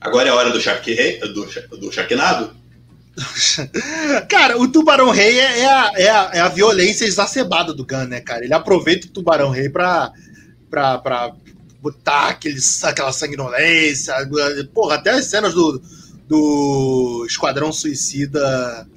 Agora 0.00 0.28
é 0.28 0.32
a 0.32 0.34
hora 0.34 0.50
do, 0.50 0.60
charque, 0.60 1.18
do, 1.32 1.46
do 1.78 1.92
charquenado? 1.92 2.54
cara, 4.28 4.58
o 4.58 4.66
Tubarão 4.66 5.10
Rei 5.10 5.38
é, 5.38 5.60
é, 5.60 5.66
a, 5.66 5.92
é, 5.94 6.10
a, 6.10 6.30
é, 6.34 6.40
a, 6.40 6.48
violência 6.48 7.04
exacerbada 7.04 7.72
do 7.72 7.86
Gun, 7.86 8.06
né, 8.06 8.20
cara? 8.20 8.44
Ele 8.44 8.54
aproveita 8.54 9.06
o 9.06 9.10
Tubarão 9.10 9.50
Rei 9.50 9.68
pra, 9.68 10.12
pra, 10.68 10.98
pra 10.98 11.32
botar 11.80 12.30
aqueles, 12.30 12.82
aquela 12.82 13.12
sanguinolência. 13.12 14.14
Porra, 14.72 14.96
até 14.96 15.10
as 15.10 15.26
cenas 15.26 15.54
do, 15.54 15.80
do 16.26 17.24
Esquadrão 17.28 17.72
Suicida. 17.72 18.88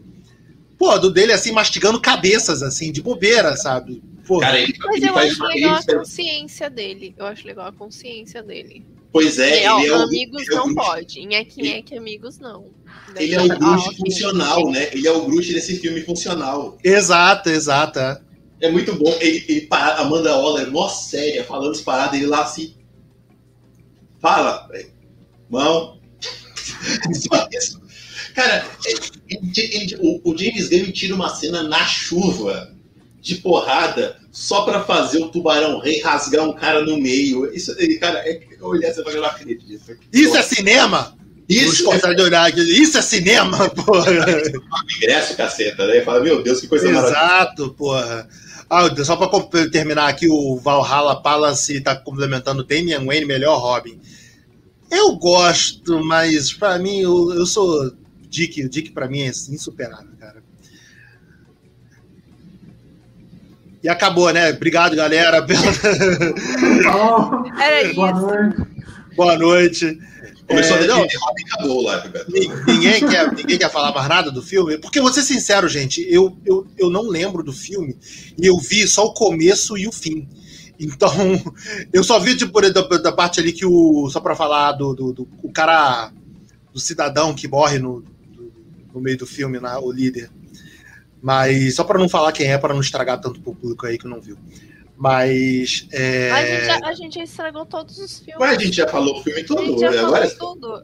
Pô, 0.77 0.97
do 0.97 1.11
dele 1.11 1.33
assim, 1.33 1.51
mastigando 1.51 1.99
cabeças, 1.99 2.63
assim, 2.63 2.91
de 2.91 3.01
bobeira, 3.01 3.55
sabe? 3.55 4.01
Porra. 4.25 4.47
Cara, 4.47 4.59
ele, 4.59 4.73
Mas 4.83 4.97
ele 4.97 5.09
eu 5.09 5.17
acho 5.17 5.43
legal 5.43 5.75
a 5.75 5.83
consciência 5.83 6.69
dele. 6.69 7.15
Eu 7.17 7.25
acho 7.25 7.47
legal 7.47 7.67
a 7.67 7.71
consciência 7.71 8.41
dele. 8.43 8.85
Pois 9.11 9.39
é, 9.39 9.57
ele 9.57 9.87
é 9.87 9.93
amigos 9.93 10.45
não 10.47 10.71
é 10.71 10.75
pode. 10.75 11.19
Em 11.19 11.35
é 11.35 11.43
quem 11.45 11.73
é 11.73 11.81
que 11.81 11.97
amigos 11.97 12.37
não. 12.39 12.76
Ele 13.15 13.35
é 13.35 13.41
o 13.41 13.47
Groot 13.47 13.97
funcional, 13.97 14.71
né? 14.71 14.89
Ele 14.91 15.07
é 15.07 15.11
o 15.11 15.25
Groot 15.25 15.53
desse 15.53 15.77
filme 15.79 16.01
funcional. 16.01 16.77
Exato, 16.83 17.49
exato. 17.49 17.99
É, 17.99 18.21
é 18.61 18.71
muito 18.71 18.93
bom. 18.95 19.15
Ele, 19.19 19.45
ele 19.47 19.67
Amanda 19.71 20.35
Waller, 20.35 20.69
mó 20.71 20.87
séria, 20.89 21.43
falando 21.43 21.71
as 21.71 21.81
paradas, 21.81 22.15
ele 22.15 22.27
lá 22.27 22.43
assim. 22.43 22.75
fala, 24.19 24.67
mão. 25.49 25.99
Só 27.13 27.47
isso. 27.51 27.81
Cara, 28.33 28.67
ele, 28.85 28.99
ele, 29.57 29.97
o, 29.99 30.31
o 30.31 30.37
James 30.37 30.69
Gunn 30.69 30.91
tira 30.91 31.15
uma 31.15 31.29
cena 31.29 31.63
na 31.63 31.83
chuva 31.85 32.71
de 33.19 33.35
porrada 33.35 34.17
só 34.31 34.61
para 34.61 34.83
fazer 34.83 35.17
o 35.17 35.29
tubarão 35.29 35.79
rei 35.79 35.99
rasgar 36.01 36.47
um 36.47 36.53
cara 36.53 36.85
no 36.85 36.97
meio. 36.97 37.51
Isso, 37.51 37.75
cara, 37.99 38.19
é, 38.19 38.39
eu 38.59 38.67
olhar 38.67 38.89
essa 38.89 39.01
eu 39.01 39.21
não 39.21 39.25
acredito. 39.25 39.65
Isso 40.13 40.37
é 40.37 40.41
cinema? 40.43 41.16
Isso 41.47 41.89
é... 41.91 42.49
Isso 42.59 42.97
é 42.97 43.01
cinema, 43.01 43.69
porra. 43.71 44.11
Ingresso, 44.97 45.35
caceta, 45.37 45.87
né? 45.87 46.01
Fala, 46.01 46.19
meu 46.19 46.43
Deus, 46.43 46.59
que 46.59 46.67
coisa 46.67 46.89
Exato, 46.89 47.73
porra. 47.73 48.27
Ah, 48.69 48.89
só 49.03 49.15
para 49.15 49.69
terminar 49.69 50.09
aqui, 50.09 50.27
o 50.27 50.57
Valhalla 50.57 51.21
Palace 51.21 51.77
está 51.77 51.95
complementando 51.95 52.65
Damian 52.65 53.05
Wayne, 53.05 53.25
melhor 53.25 53.59
Robin. 53.59 53.97
Eu 54.91 55.15
gosto, 55.15 56.03
mas 56.03 56.51
para 56.51 56.77
mim, 56.77 56.99
eu, 56.99 57.33
eu 57.33 57.45
sou 57.45 57.93
Dick. 58.29 58.63
O 58.63 58.69
Dick 58.69 58.91
para 58.91 59.07
mim 59.07 59.21
é 59.21 59.27
insuperável, 59.27 60.11
cara. 60.19 60.43
E 63.81 63.87
acabou, 63.87 64.31
né? 64.33 64.49
Obrigado, 64.49 64.95
galera. 64.95 65.41
Pela... 65.41 65.61
Era 67.61 67.83
isso. 67.83 67.95
Boa 67.95 68.11
noite. 68.11 68.61
Boa 69.15 69.37
noite. 69.37 69.99
Começou 70.47 70.77
é, 70.77 70.83
a 70.83 70.87
não, 70.87 71.03
acabou 71.03 71.81
lá, 71.81 72.09
ninguém, 72.65 73.05
quer, 73.05 73.31
ninguém 73.33 73.57
quer 73.57 73.69
falar 73.69 73.93
mais 73.93 74.07
nada 74.07 74.31
do 74.31 74.41
filme? 74.41 74.77
Porque, 74.77 75.01
vou 75.01 75.11
ser 75.11 75.23
sincero, 75.23 75.67
gente, 75.67 76.05
eu, 76.09 76.37
eu, 76.45 76.65
eu 76.77 76.89
não 76.89 77.09
lembro 77.09 77.43
do 77.43 77.51
filme 77.51 77.97
e 78.41 78.45
eu 78.45 78.57
vi 78.57 78.87
só 78.87 79.05
o 79.05 79.13
começo 79.13 79.77
e 79.77 79.87
o 79.87 79.91
fim. 79.91 80.25
Então, 80.79 81.11
eu 81.91 82.01
só 82.01 82.17
vi, 82.17 82.37
tipo, 82.37 82.61
da, 82.61 82.81
da 82.81 83.11
parte 83.11 83.39
ali 83.41 83.51
que 83.51 83.65
o. 83.65 84.09
Só 84.09 84.21
pra 84.21 84.35
falar 84.35 84.71
do, 84.73 84.93
do, 84.93 85.13
do 85.13 85.27
o 85.43 85.51
cara. 85.51 86.11
Do 86.71 86.79
cidadão 86.79 87.33
que 87.33 87.47
morre 87.47 87.79
no, 87.79 88.01
do, 88.01 88.53
no 88.93 89.01
meio 89.01 89.17
do 89.17 89.25
filme, 89.25 89.59
na, 89.59 89.79
o 89.79 89.91
líder. 89.91 90.29
Mas 91.21 91.75
só 91.75 91.83
para 91.83 91.97
não 91.97 92.07
falar 92.07 92.31
quem 92.31 92.51
é, 92.51 92.57
para 92.57 92.73
não 92.73 92.81
estragar 92.81 93.19
tanto 93.19 93.41
pro 93.41 93.55
público 93.55 93.85
aí 93.85 93.97
que 93.97 94.07
não 94.07 94.21
viu. 94.21 94.37
Mas. 94.97 95.87
É... 95.91 96.31
A, 96.31 96.45
gente 96.45 96.65
já, 96.65 96.79
a 96.83 96.93
gente 96.93 97.15
já 97.15 97.23
estragou 97.23 97.65
todos 97.65 97.97
os 97.99 98.19
filmes. 98.19 98.39
Mas 98.39 98.57
a 98.57 98.61
gente 98.61 98.75
já 98.75 98.87
falou 98.87 99.19
o 99.19 99.23
filme 99.23 99.43
todo. 99.43 99.61
A 99.61 99.65
gente 99.65 99.79
já 99.79 99.89
agora... 99.89 100.29
falou 100.29 100.55
tudo. 100.55 100.83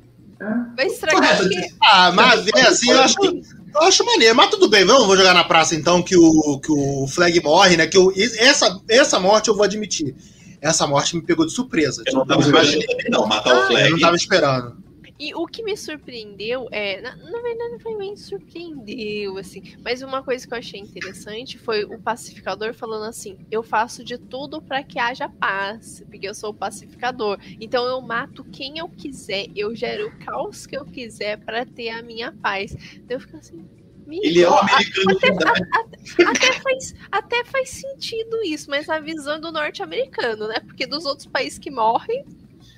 Vai 0.75 0.87
estragar 0.87 1.41
aqui. 1.41 1.73
Ah, 1.81 2.11
mas 2.11 2.45
é 2.47 2.61
assim, 2.61 2.91
eu 2.91 3.01
acho, 3.01 3.17
eu 3.23 3.81
acho 3.81 4.05
maneiro. 4.05 4.35
Mas 4.35 4.49
tudo 4.49 4.69
bem, 4.69 4.85
vamos 4.85 5.07
vou 5.07 5.17
jogar 5.17 5.33
na 5.33 5.43
praça 5.43 5.73
então 5.73 6.03
que 6.03 6.17
o, 6.17 6.59
que 6.59 6.71
o 6.71 7.07
Flag 7.07 7.41
morre, 7.41 7.77
né? 7.77 7.87
Que 7.87 7.97
eu, 7.97 8.11
essa, 8.15 8.79
essa 8.89 9.19
morte 9.19 9.47
eu 9.47 9.55
vou 9.55 9.63
admitir. 9.63 10.13
Essa 10.61 10.85
morte 10.85 11.15
me 11.15 11.21
pegou 11.21 11.45
de 11.45 11.51
surpresa. 11.51 12.03
Eu 12.05 12.13
não 12.13 12.25
tava 12.25 12.41
imaginando, 12.47 12.87
não, 13.09 13.25
matar 13.25 13.55
ah, 13.55 13.59
o 13.59 13.67
Flag. 13.67 13.85
Eu 13.85 13.91
não 13.91 13.99
tava 13.99 14.15
esperando. 14.15 14.82
E 15.23 15.33
o 15.35 15.47
que 15.47 15.63
me 15.63 15.77
surpreendeu 15.77 16.67
é, 16.69 16.99
na, 16.99 17.15
na 17.15 17.41
verdade 17.41 17.71
não 17.71 17.79
foi 17.79 17.95
bem 17.95 18.13
surpreendeu, 18.17 19.37
assim, 19.37 19.63
mas 19.81 20.01
uma 20.01 20.21
coisa 20.21 20.45
que 20.45 20.53
eu 20.53 20.57
achei 20.57 20.81
interessante 20.81 21.57
foi 21.57 21.85
o 21.85 21.97
pacificador 21.97 22.73
falando 22.73 23.05
assim: 23.05 23.37
eu 23.49 23.63
faço 23.63 24.03
de 24.03 24.17
tudo 24.17 24.61
para 24.61 24.83
que 24.83 24.99
haja 24.99 25.29
paz, 25.29 26.03
porque 26.09 26.27
eu 26.27 26.35
sou 26.35 26.49
o 26.49 26.53
pacificador. 26.53 27.39
Então 27.57 27.85
eu 27.85 28.01
mato 28.01 28.43
quem 28.43 28.79
eu 28.79 28.89
quiser, 28.89 29.47
eu 29.55 29.73
gero 29.73 30.07
o 30.07 30.19
caos 30.25 30.67
que 30.67 30.75
eu 30.75 30.83
quiser 30.83 31.37
para 31.37 31.65
ter 31.65 31.91
a 31.91 32.01
minha 32.01 32.33
paz. 32.33 32.75
Então 32.95 33.15
eu 33.15 33.21
fico 33.21 33.37
assim, 33.37 33.65
ele 34.09 34.41
é 34.41 34.49
um 34.49 34.57
americano 34.57 35.17
até, 35.19 35.29
até, 35.31 36.23
até, 36.25 36.59
faz, 36.59 36.95
até 37.09 37.45
faz 37.45 37.69
sentido 37.69 38.43
isso, 38.43 38.69
mas 38.69 38.89
a 38.89 38.99
visão 38.99 39.39
do 39.39 39.53
norte-americano, 39.53 40.49
né? 40.49 40.59
Porque 40.59 40.85
dos 40.85 41.05
outros 41.05 41.27
países 41.27 41.57
que 41.57 41.71
morrem, 41.71 42.25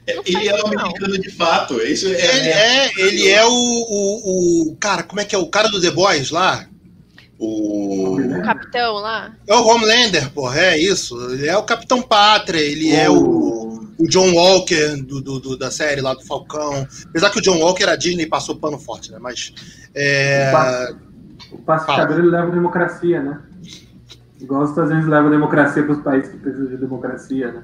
ele 0.07 0.47
é 0.47 0.63
um 0.63 0.67
americano 0.67 1.17
de 1.19 1.31
fato. 1.31 1.81
Isso 1.81 2.07
é, 2.07 2.11
ele 2.11 2.49
é, 2.49 2.91
ele 2.97 3.29
é 3.29 3.45
o, 3.45 3.51
o, 3.51 4.71
o, 4.71 4.75
Cara, 4.77 5.03
como 5.03 5.19
é 5.19 5.25
que 5.25 5.35
é? 5.35 5.37
O 5.37 5.47
cara 5.47 5.67
do 5.67 5.81
The 5.81 5.91
Boys 5.91 6.29
lá? 6.29 6.65
O... 7.37 8.15
o 8.15 8.41
capitão 8.43 8.93
lá? 8.95 9.33
É 9.45 9.53
o 9.53 9.67
Homelander, 9.67 10.31
porra, 10.31 10.59
é 10.59 10.77
isso. 10.77 11.17
Ele 11.31 11.47
é 11.47 11.57
o 11.57 11.63
Capitão 11.63 12.01
Pátria, 12.01 12.59
ele 12.59 12.91
o... 12.91 12.95
é 12.95 13.09
o, 13.09 13.89
o 13.97 14.07
John 14.07 14.31
Walker 14.33 14.95
do, 15.01 15.21
do, 15.21 15.39
do, 15.39 15.57
da 15.57 15.69
série 15.69 16.01
lá 16.01 16.13
do 16.13 16.23
Falcão. 16.23 16.87
Apesar 17.09 17.29
que 17.31 17.39
o 17.39 17.41
John 17.41 17.59
Walker, 17.59 17.85
a 17.85 17.95
Disney 17.95 18.25
passou 18.25 18.55
pano 18.55 18.77
forte, 18.77 19.11
né? 19.11 19.17
Mas. 19.19 19.53
É... 19.93 20.51
O 21.51 21.57
pacificador 21.57 22.19
ele 22.19 22.29
leva 22.29 22.51
democracia, 22.51 23.21
né? 23.21 23.39
Igual 24.39 24.63
os 24.63 24.69
Estados 24.69 24.91
Unidos 24.91 25.09
levam 25.09 25.29
democracia 25.29 25.83
para 25.83 25.93
os 25.93 26.03
países 26.03 26.31
que 26.31 26.37
precisam 26.37 26.67
de 26.67 26.77
democracia, 26.77 27.51
né? 27.51 27.63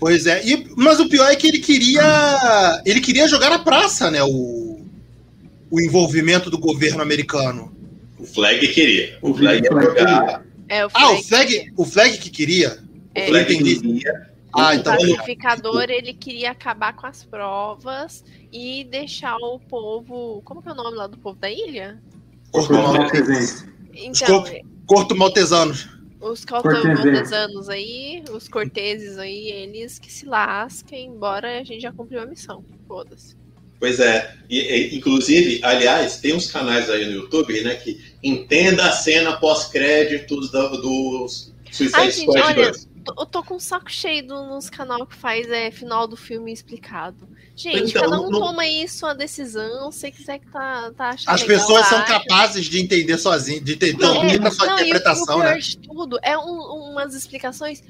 Pois 0.00 0.24
é, 0.24 0.42
e, 0.42 0.66
mas 0.76 0.98
o 0.98 1.08
pior 1.10 1.30
é 1.30 1.36
que 1.36 1.46
ele 1.46 1.58
queria. 1.58 2.82
Ele 2.86 3.00
queria 3.02 3.28
jogar 3.28 3.50
na 3.50 3.58
praça, 3.58 4.10
né? 4.10 4.22
O, 4.22 4.80
o 5.70 5.80
envolvimento 5.80 6.50
do 6.50 6.58
governo 6.58 7.02
americano. 7.02 7.70
O 8.18 8.24
Flag 8.24 8.66
queria. 8.68 9.18
O 9.20 9.34
Flag 9.34 9.62
ia 9.62 9.70
jogar. 9.70 10.44
É, 10.70 10.86
o 10.86 10.90
Flag 10.90 11.04
ah, 11.04 11.12
o 11.12 11.22
Flag, 11.22 11.72
o 11.76 11.84
Flag 11.84 12.18
que 12.18 12.30
queria? 12.30 12.78
É. 13.14 13.24
O 13.24 13.28
Flag 13.28 13.56
queria. 13.56 14.30
Ah, 14.54 14.74
então... 14.74 14.94
O 14.94 14.96
pacificador 14.96 15.84
ele 15.90 16.14
queria 16.14 16.50
acabar 16.50 16.94
com 16.94 17.06
as 17.06 17.22
provas 17.22 18.24
e 18.50 18.84
deixar 18.84 19.36
o 19.36 19.60
povo. 19.60 20.40
Como 20.44 20.62
que 20.62 20.68
é 20.68 20.72
o 20.72 20.74
nome 20.74 20.96
lá 20.96 21.06
do 21.06 21.18
povo 21.18 21.38
da 21.38 21.50
ilha? 21.50 22.00
Corto 22.50 22.72
Maltesanos. 22.72 23.64
Então, 23.92 24.44
Corto 24.86 25.14
Maltesanos. 25.14 25.88
Os 26.20 26.44
cortesanos 26.44 27.68
aí, 27.68 28.22
os 28.30 28.46
corteses 28.46 29.18
aí, 29.18 29.48
eles 29.50 29.98
que 29.98 30.12
se 30.12 30.26
lasquem, 30.26 31.06
embora 31.06 31.60
a 31.60 31.64
gente 31.64 31.80
já 31.80 31.90
cumpriu 31.90 32.20
a 32.20 32.26
missão. 32.26 32.64
Foda-se. 32.86 33.36
Pois 33.78 33.98
é. 33.98 34.36
E, 34.48 34.60
e, 34.60 34.96
inclusive, 34.96 35.60
aliás, 35.64 36.18
tem 36.18 36.34
uns 36.34 36.50
canais 36.50 36.90
aí 36.90 37.06
no 37.06 37.12
YouTube, 37.12 37.58
né, 37.62 37.76
que 37.76 37.98
entenda 38.22 38.84
a 38.84 38.92
cena 38.92 39.38
pós-créditos 39.38 40.50
do, 40.50 40.68
dos 40.76 41.50
Suicide 41.70 41.96
Ai, 41.96 42.12
Squad 42.12 42.46
gente, 42.48 42.58
olha, 42.58 42.72
eu 43.06 43.26
tô 43.26 43.42
com 43.42 43.56
o 43.56 43.60
saco 43.60 43.90
cheio 43.90 44.26
do, 44.26 44.46
nos 44.46 44.68
canal 44.68 45.06
que 45.06 45.14
faz 45.14 45.48
é, 45.48 45.70
final 45.70 46.06
do 46.06 46.16
filme 46.16 46.52
explicado. 46.52 47.28
Gente, 47.56 47.90
então, 47.90 48.02
cada 48.02 48.20
um 48.20 48.30
não... 48.30 48.40
toma 48.40 48.66
isso 48.66 49.04
a 49.06 49.14
decisão, 49.14 49.90
se 49.92 50.10
quiser 50.10 50.38
que 50.38 50.46
tá, 50.50 50.92
tá 50.96 51.10
achando. 51.10 51.34
As 51.34 51.42
pessoas 51.42 51.86
são 51.86 52.02
capazes 52.04 52.66
de 52.66 52.80
entender 52.80 53.18
sozinhas, 53.18 53.64
de 53.64 53.76
ter 53.76 53.96
é, 54.00 54.46
a 54.46 54.50
sua 54.50 54.66
não, 54.66 54.74
interpretação, 54.74 55.38
e 55.38 55.40
o, 55.40 55.42
o 55.42 55.44
né? 55.44 55.58
De 55.58 55.78
tudo 55.78 56.18
é 56.22 56.38
um, 56.38 56.90
umas 56.90 57.14
explicações. 57.14 57.82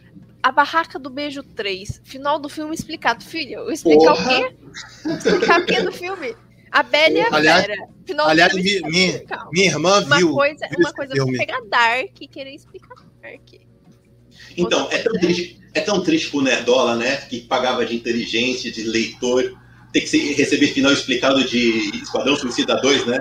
A 0.42 0.50
Barraca 0.50 0.98
do 0.98 1.10
Beijo 1.10 1.42
3, 1.42 2.00
final 2.02 2.38
do 2.38 2.48
filme 2.48 2.74
explicado. 2.74 3.22
Filho, 3.22 3.70
explicar 3.70 4.14
Porra. 4.14 4.24
o 4.24 4.28
quê? 4.28 4.56
Explicar 5.06 5.60
o 5.60 5.66
quê 5.66 5.82
do 5.82 5.92
filme? 5.92 6.34
A 6.72 6.82
Bela 6.82 7.18
e 7.18 7.20
a 7.20 7.28
aliás, 7.30 7.66
Vera. 7.66 7.88
Final 8.06 8.28
aliás, 8.28 8.54
minha, 8.54 8.80
minha, 8.88 9.22
minha, 9.52 9.66
irmã 9.66 10.00
viu. 10.00 10.28
Uma 10.28 10.36
coisa, 10.36 10.68
viu 10.68 10.78
uma 10.78 10.92
coisa 10.92 11.12
é 11.14 11.38
pegar 11.38 11.60
Dark 11.68 12.20
e 12.20 12.28
querer 12.28 12.54
explicar 12.54 12.94
Dark. 13.20 13.69
Então, 14.56 14.88
é 14.90 14.98
tão, 14.98 15.12
triste, 15.12 15.60
é 15.74 15.80
tão 15.80 16.00
triste 16.00 16.30
pro 16.30 16.42
Nerdola, 16.42 16.96
né? 16.96 17.16
Que 17.16 17.40
pagava 17.40 17.84
de 17.84 17.94
inteligente, 17.94 18.70
de 18.70 18.84
leitor, 18.84 19.56
ter 19.92 20.02
que 20.02 20.32
receber 20.34 20.68
final 20.68 20.92
explicado 20.92 21.44
de 21.44 21.90
Esquadrão 22.02 22.36
Suicida 22.36 22.80
2, 22.80 23.06
né? 23.06 23.20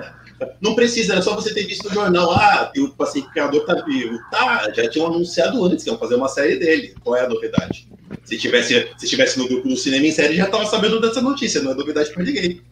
Não 0.60 0.74
precisa, 0.74 1.12
era 1.12 1.22
só 1.22 1.34
você 1.34 1.52
ter 1.52 1.66
visto 1.66 1.88
no 1.88 1.94
jornal. 1.94 2.30
Ah, 2.32 2.72
o 2.78 2.88
pacificador 2.90 3.64
tá 3.64 3.74
vivo. 3.82 4.18
Tá, 4.30 4.70
já 4.74 4.88
tinham 4.88 5.06
anunciado 5.06 5.62
antes 5.64 5.84
que 5.84 5.90
iam 5.90 5.98
fazer 5.98 6.14
uma 6.14 6.28
série 6.28 6.56
dele. 6.56 6.94
Qual 7.02 7.16
é 7.16 7.24
a 7.24 7.28
novidade? 7.28 7.88
Se 8.24 8.38
tivesse, 8.38 8.88
se 8.96 9.06
tivesse 9.06 9.38
no 9.38 9.48
grupo 9.48 9.68
do 9.68 9.76
cinema 9.76 10.06
em 10.06 10.12
série, 10.12 10.36
já 10.36 10.46
tava 10.46 10.64
sabendo 10.66 11.00
dessa 11.00 11.20
notícia, 11.20 11.60
não 11.60 11.72
é 11.72 11.74
novidade 11.74 12.10
para 12.12 12.24
ninguém. 12.24 12.62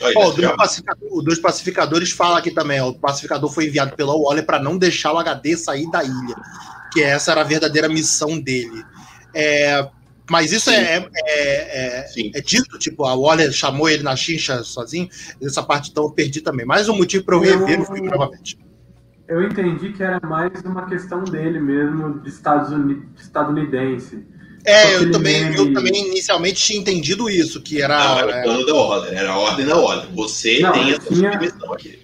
Oh, 0.00 1.18
o, 1.18 1.22
dos 1.22 1.38
pacificadores 1.38 2.10
fala 2.10 2.38
aqui 2.38 2.50
também. 2.50 2.80
Ó, 2.80 2.90
o 2.90 2.98
pacificador 2.98 3.50
foi 3.50 3.66
enviado 3.66 3.96
pela 3.96 4.14
Waller 4.14 4.44
para 4.44 4.58
não 4.58 4.76
deixar 4.76 5.12
o 5.12 5.18
HD 5.18 5.56
sair 5.56 5.90
da 5.90 6.04
ilha. 6.04 6.36
Que 6.92 7.02
essa 7.02 7.32
era 7.32 7.40
a 7.40 7.44
verdadeira 7.44 7.88
missão 7.88 8.38
dele. 8.38 8.84
É, 9.34 9.88
mas 10.30 10.52
isso 10.52 10.70
é, 10.70 10.96
é, 10.96 11.08
é, 11.26 12.06
é, 12.34 12.40
dito, 12.40 12.78
tipo, 12.78 13.04
a 13.04 13.14
Waller 13.14 13.52
chamou 13.52 13.88
ele 13.88 14.02
na 14.02 14.16
chincha 14.16 14.62
sozinho. 14.62 15.08
Essa 15.40 15.62
parte 15.62 15.90
então 15.90 16.04
eu 16.04 16.10
perdi 16.10 16.40
também. 16.40 16.66
Mais 16.66 16.88
um 16.88 16.96
motivo 16.96 17.24
para 17.24 17.36
eu 17.36 17.40
rever 17.40 17.80
o 17.80 17.84
filme 17.86 18.08
novamente. 18.08 18.58
Eu 19.28 19.42
entendi 19.42 19.92
que 19.92 20.02
era 20.02 20.20
mais 20.24 20.52
uma 20.62 20.86
questão 20.86 21.24
dele 21.24 21.58
mesmo, 21.58 22.20
de 22.20 22.28
Estados 22.28 22.70
Unidos, 22.70 23.04
estadunidense 23.20 24.24
é, 24.66 24.96
eu 24.96 25.10
também, 25.12 25.54
eu 25.54 25.72
também 25.72 26.08
inicialmente 26.08 26.56
tinha 26.56 26.80
entendido 26.80 27.30
isso, 27.30 27.62
que 27.62 27.80
era. 27.80 27.96
Não, 27.96 28.18
era 28.18 28.40
o 28.40 28.42
plano 28.42 28.60
é... 28.60 28.66
da 28.66 28.74
ordem, 28.74 29.18
era 29.18 29.30
a 29.30 29.38
ordem 29.38 29.66
da 29.66 29.76
ordem. 29.76 30.14
Você 30.14 30.58
não, 30.60 30.72
tem 30.72 30.90
essa 30.90 31.14
tinha, 31.14 31.32
submissão 31.32 31.72
aqui. 31.72 31.98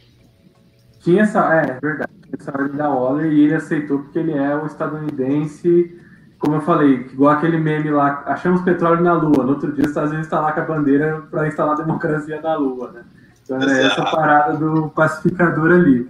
Tinha 1.02 1.22
essa, 1.22 1.54
é, 1.54 1.78
verdade, 1.80 2.12
essa 2.38 2.52
ordem 2.56 2.76
da 2.76 2.88
ordem 2.88 3.32
e 3.32 3.44
ele 3.44 3.54
aceitou 3.54 3.98
porque 3.98 4.20
ele 4.20 4.32
é 4.32 4.54
um 4.54 4.66
estadunidense, 4.66 5.98
como 6.38 6.54
eu 6.54 6.60
falei, 6.60 6.92
igual 7.12 7.34
aquele 7.34 7.58
meme 7.58 7.90
lá, 7.90 8.22
achamos 8.26 8.62
petróleo 8.62 9.02
na 9.02 9.12
Lua, 9.14 9.42
no 9.42 9.50
outro 9.50 9.72
dia 9.72 9.82
os 9.82 9.90
Estados 9.90 10.10
Unidos 10.10 10.28
está 10.28 10.40
lá 10.40 10.52
com 10.52 10.60
a 10.60 10.64
bandeira 10.64 11.26
para 11.30 11.48
instalar 11.48 11.74
a 11.74 11.82
democracia 11.82 12.40
na 12.40 12.54
Lua, 12.54 12.92
né? 12.92 13.04
Então 13.42 13.60
era 13.60 13.72
Exato. 13.72 14.00
essa 14.00 14.10
parada 14.10 14.56
do 14.56 14.88
pacificador 14.90 15.72
ali. 15.72 16.08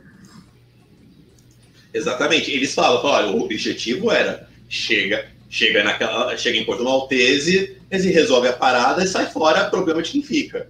Exatamente, 1.94 2.50
eles 2.50 2.74
falam, 2.74 3.02
olha, 3.02 3.28
o 3.28 3.42
objetivo 3.42 4.10
era 4.10 4.46
chega 4.68 5.31
Chega, 5.52 5.84
naquela, 5.84 6.34
chega 6.34 6.56
em 6.56 6.64
Porto 6.64 6.82
Maltese, 6.82 7.76
ele 7.90 8.10
resolve 8.10 8.48
a 8.48 8.54
parada 8.54 9.04
e 9.04 9.06
sai 9.06 9.30
fora, 9.30 9.68
problema 9.68 10.00
de 10.00 10.10
quem 10.10 10.22
fica. 10.22 10.66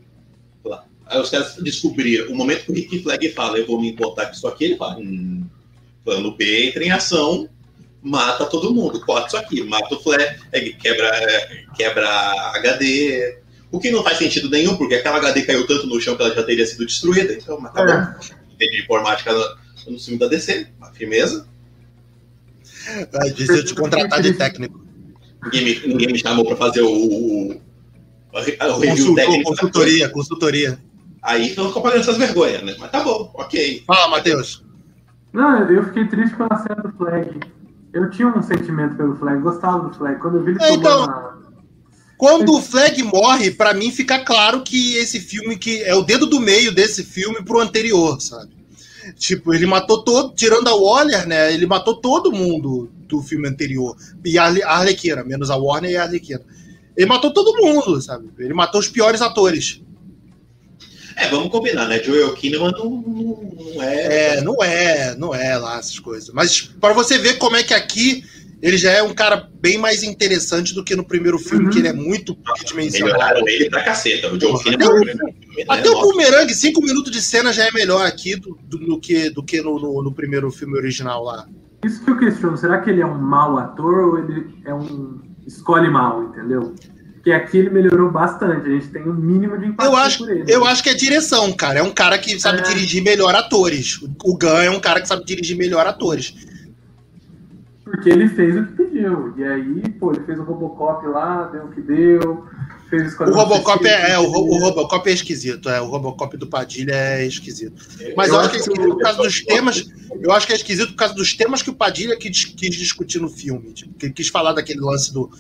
Aí 1.07 1.21
os 1.21 1.31
caras 1.31 1.55
descobriram, 1.55 2.33
o 2.33 2.35
momento 2.35 2.65
que 2.65 2.73
o 2.73 2.75
Rick 2.75 3.01
Flag 3.01 3.29
fala, 3.31 3.59
eu 3.59 3.67
vou 3.67 3.81
me 3.81 3.91
importar 3.91 4.27
com 4.27 4.33
isso 4.33 4.49
aqui, 4.49 4.65
ele 4.65 4.77
fala, 4.77 4.99
hum, 4.99 5.45
plano 6.05 6.37
B 6.37 6.67
entra 6.67 6.83
em 6.83 6.91
ação, 6.91 7.49
mata 8.03 8.45
todo 8.45 8.75
mundo, 8.75 9.01
corta 9.03 9.29
isso 9.29 9.37
aqui, 9.37 9.63
mata 9.63 9.95
o 9.95 10.01
Flag, 10.01 10.37
quebra, 10.81 11.13
quebra 11.77 12.09
HD, 12.57 13.39
o 13.71 13.79
que 13.79 13.93
não 13.93 14.03
faz 14.03 14.19
sentido 14.19 14.51
nenhum, 14.51 14.77
porque 14.77 14.97
aquela 14.97 15.19
HD 15.19 15.43
caiu 15.43 15.65
tanto 15.65 15.87
no 15.87 16.01
chão 16.01 16.17
que 16.17 16.23
ela 16.23 16.35
já 16.35 16.43
teria 16.43 16.67
sido 16.67 16.85
destruída, 16.85 17.33
então, 17.33 17.57
mas 17.61 17.73
tá 17.73 17.87
bom. 17.87 18.35
Entendi 18.53 18.79
de 18.79 18.83
informática 18.83 19.33
no, 19.33 19.93
no 19.93 20.01
filme 20.01 20.19
da 20.19 20.27
DC, 20.27 20.67
firmeza. 20.95 21.47
Vai 23.13 23.31
dizer 23.31 23.65
de 23.65 23.75
contratar 23.75 24.21
de 24.23 24.33
técnico. 24.35 24.81
Ninguém 25.45 25.65
me, 25.65 25.89
ninguém 25.89 26.13
me 26.13 26.19
chamou 26.19 26.45
para 26.45 26.57
fazer 26.57 26.83
o, 26.83 26.91
o, 26.91 27.61
o 28.33 28.79
review 28.79 29.15
técnico. 29.15 29.51
Consultoria, 29.51 30.09
consultoria. 30.09 30.79
Aí 31.23 31.49
estão 31.49 31.71
pagando 31.73 32.01
essas 32.01 32.17
vergonhas, 32.17 32.63
né? 32.63 32.75
Mas 32.79 32.91
tá 32.91 33.03
bom, 33.03 33.31
ok. 33.35 33.85
Fala, 33.87 34.09
Matheus. 34.09 34.65
Não, 35.33 35.71
eu 35.71 35.85
fiquei 35.85 36.07
triste 36.09 36.37
pela 36.37 36.57
cena 36.59 36.83
do 36.83 36.93
Flag. 36.93 37.41
Eu 37.93 38.11
tinha 38.11 38.29
um 38.29 38.43
sentimento 38.43 38.97
pelo 38.97 39.17
Flag, 39.17 39.41
gostava 39.41 39.89
do 39.89 39.95
Flag. 39.95 40.21
Quando 40.21 40.39
eu 40.39 40.45
vi 40.45 40.53
ele 40.53 40.63
é, 40.63 40.73
então, 40.75 41.05
uma... 41.05 41.39
Quando 42.17 42.55
o 42.55 42.63
Flag 42.63 43.03
morre, 43.03 43.51
para 43.51 43.75
mim 43.75 43.91
fica 43.91 44.19
claro 44.25 44.63
que 44.63 44.97
esse 44.97 45.21
filme 45.21 45.57
que 45.57 45.83
é 45.83 45.95
o 45.95 46.03
dedo 46.03 46.27
do 46.27 46.41
meio 46.41 46.73
desse 46.73 47.05
filme 47.05 47.43
pro 47.45 47.61
anterior, 47.61 48.21
sabe? 48.21 48.62
Tipo, 49.17 49.55
ele 49.55 49.67
matou 49.67 50.03
todo, 50.03 50.35
tirando 50.35 50.69
a 50.69 50.75
Waller, 50.75 51.27
né? 51.27 51.53
Ele 51.53 51.67
matou 51.67 51.97
todo 51.97 52.33
mundo 52.33 52.91
do 53.09 53.21
filme 53.21 53.49
anterior. 53.49 53.97
E 54.25 54.39
a 54.39 54.45
Arlequina, 54.45 55.23
menos 55.25 55.51
a 55.51 55.57
Warner 55.57 55.91
e 55.91 55.97
a 55.97 56.05
Arlequina. 56.05 56.43
Ele 56.97 57.07
matou 57.07 57.33
todo 57.33 57.57
mundo, 57.63 58.01
sabe? 58.01 58.31
Ele 58.39 58.55
matou 58.55 58.81
os 58.81 58.89
piores 58.89 59.23
atores. 59.23 59.81
É, 61.17 61.29
vamos 61.29 61.51
combinar, 61.51 61.89
né? 61.89 62.03
Joel 62.03 62.35
Kinnaman 62.35 62.73
não, 62.73 62.91
não, 62.91 63.83
é. 63.83 64.37
É, 64.37 64.41
não 64.41 64.63
é, 64.63 65.15
não 65.17 65.35
é 65.35 65.57
lá 65.57 65.79
essas 65.79 65.99
coisas. 65.99 66.31
Mas 66.33 66.61
para 66.61 66.95
você 66.95 67.19
ver 67.19 67.39
como 67.39 67.57
é 67.57 67.63
que 67.63 67.75
aqui 67.75 68.25
ele 68.63 68.79
já 68.79 68.93
é 68.93 69.03
um 69.03 69.13
cara 69.13 69.49
bem 69.61 69.77
mais 69.77 70.05
interessante 70.05 70.73
do 70.73 70.85
que 70.85 70.95
no 70.95 71.05
primeiro 71.05 71.37
filme, 71.37 71.65
uhum. 71.65 71.71
que 71.71 71.81
ele 71.81 71.89
é 71.89 71.93
muito 71.93 72.39
dimensionado. 72.65 73.19
Melhoraram 73.19 73.49
ele 73.49 73.69
pra 73.69 73.83
caceta. 73.83 74.33
O 74.33 74.41
Joe 74.41 74.63
Kinnaman. 74.63 75.03
Até, 75.69 75.91
o, 75.91 76.01
Boomerang, 76.01 76.55
cinco 76.55 76.81
minutos 76.81 77.11
de 77.11 77.21
cena 77.21 77.53
já 77.53 77.67
é 77.67 77.73
melhor 77.73 78.07
aqui 78.07 78.37
do, 78.37 78.57
do, 78.63 78.79
do 78.79 79.01
que, 79.01 79.31
do 79.31 79.43
que 79.43 79.61
no, 79.61 79.81
no, 79.81 80.03
no, 80.05 80.15
primeiro 80.15 80.49
filme 80.53 80.79
original 80.79 81.25
lá. 81.25 81.45
Isso 81.85 82.05
que 82.05 82.11
eu 82.13 82.19
questiono, 82.19 82.57
será 82.57 82.81
que 82.81 82.89
ele 82.89 83.01
é 83.01 83.07
um 83.07 83.19
mau 83.19 83.59
ator 83.59 83.99
ou 83.99 84.19
ele 84.21 84.47
é 84.65 84.73
um. 84.73 85.21
escolhe 85.45 85.91
mal, 85.91 86.23
entendeu? 86.23 86.73
Porque 87.15 87.33
aqui 87.33 87.59
ele 87.59 87.71
melhorou 87.71 88.11
bastante, 88.11 88.69
a 88.69 88.71
gente 88.71 88.89
tem 88.89 89.03
um 89.03 89.15
mínimo 89.15 89.59
de 89.59 89.67
impacto 89.67 89.91
eu 89.91 89.97
acho, 89.97 90.19
por 90.19 90.31
ele. 90.31 90.45
Eu 90.47 90.61
né? 90.61 90.71
acho 90.71 90.83
que 90.83 90.89
é 90.89 90.95
direção, 90.95 91.53
cara. 91.53 91.81
É 91.81 91.83
um 91.83 91.93
cara 91.93 92.17
que 92.17 92.39
sabe 92.39 92.61
é. 92.61 92.63
dirigir 92.63 93.03
melhor 93.03 93.35
atores. 93.35 94.01
O 94.25 94.37
Gun 94.37 94.59
é 94.59 94.71
um 94.71 94.81
cara 94.81 95.01
que 95.01 95.09
sabe 95.09 95.25
dirigir 95.25 95.57
melhor 95.57 95.87
atores. 95.87 96.35
Porque 97.93 98.09
ele 98.09 98.27
fez 98.27 98.57
o 98.57 98.65
que 98.65 98.73
pediu. 98.73 99.35
E 99.37 99.45
aí, 99.45 99.91
pô, 100.01 100.13
ele 100.13 100.25
fez 100.25 100.39
o 100.39 100.45
Robocop 100.45 101.07
lá, 101.09 101.45
deu 101.53 101.65
o 101.65 101.71
que 101.71 101.83
deu. 101.83 102.47
Fez 102.89 103.15
o 103.21 103.25
Robocop 103.31 103.87
é, 103.87 104.13
é 104.13 104.19
o, 104.19 104.25
o, 104.25 104.59
Robocop 104.59 105.09
é 105.09 105.13
esquisito, 105.13 105.69
é 105.69 105.79
o 105.79 105.87
Robocop 105.87 106.35
do 106.39 106.47
Padilha 106.47 106.95
é 106.95 107.27
esquisito. 107.27 107.87
Mas 108.17 108.29
eu, 108.29 108.37
eu 108.37 108.41
acho 108.41 108.51
que 108.51 108.57
é 108.57 108.61
esquisito 108.61 108.89
por 108.89 109.03
causa 109.03 109.19
dos 109.19 109.45
temas. 109.45 109.87
Eu 110.23 110.33
acho 110.33 110.47
que 110.47 110.53
é 110.55 110.57
esquisito 110.57 110.89
por 110.89 110.97
causa 110.97 111.15
dos 111.15 111.35
temas 111.35 111.61
que 111.61 111.69
o 111.69 111.75
Padilha 111.75 112.17
quis, 112.17 112.47
quis 112.47 112.75
discutir 112.75 113.21
no 113.21 113.29
filme. 113.29 113.75
Tipo, 113.75 113.93
que 113.95 114.09
quis 114.09 114.29
falar 114.29 114.55
daquele 114.55 114.81
lance 114.81 115.13
do 115.13 115.31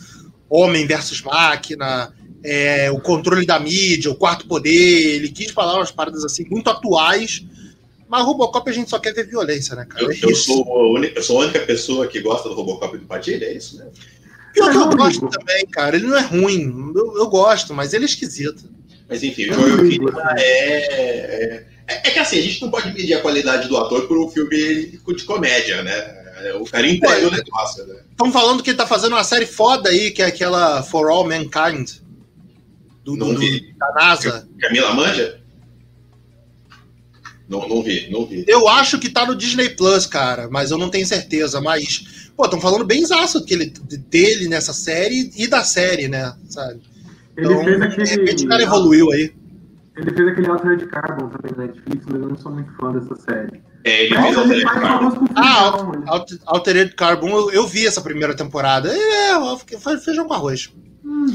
homem 0.46 0.86
versus 0.86 1.22
máquina, 1.22 2.12
é, 2.44 2.90
o 2.90 3.00
controle 3.00 3.46
da 3.46 3.58
mídia, 3.58 4.10
o 4.10 4.14
quarto 4.14 4.46
poder. 4.46 5.16
Ele 5.16 5.30
quis 5.30 5.50
falar 5.52 5.76
umas 5.76 5.90
paradas 5.90 6.22
assim 6.22 6.44
muito 6.50 6.68
atuais 6.68 7.46
mas 8.12 8.26
Robocop 8.26 8.68
a 8.68 8.72
gente 8.74 8.90
só 8.90 8.98
quer 8.98 9.14
ver 9.14 9.26
violência, 9.26 9.74
né, 9.74 9.86
cara? 9.86 10.05
Eu, 10.05 10.10
é 10.10 10.18
eu 10.20 10.36
sou, 10.36 10.93
única, 10.93 11.18
eu 11.18 11.22
sou 11.22 11.40
a 11.40 11.44
única 11.44 11.60
pessoa 11.60 12.06
que 12.06 12.20
gosta 12.20 12.47
do 12.47 12.55
Robocop 12.55 12.98
do 12.98 13.06
Padilha, 13.06 13.47
é 13.47 13.55
isso, 13.55 13.78
né? 13.78 13.86
Pior 14.52 14.70
que 14.70 14.76
eu 14.76 14.89
gosto 14.90 15.26
também, 15.30 15.66
cara. 15.68 15.97
Ele 15.97 16.09
não 16.09 16.18
é 16.18 16.20
ruim. 16.20 16.93
Eu, 16.94 17.16
eu 17.16 17.26
gosto, 17.30 17.72
mas 17.72 17.94
ele 17.94 18.05
é 18.05 18.06
esquisito. 18.06 18.64
Mas 19.09 19.22
enfim, 19.22 19.48
o 19.48 19.55
Joel 19.55 19.89
Kinnaman 19.89 20.34
é, 20.36 21.64
é, 21.64 21.66
é, 21.86 22.10
que 22.10 22.18
assim, 22.18 22.39
a 22.39 22.43
gente 22.43 22.60
não 22.60 22.70
pode 22.70 22.93
medir 22.93 23.14
a 23.14 23.22
qualidade 23.22 23.66
do 23.66 23.78
ator 23.78 24.06
por 24.06 24.18
um 24.18 24.28
filme 24.28 24.90
de 24.90 25.24
comédia, 25.24 25.82
né? 25.82 26.52
O 26.60 26.66
cara 26.66 26.86
entrega 26.86 27.28
o 27.28 27.30
negócio, 27.30 27.86
né? 27.86 28.02
Estão 28.10 28.30
falando 28.30 28.62
que 28.62 28.68
ele 28.68 28.76
tá 28.76 28.86
fazendo 28.86 29.12
uma 29.12 29.24
série 29.24 29.47
foda 29.47 29.89
aí, 29.89 30.10
que 30.10 30.20
é 30.20 30.26
aquela 30.26 30.82
For 30.82 31.09
All 31.09 31.26
Mankind. 31.26 31.93
Do, 33.02 33.16
do, 33.16 33.32
do 33.32 33.76
da 33.78 33.93
NASA. 33.94 34.47
Camila 34.60 34.93
Manja? 34.93 35.41
Não, 37.52 37.68
não 37.68 37.82
vi, 37.82 38.08
não 38.10 38.24
vi. 38.24 38.46
Eu 38.48 38.66
acho 38.66 38.98
que 38.98 39.10
tá 39.10 39.26
no 39.26 39.36
Disney 39.36 39.68
Plus, 39.68 40.06
cara, 40.06 40.48
mas 40.50 40.70
eu 40.70 40.78
não 40.78 40.88
tenho 40.88 41.06
certeza. 41.06 41.60
Mas, 41.60 42.30
pô, 42.34 42.46
estão 42.46 42.58
falando 42.58 42.82
bem 42.82 43.02
exato 43.02 43.44
dele 44.08 44.48
nessa 44.48 44.72
série 44.72 45.30
e 45.36 45.46
da 45.46 45.62
série, 45.62 46.08
né? 46.08 46.34
Sabe? 46.48 46.80
Ele 47.36 47.52
então, 47.52 47.62
fez 47.62 47.82
aquele. 47.82 48.04
De 48.04 48.10
repente 48.10 48.46
o 48.46 48.48
cara 48.48 48.62
evoluiu 48.62 49.12
aí. 49.12 49.34
Ele 49.98 50.10
fez 50.14 50.28
aquele 50.28 50.48
Altered 50.48 50.86
Carbon 50.86 51.28
também 51.28 51.52
na 51.54 51.66
Netflix, 51.66 52.06
mas 52.06 52.22
eu 52.22 52.28
não 52.30 52.36
sou 52.38 52.52
muito 52.52 52.72
fã 52.72 52.90
dessa 52.90 53.14
série. 53.16 53.60
É, 53.84 54.06
ele 54.06 54.16
fez 54.16 54.38
Altered 54.38 54.64
Carbon. 54.64 55.26
Ah, 55.34 56.24
Altered 56.46 56.94
Carbon, 56.94 57.28
eu, 57.28 57.50
eu, 57.50 57.66
vi 57.66 57.86
essa 57.86 58.00
primeira 58.00 58.34
temporada. 58.34 58.90
É, 58.90 59.78
faz 59.78 60.02
feijão 60.02 60.26
com 60.26 60.32
arroz. 60.32 60.72
Hum, 61.04 61.26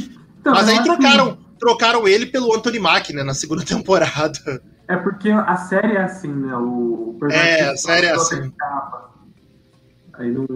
então, 0.41 0.51
mas 0.51 0.67
aí 0.67 0.83
trocaram, 0.83 1.35
que... 1.35 1.59
trocaram 1.59 2.07
ele 2.07 2.25
pelo 2.25 2.55
Anthony 2.55 2.79
Mack, 2.79 3.13
né, 3.13 3.23
na 3.23 3.35
segunda 3.35 3.61
temporada. 3.63 4.59
É 4.87 4.95
porque 4.95 5.29
a 5.29 5.57
série 5.57 5.95
é 5.95 6.03
assim, 6.03 6.31
né? 6.31 6.55
O, 6.55 7.17
é, 7.29 7.69
a 7.69 7.77
série 7.77 8.07
é 8.07 8.11
assim. 8.11 8.53
Aí 10.13 10.31
não. 10.31 10.47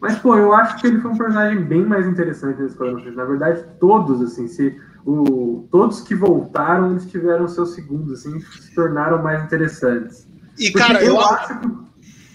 Mas, 0.00 0.18
pô, 0.18 0.36
eu 0.36 0.52
acho 0.52 0.76
que 0.80 0.86
ele 0.86 1.00
foi 1.00 1.10
um 1.10 1.16
personagem 1.16 1.64
bem 1.64 1.84
mais 1.84 2.06
interessante 2.06 2.60
nesse 2.60 2.74
Esquadrão 2.74 3.12
Na 3.12 3.24
verdade, 3.24 3.64
todos, 3.80 4.20
assim, 4.22 4.46
se, 4.46 4.80
o, 5.04 5.66
todos 5.70 6.00
que 6.00 6.14
voltaram, 6.14 6.92
eles 6.92 7.06
tiveram 7.06 7.48
seus 7.48 7.74
segundos, 7.74 8.12
assim, 8.12 8.38
se 8.40 8.74
tornaram 8.74 9.22
mais 9.22 9.42
interessantes. 9.44 10.26
E, 10.58 10.70
Porque 10.70 10.86
cara, 10.86 11.02
eu, 11.02 11.14
eu 11.14 11.20
acho 11.20 11.58
que 11.58 11.66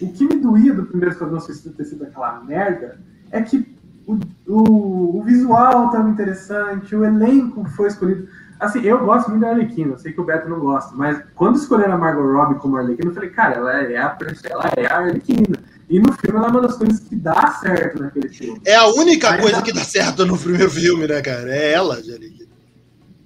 o 0.04 0.12
que 0.12 0.26
me 0.26 0.36
doía 0.36 0.74
do 0.74 0.86
primeiro 0.86 1.14
Esquadrão 1.14 1.40
Suicida 1.40 1.74
ter 1.76 1.86
sido 1.86 2.04
aquela 2.04 2.44
merda 2.44 3.00
é 3.32 3.42
que 3.42 3.74
o, 4.06 4.20
o, 4.48 5.20
o 5.20 5.24
visual 5.24 5.88
estava 5.88 6.10
interessante, 6.10 6.96
o 6.96 7.06
elenco 7.06 7.64
foi 7.70 7.88
escolhido. 7.88 8.28
Assim, 8.64 8.81
eu 8.81 8.98
gosto 8.99 9.30
muito 9.30 9.41
da 9.41 9.49
Arlequina, 9.49 9.98
sei 9.98 10.14
que 10.14 10.22
o 10.22 10.23
Beto 10.23 10.49
não 10.49 10.60
gosta, 10.60 10.95
mas 10.95 11.22
quando 11.35 11.57
escolheram 11.57 11.95
a 11.95 11.98
Margot 11.98 12.31
Robbie 12.31 12.60
como 12.60 12.77
Arlequina, 12.77 13.10
eu 13.10 13.14
falei, 13.14 13.30
cara, 13.30 13.56
ela 13.56 13.73
é 13.73 13.98
a, 13.98 14.18
ela 14.49 14.72
é 14.77 14.85
a 14.88 14.98
Arlequina. 14.98 15.57
E 15.90 15.99
no 15.99 16.14
filme 16.14 16.38
ela 16.38 16.48
é 16.48 16.49
uma 16.49 16.61
das 16.61 16.77
coisas 16.77 17.02
que 17.02 17.15
dá 17.15 17.52
certo 17.61 18.02
naquele 18.02 18.30
filme. 18.30 18.61
É 18.65 18.76
a 18.76 18.88
única 18.88 19.31
Aí 19.31 19.41
coisa 19.41 19.61
que 19.61 19.73
dá 19.73 19.81
certo 19.81 20.26
no 20.26 20.38
primeiro 20.38 20.69
filme, 20.72 21.06
né, 21.06 21.22
cara? 21.22 21.53
É 21.53 21.73
ela, 21.73 22.02
de 22.02 22.14
Arlequina. 22.14 22.49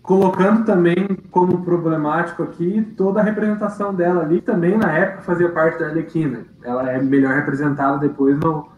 Colocando 0.01 0.65
também 0.65 1.07
como 1.29 1.63
problemático 1.63 2.41
aqui 2.41 2.81
toda 2.97 3.19
a 3.19 3.23
representação 3.23 3.93
dela 3.93 4.23
ali, 4.23 4.41
também 4.41 4.75
na 4.75 4.91
época 4.91 5.21
fazia 5.21 5.49
parte 5.49 5.79
da 5.79 5.87
Arlequina. 5.87 6.45
Ela 6.63 6.91
é 6.91 7.01
melhor 7.01 7.35
representada 7.35 7.99
depois 7.99 8.37
no 8.39 8.69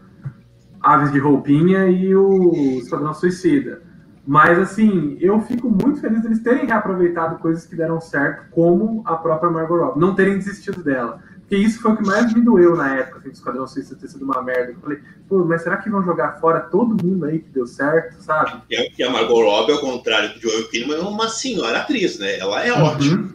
Aves 0.82 1.10
de 1.10 1.18
Roupinha 1.18 1.86
e 1.86 2.14
o 2.14 2.52
Esquadrão 2.82 3.14
Suicida. 3.14 3.89
Mas, 4.30 4.60
assim, 4.60 5.16
eu 5.20 5.40
fico 5.40 5.68
muito 5.68 6.00
feliz 6.00 6.22
deles 6.22 6.40
terem 6.40 6.64
reaproveitado 6.64 7.40
coisas 7.40 7.66
que 7.66 7.74
deram 7.74 8.00
certo, 8.00 8.48
como 8.52 9.02
a 9.04 9.16
própria 9.16 9.50
Margot 9.50 9.76
Robbie, 9.76 9.98
não 9.98 10.14
terem 10.14 10.38
desistido 10.38 10.84
dela. 10.84 11.20
Porque 11.40 11.56
isso 11.56 11.82
foi 11.82 11.90
o 11.90 11.96
que 11.96 12.06
mais 12.06 12.32
me 12.32 12.40
doeu 12.40 12.76
na 12.76 12.94
época, 12.94 13.18
assim, 13.18 13.30
do 13.30 13.34
Esquadrão 13.34 13.66
Suicida 13.66 13.96
ter 13.96 14.06
sido 14.06 14.24
uma 14.24 14.40
merda. 14.40 14.70
Eu 14.70 14.78
falei, 14.78 15.00
pô, 15.28 15.44
mas 15.44 15.64
será 15.64 15.78
que 15.78 15.90
vão 15.90 16.04
jogar 16.04 16.38
fora 16.38 16.60
todo 16.60 17.04
mundo 17.04 17.24
aí 17.24 17.40
que 17.40 17.48
deu 17.48 17.66
certo, 17.66 18.22
sabe? 18.22 18.62
E 18.70 19.02
a 19.02 19.10
Margot 19.10 19.42
Robbie, 19.42 19.72
ao 19.72 19.80
contrário 19.80 20.32
do 20.32 20.40
Joel 20.40 20.68
Kinnaman, 20.68 20.98
é 20.98 21.00
uma 21.00 21.28
senhora 21.28 21.80
atriz, 21.80 22.20
né? 22.20 22.38
Ela 22.38 22.64
é 22.64 22.72
uhum. 22.72 22.84
ótima. 22.84 23.32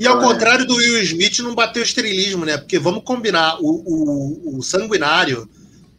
E 0.00 0.06
ao 0.06 0.20
contrário 0.20 0.66
do 0.66 0.74
Will 0.76 1.02
Smith, 1.02 1.40
não 1.40 1.54
bateu 1.54 1.82
estrelismo, 1.82 2.46
né? 2.46 2.56
Porque 2.56 2.78
vamos 2.78 3.04
combinar, 3.04 3.58
o, 3.60 3.82
o, 3.86 4.56
o 4.56 4.62
sanguinário 4.62 5.46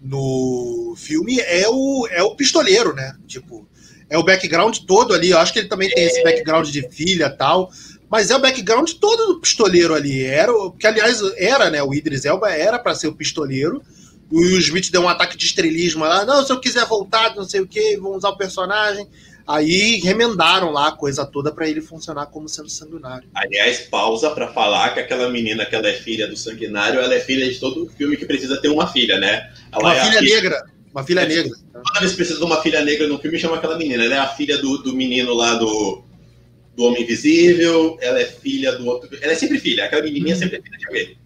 no 0.02 0.96
filme 0.98 1.40
é 1.42 1.70
o, 1.70 2.08
é 2.10 2.24
o 2.24 2.36
pistoleiro, 2.36 2.92
né? 2.96 3.16
Tipo, 3.28 3.68
é 4.10 4.18
o 4.18 4.24
background 4.24 4.78
todo 4.88 5.14
ali. 5.14 5.32
Eu 5.32 5.40
acho 5.40 5.54
que 5.54 5.60
ele 5.60 5.68
também 5.68 5.90
tem 5.90 6.06
esse 6.06 6.24
background 6.24 6.70
de 6.70 6.88
filha 6.90 7.30
tal. 7.30 7.70
Mas 8.10 8.30
é 8.30 8.36
o 8.36 8.40
background 8.40 8.92
todo 8.94 9.28
do 9.28 9.40
pistoleiro 9.40 9.94
ali. 9.94 10.24
Era, 10.24 10.52
que 10.80 10.88
aliás, 10.88 11.20
era, 11.38 11.70
né? 11.70 11.82
O 11.82 11.94
Idris 11.94 12.26
Elba 12.26 12.52
era 12.52 12.78
para 12.78 12.96
ser 12.96 13.08
o 13.08 13.16
pistoleiro. 13.16 13.82
O 14.32 14.40
Will 14.40 14.60
Smith 14.60 14.92
deu 14.92 15.02
um 15.02 15.10
ataque 15.10 15.38
de 15.38 15.46
estrelismo 15.46 16.04
lá. 16.04 16.26
Não, 16.26 16.46
se 16.46 16.52
eu 16.52 16.60
quiser 16.60 16.86
voltar, 16.86 17.36
não 17.36 17.44
sei 17.44 17.62
o 17.62 17.68
que, 17.68 17.98
vamos 17.98 18.18
usar 18.18 18.30
o 18.30 18.38
personagem. 18.38 19.08
Aí 19.48 19.98
remendaram 19.98 20.72
lá 20.72 20.88
a 20.88 20.92
coisa 20.92 21.24
toda 21.24 21.52
para 21.52 21.70
ele 21.70 21.80
funcionar 21.80 22.26
como 22.28 22.50
sendo 22.50 22.68
sanguinário. 22.68 23.30
Aliás, 23.36 23.82
pausa 23.82 24.32
para 24.32 24.52
falar 24.52 24.94
que 24.96 25.00
aquela 25.00 25.30
menina 25.30 25.66
que 25.66 25.76
ela 25.76 25.88
é 25.88 25.94
filha 25.94 26.28
do 26.28 26.36
sanguinário, 26.36 27.00
ela 27.00 27.14
é 27.14 27.20
filha 27.20 27.48
de 27.48 27.60
todo 27.60 27.88
filme 27.96 28.18
que 28.18 28.26
precisa 28.26 28.60
ter 28.60 28.70
uma 28.70 28.88
filha, 28.88 29.20
né? 29.20 29.52
Ela 29.72 29.84
uma 29.84 29.96
é 29.96 30.04
filha 30.04 30.22
negra. 30.22 30.66
Uma 30.96 31.04
filha 31.04 31.20
É, 31.22 31.28
negra. 31.28 31.52
Toda 31.74 32.00
vez 32.00 32.12
que 32.12 32.16
precisa 32.18 32.40
de 32.40 32.46
uma 32.46 32.62
filha 32.62 32.82
negra 32.82 33.06
no 33.06 33.20
filme, 33.20 33.38
chama 33.38 33.58
aquela 33.58 33.78
menina. 33.78 34.06
Ela 34.06 34.16
é 34.16 34.20
a 34.20 34.30
filha 34.30 34.58
do, 34.58 34.78
do 34.78 34.96
menino 34.96 35.34
lá 35.34 35.56
do, 35.56 36.02
do 36.74 36.84
Homem 36.86 37.04
Invisível, 37.04 37.98
ela 38.00 38.18
é 38.22 38.26
filha 38.26 38.72
do 38.78 38.86
outro. 38.86 39.10
Ela 39.22 39.34
é 39.34 39.36
sempre 39.36 39.60
filha, 39.60 39.84
aquela 39.84 40.02
menininha 40.04 40.38
sempre 40.38 40.58
é 40.58 40.62
filha 40.62 40.78
de 40.78 40.88
alguém. 40.88 41.18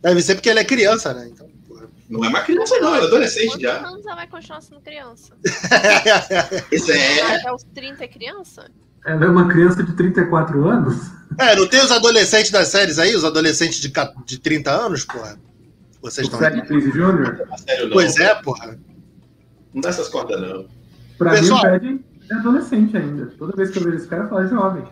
Deve 0.00 0.22
ser 0.22 0.36
porque 0.36 0.48
ela 0.48 0.60
é 0.60 0.64
criança, 0.64 1.12
né? 1.12 1.28
Então, 1.32 1.48
porra. 1.66 1.88
Não 2.08 2.24
é 2.24 2.28
uma 2.28 2.40
criança, 2.42 2.78
não, 2.78 2.94
ela 2.94 3.04
é 3.04 3.06
adolescente 3.08 3.48
Quantos 3.48 3.62
já. 3.62 3.84
anos 3.84 4.06
ela 4.06 4.14
vai 4.14 4.28
continuar 4.28 4.60
sendo 4.60 4.80
criança? 4.80 5.32
Isso 6.70 6.92
é. 6.92 7.20
Até 7.36 7.52
os 7.52 7.64
30 7.74 8.04
é 8.04 8.08
criança? 8.08 8.70
Ela 9.04 9.24
é 9.24 9.28
uma 9.28 9.48
criança 9.48 9.82
de 9.82 9.92
34 9.96 10.68
anos? 10.68 10.96
É, 11.38 11.56
não 11.56 11.66
tem 11.66 11.80
os 11.80 11.90
adolescentes 11.90 12.52
das 12.52 12.68
séries 12.68 12.98
aí? 13.00 13.14
Os 13.16 13.24
adolescentes 13.24 13.80
de, 13.80 13.92
de 14.24 14.38
30 14.38 14.70
anos, 14.70 15.04
porra? 15.04 15.36
Vocês 16.10 16.26
estão. 16.26 16.38
Seth 16.38 16.66
Prince 16.66 16.90
Jr.? 16.92 17.46
Sério, 17.58 17.84
não. 17.86 17.92
Pois 17.92 18.16
é, 18.16 18.34
porra. 18.36 18.78
Não 19.74 19.80
dá 19.80 19.88
essas 19.88 20.08
cordas, 20.08 20.40
não. 20.40 20.66
Pra 21.18 21.32
Pessoal- 21.32 21.62
mim, 21.62 21.66
o 21.66 21.70
Pad 21.80 22.04
é 22.30 22.34
adolescente 22.34 22.96
ainda. 22.96 23.26
Toda 23.38 23.56
vez 23.56 23.70
que 23.70 23.78
eu 23.78 23.82
vejo 23.84 23.96
esse 23.96 24.06
cara, 24.06 24.24
eu 24.24 24.28
falo 24.28 24.46
jovem. 24.48 24.84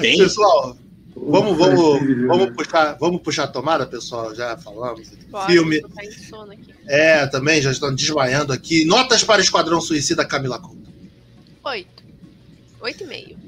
Quem? 0.00 0.18
Pessoal, 0.18 0.76
vamos, 1.16 1.56
vamos, 1.58 2.26
vamos, 2.26 2.50
puxar, 2.56 2.96
vamos 3.00 3.22
puxar 3.22 3.44
a 3.44 3.48
tomada, 3.48 3.86
pessoal. 3.86 4.34
Já 4.34 4.56
falamos. 4.56 5.10
Pode, 5.30 5.52
Filme. 5.52 5.80
tá. 5.80 5.88
É, 6.86 7.26
também 7.26 7.60
já 7.60 7.70
estão 7.70 7.94
desmaiando 7.94 8.52
aqui. 8.52 8.84
Notas 8.84 9.24
para 9.24 9.42
Esquadrão 9.42 9.80
Suicida, 9.80 10.24
Camila 10.24 10.58
Couto. 10.58 10.88
Oito. 11.64 12.04
Oito 12.80 13.02
e 13.02 13.06
meio. 13.06 13.38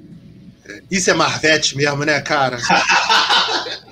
Isso 0.91 1.11
é 1.11 1.15
Marvete 1.15 1.77
mesmo, 1.77 2.05
né, 2.05 2.21
cara? 2.21 2.59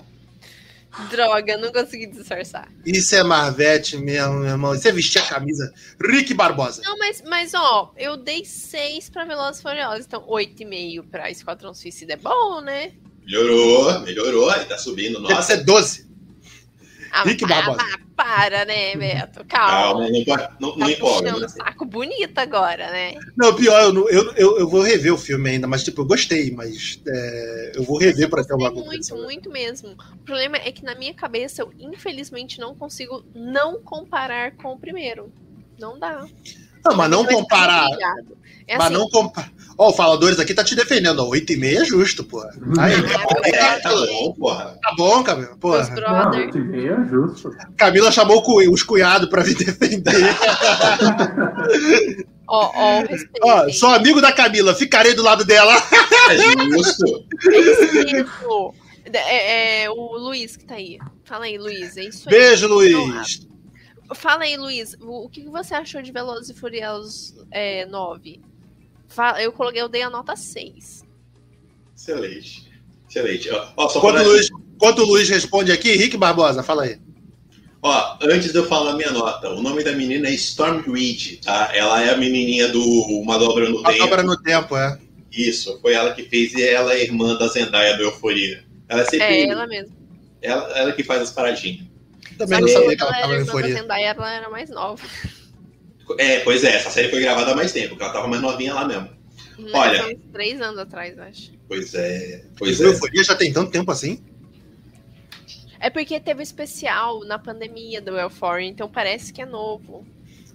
Droga, 1.11 1.57
não 1.57 1.73
consegui 1.73 2.07
disfarçar. 2.07 2.69
Isso 2.85 3.15
é 3.15 3.23
Marvete 3.23 3.97
mesmo, 3.97 4.35
meu 4.35 4.51
irmão. 4.51 4.75
Isso 4.75 4.87
é 4.89 4.93
vestir 4.93 5.21
a 5.21 5.27
camisa. 5.27 5.73
Rick 6.01 6.33
Barbosa. 6.35 6.83
Não, 6.85 6.97
mas, 6.99 7.23
mas 7.27 7.53
ó, 7.55 7.93
eu 7.97 8.17
dei 8.17 8.45
seis 8.45 9.11
pra 9.11 9.25
Velozes 9.25 9.61
e 9.61 9.63
Furiosos, 9.63 10.07
então 10.07 10.25
oito 10.29 10.63
e 10.63 10.65
meio 10.65 11.05
pra 11.05 11.31
Esquadrão 11.31 11.75
Suicida 11.75 12.15
é 12.15 12.17
bom, 12.17 12.61
né? 12.61 12.93
Melhorou, 13.25 14.01
melhorou, 14.01 14.51
aí 14.51 14.65
tá 14.67 14.77
subindo. 14.77 15.19
Nossa, 15.21 15.57
ser 15.57 15.65
12. 15.65 16.07
Ah, 17.17 17.23
Rick 17.23 17.47
Barbosa. 17.47 17.79
ah, 17.81 17.99
para, 18.17 18.65
né, 18.65 18.97
Beto? 18.97 19.45
Calma. 19.45 20.11
calma, 20.27 20.57
não, 20.59 20.71
não, 20.71 20.73
Tá 20.73 20.79
não 20.79 20.91
empolga. 20.91 21.33
puxando 21.33 21.41
né? 21.43 21.49
saco 21.49 21.85
bonito 21.85 22.37
agora, 22.39 22.91
né? 22.91 23.15
Não, 23.37 23.55
pior, 23.55 23.81
eu, 23.83 24.09
eu, 24.09 24.33
eu, 24.33 24.59
eu 24.59 24.69
vou 24.69 24.83
rever 24.83 25.15
o 25.15 25.19
filme 25.19 25.51
ainda, 25.51 25.69
mas 25.69 25.85
tipo, 25.85 26.01
eu 26.01 26.07
gostei, 26.07 26.51
mas 26.51 27.01
é, 27.07 27.73
eu 27.77 27.85
vou 27.85 27.99
rever 27.99 28.29
pra 28.29 28.43
ter 28.43 28.55
uma 28.55 28.69
Gostei 28.69 28.89
muito, 28.89 29.15
muito 29.17 29.51
mesmo. 29.51 29.91
O 30.13 30.19
problema 30.25 30.57
é 30.57 30.73
que 30.73 30.85
na 30.85 30.97
minha 30.97 31.15
cabeça 31.15 31.63
eu, 31.63 31.73
infelizmente, 31.79 32.59
não 32.59 32.75
consigo 32.75 33.25
não 33.33 33.81
comparar 33.81 34.57
com 34.57 34.73
o 34.73 34.79
primeiro. 34.79 35.33
Não 35.79 35.97
dá. 35.97 36.27
Não, 36.85 36.97
mas 36.97 37.11
não 37.11 37.25
comparar. 37.25 37.89
É 38.67 38.77
Mas 38.77 38.87
assim, 38.87 38.95
não 38.95 39.09
comparar. 39.09 39.53
Ó, 39.77 39.91
o 39.91 39.93
Faladores 39.93 40.39
aqui 40.39 40.55
tá 40.55 40.63
te 40.63 40.75
defendendo, 40.75 41.21
ó. 41.21 41.31
8,5 41.31 41.81
é 41.81 41.85
justo, 41.85 42.25
pô. 42.25 42.43
Aí, 42.79 42.95
É, 43.53 43.81
tá 43.81 43.91
bom, 43.91 44.33
porra. 44.35 44.79
tá 44.81 44.95
bom, 44.97 45.23
Camila. 45.23 45.57
Porra. 45.57 45.89
Não, 45.89 45.95
brother. 45.95 46.49
esse 46.49 46.59
meio 46.59 46.95
é 46.95 47.09
justo. 47.09 47.51
Camila 47.77 48.13
chamou 48.13 48.43
os 48.71 48.83
cunhados 48.83 49.29
pra 49.29 49.43
vir 49.43 49.57
defender. 49.57 50.15
Ó, 52.47 52.71
ó. 52.75 53.03
Ó, 53.43 53.69
sou 53.71 53.89
amigo 53.89 54.21
da 54.21 54.31
Camila, 54.31 54.75
ficarei 54.75 55.15
do 55.15 55.23
lado 55.23 55.45
dela. 55.45 55.75
É 56.27 56.39
justo. 56.39 57.05
É 57.53 57.59
isso. 57.59 58.73
É, 59.13 59.83
é, 59.85 59.91
o 59.91 60.17
Luiz 60.17 60.57
que 60.57 60.65
tá 60.65 60.77
aí. 60.77 60.97
Fala 61.23 61.45
aí, 61.45 61.59
Luiz. 61.59 61.99
É 61.99 62.05
isso 62.05 62.27
aí. 62.27 62.35
Beijo, 62.35 62.67
Luiz. 62.67 63.47
Fala 64.15 64.45
aí, 64.45 64.57
Luiz. 64.57 64.95
O, 65.03 65.27
o 65.27 65.29
que 65.29 65.45
você 65.45 65.75
achou 65.75 66.01
de 66.01 66.11
Velozes 66.13 66.49
e 66.49 66.55
Furiosos 66.55 67.35
é, 67.51 67.85
9? 67.85 68.41
Eu 69.41 69.53
coloquei, 69.53 69.81
eu 69.83 69.89
dei 69.89 70.03
a 70.03 70.11
nota 70.11 70.37
6. 70.37 71.05
Excelente. 71.97 72.71
Excelente. 73.09 73.51
Ó, 73.51 73.69
ó, 73.77 73.89
só 73.89 73.99
Enquanto 73.99 74.15
pra- 74.17 74.23
o 74.25 74.29
Luiz, 74.29 74.49
enquanto 74.75 74.99
o 75.01 75.05
Luiz 75.07 75.29
responde 75.29 75.73
aqui, 75.73 75.93
Rick 75.97 76.17
Barbosa, 76.17 76.63
fala 76.63 76.85
aí. 76.85 76.99
Ó, 77.83 78.17
antes 78.23 78.51
de 78.51 78.59
eu 78.59 78.67
falar 78.67 78.93
a 78.93 78.97
minha 78.97 79.11
nota, 79.11 79.51
o 79.51 79.61
nome 79.61 79.85
da 79.85 79.93
menina 79.93 80.27
é 80.29 80.33
Storm 80.33 80.81
Reed, 80.91 81.41
tá? 81.45 81.71
Ela 81.75 82.03
é 82.03 82.11
a 82.15 82.17
menininha 82.17 82.69
do 82.69 82.83
Uma 82.83 83.39
Dobra 83.39 83.69
no 83.69 83.81
A 83.87 83.91
Tempo. 83.93 83.99
dobra 84.05 84.23
no 84.23 84.37
tempo, 84.43 84.77
é. 84.77 84.99
Isso, 85.31 85.79
foi 85.83 85.93
ela 85.93 86.15
que 86.15 86.23
fez 86.25 86.55
e 86.55 86.63
ela 86.63 86.95
é 86.95 87.03
irmã 87.03 87.37
da 87.37 87.47
Zendaya 87.49 87.97
do 87.97 88.05
Euforia. 88.05 88.65
Ela 88.89 89.03
é 89.03 89.05
sempre. 89.05 89.27
É 89.27 89.49
ela 89.49 89.67
mesma. 89.67 89.95
ela, 90.41 90.79
ela 90.79 90.93
que 90.93 91.03
faz 91.03 91.21
as 91.23 91.31
paradinhas. 91.33 91.87
Também 92.39 92.59
Só 92.59 92.65
não 92.65 92.69
sabia 92.69 92.85
quando 92.85 92.97
que 92.97 93.03
ela 93.03 93.11
ela 93.11 93.21
tava 93.21 93.33
era 93.35 93.35
em 93.35 93.41
irmã 93.41 93.53
da 93.53 93.59
euforia. 93.59 93.75
Zendaya, 93.83 94.07
ela 94.17 94.33
era 94.33 94.49
mais 94.51 94.71
nova. 94.71 95.03
É, 96.19 96.41
pois 96.41 96.63
é, 96.65 96.77
essa 96.77 96.91
série 96.91 97.09
foi 97.09 97.21
gravada 97.21 97.53
há 97.53 97.57
mais 97.57 97.73
tempo, 97.73 97.91
porque 97.91 98.03
ela 98.05 98.13
tava 98.13 98.29
mais 98.29 98.43
novinha 98.43 98.75
lá 98.75 98.87
mesmo. 98.87 99.09
Olha. 99.73 99.99
São 100.03 100.11
uns 100.11 100.19
três 100.33 100.61
anos 100.61 100.79
atrás, 100.79 101.19
acho. 101.19 101.53
Pois 101.69 101.95
é, 101.95 102.45
pois 102.59 102.81
é. 102.81 102.87
Euforia 102.87 103.23
já 103.25 103.35
tem 103.35 103.53
tanto 103.53 103.71
tempo 103.71 103.91
assim? 103.91 104.21
É 105.81 105.91
porque 105.91 106.19
teve 106.19 106.43
especial 106.43 107.25
na 107.25 107.39
pandemia 107.39 108.01
do 108.01 108.17
Euphoria, 108.17 108.69
então 108.69 108.89
parece 108.89 109.33
que 109.33 109.43
é 109.43 109.47
novo. 109.47 110.07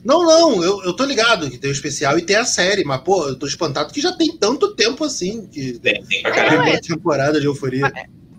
Não, 0.03 0.23
não, 0.25 0.63
eu, 0.63 0.81
eu 0.83 0.93
tô 0.93 1.03
ligado 1.03 1.49
que 1.49 1.57
tem 1.57 1.69
o 1.69 1.73
especial 1.73 2.17
e 2.17 2.21
tem 2.21 2.35
a 2.37 2.45
série, 2.45 2.83
mas, 2.85 3.01
pô, 3.01 3.27
eu 3.27 3.35
tô 3.37 3.45
espantado 3.45 3.93
que 3.93 3.99
já 4.01 4.13
tem 4.13 4.35
tanto 4.37 4.73
tempo 4.73 5.03
assim 5.03 5.45
que 5.47 5.77
Tem, 5.79 6.03
tem 6.05 6.21
pra 6.21 6.31
É, 6.31 6.33
caralho. 6.35 6.57
primeira 6.57 6.81
temporada 6.81 7.39
de 7.39 7.45
Euforia. 7.47 7.91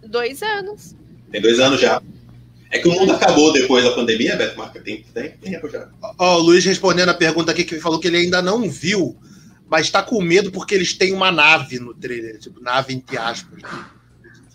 Dois 0.07 0.43
anos. 0.43 0.97
Tem 1.31 1.41
dois 1.41 1.61
anos 1.61 1.81
já. 1.81 2.03
É 2.71 2.79
que 2.79 2.87
o 2.89 2.93
mundo 2.93 3.13
acabou 3.13 3.53
depois 3.53 3.83
da 3.85 3.91
pandemia, 3.91 4.37
Beto 4.37 4.57
Marca. 4.57 4.81
Tem, 4.81 5.03
tem 5.13 5.31
tempo 5.31 5.69
já. 5.69 5.89
Ó, 6.19 6.37
o 6.39 6.43
Luiz 6.43 6.65
respondendo 6.65 7.09
a 7.09 7.15
pergunta 7.15 7.51
aqui 7.51 7.65
que 7.65 7.75
ele 7.75 7.81
falou 7.83 7.99
que 7.99 8.07
ele 8.07 8.19
ainda 8.19 8.41
não 8.41 8.71
viu, 8.71 9.17
mas 9.69 9.91
tá 9.91 10.03
com 10.03 10.21
medo 10.23 10.51
porque 10.53 10.75
eles 10.75 10.95
têm 10.95 11.13
uma 11.13 11.33
nave 11.33 11.79
no 11.81 11.93
trailer, 11.95 12.39
tipo, 12.39 12.61
nave 12.61 12.95
entre 12.95 13.19
aspas. 13.19 13.61
né? 13.63 13.85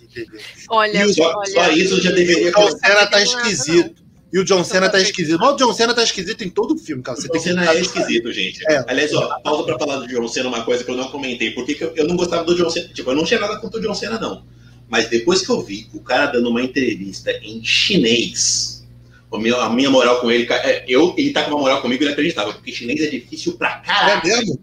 Entendeu? 0.01 0.39
Olha, 0.69 0.97
E 0.97 1.05
o- 1.05 1.13
Só, 1.13 1.33
olha. 1.35 1.51
só 1.51 1.69
isso 1.71 2.01
já 2.01 2.11
deveria 2.11 2.49
O 2.51 2.53
John. 2.53 2.71
Cena 2.77 3.05
tá 3.05 3.17
tem 3.17 3.23
esquisito. 3.23 4.05
E 4.33 4.39
o 4.39 4.43
John 4.43 4.63
Cena 4.65 4.89
tá 4.89 4.99
esquisito. 4.99 5.39
Mas 5.39 5.53
o 5.53 5.55
John 5.57 5.73
Cena 5.73 5.93
tá 5.93 6.03
esquisito 6.03 6.41
em 6.43 6.49
todo 6.49 6.73
o 6.73 6.77
filme, 6.77 7.01
cara. 7.03 7.17
Você 7.17 7.27
O 7.27 7.31
tem 7.31 7.39
John 7.41 7.47
que 7.47 7.49
Cena 7.59 7.71
é 7.73 7.79
esquisito, 7.81 8.31
gente. 8.33 8.61
É. 8.69 8.83
Aliás, 8.87 9.13
ó, 9.13 9.39
pausa 9.41 9.63
pra 9.63 9.77
falar 9.79 9.97
do 9.97 10.07
John 10.07 10.27
Cena, 10.27 10.49
uma 10.49 10.63
coisa 10.63 10.83
que 10.83 10.91
eu 10.91 10.95
não 10.97 11.09
comentei. 11.09 11.51
Por 11.51 11.65
que 11.65 11.75
que 11.75 11.83
eu, 11.83 11.93
eu 11.95 12.07
não 12.07 12.15
gostava 12.17 12.43
do 12.43 12.55
John 12.55 12.69
Cena? 12.69 12.89
Tipo, 12.93 13.11
eu 13.11 13.15
não 13.15 13.23
tinha 13.23 13.39
nada 13.39 13.57
contra 13.59 13.79
o 13.79 13.83
John 13.83 13.93
Cena, 13.93 14.19
não. 14.19 14.45
Mas 14.89 15.09
depois 15.09 15.41
que 15.41 15.49
eu 15.51 15.61
vi 15.61 15.87
o 15.93 15.99
cara 15.99 16.27
dando 16.27 16.49
uma 16.49 16.61
entrevista 16.61 17.31
em 17.41 17.63
chinês, 17.63 18.85
o 19.31 19.37
meu- 19.37 19.59
a 19.59 19.69
minha 19.69 19.89
moral 19.89 20.21
com 20.21 20.29
ele, 20.31 20.47
é, 20.51 20.85
eu, 20.87 21.13
ele 21.17 21.31
tá 21.31 21.43
com 21.43 21.51
uma 21.51 21.59
moral 21.59 21.81
comigo 21.81 22.03
inacreditável, 22.03 22.53
porque 22.53 22.71
chinês 22.71 23.01
é 23.01 23.07
difícil 23.07 23.53
pra 23.57 23.81
É 23.83 23.87
caralho. 23.87 24.21
mesmo? 24.23 24.59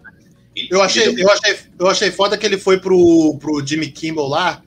Ele- 0.54 0.68
Eu 0.70 0.82
achei, 0.82 1.04
ele- 1.08 1.22
eu 1.22 1.30
achei, 1.30 1.56
eu 1.78 1.86
achei 1.88 2.10
foda 2.10 2.36
que 2.38 2.46
ele 2.46 2.58
foi 2.58 2.78
pro, 2.78 3.36
pro 3.40 3.66
Jimmy 3.66 3.90
Kimmel 3.90 4.26
lá 4.26 4.62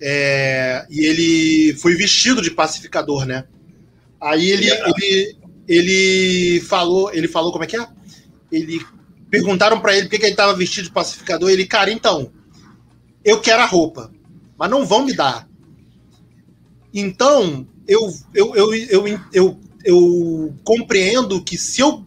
é, 0.00 0.84
e 0.90 1.00
ele 1.06 1.74
foi 1.78 1.94
vestido 1.94 2.42
de 2.42 2.50
pacificador, 2.50 3.24
né? 3.24 3.44
Aí 4.20 4.50
ele, 4.50 4.64
Ele 4.68 4.70
é 4.72 4.88
ele, 4.88 5.36
ele 5.68 6.60
falou, 6.60 7.12
ele 7.14 7.28
falou 7.28 7.52
como 7.52 7.64
é 7.64 7.66
que 7.66 7.76
é? 7.76 7.86
Ele 8.50 8.80
perguntaram 9.30 9.80
pra 9.80 9.94
ele 9.96 10.06
por 10.06 10.10
que, 10.10 10.18
que 10.18 10.26
ele 10.26 10.34
tava 10.34 10.54
vestido 10.54 10.84
de 10.84 10.90
pacificador. 10.92 11.50
Ele, 11.50 11.66
cara, 11.66 11.90
então, 11.90 12.30
eu 13.24 13.40
quero 13.40 13.62
a 13.62 13.66
roupa, 13.66 14.10
mas 14.58 14.70
não 14.70 14.84
vão 14.86 15.04
me 15.04 15.12
dar. 15.14 15.48
Então, 16.92 17.66
eu, 17.86 18.12
eu, 18.34 18.54
eu, 18.54 18.74
eu, 18.74 19.20
eu, 19.32 19.60
eu 19.84 20.54
compreendo 20.64 21.42
que 21.42 21.58
se 21.58 21.80
eu 21.80 22.04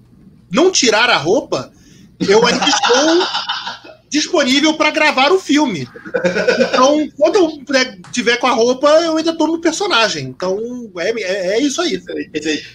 não 0.52 0.72
tirar 0.72 1.10
a 1.10 1.18
roupa, 1.18 1.72
eu 2.28 2.46
ainda 2.46 2.66
estou 2.68 3.28
disponível 4.10 4.74
para 4.74 4.90
gravar 4.92 5.32
o 5.32 5.40
filme. 5.40 5.88
Então, 6.60 7.08
quando 7.16 7.36
eu 7.36 7.58
puder- 7.64 8.00
tiver 8.12 8.38
com 8.38 8.48
a 8.48 8.52
roupa, 8.52 8.88
eu 9.02 9.18
ainda 9.18 9.32
estou 9.32 9.48
no 9.48 9.62
personagem. 9.62 10.26
Então, 10.26 10.58
é, 10.98 11.10
é, 11.22 11.48
é 11.58 11.62
isso 11.62 11.82
aí. 11.82 12.02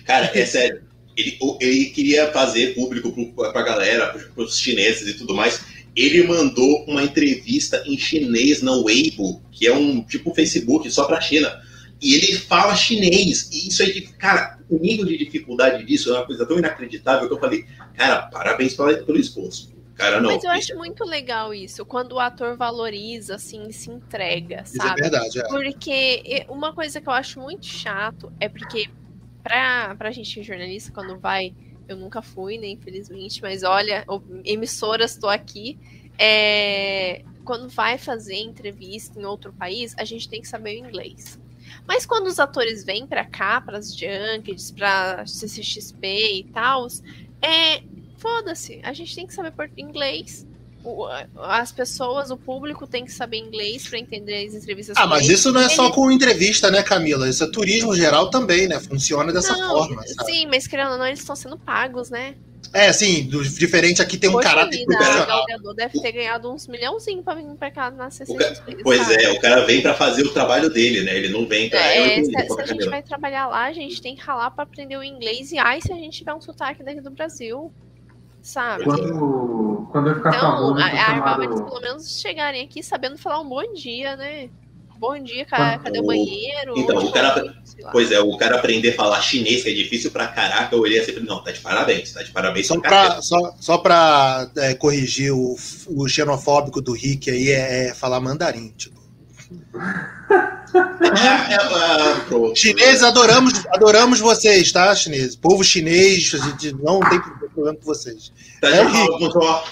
Cara, 0.06 0.30
é 0.32 0.46
sério. 0.46 0.82
Ele, 1.16 1.38
ele 1.60 1.84
queria 1.86 2.32
fazer 2.32 2.74
público 2.74 3.12
pro, 3.12 3.52
pra 3.52 3.62
galera, 3.62 4.08
pros, 4.08 4.24
pros 4.34 4.58
chineses 4.58 5.08
e 5.08 5.14
tudo 5.14 5.34
mais. 5.34 5.60
Ele 5.96 6.26
mandou 6.26 6.84
uma 6.86 7.02
entrevista 7.02 7.82
em 7.86 7.96
chinês 7.96 8.62
na 8.62 8.72
Weibo, 8.72 9.42
que 9.52 9.66
é 9.66 9.74
um 9.74 10.02
tipo 10.02 10.34
Facebook 10.34 10.90
só 10.90 11.04
pra 11.04 11.20
China. 11.20 11.60
E 12.02 12.14
ele 12.14 12.34
fala 12.34 12.74
chinês. 12.74 13.48
E 13.52 13.68
isso 13.68 13.82
aí, 13.82 14.00
cara, 14.18 14.58
o 14.68 14.78
nível 14.78 15.06
de 15.06 15.16
dificuldade 15.16 15.84
disso 15.84 16.10
é 16.10 16.18
uma 16.18 16.26
coisa 16.26 16.44
tão 16.44 16.58
inacreditável 16.58 17.28
que 17.28 17.34
eu 17.34 17.40
falei, 17.40 17.64
cara, 17.96 18.22
parabéns 18.22 18.74
pelo, 18.74 19.16
esforço. 19.16 19.72
Cara, 19.94 20.20
não. 20.20 20.30
Mas 20.30 20.42
eu 20.42 20.50
acho 20.50 20.76
muito 20.76 21.04
legal 21.04 21.54
isso, 21.54 21.86
quando 21.86 22.12
o 22.12 22.20
ator 22.20 22.56
valoriza, 22.56 23.36
assim, 23.36 23.70
se 23.70 23.90
entrega, 23.90 24.62
Isso 24.66 24.82
é 24.82 24.88
sabe? 24.88 25.00
verdade. 25.02 25.38
É. 25.38 25.48
Porque 25.48 26.46
uma 26.48 26.74
coisa 26.74 27.00
que 27.00 27.08
eu 27.08 27.12
acho 27.12 27.40
muito 27.40 27.66
chato 27.66 28.32
é 28.40 28.48
porque 28.48 28.88
pra, 29.42 29.94
pra 29.94 30.10
gente 30.10 30.42
jornalista, 30.42 30.90
quando 30.92 31.18
vai, 31.18 31.54
eu 31.88 31.96
nunca 31.96 32.22
fui, 32.22 32.58
né, 32.58 32.68
infelizmente, 32.68 33.40
mas 33.42 33.62
olha, 33.62 34.04
emissoras, 34.44 35.16
tô 35.16 35.28
aqui. 35.28 35.78
é, 36.18 37.22
quando 37.44 37.68
vai 37.68 37.98
fazer 37.98 38.36
entrevista 38.36 39.20
em 39.20 39.24
outro 39.24 39.52
país, 39.52 39.94
a 39.98 40.04
gente 40.04 40.28
tem 40.28 40.40
que 40.40 40.48
saber 40.48 40.80
o 40.80 40.86
inglês. 40.86 41.38
Mas 41.86 42.06
quando 42.06 42.26
os 42.26 42.38
atores 42.38 42.84
vêm 42.84 43.06
pra 43.06 43.24
cá, 43.24 43.60
pras 43.60 43.94
junkets, 43.96 44.70
pra 44.70 45.26
CCXP 45.26 46.38
e 46.38 46.44
tal, 46.44 46.86
é. 47.42 47.82
Foda-se, 48.16 48.80
a 48.82 48.92
gente 48.94 49.14
tem 49.14 49.26
que 49.26 49.34
saber 49.34 49.52
inglês. 49.76 50.46
O- 50.84 51.06
as 51.40 51.72
pessoas, 51.72 52.30
o 52.30 52.36
público 52.36 52.86
tem 52.86 53.04
que 53.06 53.12
saber 53.12 53.38
inglês 53.38 53.88
pra 53.88 53.98
entender 53.98 54.46
as 54.46 54.54
entrevistas. 54.54 54.96
Ah, 54.98 55.02
com 55.04 55.08
mas 55.08 55.24
eles. 55.24 55.38
isso 55.40 55.50
não 55.50 55.62
é 55.62 55.68
só 55.70 55.90
com 55.90 56.10
entrevista, 56.10 56.70
né, 56.70 56.82
Camila? 56.82 57.28
Isso 57.28 57.42
é 57.42 57.46
turismo 57.50 57.94
geral 57.96 58.28
também, 58.30 58.68
né? 58.68 58.78
Funciona 58.78 59.32
dessa 59.32 59.56
Não, 59.56 59.70
forma. 59.70 60.02
sabe? 60.06 60.30
Sim, 60.30 60.46
mas 60.46 60.66
querendo 60.66 60.92
ou 60.92 60.98
não, 60.98 61.06
eles 61.06 61.20
estão 61.20 61.34
sendo 61.34 61.56
pagos, 61.58 62.10
né? 62.10 62.34
É, 62.72 62.92
sim, 62.92 63.24
do, 63.28 63.42
diferente 63.44 64.02
aqui 64.02 64.16
tem 64.18 64.28
um 64.28 64.32
Poxa 64.32 64.48
caráter 64.48 64.78
vida, 64.78 64.96
profissional. 64.96 65.44
Gadot 65.46 65.76
deve 65.76 66.00
ter 66.00 66.10
ganhado 66.12 66.52
uns 66.52 66.66
milhãozinhos 66.66 67.24
pra 67.24 67.34
vir 67.34 67.44
pra 67.56 67.70
cá 67.70 67.90
na 67.90 68.08
O 68.08 68.10
CCXP. 68.10 68.78
Pois 68.82 69.00
sabe? 69.00 69.22
é, 69.22 69.30
o 69.32 69.40
cara 69.40 69.64
vem 69.64 69.80
pra 69.80 69.94
fazer 69.94 70.22
o 70.24 70.32
trabalho 70.32 70.68
dele, 70.68 71.02
né? 71.02 71.16
Ele 71.16 71.28
não 71.28 71.46
vem 71.46 71.70
pra. 71.70 71.78
É, 71.78 72.22
se, 72.24 72.32
se 72.32 72.60
a 72.60 72.66
gente 72.66 72.88
vai 72.88 73.00
trabalhar 73.02 73.46
lá, 73.46 73.64
a 73.66 73.72
gente 73.72 74.02
tem 74.02 74.16
que 74.16 74.22
ralar 74.22 74.50
pra 74.50 74.64
aprender 74.64 74.96
o 74.96 75.04
inglês. 75.04 75.52
E 75.52 75.58
ai, 75.58 75.80
se 75.80 75.92
a 75.92 75.96
gente 75.96 76.18
tiver 76.18 76.34
um 76.34 76.40
sotaque 76.40 76.82
daqui 76.82 77.00
do 77.00 77.10
Brasil, 77.12 77.72
sabe? 78.44 78.84
Quando, 78.84 79.88
quando 79.90 80.08
eu 80.10 80.14
ficar 80.16 80.36
Então, 80.36 80.40
famoso, 80.52 80.74
a, 80.74 80.90
eu 80.92 80.98
Arval, 80.98 81.42
eles 81.42 81.54
chamado... 81.56 81.70
pelo 81.70 81.80
menos 81.80 82.20
chegarem 82.20 82.62
aqui 82.64 82.82
sabendo 82.82 83.18
falar 83.18 83.40
um 83.40 83.48
bom 83.48 83.72
dia, 83.72 84.14
né? 84.16 84.48
Bom 84.96 85.18
dia, 85.18 85.44
ca- 85.44 85.72
Quando- 85.78 85.82
cadê 85.84 85.98
o 85.98 86.06
banheiro? 86.06 86.74
Então, 86.76 86.96
o 86.98 87.12
cara- 87.12 87.32
foi? 87.32 87.50
Pois 87.90 88.12
é, 88.12 88.20
o 88.20 88.36
cara 88.36 88.56
aprender 88.56 88.90
a 88.90 88.94
falar 88.94 89.20
chinês, 89.20 89.62
que 89.62 89.70
é 89.70 89.74
difícil 89.74 90.10
pra 90.10 90.28
caraca, 90.28 90.74
eu 90.74 90.80
olhei 90.80 90.98
assim, 91.00 91.12
não, 91.20 91.42
tá 91.42 91.50
de 91.50 91.60
parabéns, 91.60 92.12
tá 92.12 92.22
de 92.22 92.30
parabéns 92.30 92.68
Só 92.68 92.80
pra, 92.80 93.20
só, 93.20 93.54
só 93.58 93.78
pra 93.78 94.48
é, 94.56 94.74
corrigir 94.74 95.32
o, 95.32 95.56
o 95.88 96.08
xenofóbico 96.08 96.80
do 96.80 96.92
Rick 96.92 97.30
aí, 97.30 97.50
é, 97.50 97.88
é 97.88 97.94
falar 97.94 98.20
mandarim. 98.20 98.68
Tipo. 98.76 99.00
É, 100.74 101.54
é, 101.54 102.20
pronto. 102.26 102.56
Chineses, 102.56 103.02
adoramos, 103.02 103.64
adoramos 103.72 104.20
vocês, 104.20 104.72
tá, 104.72 104.94
chineses? 104.94 105.36
Povo 105.36 105.62
chinês, 105.62 106.34
a 106.34 106.38
gente 106.38 106.72
não 106.82 107.00
tem 107.00 107.20
problema 107.20 107.76
com 107.76 107.84
vocês. 107.84 108.32
Tá 108.60 108.68
é 108.68 108.82
o 108.82 108.88
Rick. 108.88 109.32
só. 109.32 109.64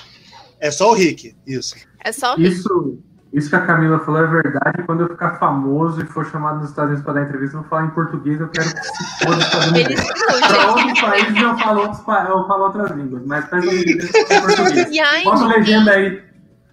É 0.61 0.71
só 0.71 0.91
o 0.91 0.95
Rick, 0.95 1.35
isso. 1.47 1.75
É 2.05 2.13
só 2.13 2.37
Isso, 2.37 2.99
isso 3.33 3.49
que 3.49 3.57
a 3.57 3.67
Camila 3.67 3.99
falou 4.01 4.23
é 4.23 4.27
verdade. 4.27 4.85
Quando 4.87 5.01
eu 5.01 5.09
ficar 5.09 5.39
famoso 5.39 6.01
e 6.01 6.07
for 6.07 6.25
chamado 6.31 6.61
nos 6.61 6.71
Estados 6.71 6.91
Unidos 6.91 7.05
para 7.05 7.15
dar 7.15 7.29
entrevista, 7.29 7.57
eu 7.57 7.61
vou 7.63 7.71
falar 7.71 7.87
em 7.87 7.91
português. 7.91 8.41
Eu 8.41 8.49
quero 8.49 8.73
que 8.73 8.83
se 8.83 9.25
foda 9.25 9.45
Para 9.51 10.71
outros 10.71 11.01
países 11.01 11.43
eu 11.43 11.59
falo, 11.59 11.81
outros, 11.81 11.99
eu 11.99 12.47
falo 12.47 12.65
outras 12.65 12.91
línguas, 12.93 13.23
mas 13.27 13.45
em 13.45 13.49
português. 13.49 14.91
E 14.91 15.01
aí, 15.01 15.25
Bota 15.25 15.47
legenda 15.47 15.91
aí. 15.91 16.23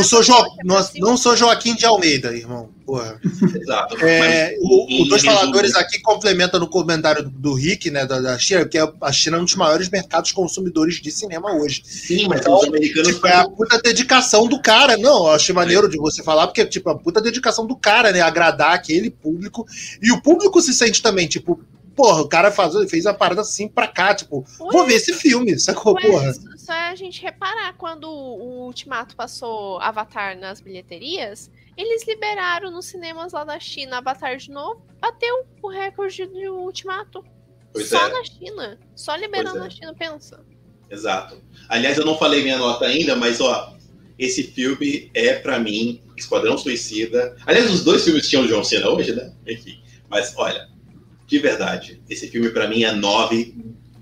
é 0.00 0.04
sou, 0.04 0.22
jo, 0.22 0.32
espanhol, 0.32 0.46
aqui 0.46 0.60
é 0.60 0.64
não, 0.64 0.74
Brasil. 0.76 1.00
não 1.00 1.16
sou 1.16 1.36
Joaquim 1.36 1.74
de 1.74 1.86
Almeida, 1.86 2.34
irmão. 2.36 2.68
Porra. 2.84 3.18
Exato. 3.60 3.96
É, 4.04 4.18
Mas, 4.18 4.58
o, 4.60 4.86
em 4.88 5.02
os 5.02 5.08
dois 5.08 5.24
faladores 5.24 5.74
aqui 5.74 5.98
complementam 6.00 6.60
no 6.60 6.68
comentário 6.68 7.22
do, 7.22 7.30
do 7.30 7.54
Rick, 7.54 7.90
né, 7.90 8.04
da, 8.04 8.20
da 8.20 8.38
China, 8.38 8.66
que 8.66 8.76
é, 8.76 8.92
a 9.00 9.12
China 9.12 9.38
é 9.38 9.40
um 9.40 9.44
dos 9.44 9.54
maiores 9.54 9.88
mercados 9.88 10.32
consumidores 10.32 10.96
de 10.96 11.10
cinema 11.10 11.54
hoje. 11.54 11.82
Sim, 11.84 12.28
mas 12.28 12.40
Então, 12.40 12.58
os 12.58 12.64
americanos 12.66 13.14
Tipo, 13.14 13.26
é 13.26 13.34
a 13.34 13.48
puta 13.48 13.80
dedicação 13.80 14.46
do 14.46 14.60
cara. 14.60 14.96
Não, 14.96 15.26
eu 15.26 15.32
achei 15.32 15.54
maneiro 15.54 15.88
de 15.88 15.96
você 15.96 16.22
falar, 16.22 16.46
porque, 16.46 16.66
tipo, 16.66 16.90
a 16.90 16.98
puta 16.98 17.20
dedicação 17.20 17.66
do 17.66 17.76
cara, 17.76 18.12
né? 18.12 18.20
Agradar 18.20 18.74
aquele 18.74 19.10
público. 19.10 19.66
E 20.02 20.12
o 20.12 20.20
público 20.20 20.60
se 20.60 20.74
sente 20.74 21.00
também, 21.00 21.26
tipo, 21.26 21.60
porra, 21.94 22.22
o 22.22 22.28
cara 22.28 22.50
faz, 22.50 22.74
fez 22.90 23.06
a 23.06 23.14
parada 23.14 23.40
assim 23.40 23.68
pra 23.68 23.86
cá, 23.86 24.14
tipo, 24.14 24.44
vou 24.58 24.82
Ué, 24.82 24.86
ver 24.86 24.94
esse 24.94 25.12
filme, 25.12 25.58
sacou, 25.58 25.94
ué, 25.94 26.02
porra? 26.02 26.32
Só 26.56 26.72
a 26.72 26.94
gente 26.94 27.22
reparar 27.22 27.74
quando 27.74 28.08
o 28.08 28.66
Ultimato 28.66 29.16
passou 29.16 29.78
Avatar 29.80 30.38
nas 30.38 30.60
bilheterias, 30.60 31.50
eles 31.76 32.06
liberaram 32.06 32.70
nos 32.70 32.86
cinemas 32.86 33.32
lá 33.32 33.44
da 33.44 33.58
China 33.58 33.98
Avatar 33.98 34.36
de 34.36 34.50
novo, 34.50 34.82
bateu 35.00 35.46
o 35.62 35.68
recorde 35.68 36.26
do 36.26 36.54
Ultimato. 36.56 37.24
Pois 37.72 37.88
Só 37.88 38.06
é. 38.06 38.12
na 38.12 38.24
China. 38.24 38.78
Só 38.94 39.16
liberando 39.16 39.58
Pois 39.58 39.62
é. 39.62 39.64
na 39.64 39.70
China, 39.70 39.94
pensa. 39.94 40.40
Exato. 40.90 41.42
Aliás, 41.68 41.96
eu 41.96 42.04
não 42.04 42.18
falei 42.18 42.42
minha 42.42 42.58
nota 42.58 42.84
ainda, 42.84 43.16
mas 43.16 43.40
ó, 43.40 43.74
esse 44.18 44.42
filme 44.42 45.10
é 45.14 45.34
pra 45.34 45.58
mim 45.58 46.02
Esquadrão 46.16 46.58
Suicida. 46.58 47.34
Aliás, 47.46 47.70
os 47.70 47.82
dois 47.82 48.04
filmes 48.04 48.28
tinham 48.28 48.44
o 48.44 48.48
John 48.48 48.62
Cena 48.62 48.90
hoje, 48.90 49.14
né? 49.14 49.32
Enfim. 49.46 49.82
Mas 50.10 50.34
olha, 50.36 50.68
de 51.26 51.38
verdade, 51.38 52.00
esse 52.08 52.28
filme 52.28 52.50
pra 52.50 52.68
mim 52.68 52.84
é 52.84 52.92
nove, 52.92 53.54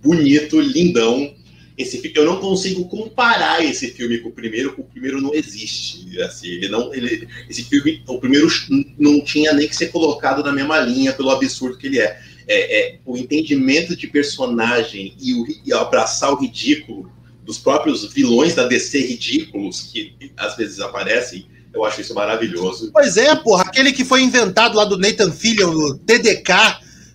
bonito, 0.02 0.60
lindão. 0.60 1.34
Esse 1.78 2.12
eu 2.14 2.26
não 2.26 2.38
consigo 2.38 2.86
comparar 2.88 3.64
esse 3.64 3.92
filme 3.92 4.18
com 4.18 4.28
o 4.28 4.32
primeiro, 4.32 4.70
porque 4.70 4.82
o 4.82 4.92
primeiro 4.92 5.20
não 5.20 5.34
existe. 5.34 6.20
Assim, 6.20 6.48
ele 6.48 6.68
não, 6.68 6.92
ele, 6.92 7.26
esse 7.48 7.64
filme, 7.64 8.02
o 8.06 8.18
primeiro 8.18 8.48
não 8.98 9.20
tinha 9.22 9.52
nem 9.54 9.66
que 9.66 9.74
ser 9.74 9.86
colocado 9.86 10.42
na 10.42 10.52
mesma 10.52 10.78
linha 10.80 11.12
pelo 11.12 11.30
absurdo 11.30 11.78
que 11.78 11.86
ele 11.86 11.98
é. 11.98 12.20
É, 12.46 12.80
é, 12.80 12.98
o 13.06 13.16
entendimento 13.16 13.94
de 13.94 14.08
personagem 14.08 15.14
e, 15.20 15.34
o, 15.34 15.46
e 15.64 15.72
abraçar 15.72 16.32
o 16.32 16.40
ridículo 16.40 17.10
dos 17.44 17.58
próprios 17.58 18.12
vilões 18.12 18.54
da 18.54 18.66
DC 18.66 19.06
ridículos 19.06 19.82
que 19.92 20.14
às 20.36 20.56
vezes 20.56 20.80
aparecem, 20.80 21.46
eu 21.72 21.84
acho 21.84 22.00
isso 22.00 22.14
maravilhoso. 22.14 22.90
Pois 22.92 23.16
é, 23.16 23.34
porra, 23.36 23.62
aquele 23.62 23.92
que 23.92 24.04
foi 24.04 24.22
inventado 24.22 24.76
lá 24.76 24.84
do 24.84 24.98
Nathan 24.98 25.30
Fillion, 25.30 25.72
no 25.72 25.98
TDK, 25.98 26.52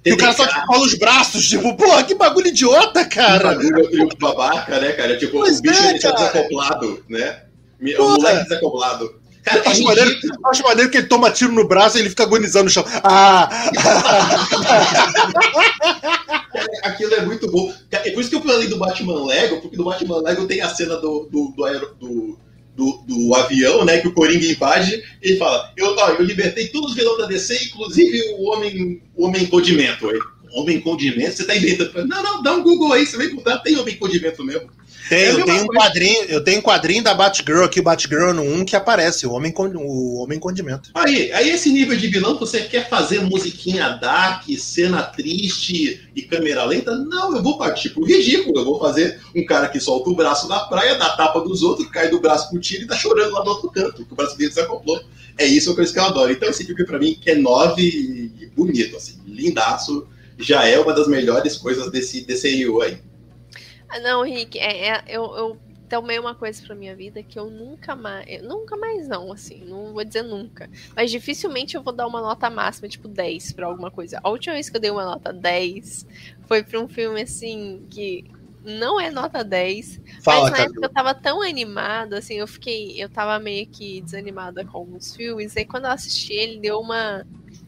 e 0.05 0.13
o 0.13 0.17
cara 0.17 0.33
só 0.33 0.45
te 0.47 0.65
cola 0.67 0.85
os 0.85 0.93
braços, 0.97 1.47
tipo, 1.47 1.75
porra, 1.75 2.03
que 2.03 2.13
bagulho 2.15 2.47
idiota, 2.47 3.03
cara. 3.05 3.55
Bagulho, 3.55 3.89
filho 3.89 4.07
de 4.09 4.17
babaca, 4.17 4.79
né, 4.79 4.91
cara? 4.93 5.17
Tipo, 5.17 5.39
Pois 5.39 5.59
o 5.59 5.61
bicho 5.61 5.83
é, 5.83 5.89
ele 5.91 5.99
tá 5.99 6.11
desacoplado, 6.11 7.03
né? 7.09 7.41
O 7.81 7.95
Porra. 7.97 8.09
moleque 8.17 8.43
desacoplado. 8.43 9.25
Cara, 9.43 9.59
é 9.63 9.67
Acho 9.69 9.83
maneiro, 9.83 10.09
ridículo. 10.09 10.47
acho 10.47 10.63
maneiro 10.63 10.89
que 10.91 10.97
ele 10.97 11.07
toma 11.07 11.29
tiro 11.29 11.51
no 11.51 11.67
braço 11.67 11.97
e 11.97 12.01
ele 12.01 12.09
fica 12.09 12.23
agonizando 12.23 12.63
no 12.65 12.69
chão. 12.71 12.83
Ah! 13.03 13.47
Aquilo 16.83 17.13
é 17.13 17.21
muito 17.25 17.49
bom. 17.51 17.71
É 17.91 18.11
por 18.11 18.21
isso 18.21 18.29
que 18.29 18.35
eu 18.35 18.41
falei 18.41 18.67
do 18.67 18.77
Batman 18.77 19.25
Lego, 19.25 19.61
porque 19.61 19.77
no 19.77 19.83
Batman 19.83 20.21
Lego 20.21 20.47
tem 20.47 20.61
a 20.61 20.69
cena 20.69 20.95
do, 20.97 21.27
do, 21.31 21.53
do, 21.55 21.63
aero- 21.65 21.95
do, 21.99 22.39
do- 22.75 23.03
do 23.07 23.33
avião, 23.35 23.85
né? 23.85 23.99
Que 23.99 24.07
o 24.07 24.13
Coringa 24.13 24.45
invade 24.45 25.01
ele 25.21 25.37
fala: 25.37 25.71
eu, 25.77 25.95
ó, 25.97 26.09
eu 26.11 26.23
libertei 26.23 26.67
todos 26.67 26.91
os 26.91 26.95
vilões 26.95 27.17
da 27.19 27.25
DC, 27.25 27.65
inclusive 27.65 28.35
o 28.37 28.49
Homem, 28.51 29.01
o 29.15 29.25
homem 29.25 29.45
Condimento. 29.45 30.09
Aí, 30.09 30.19
Homem 30.53 30.79
Condimento? 30.79 31.35
Você 31.35 31.43
tá 31.45 31.55
inventando? 31.55 32.07
Não, 32.07 32.23
não, 32.23 32.41
dá 32.43 32.53
um 32.53 32.63
Google 32.63 32.93
aí, 32.93 33.05
você 33.05 33.17
vai 33.17 33.25
encontrar. 33.27 33.57
Tem 33.59 33.77
Homem 33.77 33.95
Condimento 33.97 34.43
mesmo. 34.43 34.69
Tem, 35.07 35.19
É 35.19 35.31
eu 35.31 35.45
tenho 35.45 35.63
um 35.63 35.67
coisa. 35.67 35.81
quadrinho, 35.81 36.23
eu 36.23 36.43
tenho 36.43 36.59
um 36.59 36.61
quadrinho 36.61 37.03
da 37.03 37.13
Batgirl 37.13 37.63
aqui, 37.63 37.79
o 37.79 37.83
Batgirl 37.83 38.33
no 38.33 38.41
1, 38.41 38.65
que 38.65 38.75
aparece, 38.75 39.27
o 39.27 39.31
Homem, 39.31 39.53
o 39.57 40.21
Homem 40.21 40.39
Condimento. 40.39 40.89
Aí, 40.93 41.31
aí 41.31 41.49
esse 41.49 41.71
nível 41.71 41.95
de 41.95 42.07
vilão, 42.07 42.37
você 42.37 42.61
quer 42.61 42.89
fazer 42.89 43.21
musiquinha 43.21 43.89
dark, 43.89 44.43
cena 44.57 45.03
triste 45.03 46.09
e 46.15 46.21
câmera 46.23 46.63
lenta? 46.65 46.95
Não, 46.95 47.35
eu 47.35 47.43
vou 47.43 47.57
partir 47.57 47.89
pro 47.89 48.03
ridículo. 48.03 48.59
Eu 48.59 48.65
vou 48.65 48.79
fazer 48.79 49.19
um 49.35 49.45
cara 49.45 49.67
que 49.67 49.79
solta 49.79 50.09
o 50.09 50.15
braço 50.15 50.47
na 50.47 50.61
praia, 50.61 50.95
dá 50.95 51.09
tapa 51.15 51.39
dos 51.41 51.61
outros, 51.61 51.87
cai 51.89 52.09
do 52.09 52.19
braço 52.19 52.49
pro 52.49 52.59
tiro 52.59 52.83
e 52.83 52.87
tá 52.87 52.95
chorando 52.95 53.33
lá 53.33 53.41
do 53.41 53.49
outro 53.49 53.69
canto, 53.69 54.05
que 54.05 54.13
o 54.13 54.15
braço 54.15 54.37
dele 54.37 54.49
desacoplou. 54.49 55.01
É 55.37 55.45
isso 55.45 55.75
que 55.75 55.81
eu 55.81 55.85
que 55.85 55.99
eu 55.99 56.03
adoro. 56.03 56.31
Então 56.31 56.49
esse 56.49 56.63
filme 56.65 56.85
pra 56.85 56.97
mim, 56.97 57.17
que 57.19 57.29
é 57.29 57.35
nove 57.35 57.83
e 57.83 58.49
bonito, 58.55 58.97
assim, 58.97 59.19
lindaço, 59.27 60.07
já 60.37 60.65
é 60.65 60.79
uma 60.79 60.93
das 60.93 61.07
melhores 61.07 61.57
coisas 61.57 61.91
desse 61.91 62.21
DCU 62.21 62.81
aí. 62.81 62.97
Ah, 63.89 63.99
não, 63.99 64.23
Rick, 64.23 64.57
é, 64.59 64.87
é- 64.89 65.03
eu, 65.07 65.23
eu 65.35 65.59
tomei 65.87 66.17
uma 66.19 66.33
coisa 66.35 66.61
pra 66.65 66.75
minha 66.75 66.95
vida 66.95 67.21
que 67.23 67.37
eu 67.37 67.49
nunca 67.49 67.95
mais. 67.95 68.25
eu 68.27 68.43
nunca 68.43 68.75
mais 68.77 69.07
não, 69.07 69.31
assim, 69.31 69.63
não 69.65 69.93
vou 69.93 70.03
dizer 70.03 70.23
nunca. 70.23 70.69
Mas 70.95 71.11
dificilmente 71.11 71.75
eu 71.75 71.83
vou 71.83 71.93
dar 71.93 72.07
uma 72.07 72.21
nota 72.21 72.49
máxima, 72.49 72.87
tipo 72.89 73.07
10 73.07 73.51
pra 73.53 73.67
alguma 73.67 73.91
coisa. 73.91 74.19
A 74.23 74.29
última 74.29 74.53
vez 74.55 74.69
que 74.69 74.77
eu 74.77 74.81
dei 74.81 74.89
uma 74.91 75.05
nota 75.05 75.31
10 75.31 76.05
foi 76.47 76.63
pra 76.63 76.79
um 76.79 76.87
filme 76.87 77.21
assim 77.21 77.85
que 77.89 78.23
não 78.63 78.99
é 78.99 79.11
nota 79.11 79.43
10. 79.43 79.99
Fala, 80.23 80.49
mas 80.49 80.51
na 80.51 80.59
época 80.63 80.85
eu 80.85 80.89
tava 80.89 81.13
tão 81.13 81.41
animada, 81.41 82.17
assim, 82.17 82.35
eu 82.35 82.47
fiquei. 82.47 83.01
Eu 83.01 83.07
tava 83.09 83.37
meio 83.39 83.67
que 83.67 84.01
desanimada 84.01 84.65
com 84.65 84.77
alguns 84.79 85.15
filmes. 85.15 85.55
Aí 85.55 85.65
quando 85.65 85.85
eu 85.85 85.91
assisti, 85.91 86.33
ele 86.33 86.59
deu 86.59 86.79
uma. 86.79 87.25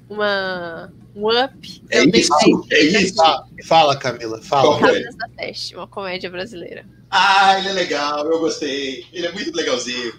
Uma. 0.10 0.92
Um 1.16 1.30
up. 1.30 1.82
É 1.90 2.00
eu 2.00 2.10
isso, 2.14 2.30
10. 2.70 2.94
é 2.94 3.02
isso. 3.02 3.16
Fala, 3.16 3.48
fala, 3.66 3.96
Camila, 3.98 4.42
fala. 4.42 4.80
Casas 4.80 5.16
da 5.16 5.28
Peste, 5.30 5.76
uma 5.76 5.88
comédia 5.88 6.30
brasileira. 6.30 6.86
Ah, 7.10 7.58
ele 7.58 7.70
é 7.70 7.74
legal, 7.74 8.26
eu 8.32 8.40
gostei. 8.40 9.06
Ele 9.12 9.26
é 9.28 9.32
muito 9.32 9.56
legalzinho. 9.56 10.14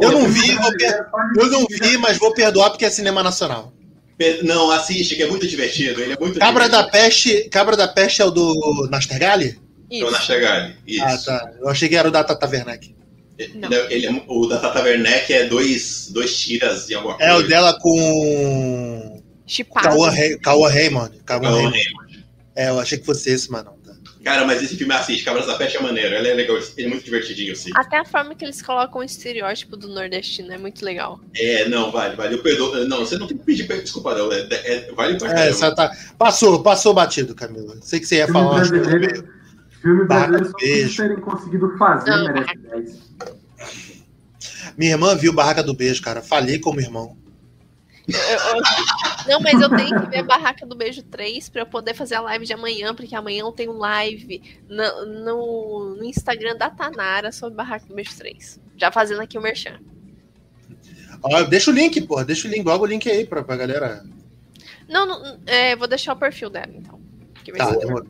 Eu 0.00 0.10
não 0.12 0.28
vi, 0.28 0.54
vou 0.54 0.76
per- 0.76 1.06
eu 1.38 1.50
não 1.50 1.66
vi, 1.66 1.96
mas 1.98 2.18
vou 2.18 2.32
perdoar 2.34 2.70
porque 2.70 2.84
é 2.84 2.90
cinema 2.90 3.22
nacional. 3.22 3.72
Não, 4.42 4.70
assiste, 4.70 5.14
que 5.14 5.22
é 5.22 5.26
muito 5.28 5.46
divertido. 5.46 6.00
Ele 6.00 6.14
é 6.14 6.16
muito 6.18 6.38
Cabra 6.38 6.68
da 6.68 6.82
divertido. 6.82 7.04
Peste, 7.04 7.48
Cabra 7.50 7.76
da 7.76 7.86
Peste 7.86 8.22
é 8.22 8.24
o 8.24 8.30
do 8.30 8.88
Nastergalli? 8.90 9.60
Então, 9.90 10.10
na 10.10 10.16
Isso. 10.18 10.26
Chagali. 10.26 10.76
Isso. 10.86 11.04
Ah, 11.04 11.18
tá. 11.18 11.52
Eu 11.60 11.68
achei 11.68 11.88
que 11.88 11.94
era 11.96 12.08
o 12.08 12.10
da 12.10 12.24
Tata 12.24 12.48
Werneck. 12.48 12.95
Não. 13.54 13.68
Ele, 13.70 13.74
é- 13.74 13.92
ele 13.92 14.06
é- 14.06 14.22
o 14.26 14.46
da 14.46 14.58
Tata 14.58 14.82
Werneck 14.82 15.32
é 15.32 15.46
dois, 15.46 16.08
dois 16.10 16.38
tiras 16.38 16.88
em 16.90 16.94
alguma 16.94 17.16
coisa. 17.16 17.30
É 17.32 17.34
o 17.36 17.42
dela 17.46 17.78
com 17.78 19.22
Chipado. 19.46 19.88
Cauã 19.88 20.10
Rey- 20.10 20.38
Cauã 20.38 20.68
Raymond. 20.68 21.18
Cauã 21.24 21.42
Cauã 21.42 21.70
Raymond. 21.70 22.24
É, 22.54 22.68
eu 22.70 22.80
achei 22.80 22.98
que 22.98 23.04
fosse 23.04 23.30
esse, 23.30 23.50
mas 23.50 23.64
não. 23.64 23.72
Tá. 23.74 23.94
Cara, 24.24 24.44
mas 24.44 24.60
esse 24.60 24.76
filme 24.76 24.92
assiste, 24.92 25.22
Cabras 25.22 25.46
da 25.46 25.54
Peste 25.54 25.76
é 25.76 25.80
maneiro. 25.80 26.12
Ele 26.14 26.28
é 26.28 26.34
legal, 26.34 26.56
ele 26.76 26.86
é 26.86 26.88
muito 26.88 27.04
divertidinho, 27.04 27.52
assim. 27.52 27.70
Até 27.76 27.98
a 27.98 28.04
forma 28.04 28.34
que 28.34 28.44
eles 28.44 28.60
colocam 28.60 29.00
o 29.00 29.04
estereótipo 29.04 29.76
do 29.76 29.86
nordestino 29.88 30.52
é 30.52 30.58
muito 30.58 30.84
legal. 30.84 31.20
É, 31.36 31.68
não, 31.68 31.92
vale, 31.92 32.16
vale. 32.16 32.34
Eu 32.34 32.42
perdoo. 32.42 32.88
Não, 32.88 33.00
você 33.00 33.16
não 33.18 33.26
tem 33.28 33.36
que 33.36 33.44
pedir 33.44 33.68
desculpa, 33.68 34.14
não. 34.16 34.32
É, 34.32 34.48
é- 34.50 34.92
vale 34.96 35.16
pra 35.18 35.30
É, 35.30 35.34
caramba. 35.52 35.74
tá... 35.76 35.92
Passou, 36.18 36.60
passou 36.62 36.92
batido, 36.92 37.34
Camila. 37.36 37.76
Sei 37.82 38.00
que 38.00 38.06
você 38.06 38.16
ia 38.16 38.24
Filme 38.26 38.40
falar 38.40 38.54
brasileiro, 38.56 39.28
filme 39.80 40.04
brasileiro 40.06 40.44
do 40.44 40.50
só 40.50 40.56
por 40.58 40.96
terem 40.96 41.20
conseguido 41.20 41.78
fazer 41.78 42.10
Não, 42.10 42.24
merece 42.24 42.58
10. 42.58 43.05
Minha 44.76 44.92
irmã 44.92 45.14
viu 45.16 45.32
Barraca 45.32 45.62
do 45.62 45.74
Beijo, 45.74 46.02
cara. 46.02 46.22
Falhei 46.22 46.58
como 46.58 46.80
irmão. 46.80 47.16
Eu- 48.08 48.14
eu- 48.56 48.62
Não, 49.26 49.40
mas 49.40 49.60
eu 49.60 49.68
tenho 49.68 50.00
que 50.00 50.10
ver 50.10 50.22
Barraca 50.22 50.64
do 50.64 50.76
Beijo 50.76 51.02
3 51.02 51.48
pra 51.48 51.62
eu 51.62 51.66
poder 51.66 51.92
fazer 51.94 52.14
a 52.14 52.20
live 52.20 52.46
de 52.46 52.52
amanhã, 52.52 52.94
porque 52.94 53.14
amanhã 53.16 53.40
eu 53.40 53.50
tenho 53.52 53.72
live 53.72 54.40
no, 54.68 55.06
no, 55.06 55.96
no 55.96 56.04
Instagram 56.04 56.56
da 56.56 56.70
Tanara 56.70 57.32
sobre 57.32 57.56
Barraca 57.56 57.86
do 57.86 57.94
Beijo 57.94 58.16
3. 58.16 58.60
Já 58.76 58.92
fazendo 58.92 59.20
aqui 59.22 59.36
o 59.36 59.42
merchan. 59.42 59.80
Ó, 61.22 61.42
deixa 61.44 61.70
o 61.70 61.74
link, 61.74 62.00
pô. 62.02 62.22
Deixa 62.22 62.46
o 62.46 62.50
link, 62.50 62.64
logo 62.64 62.84
o 62.84 62.86
link 62.86 63.10
aí 63.10 63.24
pra, 63.26 63.42
pra 63.42 63.56
galera. 63.56 64.04
Não, 64.88 65.04
não 65.06 65.38
é, 65.46 65.74
vou 65.74 65.88
deixar 65.88 66.12
o 66.12 66.16
perfil 66.16 66.48
dela, 66.50 66.70
então. 66.72 67.00
Tá, 67.56 67.70
demorou. 67.72 68.06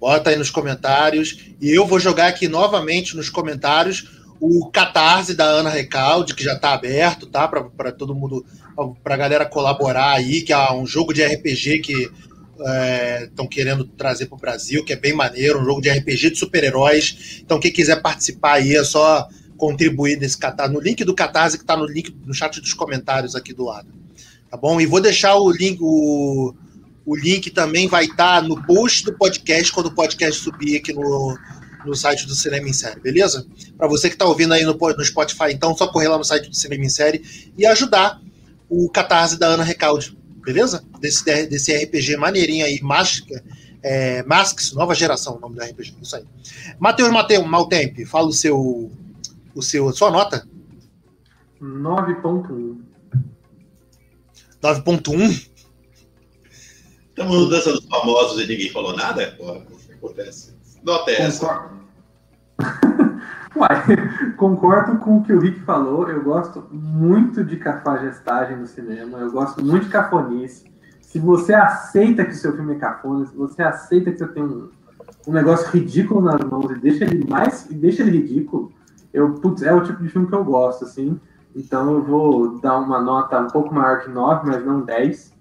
Bota 0.00 0.30
aí 0.30 0.36
nos 0.36 0.50
comentários. 0.50 1.50
E 1.60 1.70
eu 1.70 1.86
vou 1.86 2.00
jogar 2.00 2.26
aqui 2.28 2.48
novamente 2.48 3.14
nos 3.14 3.28
comentários 3.28 4.19
o 4.40 4.70
Catarse 4.70 5.34
da 5.34 5.44
Ana 5.44 5.68
Recalde, 5.68 6.34
que 6.34 6.42
já 6.42 6.58
tá 6.58 6.72
aberto, 6.72 7.26
tá? 7.26 7.46
Pra 7.46 7.92
todo 7.92 8.14
mundo, 8.14 8.44
pra 9.04 9.16
galera 9.16 9.44
colaborar 9.44 10.12
aí, 10.12 10.40
que 10.40 10.52
é 10.52 10.72
um 10.72 10.86
jogo 10.86 11.12
de 11.12 11.22
RPG 11.22 11.80
que 11.80 12.10
estão 13.24 13.46
querendo 13.46 13.84
trazer 13.84 14.26
pro 14.26 14.38
Brasil, 14.38 14.84
que 14.84 14.92
é 14.92 14.96
bem 14.96 15.12
maneiro, 15.12 15.60
um 15.60 15.64
jogo 15.64 15.80
de 15.80 15.90
RPG 15.90 16.30
de 16.30 16.36
super-heróis. 16.36 17.40
Então, 17.42 17.60
quem 17.60 17.70
quiser 17.70 18.00
participar 18.00 18.54
aí 18.54 18.74
é 18.74 18.84
só 18.84 19.28
contribuir 19.56 20.18
nesse 20.18 20.38
Catarse, 20.38 20.72
no 20.72 20.80
link 20.80 21.04
do 21.04 21.14
Catarse 21.14 21.58
que 21.58 21.64
tá 21.64 21.76
no 21.76 21.84
link 21.84 22.14
no 22.24 22.32
chat 22.32 22.60
dos 22.60 22.72
comentários 22.72 23.36
aqui 23.36 23.52
do 23.52 23.64
lado. 23.64 23.88
Tá 24.50 24.56
bom? 24.56 24.80
E 24.80 24.86
vou 24.86 25.00
deixar 25.00 25.36
o 25.36 25.50
link, 25.50 25.78
o, 25.82 26.54
o 27.04 27.14
link 27.14 27.50
também 27.50 27.86
vai 27.86 28.06
estar 28.06 28.42
no 28.42 28.60
post 28.64 29.04
do 29.04 29.12
podcast 29.12 29.70
quando 29.70 29.86
o 29.86 29.94
podcast 29.94 30.40
subir 30.40 30.78
aqui 30.78 30.94
no, 30.94 31.38
no 31.84 31.94
site 31.94 32.26
do 32.26 32.34
Cinema 32.34 32.68
em 32.68 32.72
Série, 32.72 33.00
beleza? 33.00 33.46
Para 33.76 33.88
você 33.88 34.08
que 34.08 34.14
está 34.14 34.24
ouvindo 34.24 34.54
aí 34.54 34.64
no, 34.64 34.74
no 34.74 35.04
Spotify, 35.04 35.52
então, 35.52 35.76
só 35.76 35.88
correr 35.88 36.08
lá 36.08 36.18
no 36.18 36.24
site 36.24 36.48
do 36.48 36.56
Cinema 36.56 36.84
em 36.84 36.88
Série 36.88 37.52
e 37.56 37.66
ajudar 37.66 38.20
o 38.68 38.88
Catarse 38.88 39.38
da 39.38 39.48
Ana 39.48 39.64
Recalde, 39.64 40.16
beleza? 40.44 40.84
Desse, 41.00 41.24
desse 41.46 41.74
RPG 41.76 42.16
maneirinho 42.16 42.64
aí, 42.64 42.80
Mágica, 42.82 43.42
é, 43.82 44.22
Masks, 44.24 44.72
nova 44.72 44.94
geração, 44.94 45.36
o 45.36 45.40
nome 45.40 45.56
do 45.56 45.62
RPG, 45.62 45.94
isso 46.00 46.16
aí. 46.16 46.24
Matheus 46.78 47.10
Mateus, 47.10 47.46
Maltempe, 47.46 48.04
fala 48.04 48.28
o 48.28 48.32
seu, 48.32 48.90
o 49.54 49.62
seu, 49.62 49.88
a 49.88 49.92
sua 49.92 50.10
nota. 50.10 50.46
9.1. 51.60 52.78
9.1. 54.62 55.50
Estamos 57.08 57.36
no 57.36 57.50
Dança 57.50 57.72
dos 57.72 57.84
Famosos 57.84 58.42
e 58.42 58.46
ninguém 58.46 58.70
falou 58.70 58.96
nada? 58.96 59.34
Porra, 59.36 59.58
o 59.58 59.76
que 59.76 59.92
acontece? 59.92 60.54
Nota 60.82 61.10
essa. 61.10 61.46
Concordo. 61.46 61.80
Uai, 63.56 64.34
concordo 64.36 64.98
com 64.98 65.18
o 65.18 65.24
que 65.24 65.32
o 65.32 65.40
Rick 65.40 65.60
falou. 65.60 66.08
Eu 66.08 66.22
gosto 66.22 66.66
muito 66.70 67.44
de 67.44 67.56
cafajestagem 67.56 68.56
no 68.56 68.66
cinema. 68.66 69.18
Eu 69.18 69.30
gosto 69.30 69.64
muito 69.64 69.86
de 69.86 69.90
cafonice. 69.90 70.70
Se 71.00 71.18
você 71.18 71.52
aceita 71.52 72.24
que 72.24 72.30
o 72.30 72.36
seu 72.36 72.54
filme 72.54 72.76
é 72.76 72.78
cafona, 72.78 73.26
se 73.26 73.36
você 73.36 73.62
aceita 73.62 74.12
que 74.12 74.18
você 74.18 74.28
tem 74.28 74.44
um, 74.44 74.70
um 75.26 75.32
negócio 75.32 75.68
ridículo 75.70 76.20
nas 76.20 76.40
mãos 76.40 76.70
e 76.70 76.74
deixa 76.76 77.04
ele 77.04 77.28
mais 77.28 77.68
e 77.68 77.74
deixa 77.74 78.02
ele 78.02 78.18
ridículo, 78.18 78.72
eu, 79.12 79.34
putz, 79.34 79.62
é 79.62 79.74
o 79.74 79.82
tipo 79.82 80.00
de 80.00 80.08
filme 80.08 80.28
que 80.28 80.34
eu 80.34 80.44
gosto, 80.44 80.84
assim. 80.84 81.18
Então 81.54 81.92
eu 81.92 82.04
vou 82.04 82.60
dar 82.60 82.78
uma 82.78 83.00
nota 83.00 83.40
um 83.40 83.48
pouco 83.48 83.74
maior 83.74 84.00
que 84.00 84.08
9, 84.08 84.46
mas 84.46 84.64
não 84.64 84.82
10. 84.82 85.34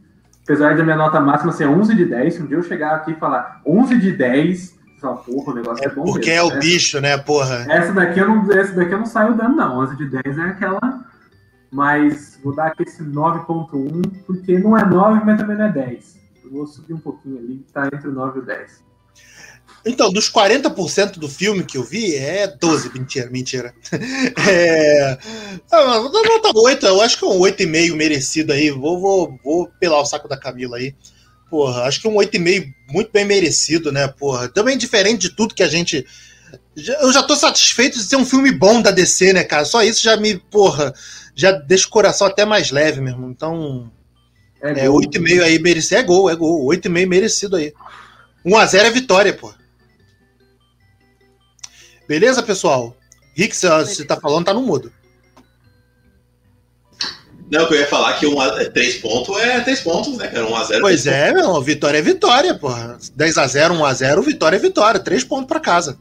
Apesar 0.43 0.75
da 0.75 0.83
minha 0.83 0.95
nota 0.95 1.19
máxima 1.19 1.51
ser 1.51 1.67
11 1.67 1.93
de 1.93 2.05
10, 2.05 2.33
se 2.33 2.41
um 2.41 2.47
dia 2.47 2.57
eu 2.57 2.63
chegar 2.63 2.95
aqui 2.95 3.11
e 3.11 3.15
falar 3.15 3.61
11 3.63 3.99
de 3.99 4.11
10, 4.11 4.78
fala, 4.99 5.17
porra, 5.17 5.51
o 5.51 5.55
negócio 5.55 5.83
é, 5.83 5.87
É 5.87 5.89
bom 5.95 6.03
porque 6.05 6.29
mesmo. 6.29 6.41
é 6.41 6.43
o 6.43 6.47
Essa- 6.51 6.59
bicho, 6.59 6.99
né, 7.01 7.17
porra? 7.17 7.65
essa 7.69 7.93
daqui, 7.93 8.19
eu 8.19 8.27
não, 8.27 8.51
essa 8.51 8.73
daqui 8.73 8.91
eu 8.93 8.99
não 8.99 9.05
saio 9.05 9.35
dando, 9.35 9.55
não. 9.55 9.79
11 9.79 9.95
de 9.97 10.09
10 10.09 10.37
é 10.37 10.41
aquela. 10.41 10.79
Mas 11.71 12.39
vou 12.43 12.55
dar 12.55 12.67
aqui 12.67 12.83
esse 12.83 13.03
9.1, 13.03 14.01
porque 14.25 14.57
não 14.57 14.75
é 14.77 14.83
9, 14.85 15.23
mas 15.23 15.39
também 15.39 15.55
não 15.57 15.65
é 15.65 15.71
10. 15.71 16.17
Eu 16.43 16.51
vou 16.51 16.65
subir 16.67 16.93
um 16.93 16.99
pouquinho 16.99 17.37
ali, 17.37 17.63
tá 17.71 17.85
entre 17.93 18.07
o 18.07 18.11
9 18.11 18.39
e 18.39 18.41
o 18.41 18.45
10. 18.45 18.83
Então, 19.85 20.11
dos 20.11 20.29
40% 20.29 21.19
do 21.19 21.29
filme 21.29 21.63
que 21.63 21.77
eu 21.77 21.83
vi, 21.83 22.15
é 22.15 22.47
12. 22.47 22.91
Mentira, 22.93 23.29
mentira. 23.29 23.73
É... 24.49 25.17
Ah, 25.71 25.99
nota 26.01 26.51
8, 26.57 26.85
eu 26.87 27.01
acho 27.01 27.17
que 27.19 27.23
é 27.23 27.27
um 27.27 27.39
8,5 27.39 27.95
merecido 27.95 28.51
aí. 28.51 28.71
Vou, 28.71 28.99
vou, 28.99 29.39
vou 29.43 29.69
pelar 29.79 30.01
o 30.01 30.05
saco 30.05 30.27
da 30.27 30.35
Camila 30.37 30.77
aí. 30.77 30.95
Porra, 31.49 31.83
acho 31.83 32.01
que 32.01 32.07
um 32.07 32.15
8,5 32.15 32.73
muito 32.89 33.11
bem 33.11 33.25
merecido, 33.25 33.91
né, 33.91 34.07
porra? 34.07 34.47
Também 34.47 34.77
diferente 34.77 35.21
de 35.21 35.35
tudo 35.35 35.55
que 35.55 35.63
a 35.63 35.67
gente. 35.67 36.05
Eu 37.01 37.11
já 37.11 37.23
tô 37.23 37.35
satisfeito 37.35 37.97
de 37.97 38.03
ser 38.03 38.15
um 38.15 38.25
filme 38.25 38.51
bom 38.51 38.81
da 38.81 38.91
DC, 38.91 39.33
né, 39.33 39.43
cara? 39.43 39.65
Só 39.65 39.83
isso 39.83 40.01
já 40.01 40.15
me, 40.15 40.37
porra, 40.37 40.93
já 41.35 41.51
deixa 41.51 41.87
o 41.87 41.91
coração 41.91 42.27
até 42.27 42.45
mais 42.45 42.71
leve 42.71 43.01
mesmo. 43.01 43.29
Então, 43.29 43.91
é 44.61 44.87
gol. 44.87 45.01
8,5 45.01 45.43
aí 45.43 45.59
merecido. 45.59 45.99
É 45.99 46.03
gol, 46.03 46.29
é 46.29 46.35
gol. 46.35 46.67
8,5 46.67 47.07
merecido 47.07 47.55
aí. 47.55 47.73
1x0 48.45 48.79
é 48.79 48.91
vitória, 48.91 49.33
pô. 49.33 49.53
Beleza, 52.07 52.41
pessoal? 52.41 52.95
Rick, 53.35 53.55
se 53.55 53.67
você 53.67 54.05
tá 54.05 54.19
falando, 54.19 54.45
tá 54.45 54.53
no 54.53 54.61
mudo. 54.61 54.91
Não, 57.51 57.67
que 57.67 57.73
eu 57.73 57.79
ia 57.79 57.87
falar 57.87 58.13
que 58.19 58.27
um 58.27 58.39
a, 58.39 58.65
três 58.69 58.97
pontos 58.97 59.35
é 59.37 59.59
três 59.61 59.81
pontos, 59.81 60.17
né, 60.17 60.27
cara? 60.27 60.45
1 60.45 60.55
a 60.55 60.63
0 60.65 60.81
Pois 60.81 61.07
é, 61.07 61.33
meu, 61.33 61.61
vitória 61.61 61.97
é 61.97 62.01
vitória, 62.01 62.53
porra. 62.53 62.97
10x0, 63.17 63.71
1x0, 63.71 64.23
vitória 64.23 64.57
é 64.57 64.59
vitória. 64.59 64.99
Três 64.99 65.23
pontos 65.23 65.47
pra 65.47 65.59
casa. 65.59 65.97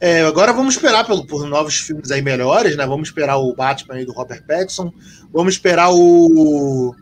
É, 0.00 0.22
agora 0.22 0.52
vamos 0.52 0.74
esperar 0.74 1.06
pelo, 1.06 1.26
por 1.26 1.46
novos 1.46 1.76
filmes 1.76 2.10
aí 2.10 2.22
melhores, 2.22 2.76
né? 2.76 2.86
Vamos 2.86 3.08
esperar 3.08 3.36
o 3.36 3.54
Batman 3.54 3.94
aí 3.94 4.04
do 4.04 4.12
Robert 4.12 4.44
Pattinson. 4.46 4.92
Vamos 5.32 5.54
esperar 5.54 5.90
o, 5.90 5.96
o, 5.96 6.94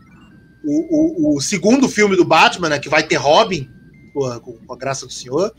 o, 0.63 1.37
o 1.37 1.41
segundo 1.41 1.87
filme 1.89 2.15
do 2.15 2.25
Batman, 2.25 2.69
né? 2.69 2.79
Que 2.79 2.89
vai 2.89 3.03
ter 3.03 3.15
Robin, 3.15 3.67
porra, 4.13 4.39
com, 4.39 4.53
com 4.53 4.73
a 4.73 4.77
graça 4.77 5.05
do 5.05 5.11
senhor. 5.11 5.53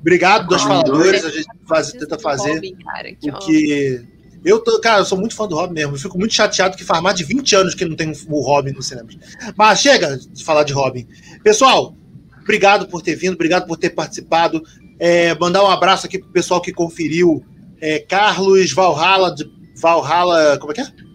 Obrigado 0.00 0.46
dos 0.46 0.62
Ah, 0.62 0.68
faladores, 0.68 1.24
a 1.24 1.30
gente 1.30 1.48
faz, 1.68 1.92
tenta 1.92 2.18
fazer 2.18 2.54
Robin, 2.54 2.76
cara, 2.76 3.14
que, 3.14 3.30
ó, 3.30 3.32
porque 3.32 4.06
eu 4.48 4.60
tô, 4.60 4.80
cara, 4.80 5.00
eu 5.00 5.04
sou 5.04 5.18
muito 5.18 5.34
fã 5.34 5.46
do 5.46 5.54
Robin 5.54 5.74
mesmo. 5.74 5.94
Eu 5.94 5.98
fico 5.98 6.18
muito 6.18 6.34
chateado 6.34 6.76
que 6.76 6.84
faz 6.84 7.02
mais 7.02 7.16
de 7.16 7.24
20 7.24 7.56
anos 7.56 7.74
que 7.74 7.84
não 7.84 7.94
tem 7.94 8.12
o 8.28 8.40
Robin 8.40 8.72
no 8.72 8.82
cinema. 8.82 9.08
Mas 9.56 9.80
chega 9.80 10.16
de 10.16 10.42
falar 10.42 10.64
de 10.64 10.72
Robin. 10.72 11.06
Pessoal, 11.42 11.94
obrigado 12.40 12.88
por 12.88 13.02
ter 13.02 13.14
vindo, 13.14 13.34
obrigado 13.34 13.66
por 13.66 13.76
ter 13.76 13.90
participado. 13.90 14.62
É, 14.98 15.38
mandar 15.38 15.62
um 15.62 15.68
abraço 15.68 16.06
aqui 16.06 16.18
pro 16.18 16.30
pessoal 16.30 16.60
que 16.60 16.72
conferiu. 16.72 17.44
É, 17.80 17.98
Carlos 17.98 18.72
Valhalla, 18.72 19.34
de, 19.34 19.48
Valhalla, 19.76 20.58
como 20.58 20.72
é 20.72 20.74
que 20.74 20.80
é? 20.80 21.07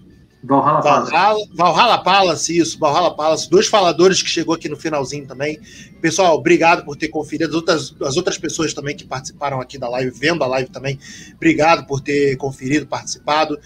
Valhalla. 0.82 1.06
Valhalla, 1.10 1.46
Valhalla 1.54 1.98
Palace, 2.04 2.58
isso, 2.58 2.78
Valhalla 2.78 3.16
Palace, 3.16 3.50
dois 3.50 3.68
faladores 3.68 4.22
que 4.22 4.30
chegou 4.30 4.54
aqui 4.56 4.68
no 4.68 4.76
finalzinho 4.76 5.26
também. 5.26 5.58
Pessoal, 6.02 6.36
obrigado 6.36 6.84
por 6.84 6.96
ter 6.98 7.08
conferido. 7.08 7.48
As 7.50 7.54
outras, 7.56 7.96
as 8.02 8.18
outras 8.18 8.38
pessoas 8.38 8.74
também 8.74 8.96
que 8.96 9.06
participaram 9.06 9.62
aqui 9.62 9.78
da 9.78 9.88
live, 9.90 10.12
vendo 10.12 10.44
a 10.44 10.48
live 10.48 10.70
também, 10.70 11.00
obrigado 11.36 11.86
por 11.88 12.02
ter 12.02 12.36
conferido, 12.38 12.86
participado. 12.86 13.58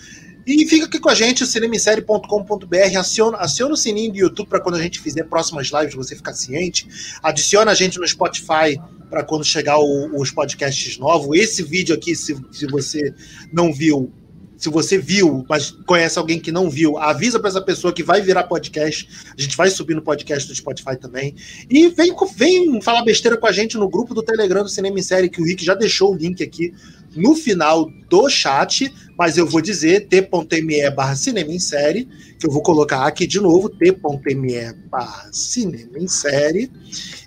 E 0.45 0.66
fica 0.66 0.86
aqui 0.86 0.98
com 0.98 1.10
a 1.10 1.14
gente, 1.16 1.45
cinemissérie.com.br, 1.45 2.98
aciona, 2.98 3.38
aciona 3.38 3.74
o 3.74 3.78
sininho 3.78 4.12
do 4.14 4.18
YouTube 4.18 4.48
para 4.48 4.62
quando 4.62 4.76
a 4.76 4.82
gente 4.82 4.99
fizer 4.99 5.24
próximas 5.24 5.68
lives 5.72 5.94
você 5.95 6.16
ficar 6.16 6.34
ciente. 6.34 6.88
Adiciona 7.22 7.72
a 7.72 7.74
gente 7.74 7.99
no 7.99 8.08
Spotify 8.08 8.80
para 9.10 9.24
quando 9.24 9.44
chegar 9.44 9.78
o- 9.78 10.20
os 10.22 10.32
podcasts 10.32 10.98
novos. 10.98 11.38
Esse 11.38 11.64
vídeo 11.64 11.94
aqui, 11.94 12.16
se, 12.16 12.38
se 12.52 12.66
você 12.68 13.14
não 13.52 13.74
viu, 13.74 14.10
se 14.57 14.69
você 14.69 14.97
viu, 14.97 15.45
mas 15.47 15.71
conhece 15.85 16.17
alguém 16.17 16.39
que 16.39 16.51
não 16.51 16.69
viu, 16.69 16.97
avisa 16.97 17.39
para 17.39 17.49
essa 17.49 17.61
pessoa 17.61 17.93
que 17.93 18.01
vai 18.01 18.21
virar 18.21 18.43
podcast. 18.43 19.07
A 19.38 19.41
gente 19.41 19.55
vai 19.55 19.69
subir 19.69 19.93
no 19.93 20.01
podcast 20.01 20.47
do 20.47 20.55
Spotify 20.55 20.97
também. 20.99 21.35
E 21.69 21.88
vem, 21.89 22.13
vem 22.35 22.81
falar 22.81 23.03
besteira 23.03 23.38
com 23.38 23.45
a 23.45 23.51
gente 23.51 23.77
no 23.77 23.88
grupo 23.88 24.15
do 24.15 24.23
Telegram 24.23 24.63
do 24.63 24.69
Cinema 24.69 24.99
em 24.99 25.03
Série, 25.03 25.29
que 25.29 25.39
o 25.39 25.45
Rick 25.45 25.63
já 25.63 25.75
deixou 25.75 26.11
o 26.11 26.17
link 26.17 26.41
aqui 26.43 26.73
no 27.15 27.35
final 27.35 27.89
do 28.09 28.29
chat, 28.29 28.93
mas 29.17 29.38
eu 29.38 29.45
vou 29.47 29.61
dizer 29.61 30.07
t.me 30.07 30.89
barra 30.91 31.15
cinema 31.15 31.51
em 31.51 31.59
série, 31.59 32.07
que 32.39 32.45
eu 32.45 32.51
vou 32.51 32.61
colocar 32.61 33.05
aqui 33.05 33.25
de 33.25 33.39
novo, 33.39 33.69
t.me 33.69 34.73
barra 34.89 35.29
cinema 35.31 35.97
em 35.97 36.07
série. 36.07 36.71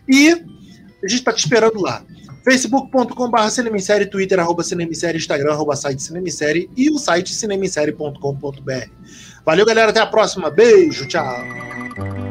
E 0.08 0.30
a 0.30 1.08
gente 1.08 1.22
tá 1.22 1.32
te 1.32 1.40
esperando 1.40 1.80
lá 1.80 2.04
facebook.com.br 2.44 3.50
cinemissérie, 3.50 4.06
twitter, 4.06 4.38
arroba 4.38 4.62
cinemissérie, 4.62 5.18
instagram, 5.18 5.52
arroba 5.52 5.76
site 5.76 6.02
cinemissérie 6.02 6.68
e 6.76 6.90
o 6.90 6.98
site 6.98 7.34
cinemissérie.com.br. 7.34 8.90
Valeu, 9.44 9.66
galera, 9.66 9.90
até 9.90 10.00
a 10.00 10.06
próxima. 10.06 10.50
Beijo, 10.50 11.06
tchau. 11.06 12.29